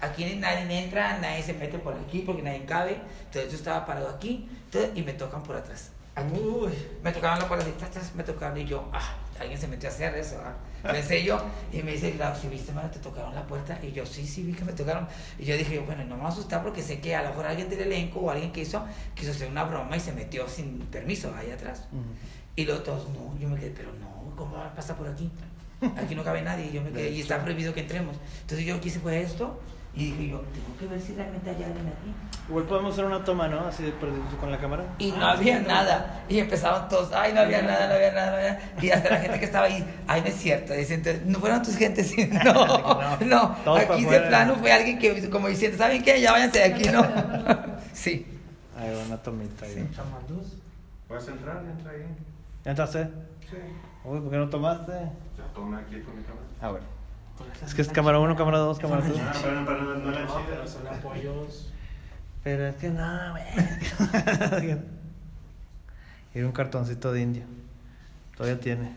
Aquí 0.00 0.24
nadie 0.36 0.82
entra, 0.82 1.18
nadie 1.18 1.42
se 1.42 1.52
mete 1.52 1.78
por 1.78 1.94
aquí 1.94 2.22
porque 2.26 2.42
nadie 2.42 2.64
cabe. 2.64 3.00
Entonces 3.26 3.52
yo 3.52 3.58
estaba 3.58 3.86
parado 3.86 4.08
aquí 4.08 4.48
entonces, 4.64 4.92
y 4.94 5.02
me 5.02 5.12
tocan 5.12 5.42
por 5.42 5.56
atrás. 5.56 5.90
Aquí. 6.14 6.40
Me 7.02 7.12
tocaban 7.12 7.38
la 7.38 7.48
puerta 7.48 7.66
me 8.14 8.24
tocaron 8.24 8.58
y 8.58 8.64
yo, 8.64 8.88
ah, 8.92 9.14
alguien 9.40 9.58
se 9.58 9.66
metió 9.66 9.88
a 9.88 9.92
hacer 9.92 10.14
eso. 10.14 10.40
ah. 10.44 10.54
Pensé 10.82 11.24
yo 11.24 11.40
y 11.72 11.82
me 11.82 11.92
dice, 11.92 12.12
claro, 12.12 12.34
si 12.40 12.48
viste, 12.48 12.72
mano, 12.72 12.90
te 12.90 12.98
tocaron 13.00 13.34
la 13.34 13.46
puerta. 13.46 13.78
Y 13.82 13.92
yo, 13.92 14.06
sí, 14.06 14.26
sí, 14.26 14.42
vi 14.44 14.52
que 14.52 14.64
me 14.64 14.72
tocaron. 14.72 15.06
Y 15.38 15.44
yo 15.44 15.56
dije, 15.56 15.78
bueno, 15.80 16.04
no 16.04 16.14
me 16.14 16.22
voy 16.22 16.30
a 16.30 16.32
asustar 16.32 16.62
porque 16.62 16.82
sé 16.82 17.00
que 17.00 17.14
a 17.14 17.22
lo 17.22 17.30
mejor 17.30 17.46
alguien 17.46 17.68
del 17.68 17.80
elenco 17.80 18.20
o 18.20 18.30
alguien 18.30 18.52
que 18.52 18.60
hizo, 18.62 18.84
quiso 19.14 19.30
hacer 19.32 19.48
una 19.50 19.64
broma 19.64 19.96
y 19.96 20.00
se 20.00 20.12
metió 20.12 20.48
sin 20.48 20.78
permiso 20.86 21.34
ahí 21.36 21.50
atrás. 21.50 21.86
Ujú. 21.92 22.02
Y 22.56 22.64
los 22.64 22.82
todos, 22.84 23.08
no, 23.10 23.38
yo 23.38 23.48
me 23.48 23.58
quedé, 23.58 23.70
pero 23.70 23.90
no, 23.92 24.34
¿cómo 24.36 24.56
va 24.56 24.66
a 24.66 24.74
pasar 24.74 24.96
por 24.96 25.08
aquí? 25.08 25.30
Aquí 25.96 26.14
no 26.14 26.22
cabe 26.22 26.42
nadie, 26.42 26.66
y 26.66 26.72
yo 26.72 26.82
me 26.82 26.90
quedé, 26.90 27.10
y 27.10 27.20
está 27.20 27.42
prohibido 27.42 27.72
que 27.72 27.80
entremos. 27.80 28.16
Entonces 28.42 28.66
yo 28.66 28.78
quise 28.80 29.00
fue 29.00 29.22
esto, 29.22 29.58
y 29.92 30.12
dije 30.12 30.28
yo, 30.28 30.40
tengo 30.40 30.78
que 30.78 30.86
ver 30.86 31.00
si 31.00 31.14
realmente 31.14 31.50
hay 31.50 31.64
alguien 31.64 31.88
aquí. 31.88 32.14
Igual 32.48 32.64
podemos 32.64 32.92
hacer 32.92 33.04
una 33.04 33.24
toma, 33.24 33.48
¿no? 33.48 33.60
Así 33.60 33.82
de 33.82 33.92
con 34.40 34.50
la 34.50 34.58
cámara. 34.58 34.84
Y 34.98 35.10
no 35.12 35.26
había 35.26 35.60
nada. 35.60 36.24
Y 36.28 36.38
empezaron 36.38 36.88
todos, 36.88 37.12
ay, 37.12 37.32
no 37.32 37.40
había 37.40 37.62
nada, 37.62 37.88
no 37.88 37.94
había 37.94 38.12
nada, 38.12 38.30
no 38.30 38.36
había 38.36 38.72
Y 38.80 38.90
hasta 38.90 39.10
la 39.10 39.20
gente 39.20 39.38
que 39.38 39.44
estaba 39.44 39.66
ahí, 39.66 39.84
ay, 40.06 40.20
no 40.20 40.28
es 40.28 40.34
cierto. 40.34 40.72
Dicen, 40.72 41.02
no 41.26 41.38
fueron 41.40 41.62
tus 41.62 41.76
gentes, 41.76 42.06
sí, 42.10 42.28
no, 42.44 43.18
no. 43.20 43.56
Pa' 43.64 43.80
Aquí 43.80 44.04
de 44.04 44.20
plano 44.20 44.54
fue 44.56 44.72
alguien 44.72 44.98
que, 44.98 45.28
como 45.28 45.48
diciendo, 45.48 45.76
¿saben 45.76 46.02
qué? 46.02 46.20
Ya 46.20 46.32
váyanse 46.32 46.58
de 46.60 46.64
aquí, 46.64 46.88
¿no? 46.88 47.02
Sí. 47.92 48.26
Ahí 48.78 48.94
va 48.94 49.02
una 49.04 49.16
tomita 49.18 49.66
ahí. 49.66 49.86
Chamaluz. 49.94 50.54
¿Puedes 51.06 51.28
entrar? 51.28 51.62
Entra 51.64 51.90
ahí. 51.90 52.06
¿Ya 52.64 52.70
entraste? 52.70 53.04
Sí. 53.50 53.56
Uy, 54.04 54.20
¿por 54.20 54.30
qué 54.30 54.36
no 54.38 54.48
tomaste? 54.48 54.92
Ya 54.92 55.52
tomé 55.52 55.76
aquí 55.76 56.00
con 56.00 56.16
mi 56.16 56.22
cámara. 56.22 56.46
Ah, 56.62 56.70
bueno. 56.70 56.99
Es 57.64 57.74
que 57.74 57.82
es 57.82 57.88
cámara 57.88 58.18
1, 58.18 58.36
cámara 58.36 58.58
2, 58.58 58.78
cámara 58.78 59.02
3. 59.02 59.16
Ah, 59.20 59.32
pero, 59.42 59.64
pero 59.66 59.82
no, 59.82 59.94
no 59.96 60.10
la 60.10 60.20
No, 60.20 60.26
chida. 60.26 60.40
pero 60.48 60.66
son 60.68 60.86
apoyos. 60.86 61.72
Pero 62.42 62.66
es 62.68 62.74
que 62.76 62.88
no, 62.88 63.30
güey. 63.32 63.44
Era 66.34 66.46
un 66.46 66.52
cartoncito 66.52 67.12
de 67.12 67.20
indio. 67.22 67.42
Todavía 68.36 68.60
tiene. 68.60 68.92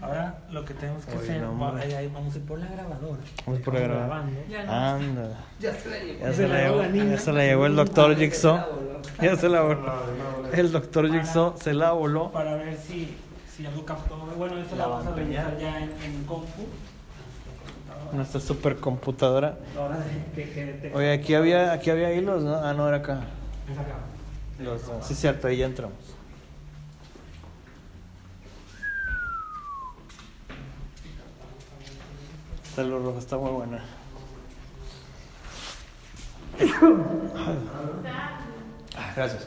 Ahora 0.00 0.38
lo 0.52 0.64
que 0.64 0.74
tenemos 0.74 1.04
que 1.04 1.12
Oye, 1.16 1.22
hacer, 1.22 1.42
no, 1.42 1.58
va- 1.58 1.72
vamos 2.14 2.34
a 2.34 2.38
ir 2.38 2.44
por 2.44 2.58
la 2.60 2.66
grabadora. 2.68 3.18
Vamos 3.44 3.60
por 3.62 3.74
la 3.74 3.80
grabadora. 3.80 4.24
Ya 4.48 4.64
no. 4.64 4.72
Anda. 4.72 5.28
Ya 5.58 5.74
se 5.74 5.88
la 5.90 5.98
llevó. 5.98 6.20
Ya 6.20 6.32
se 6.32 6.48
la 6.48 6.58
llevó, 6.62 6.82
ya 7.10 7.18
se 7.18 7.32
la 7.32 7.42
llevó 7.44 7.66
el 7.66 7.76
doctor 7.76 8.16
Jigsaw. 8.16 8.66
Ya 9.20 9.36
se 9.36 9.48
la 9.48 9.62
voló. 9.62 9.92
El 10.52 10.70
doctor 10.72 11.10
Jigsaw 11.10 11.54
se 11.58 11.74
la 11.74 11.90
voló. 11.92 12.30
Para 12.30 12.54
ver 12.54 12.76
si, 12.78 13.16
si 13.54 13.66
algo 13.66 13.84
captó. 13.84 14.16
Bueno, 14.36 14.56
esto 14.58 14.76
La 14.76 14.84
lo 14.84 14.90
vamos 14.90 15.06
a 15.12 15.16
revisar 15.16 15.58
ya 15.58 15.78
en, 15.80 15.90
en 16.04 16.24
compu. 16.24 16.66
Nuestra 18.12 18.40
supercomputadora. 18.40 19.58
Oye, 20.94 21.12
aquí 21.12 21.34
había, 21.34 21.72
aquí 21.72 21.90
había 21.90 22.12
hilos, 22.12 22.42
¿no? 22.42 22.56
Ah, 22.56 22.72
no, 22.72 22.88
era 22.88 22.98
acá. 22.98 23.20
Es 23.70 23.78
acá. 23.78 23.96
Los, 24.58 24.82
sí, 25.06 25.14
cierto, 25.14 25.46
ahí 25.46 25.58
ya 25.58 25.66
entramos. 25.66 25.96
Esta 32.64 32.82
luz 32.82 33.04
roja 33.04 33.18
está 33.18 33.36
muy 33.36 33.50
buena. 33.50 33.84
Ah, 38.96 39.12
Gracias. 39.14 39.46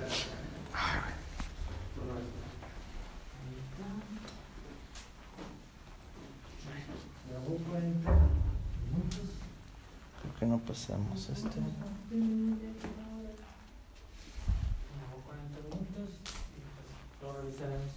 ¿Por 7.52 8.31
qué 10.42 10.48
no 10.48 10.58
pasamos 10.58 11.30
este? 11.30 11.50
Grabó 11.50 11.78
40 15.28 15.60
minutos 15.60 16.10
y 16.58 17.24
lo 17.24 17.42
revisaremos. 17.44 17.94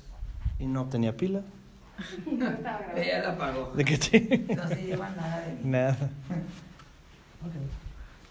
Y 0.59 0.67
no 0.67 0.85
tenía 0.85 1.17
pila. 1.17 1.41
Ella 2.97 3.23
la 3.23 3.31
apagó. 3.31 3.73
¿De 3.75 3.83
qué 3.83 3.97
te? 3.97 4.45
No 4.55 4.69
se 4.69 4.83
lleva 4.83 5.09
nada 5.09 5.41
de 5.41 5.53
mí. 5.55 5.61
Nada. 5.65 6.11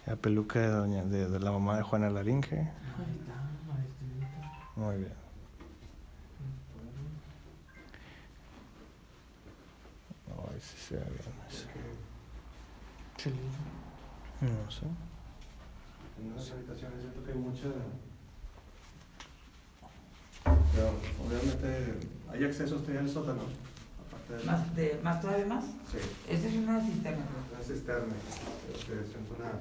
La 0.06 0.16
peluca 0.16 0.60
de 0.60 0.68
doña, 0.68 1.04
de, 1.06 1.28
de 1.28 1.40
la 1.40 1.52
mamá 1.52 1.78
de 1.78 1.82
Juana 1.82 2.12
Laringe. 2.12 2.70
Muy 4.76 4.98
bien. 4.98 5.14
Ay, 10.30 10.60
sí 10.62 10.78
se 10.78 10.98
ve 10.98 11.02
bien 11.02 11.34
eso. 11.50 11.66
No 14.44 14.70
sé. 14.72 14.86
En 16.22 16.32
unas 16.32 16.52
habitaciones 16.52 17.00
siento 17.02 17.24
que 17.24 17.32
hay 17.32 17.38
mucha. 17.38 17.68
Pero 20.44 20.90
obviamente 21.26 22.08
hay 22.32 22.44
acceso 22.44 22.82
allá 22.88 23.00
al 23.00 23.10
sótano. 23.10 23.42
Aparte 24.08 24.34
de 24.38 24.44
Más, 24.44 24.76
de, 24.76 25.00
más 25.04 25.22
todavía 25.22 25.46
más. 25.46 25.64
Sí, 25.92 25.98
Esa 26.30 26.48
es 26.48 26.56
una 26.56 26.82
cisterna. 26.82 27.24
una 27.54 27.64
cisterna. 27.64 28.14
Este, 28.74 28.94
siento 29.06 29.36
una 29.40 29.52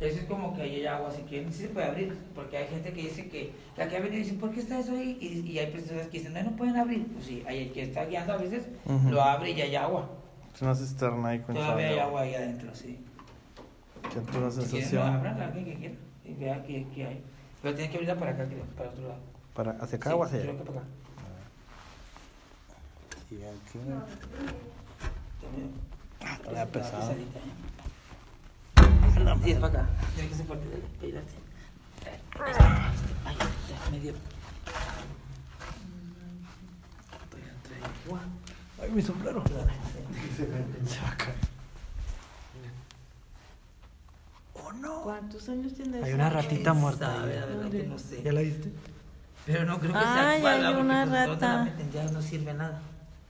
Eso 0.00 0.18
es 0.20 0.24
como 0.26 0.54
que 0.54 0.62
ahí 0.62 0.76
hay 0.76 0.86
agua, 0.86 1.10
si 1.12 1.22
quieren, 1.22 1.52
sí 1.52 1.62
se 1.62 1.68
puede 1.68 1.86
abrir, 1.86 2.16
porque 2.34 2.56
hay 2.56 2.66
gente 2.68 2.92
que 2.92 3.02
dice 3.02 3.28
que, 3.28 3.52
la 3.76 3.88
que 3.88 3.96
ha 3.96 4.00
venido 4.00 4.18
dice, 4.18 4.34
¿por 4.34 4.50
qué 4.50 4.60
está 4.60 4.78
eso 4.80 4.92
ahí? 4.92 5.16
Y, 5.20 5.48
y 5.50 5.58
hay 5.58 5.70
personas 5.70 6.06
que 6.08 6.18
dicen, 6.18 6.34
no, 6.34 6.42
no 6.42 6.56
pueden 6.56 6.76
abrir. 6.76 7.06
Pues 7.06 7.26
sí, 7.26 7.42
hay 7.46 7.68
el 7.68 7.72
que 7.72 7.82
está 7.82 8.04
guiando 8.06 8.32
a 8.32 8.36
veces, 8.38 8.64
Ujú. 8.86 9.10
lo 9.10 9.22
abre 9.22 9.50
y 9.52 9.60
hay 9.60 9.76
agua. 9.76 10.10
Es 10.54 10.62
una 10.62 10.74
cisterna 10.74 11.28
ahí 11.28 11.40
con 11.40 11.54
Todavía 11.54 11.88
hay 11.88 11.98
agua 11.98 12.22
ahí 12.22 12.34
adentro, 12.34 12.74
sí. 12.74 12.98
Siento 14.12 14.38
una 14.38 14.50
sensación. 14.50 15.02
abran 15.06 15.40
alguien 15.40 15.64
que 15.64 15.74
quiera 15.76 15.94
y 16.24 16.34
vea 16.34 16.62
qué, 16.64 16.86
qué 16.94 17.06
hay. 17.06 17.24
Pero 17.62 17.74
tiene 17.74 17.90
que 17.90 17.96
abrirla 17.96 18.18
para 18.18 18.30
acá, 18.32 18.46
creo, 18.46 18.64
para 18.76 18.90
otro 18.90 19.08
lado. 19.08 19.20
Para, 19.54 19.70
¿Hacia 19.72 19.96
acá 19.98 20.10
Sí, 20.10 20.16
o 20.16 20.24
hacia 20.24 20.36
allá? 20.38 20.44
creo 20.46 20.58
que 20.58 20.64
para 20.64 20.80
acá. 20.80 20.88
Y 23.30 23.34
aquí. 23.36 23.78
También. 25.40 25.70
Ah, 26.20 26.38
está 26.42 26.66
pesado. 26.66 27.08
pesadita, 27.08 27.38
¿eh? 27.38 27.42
Sí, 29.44 29.50
es 29.50 29.58
para 29.58 29.72
acá. 29.82 29.88
Tiene 30.14 30.28
que 30.28 30.34
ser 30.34 30.46
fuerte 30.46 30.68
de 30.68 30.76
pedirte. 31.00 31.20
Ay, 33.24 33.36
ya, 33.36 33.90
me 33.90 34.00
dio. 34.00 34.14
Ay, 38.82 38.90
mi 38.90 39.02
sombrero. 39.02 39.42
Se 40.36 40.44
va 41.00 41.10
a 41.10 41.16
caer. 41.16 41.55
Oh, 44.68 44.72
no. 44.72 45.02
¿Cuántos 45.02 45.48
años 45.48 45.74
tiene 45.74 46.02
Hay 46.02 46.12
una 46.12 46.28
ratita 46.30 46.72
muerta 46.72 47.06
a 47.12 47.22
ahí. 47.22 47.28
ver, 47.28 47.56
¿Dónde? 47.62 47.82
no 47.86 47.98
sé. 47.98 48.22
¿Ya 48.22 48.32
la 48.32 48.40
viste? 48.40 48.72
Pero 49.44 49.64
no 49.64 49.78
creo 49.78 49.92
que 49.92 49.98
Ay, 49.98 50.04
sea 50.04 50.28
hay 50.30 50.36
actual, 50.36 50.64
porque 50.66 50.80
una 50.80 51.00
pues, 51.06 51.12
la 51.12 51.26
rata. 51.26 51.64
meten 51.64 51.92
ya 51.92 52.04
no 52.10 52.22
sirve 52.22 52.54
nada. 52.54 52.80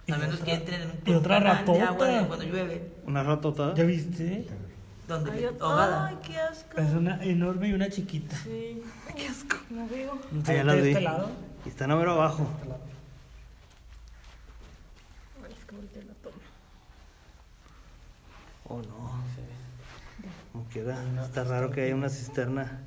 Y 0.06 0.12
A 0.12 0.16
menos 0.18 0.34
otra- 0.36 0.44
que 0.46 0.54
entren 0.54 0.82
en 0.82 0.90
un 0.90 0.96
y 1.04 1.12
otra 1.14 1.38
canal 1.38 1.66
de 1.66 1.72
agua 1.82 1.90
ratota. 2.06 2.26
cuando 2.28 2.44
llueve. 2.46 2.92
¿Una 3.06 3.22
ratota? 3.22 3.74
¿Ya 3.74 3.84
viste? 3.84 4.46
Donde 5.08 5.30
Ay, 5.30 5.44
ahogada. 5.60 6.06
Ay, 6.06 6.16
qué 6.22 6.38
asco. 6.38 6.80
Es 6.80 6.92
una 6.92 7.22
enorme 7.22 7.68
y 7.68 7.72
una 7.74 7.88
chiquita. 7.90 8.36
Sí. 8.38 8.82
Qué 9.16 9.28
asco. 9.28 9.56
No 9.70 9.86
veo. 9.88 10.12
Ah, 10.46 10.52
ya 10.52 10.64
las 10.64 10.76
de 10.76 10.82
vi. 10.82 10.88
este 10.88 11.00
lado. 11.02 11.28
Y 11.64 11.68
están 11.68 11.90
a 11.90 11.96
ver 11.96 12.08
abajo. 12.08 12.46
Ay, 15.44 15.52
es 15.58 15.64
que 15.64 15.76
volteé 15.76 16.02
la 16.04 16.14
toma. 16.14 16.36
Oh, 18.68 18.78
no. 18.82 19.16
Como 20.56 20.68
quiera. 20.70 20.96
Está 21.22 21.44
raro 21.44 21.70
que 21.70 21.82
haya 21.82 21.94
una 21.94 22.08
cisterna. 22.08 22.80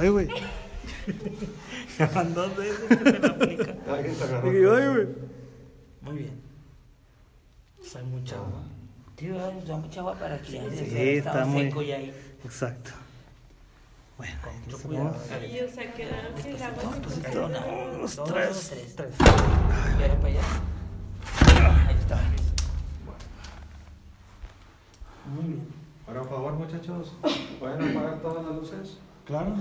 Ay, 0.00 0.08
güey. 0.08 0.28
Ya 1.98 2.06
van 2.08 2.34
dos 2.34 2.56
veces 2.56 2.80
que 2.88 2.96
me 2.96 3.18
la 3.20 3.28
aplica. 3.28 3.76
Alguien 3.88 4.16
te 4.16 4.24
agarró. 4.24 4.48
Ay, 4.76 4.88
güey. 4.88 5.06
Muy 6.00 6.14
bien. 6.18 6.40
Pues 7.78 7.94
hay 7.96 8.04
mucha 8.04 8.34
agua. 8.34 8.62
Tío, 9.14 9.46
hay 9.46 9.54
mucha 9.76 10.00
agua 10.00 10.14
para 10.18 10.38
que 10.42 10.50
Sí, 10.50 11.08
está 11.18 11.44
muy- 11.44 11.62
seco 11.68 11.82
ya 11.82 11.96
ahí. 11.98 12.12
Exacto. 12.44 12.90
Bueno, 14.18 14.34
Mucho 14.66 14.78
cuidado. 14.78 15.16
Y 15.52 15.60
o 15.60 15.70
sea, 15.70 15.94
que 15.94 16.02
el 16.02 16.14
agua 16.62 16.82
Pues 17.02 18.16
dos, 18.16 18.28
tres. 18.28 18.70
tres. 18.70 18.96
Tres. 18.96 19.14
Y 19.20 20.02
ahora 20.02 20.16
para 20.16 20.28
allá. 20.28 20.42
Ahí 21.88 21.96
está. 21.96 22.20
Muy 25.32 25.44
bien. 25.44 25.81
Ahora, 26.06 26.20
por 26.22 26.30
favor, 26.30 26.52
muchachos, 26.54 27.12
¿pueden 27.60 27.96
apagar 27.96 28.18
todas 28.20 28.44
las 28.44 28.54
luces? 28.56 28.98
Claro. 29.26 29.54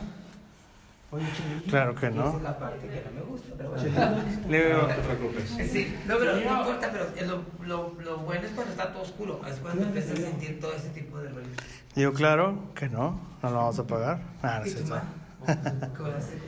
Oye. 1.11 1.25
Claro 1.67 1.93
que 1.93 2.07
Esa 2.07 2.15
es 2.19 2.33
no. 2.33 2.39
la 2.41 2.57
parte 2.57 2.87
que 2.87 3.03
no 3.05 3.11
me 3.11 3.21
gusta, 3.21 3.49
pero 3.57 3.69
bueno. 3.71 4.17
Leo. 4.49 4.81
No 4.83 4.87
te 4.87 5.01
preocupes. 5.01 5.49
Sí, 5.69 5.95
no, 6.07 6.15
pero 6.17 6.35
no 6.35 6.41
importa, 6.41 6.89
pero 6.91 7.05
lo, 7.27 7.65
lo, 7.67 8.01
lo 8.01 8.17
bueno 8.19 8.45
es 8.47 8.51
cuando 8.53 8.71
está 8.71 8.93
todo 8.93 9.03
oscuro, 9.03 9.41
es 9.45 9.55
cuando 9.59 9.83
empiezas 9.83 10.13
a 10.19 10.21
sentir 10.21 10.59
todo 10.61 10.73
ese 10.73 10.89
tipo 10.89 11.17
de 11.19 11.29
ruido. 11.29 11.49
Digo, 11.95 12.13
claro 12.13 12.57
que 12.75 12.87
no. 12.87 13.19
No 13.43 13.49
lo 13.49 13.55
vamos 13.57 13.79
a 13.79 13.83
pagar. 13.87 14.21
Ah, 14.41 14.59
no 14.59 14.65
¿Y 14.65 14.69
es 14.69 14.75
tu 14.77 14.83
cierto. 14.87 15.05
mano? 15.45 15.93
¿Cómo 15.97 16.09
lo 16.09 16.17
haces 16.17 16.39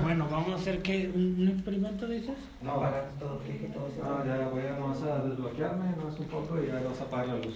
Bueno, 0.04 0.28
vamos 0.30 0.52
a 0.52 0.56
hacer 0.56 0.82
que 0.84 1.12
un, 1.14 1.36
un 1.42 1.48
experimento, 1.50 2.08
dices. 2.08 2.38
No, 2.62 2.74
Apagar 2.74 3.10
todo, 3.20 3.40
que 3.44 3.54
todo 3.74 3.90
se 3.90 4.02
no, 4.02 4.24
ya 4.26 4.48
voy 4.50 4.62
a, 4.68 4.74
vamos 4.80 5.02
a 5.02 5.24
desbloquearme, 5.24 5.96
más 5.96 6.20
un 6.20 6.26
poco 6.28 6.62
y 6.62 6.68
ya 6.68 6.76
vamos 6.76 7.00
a 7.00 7.04
apagar 7.04 7.28
la 7.30 7.36
luz. 7.38 7.56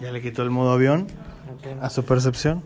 Ya 0.00 0.12
le 0.12 0.22
quitó 0.22 0.42
el 0.42 0.50
modo 0.50 0.72
avión 0.72 1.06
a 1.80 1.90
su 1.90 2.04
percepción. 2.04 2.62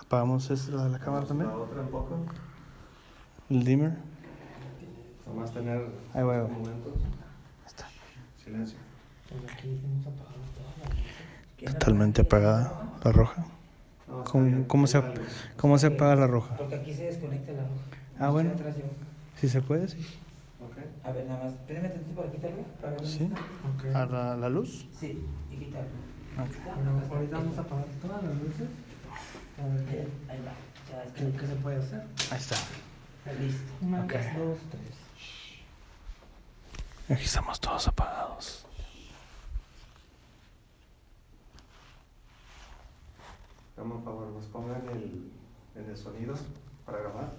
Apagamos 0.00 0.48
lo 0.68 0.84
de 0.84 0.90
la 0.90 0.98
cámara 0.98 1.26
también. 1.26 1.48
La 1.50 1.56
otra 1.56 1.80
un 1.82 1.88
poco, 1.90 2.18
El 3.50 3.64
dimmer. 3.64 3.92
nomás 5.26 5.52
tener 5.52 5.86
Ahí 6.14 6.22
voy, 6.24 6.38
voy. 6.38 6.50
momentos. 6.50 6.92
Está. 7.66 7.86
Silencio. 8.42 8.78
Totalmente 11.64 12.22
apagada 12.22 12.72
la 13.04 13.12
roja. 13.12 13.44
No, 14.08 14.24
¿Cómo, 14.24 14.66
cómo 14.66 14.86
se. 14.86 15.02
¿Cómo 15.56 15.78
se 15.78 15.88
apaga 15.88 16.16
la 16.16 16.26
roja? 16.26 16.56
Porque 16.56 16.74
aquí 16.76 16.94
se 16.94 17.04
desconecta 17.04 17.52
la 17.52 17.62
luz. 17.62 17.80
Ah, 18.18 18.30
bueno. 18.30 18.52
Si 19.40 19.48
se 19.48 19.60
puede, 19.62 19.88
sí. 19.88 19.98
Ok. 20.60 20.78
A 21.04 21.12
ver, 21.12 21.26
nada 21.26 21.44
más, 21.44 21.52
espérame 21.52 21.90
tantito 21.90 22.16
para 22.20 22.30
quitarlo. 22.32 22.62
Para 22.80 22.92
ver 22.92 23.00
dónde 23.02 23.12
Sí. 23.18 23.30
¿A 23.94 24.06
la, 24.06 24.36
la 24.36 24.48
luz? 24.48 24.86
Sí, 24.98 25.24
y 25.52 25.56
quitarlo. 25.56 25.88
Ok. 26.38 26.74
Bueno, 26.74 27.02
ahorita 27.14 27.36
vamos 27.36 27.58
a 27.58 27.60
apagar 27.60 27.84
todas 28.02 28.22
las 28.22 28.34
luces. 28.34 28.68
A 29.62 29.66
ver 29.74 29.84
qué, 29.86 30.08
Ahí 30.32 30.38
va, 30.44 30.52
ya 30.90 31.02
está. 31.04 31.14
qué, 31.14 31.32
qué 31.32 31.46
se 31.46 31.54
puede 31.56 31.76
hacer. 31.76 32.02
Ahí 32.30 32.38
está. 32.38 32.56
Listo. 33.40 33.72
Una, 33.82 33.98
dos, 34.02 34.58
tres. 34.70 34.94
Aquí 37.10 37.24
estamos 37.24 37.60
todos 37.60 37.88
apagados. 37.88 38.66
Dame 43.78 43.94
un 43.94 44.02
favor, 44.02 44.26
nos 44.32 44.44
pongan 44.46 44.82
el, 44.88 45.30
en 45.76 45.88
el 45.88 45.96
sonido 45.96 46.34
para 46.84 46.98
grabar. 46.98 47.30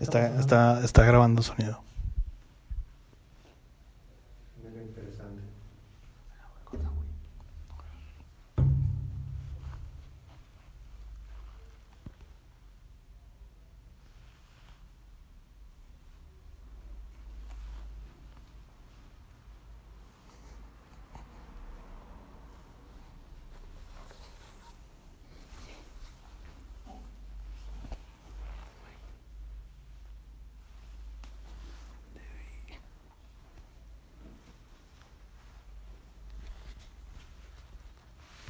Está, 0.00 0.36
está, 0.40 0.82
está 0.82 1.04
grabando 1.04 1.40
sonido. 1.40 1.80
Mira 4.60 4.82
interesante. 4.82 5.42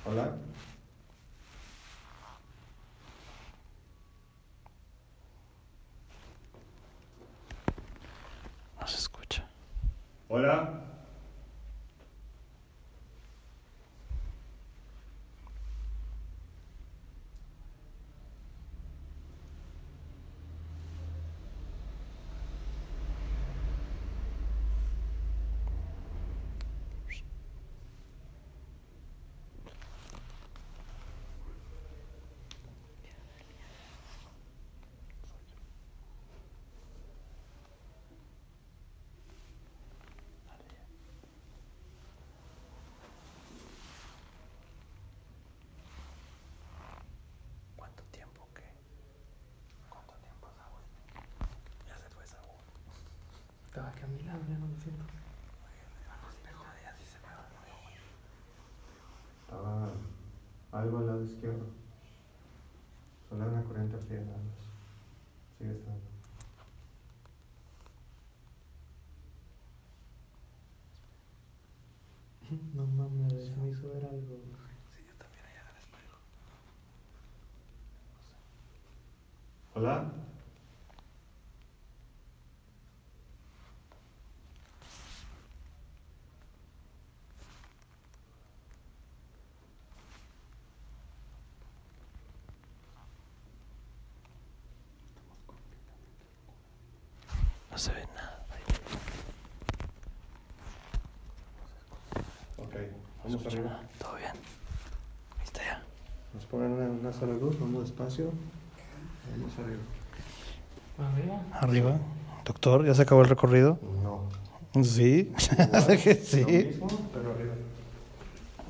Hola. 0.09 0.35
No 8.81 8.87
se 8.87 8.97
escucha. 8.97 9.47
Hola. 10.29 10.85
¿Cuánto 47.77 48.03
tiempo 48.11 48.47
qué? 48.55 48.63
¿Cuánto 49.89 50.13
tiempo 50.15 50.49
Saúl? 50.57 50.81
Ya 51.87 51.97
se 51.97 52.09
fue 52.11 52.27
Saúl. 52.27 52.59
Estaba 53.67 53.89
aquí 53.89 54.03
a 54.03 54.07
mi 54.09 54.23
lado, 54.23 54.41
ya 54.49 54.59
no 54.59 54.67
lo 54.67 54.68
siento. 54.79 55.05
Estaba 59.43 59.91
algo 60.73 60.99
al 60.99 61.07
lado 61.07 61.25
izquierdo. 61.25 61.67
Solo 63.29 63.47
una 63.47 63.63
corriente 63.65 63.97
fría 63.99 64.21
nada 64.21 64.39
más. 64.39 65.59
Sigue 65.59 65.73
estando. 65.73 66.09
No 72.75 72.87
mames, 72.87 73.57
me 73.59 73.69
hizo 73.71 73.89
ver 73.89 74.05
algo. 74.07 74.39
Hola. 79.75 80.28
Vamos 103.29 103.47
arriba. 103.47 103.81
Todo 103.99 104.15
bien. 104.17 104.31
Ahí 105.39 105.45
está 105.45 105.61
ya. 105.63 105.83
Nos 106.35 106.45
ponen 106.47 106.73
una, 106.73 106.85
una 106.87 107.13
sola 107.13 107.35
luz, 107.35 107.59
vamos 107.59 107.83
despacio. 107.83 108.31
Vamos 109.33 109.53
arriba. 109.59 109.81
Arriba. 111.13 111.43
Arriba. 111.61 111.99
Doctor, 112.45 112.87
¿ya 112.87 112.95
se 112.95 113.03
acabó 113.03 113.23
el 113.23 113.29
recorrido? 113.29 113.79
No. 114.03 114.29
Sí. 114.85 115.33
que 116.03 116.15
Lo 116.15 116.25
sí. 116.25 116.45
mismo, 116.45 116.89
pero 117.13 117.31
arriba. 117.33 117.55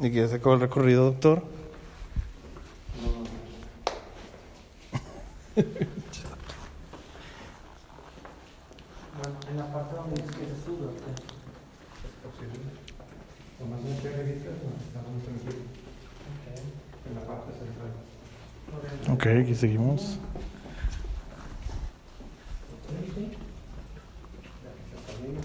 ¿Y 0.01 0.11
que 0.11 0.17
ya 0.21 0.29
se 0.29 0.37
acabó 0.37 0.55
el 0.55 0.61
recorrido, 0.61 1.05
doctor? 1.05 1.43
Bueno, 9.19 9.39
en 9.51 9.57
la 9.59 9.73
parte 9.73 9.97
donde 9.97 10.23
dice 10.23 10.29
que 10.29 10.47
se 10.47 10.65
sube, 10.65 10.87
¿o 10.87 10.95
qué? 10.95 11.11
Es 11.11 12.15
posible. 12.23 12.61
Nomás 13.59 13.81
un 13.81 13.97
pie 13.97 14.15
arribita, 14.15 14.51
no, 14.63 14.71
estamos 14.79 15.25
tranquilos. 15.25 15.67
En 17.09 17.15
la 17.15 17.23
parte 17.27 17.51
central. 17.59 17.93
Ok, 19.11 19.27
aquí 19.49 19.55
seguimos. 19.55 20.19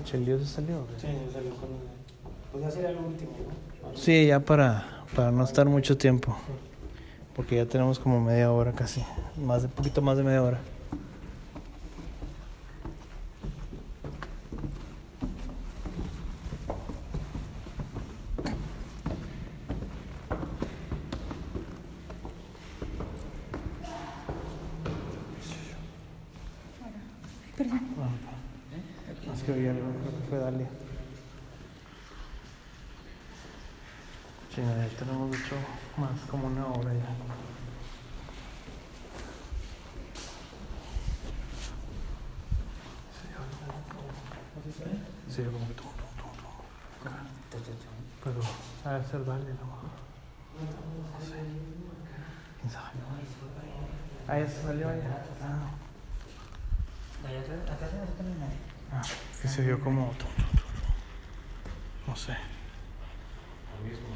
¿Chelio 0.04 0.38
se 0.40 0.46
salió? 0.46 0.86
Sí, 1.00 1.08
ya 1.08 1.32
salió 1.32 1.56
con. 1.56 1.70
Pues 2.52 2.66
ya 2.66 2.72
sería 2.72 2.90
el 2.90 2.98
último, 2.98 3.32
¿no? 3.82 3.98
Sí, 3.98 4.28
ya 4.28 4.42
para, 4.42 5.06
para 5.16 5.32
no 5.32 5.46
estar 5.46 5.66
mucho 5.68 5.98
tiempo. 5.98 6.38
Porque 7.34 7.56
ya 7.56 7.66
tenemos 7.66 7.98
como 7.98 8.20
media 8.20 8.52
hora 8.52 8.74
casi. 8.74 9.06
Más 9.38 9.62
de 9.62 9.70
poquito 9.70 10.02
más 10.02 10.18
de 10.18 10.24
media 10.24 10.44
hora. 10.44 10.60
Es 29.34 29.42
que 29.44 29.52
oí 29.52 29.68
algo, 29.68 29.92
creo 30.00 30.12
que 30.12 30.28
fue 30.30 30.38
Dalia. 30.38 30.68
Sí, 34.56 34.62
ya 34.62 34.88
tenemos 34.98 35.36
hecho 35.36 35.56
más 35.98 36.20
como 36.30 36.48
una 36.48 36.66
hora 36.68 36.94
ya. 36.94 37.00
Sí, 45.30 45.44
como 45.44 45.68
que 45.68 45.74
tum, 45.74 45.88
tum, 45.98 46.12
tum, 46.22 46.32
tum. 47.52 47.62
Pero 48.24 48.40
ha 48.86 49.00
de 49.00 49.06
ser 49.06 49.26
Dalia, 49.26 49.54
¿no? 49.56 49.66
No 50.62 51.26
sé. 51.26 51.40
¿Quién 52.62 52.72
sabe? 52.72 52.92
Ah, 54.28 54.40
ya 54.40 54.48
se 54.48 54.62
salió 54.62 54.88
ya. 54.88 55.26
Ah. 55.42 55.70
Ah, 58.92 59.02
que 59.42 59.48
se 59.48 59.62
vio 59.64 59.80
como... 59.80 60.12
tum, 60.20 60.30
tum, 60.36 60.46
tum, 60.46 60.60
tum. 60.62 60.94
No 62.06 62.16
sé. 62.16 62.34
Lo 62.34 63.90
mismo. 63.90 64.10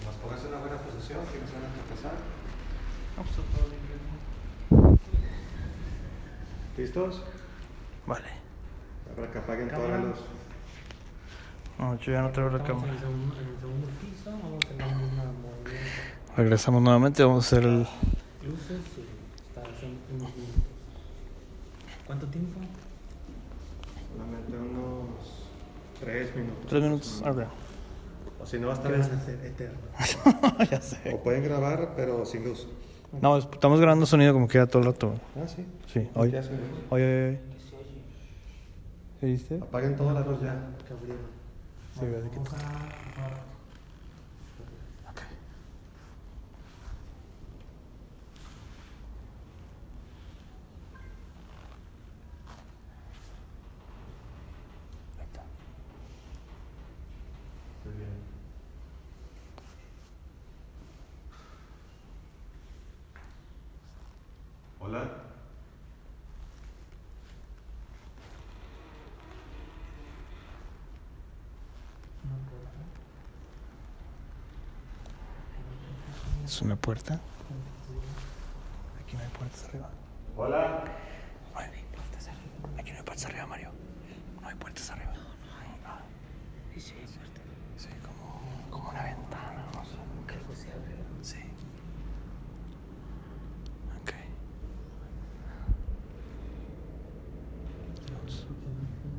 Nomás 0.00 0.16
pongas 0.16 0.40
en 0.40 0.48
una 0.48 0.58
buena 0.58 0.76
posición, 0.78 1.24
que 1.26 1.38
no 1.38 1.46
se 1.46 1.52
van 1.54 1.66
a 1.66 1.74
tropezar. 1.74 2.14
No, 3.16 3.22
pues 3.22 3.30
está 3.30 3.42
todo 3.54 3.68
bien. 3.68 4.98
¿Listos? 6.88 7.20
Vale. 8.06 8.24
Para 9.14 9.30
que 9.30 9.38
apaguen 9.38 9.68
toda 9.68 9.80
la 9.80 9.96
Cámara. 9.96 10.08
luz. 10.08 10.18
No, 11.78 11.98
yo 11.98 12.12
ya 12.12 12.22
no 12.22 12.30
traigo 12.30 12.56
la 12.56 12.64
cámara. 12.64 12.88
En 12.88 12.94
el, 12.94 12.98
segundo, 13.00 13.34
en 13.38 13.48
el 13.48 13.60
segundo 13.60 13.86
piso, 14.00 14.30
vamos 14.30 14.64
a 14.64 14.68
tener 14.68 14.86
una 14.86 15.24
movimiento. 15.24 16.34
Regresamos 16.34 16.82
nuevamente, 16.82 17.22
vamos 17.22 17.44
a 17.44 17.46
hacer 17.46 17.68
el... 17.68 17.80
Luces. 17.80 18.80
¿Cuánto 22.06 22.26
tiempo? 22.28 22.58
Solamente 24.16 24.56
unos 24.56 25.44
tres 26.00 26.34
minutos. 26.34 26.66
Tres 26.68 26.82
minutos. 26.82 27.22
Ok. 27.26 27.42
O 28.40 28.46
si 28.46 28.58
no, 28.58 28.68
va 28.68 28.72
a 28.72 28.76
estar 28.76 29.20
ser 29.20 29.44
eternos. 29.44 30.70
ya 30.70 30.80
sé. 30.80 31.12
O 31.12 31.22
pueden 31.22 31.44
grabar, 31.44 31.92
pero 31.94 32.24
sin 32.24 32.44
luz. 32.44 32.66
No, 33.12 33.36
es- 33.38 33.48
estamos 33.52 33.80
grabando 33.80 34.06
sonido 34.06 34.32
como 34.32 34.48
queda 34.48 34.66
todo 34.66 34.80
el 34.80 34.86
rato. 34.86 35.14
Ah, 35.36 35.46
sí. 35.48 35.64
Sí. 35.92 36.08
Oye, 36.14 36.38
oye, 36.38 36.48
oye. 36.90 37.40
¿Sí 39.20 39.26
viste? 39.26 39.56
Apaguen 39.60 39.96
toda 39.96 40.12
la 40.12 40.20
luz 40.20 40.40
ya. 40.42 40.54
Que 40.86 40.92
abrieron. 40.92 41.26
Sí, 41.98 42.00
así 42.06 42.30
que- 42.30 42.36
Vamos 42.36 42.52
a... 42.52 42.56
Ok. 45.10 45.20
Ahí 55.18 55.24
está. 55.24 55.42
Muy 57.84 57.94
bien. 57.94 58.08
Hola. 64.80 65.02
¿Es 76.48 76.62
una 76.62 76.76
puerta? 76.76 77.20
Aquí 79.04 79.14
no 79.16 79.22
hay 79.22 79.28
puertas 79.28 79.64
arriba. 79.68 79.90
Hola. 80.34 80.82
No 81.52 81.60
hay 81.60 81.68
puertas 81.94 82.28
arriba. 82.28 82.80
Aquí 82.80 82.90
no 82.90 82.96
hay 82.96 83.02
puertas 83.02 83.26
arriba, 83.26 83.46
Mario. 83.46 83.70
No 84.40 84.48
hay 84.48 84.54
puertas 84.54 84.90
arriba. 84.90 85.12
No, 85.12 85.20
no 85.20 85.92
hay. 86.74 86.80
Sí, 86.80 86.94
sí, 87.76 87.88
como, 88.02 88.40
como 88.70 88.88
una 88.90 89.02
ventana, 89.04 89.62
no 89.74 89.84
sé. 89.84 89.96
Algo 90.32 90.54
se 90.54 90.72
abre. 90.72 90.96
Sí. 91.20 91.36
Ok. 94.00 94.12
Vamos. 98.14 98.46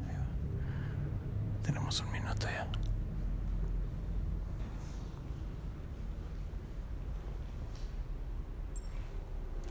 Ahí 0.07 0.15
va. 0.15 1.61
Tenemos 1.63 1.99
un 1.99 2.11
minuto 2.11 2.47
ya. 2.47 2.67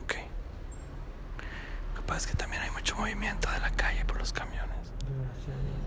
Ok. 0.03 0.15
Lo 1.95 2.01
que 2.01 2.07
pasa 2.07 2.08
es 2.19 2.27
que 2.27 2.35
también 2.35 2.61
hay 2.61 2.69
mucho 2.71 2.97
movimiento 2.97 3.49
de 3.49 3.61
la 3.61 3.71
calle 3.71 4.03
por 4.03 4.17
los 4.17 4.33
camiones. 4.33 4.91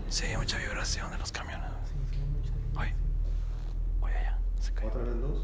Sí, 0.09 0.25
hay 0.25 0.35
mucha 0.35 0.57
vibración 0.57 1.11
de 1.11 1.19
los 1.19 1.31
camiones. 1.31 1.69
Voy. 2.73 2.87
Voy 3.99 4.11
allá. 4.11 4.39
Se 4.59 4.73
cayó. 4.73 4.87
Otra 4.87 5.03
vez 5.03 5.15
luz. 5.15 5.43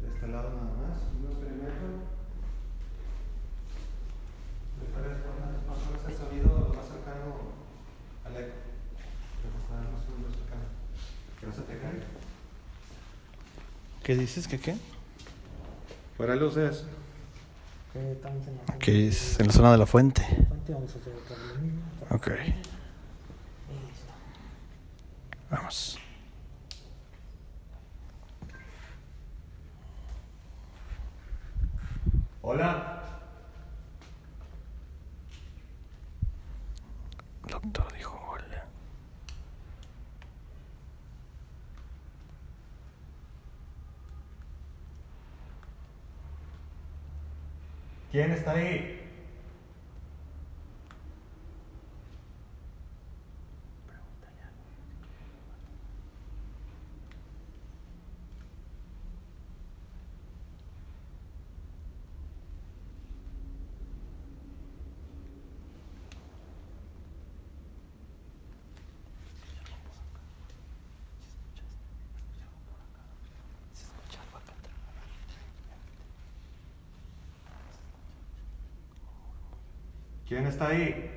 De 0.00 0.08
este 0.08 0.26
lado 0.26 0.48
nada 0.54 0.72
más. 0.72 1.02
Un 1.20 1.30
experimento. 1.30 1.86
Después 4.80 5.04
pasamos 5.68 6.08
el 6.08 6.16
sonido 6.16 6.74
más 6.74 6.86
cercano 6.86 7.52
al 8.24 8.36
eco. 8.38 8.56
Que 9.42 9.48
está 9.48 9.74
más 9.74 10.08
o 10.08 10.16
menos 10.16 10.32
cercano. 10.34 10.64
Que 11.38 11.46
no 11.46 11.52
se 11.52 11.60
te 11.60 11.78
caiga. 11.78 12.06
¿Qué 14.02 14.16
dices? 14.16 14.48
¿Qué 14.48 14.58
qué? 14.58 14.76
Fuera 16.16 16.36
luces. 16.36 16.86
Que 17.92 18.12
estamos 18.12 18.46
en 18.46 18.56
la 18.56 18.74
Aquí 18.74 19.08
es 19.08 19.38
en 19.38 19.46
la 19.48 19.52
zona 19.52 19.72
de 19.72 19.78
la 19.78 19.86
fuente. 19.86 20.22
Vamos 20.68 20.94
a 20.94 20.98
hacer. 20.98 21.12
Ok. 22.10 22.28
Vamos. 25.50 25.98
Hola. 32.40 33.02
Doctor 37.46 37.92
dijo 37.92 38.18
hola. 38.30 38.66
¿Quién 48.32 48.38
está 48.38 48.52
ahí? 48.52 48.91
¿Quién 80.32 80.46
está 80.46 80.68
ahí? 80.68 81.10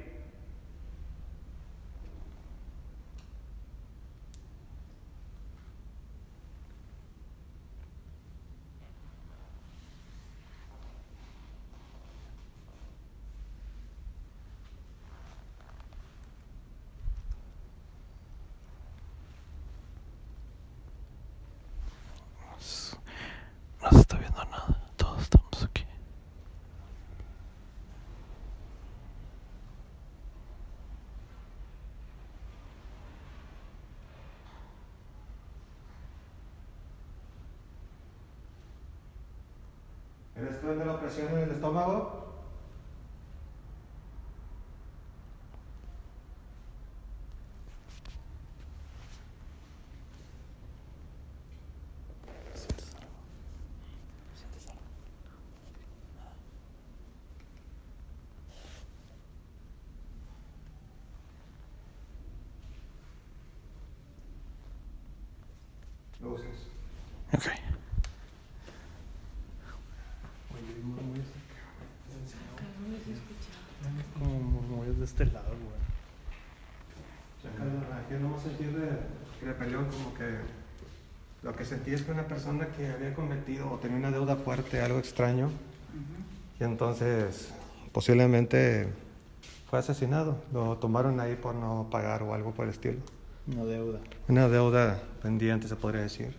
No 23.81 23.91
se 23.91 23.99
está 23.99 24.17
viendo 24.17 24.43
nada. 24.45 24.91
Todos 24.97 25.21
estamos 25.21 25.63
aquí. 25.63 25.85
¿Eres 40.65 40.77
tú 40.77 40.81
el 40.81 40.87
de 40.87 40.93
la 40.93 40.99
presión 40.99 41.27
en 41.33 41.43
el 41.43 41.51
estómago? 41.51 42.25
Luces. 66.21 66.67
Ok. 67.33 67.43
Como 74.17 74.39
murmullos 74.39 74.97
de 74.97 75.05
este 75.05 75.25
lado, 75.25 75.49
güey. 75.49 75.75
Aquí 77.45 78.13
no 78.21 78.34
sentir 78.45 78.71
de, 78.73 79.53
peleón 79.53 79.85
como 79.85 80.13
que 80.13 80.23
lo 81.43 81.55
que 81.55 81.65
sentí 81.65 81.93
es 81.93 82.01
que 82.01 82.11
una 82.11 82.27
persona 82.27 82.67
que 82.67 82.87
había 82.87 83.13
cometido 83.13 83.71
o 83.71 83.77
tenía 83.77 83.97
una 83.97 84.11
deuda 84.11 84.35
fuerte, 84.35 84.81
algo 84.81 84.99
extraño, 84.99 85.49
y 86.59 86.63
entonces 86.63 87.53
posiblemente 87.91 88.87
fue 89.69 89.79
asesinado. 89.79 90.43
Lo 90.51 90.77
tomaron 90.77 91.19
ahí 91.19 91.35
por 91.35 91.55
no 91.55 91.87
pagar 91.91 92.23
o 92.23 92.33
algo 92.33 92.53
por 92.53 92.65
el 92.65 92.71
estilo. 92.71 92.99
Una 93.47 93.65
deuda. 93.65 93.99
Una 94.27 94.47
deuda 94.47 95.03
pendiente, 95.21 95.67
se 95.67 95.75
podría 95.75 96.01
decir. 96.01 96.35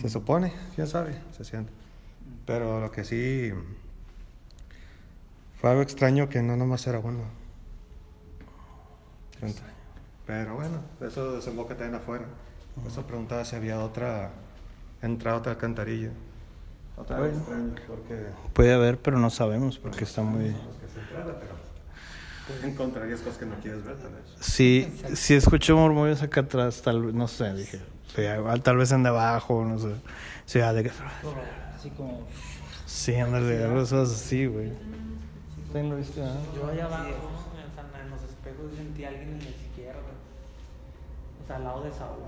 Se 0.00 0.08
supone, 0.08 0.52
quién 0.74 0.86
sabe, 0.86 1.18
se 1.36 1.44
siente. 1.44 1.72
Pero 2.44 2.80
lo 2.80 2.90
que 2.92 3.04
sí 3.04 3.52
fue 5.60 5.70
algo 5.70 5.82
extraño 5.82 6.28
que 6.28 6.42
no 6.42 6.56
nomás 6.56 6.86
era 6.86 6.98
uno. 6.98 7.24
Pero 10.26 10.56
bueno, 10.56 10.80
eso 11.00 11.32
desemboca 11.32 11.74
también 11.76 11.94
afuera. 11.94 12.24
Por 12.74 12.90
eso 12.90 13.06
preguntaba 13.06 13.44
si 13.44 13.56
había 13.56 13.78
otra 13.78 14.30
entrada, 15.02 15.38
otra 15.38 15.52
alcantarilla. 15.52 16.10
Otra 16.96 17.18
Bueno. 17.18 17.38
extraña, 17.38 17.74
porque 17.86 18.26
Puede 18.52 18.74
haber, 18.74 18.98
pero 18.98 19.18
no 19.18 19.30
sabemos 19.30 19.78
porque 19.78 20.04
está 20.04 20.22
muy... 20.22 20.46
entrada, 20.46 21.38
pero 21.40 21.54
encontrarías 22.66 23.20
cosas 23.20 23.38
que 23.38 23.46
no 23.46 23.54
quieres 23.56 23.84
ver, 23.84 23.96
tal 23.96 24.12
vez. 24.12 24.22
Sí, 24.40 24.92
sí 25.14 25.34
escucho 25.34 25.76
murmullos 25.76 26.22
acá 26.22 26.40
atrás, 26.40 26.82
tal 26.82 27.02
vez, 27.02 27.14
no 27.14 27.28
sé, 27.28 27.52
dije. 27.54 27.80
sí, 28.14 28.22
igual, 28.22 28.62
tal 28.62 28.76
vez 28.76 28.92
en 28.92 29.02
debajo, 29.02 29.64
no 29.64 29.78
sé. 29.78 29.94
Sí, 30.44 30.60
ah, 30.60 30.72
de. 30.72 30.90
Así 31.74 31.90
como. 31.90 32.26
Sí, 32.86 33.14
ándale, 33.16 33.64
algo 33.64 33.80
así, 33.80 34.46
güey. 34.46 34.70
¿Sí 35.72 35.82
lo 35.82 35.96
viste, 35.96 36.22
ah? 36.22 36.34
Yo 36.54 36.66
allá 36.68 36.86
abajo, 36.86 37.10
en 38.02 38.10
los 38.10 38.22
espejos 38.22 38.72
sentí 38.76 39.04
a 39.04 39.08
alguien 39.08 39.28
en 39.30 39.38
la 39.40 39.44
sea, 41.46 41.56
al 41.56 41.64
lado 41.64 41.82
de 41.82 41.92
Saúl. 41.92 42.18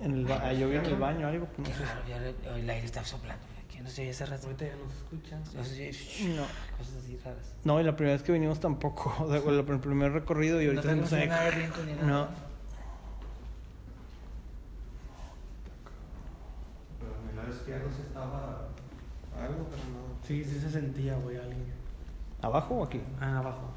En 0.00 0.12
el 0.14 0.26
ba- 0.26 0.40
ah, 0.42 0.52
yo 0.52 0.68
vi 0.68 0.76
en 0.76 0.84
el 0.86 0.96
baño 0.96 1.28
algo, 1.28 1.46
pues 1.46 1.68
no 1.68 1.74
sé. 1.74 1.82
Claro, 1.82 2.00
ya 2.08 2.18
le- 2.18 2.60
el 2.60 2.70
aire 2.70 2.84
está 2.86 3.04
soplando. 3.04 3.44
Aquí 3.64 3.78
no 3.80 3.88
se 3.88 4.02
oye 4.02 4.10
hace 4.10 4.26
rato. 4.26 4.46
Ahorita 4.46 4.66
ya 4.66 4.74
no 4.76 4.90
se 4.90 4.96
escucha. 4.96 5.38
No 5.56 5.64
se 5.64 5.72
oye, 5.88 6.34
No. 6.36 6.42
Cosas 6.78 6.94
así 7.02 7.16
raras. 7.24 7.54
No, 7.64 7.80
y 7.80 7.84
la 7.84 7.94
primera 7.96 8.16
vez 8.16 8.22
que 8.24 8.32
vinimos 8.32 8.58
tampoco. 8.60 9.14
O 9.20 9.28
sea, 9.30 9.38
el, 9.38 9.58
el 9.68 9.80
primer 9.80 10.12
recorrido 10.12 10.60
y 10.60 10.66
ahorita 10.66 10.94
no, 10.94 11.02
no 11.02 11.06
sé. 11.06 11.26
nada 11.26 11.44
de 11.44 11.56
viento 11.56 11.84
ni 11.84 11.92
nada. 11.92 12.06
No. 12.06 12.28
Pero 17.00 17.12
en 17.22 17.28
el 17.30 17.36
lado 17.36 17.48
izquierdo 17.54 17.88
sí 17.90 18.02
estaba 18.06 18.68
algo, 19.40 19.66
pero 19.70 19.82
no, 19.92 20.26
Sí, 20.26 20.44
sí 20.44 20.60
se 20.60 20.70
sentía, 20.70 21.16
güey, 21.16 21.36
alguien. 21.36 21.66
¿Abajo 22.40 22.74
o 22.76 22.84
aquí? 22.84 23.00
Ah, 23.20 23.38
abajo. 23.38 23.70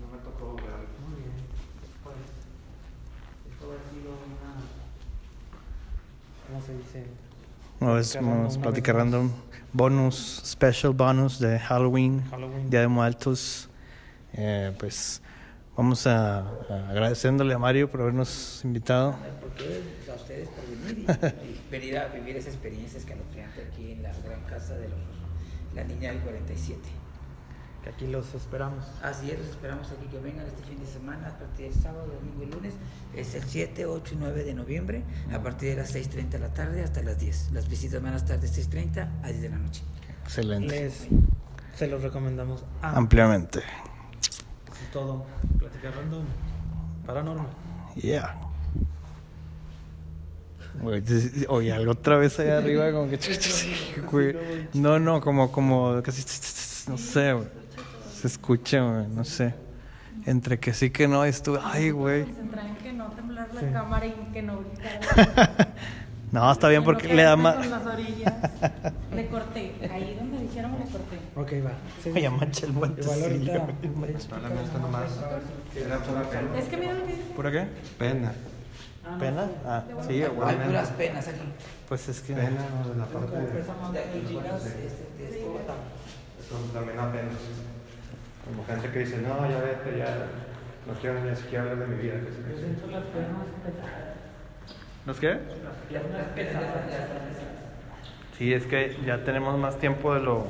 no 0.00 0.16
me 0.16 0.22
tocó 0.22 0.54
ver. 0.56 0.64
Muy 1.06 1.20
bien. 1.20 1.32
Esto 3.62 3.74
ha 3.74 3.90
sido 3.94 4.10
una. 4.10 4.58
¿Cómo 6.48 6.62
se 6.66 6.76
dice? 6.76 7.06
No, 7.78 7.96
es 7.96 8.20
más 8.20 8.58
plática 8.58 8.92
random. 8.92 9.30
Bonus, 9.72 10.42
special 10.44 10.92
bonus 10.92 11.38
de 11.38 11.60
Halloween, 11.60 12.24
Halloween. 12.28 12.68
Día 12.68 12.80
de 12.80 12.88
Muertos. 12.88 13.68
Eh, 14.32 14.74
pues 14.80 15.22
vamos 15.76 16.08
a, 16.08 16.40
a 16.40 16.88
agradeciéndole 16.90 17.54
a 17.54 17.58
Mario 17.58 17.88
por 17.88 18.00
habernos 18.00 18.62
invitado. 18.64 19.14
¿Por 19.40 19.50
qué? 19.52 19.80
Pues 19.96 20.08
a 20.08 20.20
ustedes 20.20 20.48
por 20.48 20.66
venir 20.66 21.06
y, 21.08 21.60
venir 21.70 21.98
a 21.98 22.08
vivir 22.08 22.36
esa 22.36 22.48
experiencia 22.50 22.98
escalofriante 22.98 23.62
aquí 23.70 23.92
en 23.92 24.02
la 24.02 24.12
gran 24.24 24.40
casa 24.42 24.74
de 24.74 24.88
los, 24.88 24.98
la 25.76 25.84
niña 25.84 26.10
del 26.10 26.18
47. 26.18 26.80
Que 27.82 27.90
aquí 27.90 28.06
los 28.06 28.32
esperamos. 28.34 28.84
Así 29.02 29.30
es, 29.30 29.38
los 29.38 29.48
esperamos 29.48 29.88
aquí 29.90 30.06
que 30.06 30.18
vengan 30.20 30.46
este 30.46 30.62
fin 30.62 30.78
de 30.78 30.86
semana, 30.86 31.28
a 31.28 31.38
partir 31.38 31.72
del 31.72 31.82
sábado, 31.82 32.06
domingo 32.06 32.44
y 32.44 32.46
lunes. 32.46 32.74
Es 33.14 33.34
el 33.34 33.42
7, 33.42 33.86
8 33.86 34.14
y 34.14 34.18
9 34.18 34.44
de 34.44 34.54
noviembre, 34.54 35.02
a 35.32 35.42
partir 35.42 35.70
de 35.70 35.76
las 35.76 35.94
6.30 35.94 36.28
de 36.28 36.38
la 36.38 36.54
tarde 36.54 36.82
hasta 36.82 37.02
las 37.02 37.18
10. 37.18 37.50
Las 37.52 37.68
visitas 37.68 38.00
van 38.00 38.14
a 38.14 38.16
estar 38.16 38.38
de 38.38 38.46
6.30 38.46 39.24
a 39.24 39.28
10 39.28 39.42
de 39.42 39.48
la 39.48 39.58
noche. 39.58 39.82
Excelente. 40.22 40.80
Les, 40.80 41.08
se 41.74 41.88
los 41.88 42.02
recomendamos 42.02 42.64
ampliamente. 42.82 43.58
Ampliamente. 43.58 43.58
Eso 44.70 44.84
es 44.84 44.90
todo. 44.92 45.26
Plática 45.58 45.90
random. 45.90 46.24
Paranormal. 47.04 47.48
Yeah. 47.96 48.40
Güey, 50.80 51.02
Oye, 51.48 51.72
algo 51.72 51.92
otra 51.92 52.16
vez 52.16 52.38
allá 52.38 52.58
arriba, 52.58 52.92
como 52.92 53.10
que. 53.10 53.18
güey. 54.10 54.36
No, 54.74 54.98
no, 54.98 55.20
como, 55.20 55.50
como 55.50 56.00
casi. 56.02 56.22
No 56.88 56.96
sé, 56.96 57.32
güey. 57.32 57.61
Se 58.22 58.28
escucha, 58.28 58.80
güey, 58.80 59.08
no 59.08 59.24
sé. 59.24 59.52
Entre 60.26 60.60
que 60.60 60.72
sí 60.72 60.90
que 60.90 61.08
no, 61.08 61.24
estuve. 61.24 61.58
Ay, 61.60 61.90
güey. 61.90 62.22
Concentrar 62.22 62.66
en 62.66 62.76
que 62.76 62.92
no 62.92 63.08
temblar 63.08 63.52
la 63.52 63.72
cámara 63.72 64.06
y 64.06 64.12
que 64.32 64.42
no 64.42 64.60
gritar. 64.60 65.74
No, 66.30 66.50
está 66.50 66.68
bien 66.68 66.78
En 66.78 66.84
porque 66.84 67.12
le 67.12 67.24
da 67.24 67.36
más. 67.36 67.56
Con 67.56 67.70
las 67.70 67.84
orillas. 67.84 68.32
Le 69.14 69.26
corté. 69.26 69.74
Ahí 69.92 70.16
donde 70.18 70.38
dijéramos 70.38 70.78
le 70.78 70.86
corté. 70.86 71.18
Ok, 71.36 71.66
va. 71.66 71.72
Sí, 72.02 72.10
Oye, 72.10 72.30
mancha 72.30 72.64
el 72.64 72.72
Igual 72.72 72.90
guantecillo. 72.92 73.24
ahorita. 73.26 73.66
Es 76.56 76.64
que 76.68 76.76
mira 76.78 76.94
lo 76.94 77.00
que 77.04 77.06
dice. 77.08 77.22
¿Pura 77.36 77.50
qué? 77.50 77.66
Pena. 77.98 78.32
¿Pena? 79.18 79.50
Ah, 79.66 79.84
sí, 80.06 80.22
Hay 80.22 80.28
güey. 80.28 80.56
puras 80.64 80.88
penas 80.90 81.28
aquí. 81.28 81.40
Pues 81.86 82.08
es 82.08 82.20
que. 82.20 82.34
Pena 82.34 82.50
de 82.50 82.96
la 82.96 83.04
parte 83.04 83.36
de... 83.36 83.42
De 83.42 83.98
aquí 83.98 84.24
chicas, 84.28 84.64
este, 84.64 85.22
de 85.22 85.28
esto, 85.28 85.74
Eso 86.40 86.56
también 86.72 86.96
da 86.96 87.12
pena. 87.12 87.28
Como 88.44 88.64
gente 88.66 88.88
que 88.90 88.98
dice, 89.00 89.18
no, 89.18 89.48
ya 89.48 89.58
vete, 89.60 89.98
ya 89.98 90.26
no 90.86 90.94
quiero 91.00 91.20
ni 91.24 91.36
siquiera 91.36 91.62
hablar 91.62 91.78
de 91.78 91.86
mi 91.86 92.02
vida. 92.02 92.14
que 92.14 92.30
sí. 92.30 92.42
¿Los 95.06 95.20
qué? 95.20 95.38
Sí, 95.88 95.96
Sí, 98.38 98.52
es 98.54 98.64
que 98.64 98.96
ya 99.06 99.22
tenemos 99.24 99.56
más 99.58 99.78
tiempo 99.78 100.14
de 100.14 100.20
lo, 100.20 100.46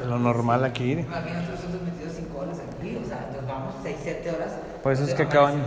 de 0.00 0.06
lo 0.06 0.18
normal 0.18 0.64
aquí. 0.64 0.92
Imagínate 0.92 1.50
nosotros 1.50 1.82
metidos 1.82 2.12
5 2.14 2.38
horas 2.38 2.58
aquí, 2.60 2.96
o 2.96 3.06
sea, 3.06 3.30
nos 3.34 3.46
vamos 3.46 3.74
6, 3.82 3.96
7 4.02 4.30
horas. 4.30 4.58
Por 4.82 4.92
eso 4.92 5.04
es 5.04 5.14
que 5.14 5.22
acaban 5.22 5.62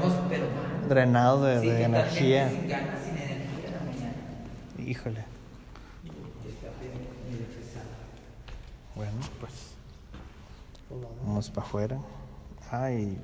drenados 0.87 1.45
de, 1.45 1.61
Sí, 1.61 1.69
de 1.69 1.83
energía. 1.83 2.49
Sin 2.49 2.67
ganas, 2.67 2.99
sin 2.99 3.17
energía 3.17 3.67
en 3.67 3.73
la 3.73 3.79
mañana. 3.91 4.89
Híjole. 4.89 5.23
Bueno, 8.95 9.11
pues 9.39 9.62
vamos 11.25 11.49
para 11.49 11.65
afuera. 11.67 11.97
Ah, 12.71 12.91
y 12.91 13.17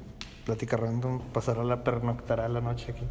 plática 0.46 0.78
random. 0.78 1.20
Pasará 1.34 1.64
la 1.64 1.84
pernoctará 1.84 2.48
la 2.48 2.62
noche 2.62 2.92
aquí. 2.92 3.06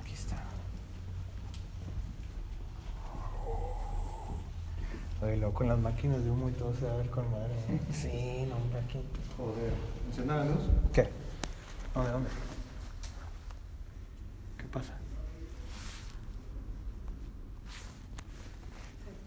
Aquí 0.00 0.12
está. 0.14 0.36
Oye, 5.22 5.36
luego 5.36 5.54
con 5.54 5.68
las 5.68 5.78
máquinas 5.78 6.22
de 6.24 6.30
humo 6.30 6.48
y 6.48 6.52
todo 6.52 6.74
se 6.74 6.86
va 6.86 6.94
a 6.94 6.96
ver 6.96 7.10
con 7.10 7.30
madre. 7.30 7.54
¿no? 7.68 7.78
Sí, 7.94 8.46
no, 8.48 8.56
hombre, 8.56 8.80
aquí. 8.80 9.00
Joder, 9.36 9.72
¿encienda 10.08 10.36
la 10.36 10.44
luz? 10.44 10.60
¿Qué? 10.92 11.08
¿Dónde, 11.94 12.10
dónde? 12.10 12.30
¿Qué 14.58 14.64
pasa? 14.66 14.99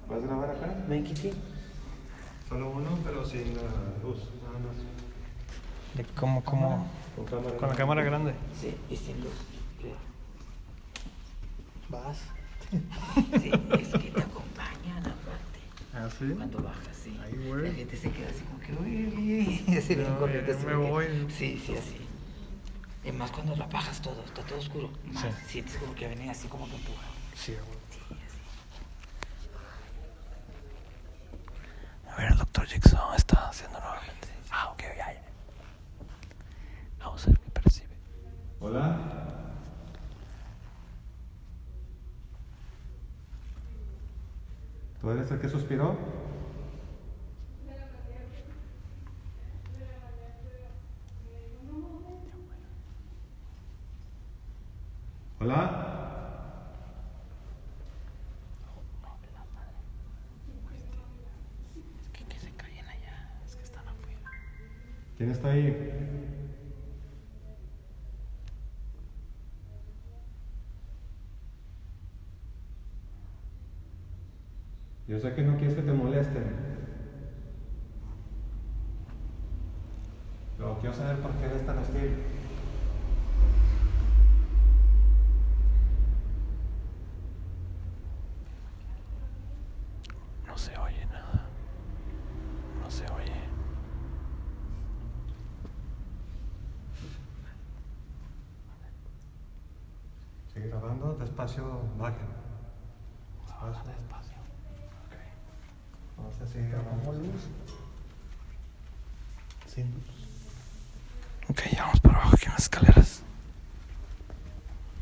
¿Puedes 0.07 0.25
grabar 0.25 0.49
acá? 0.51 0.75
Ven, 0.87 1.03
Kiki. 1.03 1.31
Solo 2.49 2.69
uno, 2.71 2.97
pero 3.03 3.25
sin 3.25 3.55
la 3.55 3.61
luz, 4.03 4.17
nada 4.43 4.59
más. 4.59 4.75
¿De 5.95 6.03
cómo, 6.15 6.43
cómo? 6.43 6.87
Con 7.15 7.25
cámara. 7.25 7.57
Con 7.57 7.69
la 7.69 7.75
cámara 7.75 8.03
grande. 8.03 8.33
Sí, 8.59 8.75
y 8.89 8.95
sin 8.97 9.19
luz. 9.21 9.33
Vas. 11.89 12.17
Sí, 12.71 13.51
es 13.79 13.87
que 13.89 14.09
te 14.09 14.21
acompañan 14.21 14.97
aparte. 14.99 15.59
¿Ah, 15.93 16.09
sí? 16.17 16.33
Cuando 16.35 16.59
bajas, 16.63 16.97
sí. 17.03 17.19
Ay, 17.23 17.33
güey. 17.47 17.69
La 17.69 17.73
gente 17.75 17.97
se 17.97 18.09
queda 18.09 18.29
así 18.29 18.41
como 18.45 18.59
que, 18.59 18.73
uy, 18.73 19.13
uy, 19.15 19.63
uy. 19.67 19.75
Así 19.77 19.93
bien 19.95 20.07
No, 20.19 20.25
ya 20.27 20.39
así 20.53 20.65
me 20.65 20.71
que- 20.71 20.75
voy. 20.75 21.05
Sí, 21.29 21.61
sí, 21.63 21.75
así. 21.75 21.97
Y 23.05 23.11
más 23.11 23.29
cuando 23.31 23.55
la 23.55 23.67
bajas 23.67 24.01
todo, 24.01 24.23
está 24.25 24.41
todo 24.43 24.57
oscuro. 24.57 24.89
Más 25.11 25.21
Sí. 25.23 25.29
sientes 25.47 25.75
como 25.77 25.93
que 25.93 26.07
venía 26.07 26.31
así 26.31 26.47
como 26.47 26.65
que 26.67 26.75
empuja. 26.77 27.05
Sí, 27.35 27.51
güey. 27.51 27.63
Sí, 27.91 27.99
así. 28.25 28.39
A 32.13 32.17
ver, 32.17 32.31
el 32.31 32.37
doctor 32.37 32.65
Jigsaw 32.67 33.13
está 33.15 33.49
haciendo 33.49 33.79
nuevamente. 33.79 34.27
Ah, 34.51 34.69
ok, 34.71 34.81
ya, 34.97 35.13
ya. 35.13 35.21
Vamos 36.99 37.23
a 37.25 37.29
ver 37.31 37.39
qué 37.39 37.49
percibe. 37.49 37.87
Hola. 38.59 38.97
¿Tú 45.01 45.09
eres 45.11 45.31
el 45.31 45.39
que 45.39 45.49
suspiró? 45.49 45.97
Hola. 55.39 55.89
Que, 62.13 62.23
que 62.25 62.39
se 62.39 62.51
callen 62.51 62.85
allá, 62.87 63.29
es 63.45 63.55
que 63.55 63.63
están 63.63 63.85
afuera. 63.87 64.31
¿Quién 65.23 65.31
está 65.31 65.51
ahí? 65.51 65.89
Yo 75.07 75.17
sé 75.17 75.33
que 75.33 75.43
no 75.43 75.55
quieres 75.55 75.75
que 75.77 75.81
te 75.81 75.93
molesten. 75.93 76.43
Pero 80.57 80.77
quiero 80.81 80.93
saber 80.93 81.15
por 81.19 81.31
qué 81.35 81.45
eres 81.45 81.65
tan 81.65 81.77
hostil. 81.77 82.17
No 90.45 90.57
se 90.57 90.77
oye 90.77 91.05
nada. 91.05 91.45
No 92.81 92.91
se 92.91 93.05
oye. 93.05 93.53
Sigue 100.53 100.67
grabando, 100.67 101.15
despacio, 101.15 101.81
bajen. 101.97 102.27
Despacio. 103.41 103.91
Despacio. 103.91 104.37
Ok. 105.07 105.15
Vamos 106.15 106.41
a 106.41 106.45
seguir 106.45 106.69
grabando. 106.69 107.11
Sin 109.65 109.91
luz. 109.95 110.03
Ok, 111.49 111.59
ya 111.71 111.85
vamos 111.85 111.99
para 112.01 112.17
abajo 112.17 112.35
aquí 112.35 112.42
en 112.42 112.42
las 112.53 112.63
escaleras. 112.63 113.21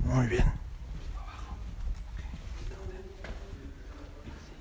Muy 0.04 0.28
bien. 0.28 0.46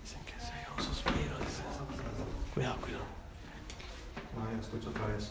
Dicen 0.03 0.21
que 0.27 0.33
se 0.41 0.53
oye 0.53 0.67
un 0.77 0.83
suspiro. 0.85 1.39
dicen. 1.39 1.65
Cuidado, 2.55 2.77
cuidado. 2.81 3.05
No, 4.37 4.53
ya 4.55 4.61
escucho 4.61 4.91
otra 4.91 5.07
vez. 5.07 5.31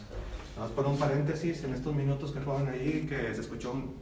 Vamos 0.57 0.71
por 0.71 0.85
un 0.87 0.97
paréntesis 0.97 1.63
en 1.63 1.73
estos 1.73 1.93
minutos 1.95 2.31
que 2.31 2.39
fueron 2.41 2.67
ahí 2.69 3.05
que 3.07 3.33
se 3.33 3.41
escuchó 3.41 3.71
un. 3.71 3.95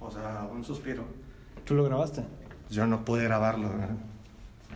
O 0.00 0.10
sea, 0.10 0.48
un 0.50 0.64
suspiro. 0.64 1.04
¿Tú 1.64 1.74
lo 1.74 1.84
grabaste? 1.84 2.24
Yo 2.70 2.86
no 2.86 3.04
pude 3.04 3.24
grabarlo. 3.24 3.68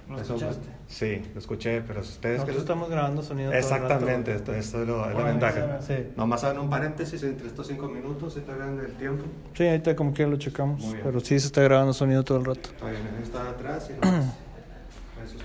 ¿Lo 0.08 0.20
Eso- 0.20 0.34
escuchaste? 0.36 0.68
Sí, 0.88 1.20
lo 1.34 1.40
escuché, 1.40 1.80
pero 1.82 2.00
ustedes 2.00 2.36
Nosotros 2.38 2.56
que 2.56 2.60
estamos 2.60 2.88
grabando 2.88 3.20
sonido 3.22 3.50
todo 3.50 3.58
el 3.58 3.64
rato. 3.82 3.84
Exactamente, 3.94 4.34
esto, 4.36 4.54
esto 4.54 4.82
es, 4.82 4.88
lo- 4.88 5.10
es 5.10 5.16
la 5.16 5.24
ventaja. 5.24 5.80
sí. 5.80 5.94
Nomás 6.16 6.44
hagan 6.44 6.60
un 6.60 6.70
paréntesis 6.70 7.22
entre 7.24 7.48
estos 7.48 7.66
cinco 7.66 7.88
minutos 7.88 8.36
y 8.36 8.40
te 8.40 8.52
vean 8.52 8.78
el 8.78 8.92
tiempo. 8.92 9.24
Sí, 9.54 9.66
ahorita 9.66 9.96
como 9.96 10.12
quiera 10.12 10.30
lo 10.30 10.36
checamos. 10.36 10.96
Pero 11.02 11.18
sí 11.20 11.38
se 11.40 11.46
está 11.48 11.60
grabando 11.62 11.92
sonido 11.92 12.22
todo 12.22 12.38
el 12.38 12.44
rato. 12.44 12.70
Está 12.70 12.86
bien, 12.90 13.02
está 13.22 13.50
atrás 13.50 13.90
y 13.90 14.00
nomás. 14.06 14.26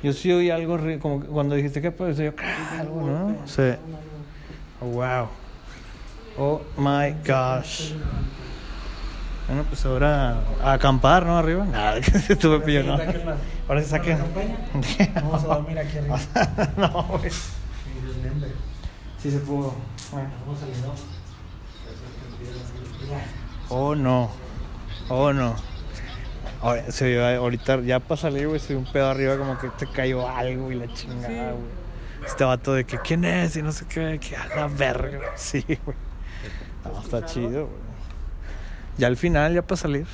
Yo 0.04 0.14
sí 0.14 0.32
oí 0.32 0.50
algo 0.52 0.78
ri- 0.78 1.00
como 1.00 1.22
cuando 1.26 1.56
dijiste 1.56 1.82
que 1.82 1.92
pues 1.92 2.18
yo 2.18 2.32
algo, 2.80 3.02
¿no? 3.02 3.36
Sí. 3.48 3.64
Oh, 4.80 4.86
wow. 4.86 5.28
Oh 6.38 6.62
my 6.78 7.12
gosh. 7.28 7.94
Bueno, 9.48 9.66
pues 9.68 9.86
ahora 9.86 10.40
a 10.64 10.74
acampar, 10.74 11.26
¿no? 11.26 11.38
Arriba. 11.38 11.66
Nada, 11.72 12.00
que 12.02 12.12
se 12.20 12.36
tuve 12.36 12.60
pillo, 12.62 12.84
¿no? 12.84 12.98
Ahora 13.72 13.84
se 13.84 13.90
saquen. 13.90 14.20
Vamos 15.16 15.44
a 15.46 15.48
dormir 15.48 15.80
aquí 15.80 15.98
arriba. 15.98 16.20
no, 16.78 17.04
güey. 17.04 17.32
Sí 19.18 19.32
se 19.32 19.40
pudo. 19.40 19.74
Bueno. 20.12 20.30
Oh 23.70 23.96
no. 23.96 24.30
Oh 25.08 25.32
no. 25.32 25.56
Ahora, 26.62 26.92
se 26.92 27.08
vio 27.08 27.26
ahorita 27.26 27.80
ya 27.80 28.02
para 28.02 28.20
salir, 28.20 28.50
güey, 28.50 28.60
se 28.60 28.74
vio 28.74 28.80
un 28.80 28.92
pedo 28.92 29.10
arriba 29.10 29.38
como 29.38 29.58
que 29.58 29.70
te 29.70 29.88
cayó 29.88 30.28
algo 30.28 30.70
y 30.74 30.76
la 30.76 30.94
chingada, 30.94 31.54
güey. 31.54 32.26
Este 32.28 32.44
vato 32.44 32.74
de 32.74 32.84
que 32.84 33.00
quién 33.00 33.24
es 33.24 33.56
y 33.56 33.62
no 33.62 33.72
sé 33.72 33.86
qué, 33.86 34.20
que 34.20 34.36
a 34.36 34.48
la 34.48 34.68
verga. 34.68 35.32
Sí, 35.38 35.64
güey. 35.86 35.98
No, 36.84 37.02
está 37.02 37.26
chido, 37.26 37.68
güey. 37.68 37.82
Ya 38.98 39.08
al 39.08 39.16
final, 39.16 39.54
ya 39.54 39.62
para 39.62 39.78
salir, 39.78 40.08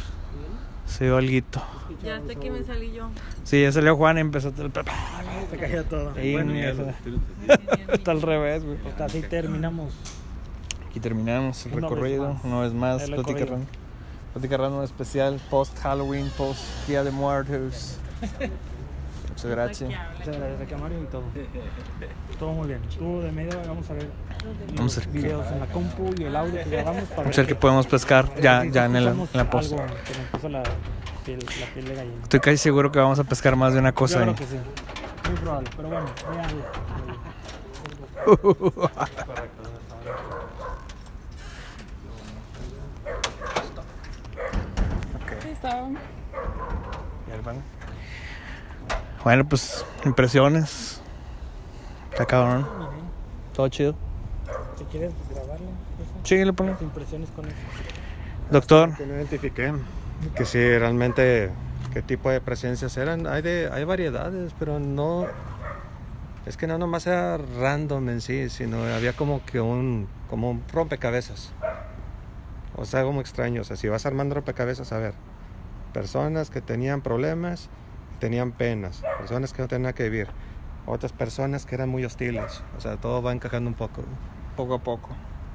se 0.85 1.05
vio 1.05 1.17
alguito. 1.17 1.59
Ya 2.03 2.17
hasta 2.17 2.35
que 2.35 2.51
me 2.51 2.63
salí 2.63 2.93
yo. 2.93 3.09
Sí, 3.43 3.61
ya 3.61 3.71
salió 3.71 3.95
Juan 3.95 4.17
y 4.17 4.21
empezó 4.21 4.51
todo 4.51 4.65
el... 4.67 4.71
Se 5.51 5.57
cayó 5.57 5.83
todo. 5.85 6.13
Sí, 6.15 6.33
bueno, 6.33 6.53
mierda. 6.53 6.93
Está 7.91 8.11
al 8.11 8.21
revés, 8.21 8.63
güey. 8.63 8.77
pues 8.77 8.99
así 9.01 9.21
terminamos. 9.21 9.93
Aquí 10.89 10.99
terminamos 10.99 11.65
el 11.65 11.73
Una 11.73 11.81
vez 11.87 11.89
recorrido. 11.91 12.33
más. 12.33 12.43
Una 12.43 12.59
vez 12.61 12.73
más, 12.73 13.03
Plática. 13.03 13.39
Random. 13.45 13.65
Plática 14.33 14.57
Random 14.57 14.83
especial, 14.83 15.39
post 15.49 15.77
Halloween, 15.79 16.29
post 16.37 16.61
Día 16.87 17.03
de 17.03 17.11
Muertos. 17.11 17.97
Muchas 19.29 19.51
gracias. 19.51 19.89
Muchas 20.19 20.37
gracias 20.37 20.61
a 20.61 20.65
Camario 20.65 21.01
y 21.03 21.05
todo. 21.05 21.23
Todo 22.39 22.51
muy 22.53 22.67
bien. 22.67 22.79
Estuvo 22.89 23.21
de 23.21 23.31
medio, 23.31 23.51
vamos 23.67 23.89
a 23.89 23.93
ver 23.93 24.07
Vamos 24.75 24.97
a 24.97 24.99
ver. 25.01 25.09
videos 25.09 25.47
en 25.51 25.59
la 25.59 25.65
compu 25.67 26.09
y 26.17 26.23
el 26.23 26.35
audio 26.35 26.63
que 26.63 26.69
grabamos 26.69 27.03
para 27.05 27.21
Vamos 27.21 27.37
a 27.37 27.41
ver 27.41 27.47
qué 27.47 27.55
podemos 27.55 27.87
pescar 27.87 28.33
ya, 28.41 28.65
ya 28.65 28.85
en, 28.85 28.95
el, 28.95 29.07
en 29.07 29.27
la 29.33 29.49
post. 29.49 29.73
algo 29.73 29.85
que 29.85 30.17
me 30.19 30.25
puso 30.31 30.49
la 30.49 30.63
piel, 31.27 31.39
la 31.59 31.65
piel 31.73 31.85
de 31.85 31.95
gallina. 31.95 32.23
Estoy 32.23 32.39
casi 32.39 32.57
seguro 32.57 32.91
que 32.91 32.99
vamos 32.99 33.19
a 33.19 33.23
pescar 33.25 33.55
más 33.55 33.73
de 33.73 33.79
una 33.79 33.91
cosa 33.91 34.23
Yo 34.23 34.29
ahí. 34.29 34.35
creo 34.35 34.47
que 34.47 34.55
sí. 34.55 34.61
Muy 35.29 35.39
probable, 35.39 35.69
pero 35.75 35.89
bueno. 35.89 36.07
Bueno, 49.23 49.43
pues 49.49 49.85
impresiones. 50.05 51.01
Está 52.11 52.25
cabrón. 52.25 52.65
Todo 53.53 53.67
chido. 53.67 53.95
Si 54.77 54.85
quieres 54.85 55.11
grabarlo. 55.29 55.67
Sí, 56.23 56.45
le 56.45 56.53
pongo. 56.53 56.71
Las 56.71 56.81
impresiones 56.81 57.29
con 57.31 57.45
eso. 57.45 57.55
Doctor, 58.49 58.95
Que 58.95 59.05
no 59.05 59.15
identifiqué 59.15 59.73
que 60.35 60.45
si 60.45 60.59
realmente 60.59 61.51
qué 61.93 62.01
tipo 62.01 62.29
de 62.29 62.41
presencias 62.41 62.97
eran. 62.97 63.27
Hay 63.27 63.41
de, 63.41 63.69
hay 63.71 63.83
variedades, 63.83 64.53
pero 64.57 64.79
no. 64.79 65.27
Es 66.45 66.55
que 66.55 66.67
no 66.67 66.77
nomás 66.77 67.07
era 67.07 67.37
random 67.37 68.09
en 68.09 68.21
sí, 68.21 68.49
sino 68.49 68.83
había 68.83 69.13
como 69.13 69.43
que 69.45 69.59
un 69.59 70.07
como 70.29 70.51
un 70.51 70.63
rompecabezas. 70.71 71.51
O 72.75 72.85
sea, 72.85 72.99
algo 73.01 73.13
muy 73.13 73.21
extraño. 73.21 73.61
O 73.61 73.63
sea, 73.63 73.75
si 73.75 73.87
vas 73.87 74.05
armando 74.05 74.35
rompecabezas, 74.35 74.91
a 74.91 74.99
ver, 74.99 75.13
personas 75.93 76.49
que 76.49 76.61
tenían 76.61 77.01
problemas, 77.01 77.69
tenían 78.19 78.51
penas, 78.51 79.03
personas 79.17 79.53
que 79.53 79.61
no 79.61 79.67
tenían 79.67 79.93
que 79.93 80.03
vivir, 80.03 80.27
otras 80.85 81.11
personas 81.11 81.65
que 81.65 81.75
eran 81.75 81.89
muy 81.89 82.05
hostiles. 82.05 82.63
O 82.77 82.81
sea, 82.81 82.97
todo 82.97 83.21
va 83.21 83.31
encajando 83.33 83.69
un 83.69 83.75
poco. 83.75 84.03
poco 84.55 84.75
a 84.75 84.79
poco. 84.79 85.09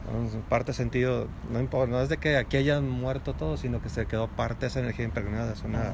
Entonces, 0.06 0.40
parte 0.48 0.72
sentido, 0.72 1.28
no 1.50 1.60
importa, 1.60 1.90
no 1.90 2.00
es 2.00 2.08
de 2.08 2.16
que 2.18 2.36
aquí 2.36 2.56
hayan 2.56 2.88
muerto 2.88 3.34
todos, 3.34 3.60
sino 3.60 3.80
que 3.80 3.88
se 3.88 4.06
quedó 4.06 4.28
parte 4.28 4.60
de 4.62 4.66
esa 4.68 4.80
energía 4.80 5.04
impregnada. 5.04 5.52
Es 5.52 5.62
una... 5.62 5.92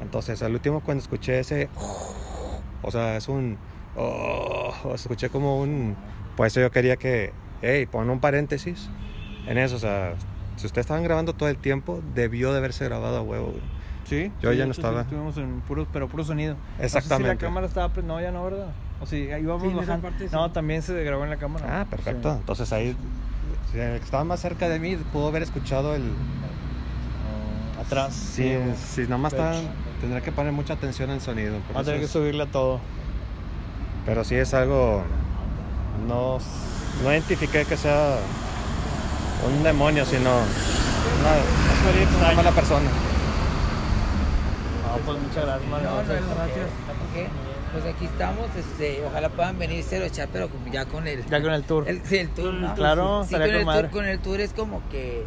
Entonces, 0.00 0.42
al 0.42 0.52
último 0.52 0.80
cuando 0.80 1.02
escuché 1.02 1.40
ese, 1.40 1.68
o 2.82 2.90
sea, 2.90 3.16
es 3.16 3.28
un, 3.28 3.58
oh, 3.96 4.72
escuché 4.94 5.28
como 5.28 5.60
un, 5.60 5.96
pues 6.36 6.52
eso 6.52 6.60
yo 6.60 6.70
quería 6.70 6.96
que, 6.96 7.32
hey, 7.62 7.86
pon 7.86 8.08
un 8.08 8.20
paréntesis 8.20 8.88
en 9.46 9.58
eso, 9.58 9.76
o 9.76 9.80
sea, 9.80 10.14
si 10.56 10.66
ustedes 10.66 10.84
estaban 10.84 11.02
grabando 11.02 11.32
todo 11.34 11.48
el 11.48 11.56
tiempo, 11.56 12.00
debió 12.14 12.52
de 12.52 12.58
haberse 12.58 12.84
grabado 12.84 13.16
a 13.16 13.22
huevo. 13.22 13.46
güey. 13.48 13.78
Sí, 14.04 14.32
Yo 14.40 14.52
sí, 14.52 14.56
ya 14.56 14.64
no 14.64 14.68
de 14.68 14.72
estaba. 14.72 15.00
sí, 15.00 15.08
estuvimos 15.08 15.36
en 15.36 15.60
puro, 15.60 15.86
pero 15.92 16.08
puro 16.08 16.24
sonido. 16.24 16.54
No 16.54 16.78
sé 16.78 16.84
Exactamente. 16.86 17.30
si 17.30 17.34
la 17.36 17.48
cámara 17.48 17.66
estaba. 17.66 17.92
No, 18.02 18.20
ya 18.20 18.30
no, 18.32 18.42
¿verdad? 18.44 18.68
O 19.00 19.06
si 19.06 19.30
ahí 19.30 19.42
íbamos 19.42 19.62
Sí, 19.62 19.74
bajando. 19.74 20.08
parte 20.08 20.28
sí. 20.28 20.34
No, 20.34 20.50
también 20.50 20.82
se 20.82 21.02
grabó 21.04 21.24
en 21.24 21.30
la 21.30 21.36
cámara. 21.36 21.80
Ah, 21.80 21.84
perfecto. 21.88 22.32
Sí. 22.32 22.36
Entonces 22.40 22.72
ahí, 22.72 22.96
si 23.72 23.78
el 23.78 23.98
que 23.98 24.04
estaba 24.04 24.24
más 24.24 24.40
cerca 24.40 24.68
de 24.68 24.78
mí 24.80 24.96
pudo 25.12 25.28
haber 25.28 25.42
escuchado 25.42 25.94
el, 25.94 26.02
Oh, 27.78 27.80
atrás. 27.82 28.12
Sí, 28.14 28.52
si 28.92 29.02
nomás 29.06 29.32
está, 29.32 29.52
tendrá 30.00 30.20
que 30.20 30.32
poner 30.32 30.52
mucha 30.52 30.74
atención 30.74 31.10
al 31.10 31.20
sonido. 31.20 31.56
Va 31.76 31.80
a 31.80 31.84
tener 31.84 32.00
que 32.00 32.08
subirle 32.08 32.42
a 32.42 32.46
todo. 32.46 32.80
Pero 34.04 34.24
sí 34.24 34.34
es 34.34 34.52
algo. 34.54 35.02
No, 36.08 36.38
no 37.04 37.12
identifiqué 37.12 37.64
que 37.64 37.76
sea 37.76 38.16
un 39.46 39.62
demonio, 39.62 40.04
sino 40.04 40.30
una, 40.30 42.18
una 42.26 42.32
mala 42.34 42.50
persona. 42.52 42.88
Ah, 44.86 44.96
pues 45.04 45.18
muchas 45.20 45.44
gracias, 45.44 45.70
Mario. 45.70 45.88
No, 45.90 45.96
no, 45.96 46.02
Gracias. 46.02 46.20
no, 46.22 46.34
¿por 46.34 47.14
qué? 47.14 47.28
Pues 47.72 47.84
aquí 47.84 48.06
estamos, 48.06 48.48
este, 48.56 49.04
ojalá 49.04 49.28
puedan 49.28 49.58
venir 49.58 49.84
a 49.90 49.96
echar, 50.06 50.28
pero 50.32 50.48
ya 50.72 50.86
con 50.86 51.06
el... 51.06 51.24
Ya 51.26 51.40
con 51.42 51.52
el 51.52 51.64
tour. 51.64 51.88
el- 51.88 52.04
sí, 52.04 52.16
el 52.16 52.30
tour, 52.30 52.54
¿no? 52.54 52.74
Claro, 52.74 53.24
Sí, 53.24 53.32
con 53.34 53.40
con 53.42 53.50
el, 53.54 53.64
madre. 53.66 53.82
tour, 53.82 53.90
con 53.90 54.04
el 54.06 54.18
tour 54.20 54.40
es 54.40 54.52
como 54.52 54.82
que 54.90 55.24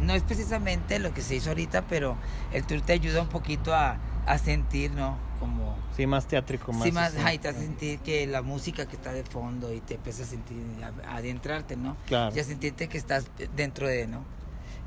no 0.00 0.12
es 0.14 0.22
precisamente 0.22 0.98
lo 0.98 1.12
que 1.14 1.22
se 1.22 1.34
hizo 1.36 1.48
ahorita, 1.50 1.82
pero 1.88 2.16
el 2.52 2.64
tour 2.66 2.80
te 2.82 2.92
ayuda 2.92 3.22
un 3.22 3.28
poquito 3.28 3.74
a, 3.74 3.98
a 4.26 4.38
sentir, 4.38 4.90
¿no? 4.92 5.16
Como... 5.40 5.76
Sí, 5.96 6.06
más 6.06 6.26
teátrico, 6.26 6.72
más. 6.72 6.82
sí, 6.84 6.92
más, 6.92 7.08
así. 7.12 7.18
ajá, 7.18 7.34
y 7.34 7.38
te 7.38 7.48
hace 7.48 7.60
sentir 7.60 7.98
que 8.00 8.26
la 8.26 8.42
música 8.42 8.86
que 8.86 8.94
está 8.96 9.12
de 9.12 9.24
fondo 9.24 9.72
y 9.72 9.80
te 9.80 9.94
empieza 9.94 10.22
a 10.24 10.26
sentir, 10.26 10.58
a, 10.82 11.10
a 11.10 11.16
adentrarte, 11.16 11.76
¿no? 11.76 11.96
Claro. 12.06 12.36
Y 12.36 12.38
a 12.38 12.44
sentirte 12.44 12.88
que 12.88 12.98
estás 12.98 13.26
dentro 13.56 13.88
de, 13.88 14.06
¿no? 14.06 14.24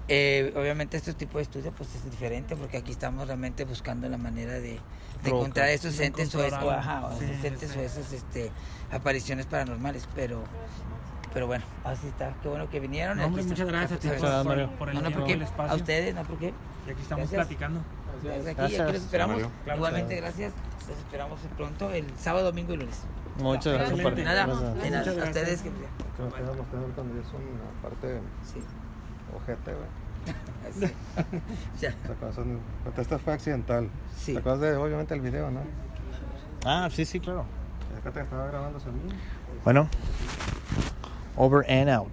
Eh, 0.08 0.54
obviamente 0.58 0.98
este 0.98 1.14
tipo 1.14 1.38
de 1.38 1.44
estudio 1.44 1.72
pues 1.72 1.94
es 1.96 2.04
diferente 2.10 2.56
porque 2.58 2.76
aquí 2.78 2.92
estamos 2.92 3.28
realmente 3.28 3.64
buscando 3.66 4.10
la 4.10 4.18
manera 4.18 4.54
de, 4.60 4.80
de 5.24 5.30
encontrar 5.30 5.70
esos 5.70 6.00
entes 6.00 6.34
o, 6.36 6.42
ajá, 6.72 7.10
Sí, 7.18 7.26
esos 7.26 7.44
entes 7.46 7.72
sí. 7.72 7.80
o 7.80 7.82
esas 7.82 8.12
este, 8.14 8.52
apariciones 8.92 9.46
paranormales, 9.46 10.08
pero 10.16 10.44
pero 11.34 11.48
bueno, 11.48 11.64
así 11.86 12.08
está, 12.08 12.34
qué 12.42 12.50
bueno 12.50 12.70
que 12.70 12.80
vinieron. 12.82 13.18
No, 13.18 13.26
hombre, 13.28 13.44
muchas 13.44 13.66
gracias 13.68 14.00
gracias, 14.04 14.22
por, 14.22 14.46
Mario. 14.46 14.70
por 14.78 14.90
el 14.90 14.96
no, 14.96 15.02
no, 15.02 15.12
¿por 15.12 15.24
qué? 15.26 15.34
el 15.34 15.42
espacio. 15.44 15.72
A 15.72 15.76
ustedes, 15.76 16.14
no, 16.14 16.24
¿por 16.24 16.38
qué? 16.38 16.54
Y 16.88 16.92
aquí 16.92 17.02
estamos 17.02 17.30
Gracias. 17.32 17.48
platicando. 17.48 17.82
Desde 18.22 18.52
aquí, 18.52 18.58
Gracias, 18.58 18.82
aquí 18.82 18.94
los 18.94 19.02
esperamos. 19.04 19.38
Claro, 19.64 19.78
Igualmente, 19.78 20.16
gracias. 20.18 20.54
Los 20.90 20.98
esperamos 20.98 21.40
pronto 21.56 21.90
el 21.92 22.06
sábado, 22.18 22.46
domingo 22.48 22.74
y 22.74 22.78
lunes. 22.78 23.00
Muchas 23.38 23.74
gracias 23.74 24.00
por. 24.02 24.18
Nada, 24.20 24.46
gracias. 24.46 24.84
de 24.84 24.90
nada, 24.90 25.02
a 25.02 25.14
gracias. 25.14 25.28
ustedes 25.28 25.62
que... 25.62 25.70
Que 25.70 26.24
me 26.24 26.32
quedas 26.34 26.58
mostrando 26.58 26.88
cuando 26.96 27.20
es 27.22 27.28
una 27.28 27.82
parte 27.82 28.20
Sí. 28.44 28.60
ojete, 29.36 29.74
güey. 29.74 29.88
Así. 30.70 30.94
Ya. 31.82 31.94
Esto 32.98 33.20
fue 33.20 33.34
accidental. 33.34 33.90
Sí. 34.18 34.34
¿Te 34.34 34.40
acuerdas 34.40 34.62
de, 34.62 34.76
obviamente, 34.76 35.14
el 35.14 35.22
video, 35.22 35.50
no? 35.52 35.62
Ah, 36.66 36.90
sí, 36.92 37.06
sí, 37.06 37.20
claro. 37.20 37.46
Acá 38.00 38.12
te 38.12 38.22
estaba 38.22 38.48
grabando 38.48 38.80
Bueno, 39.64 39.88
over 41.36 41.66
and 41.70 41.90
out. 41.90 42.12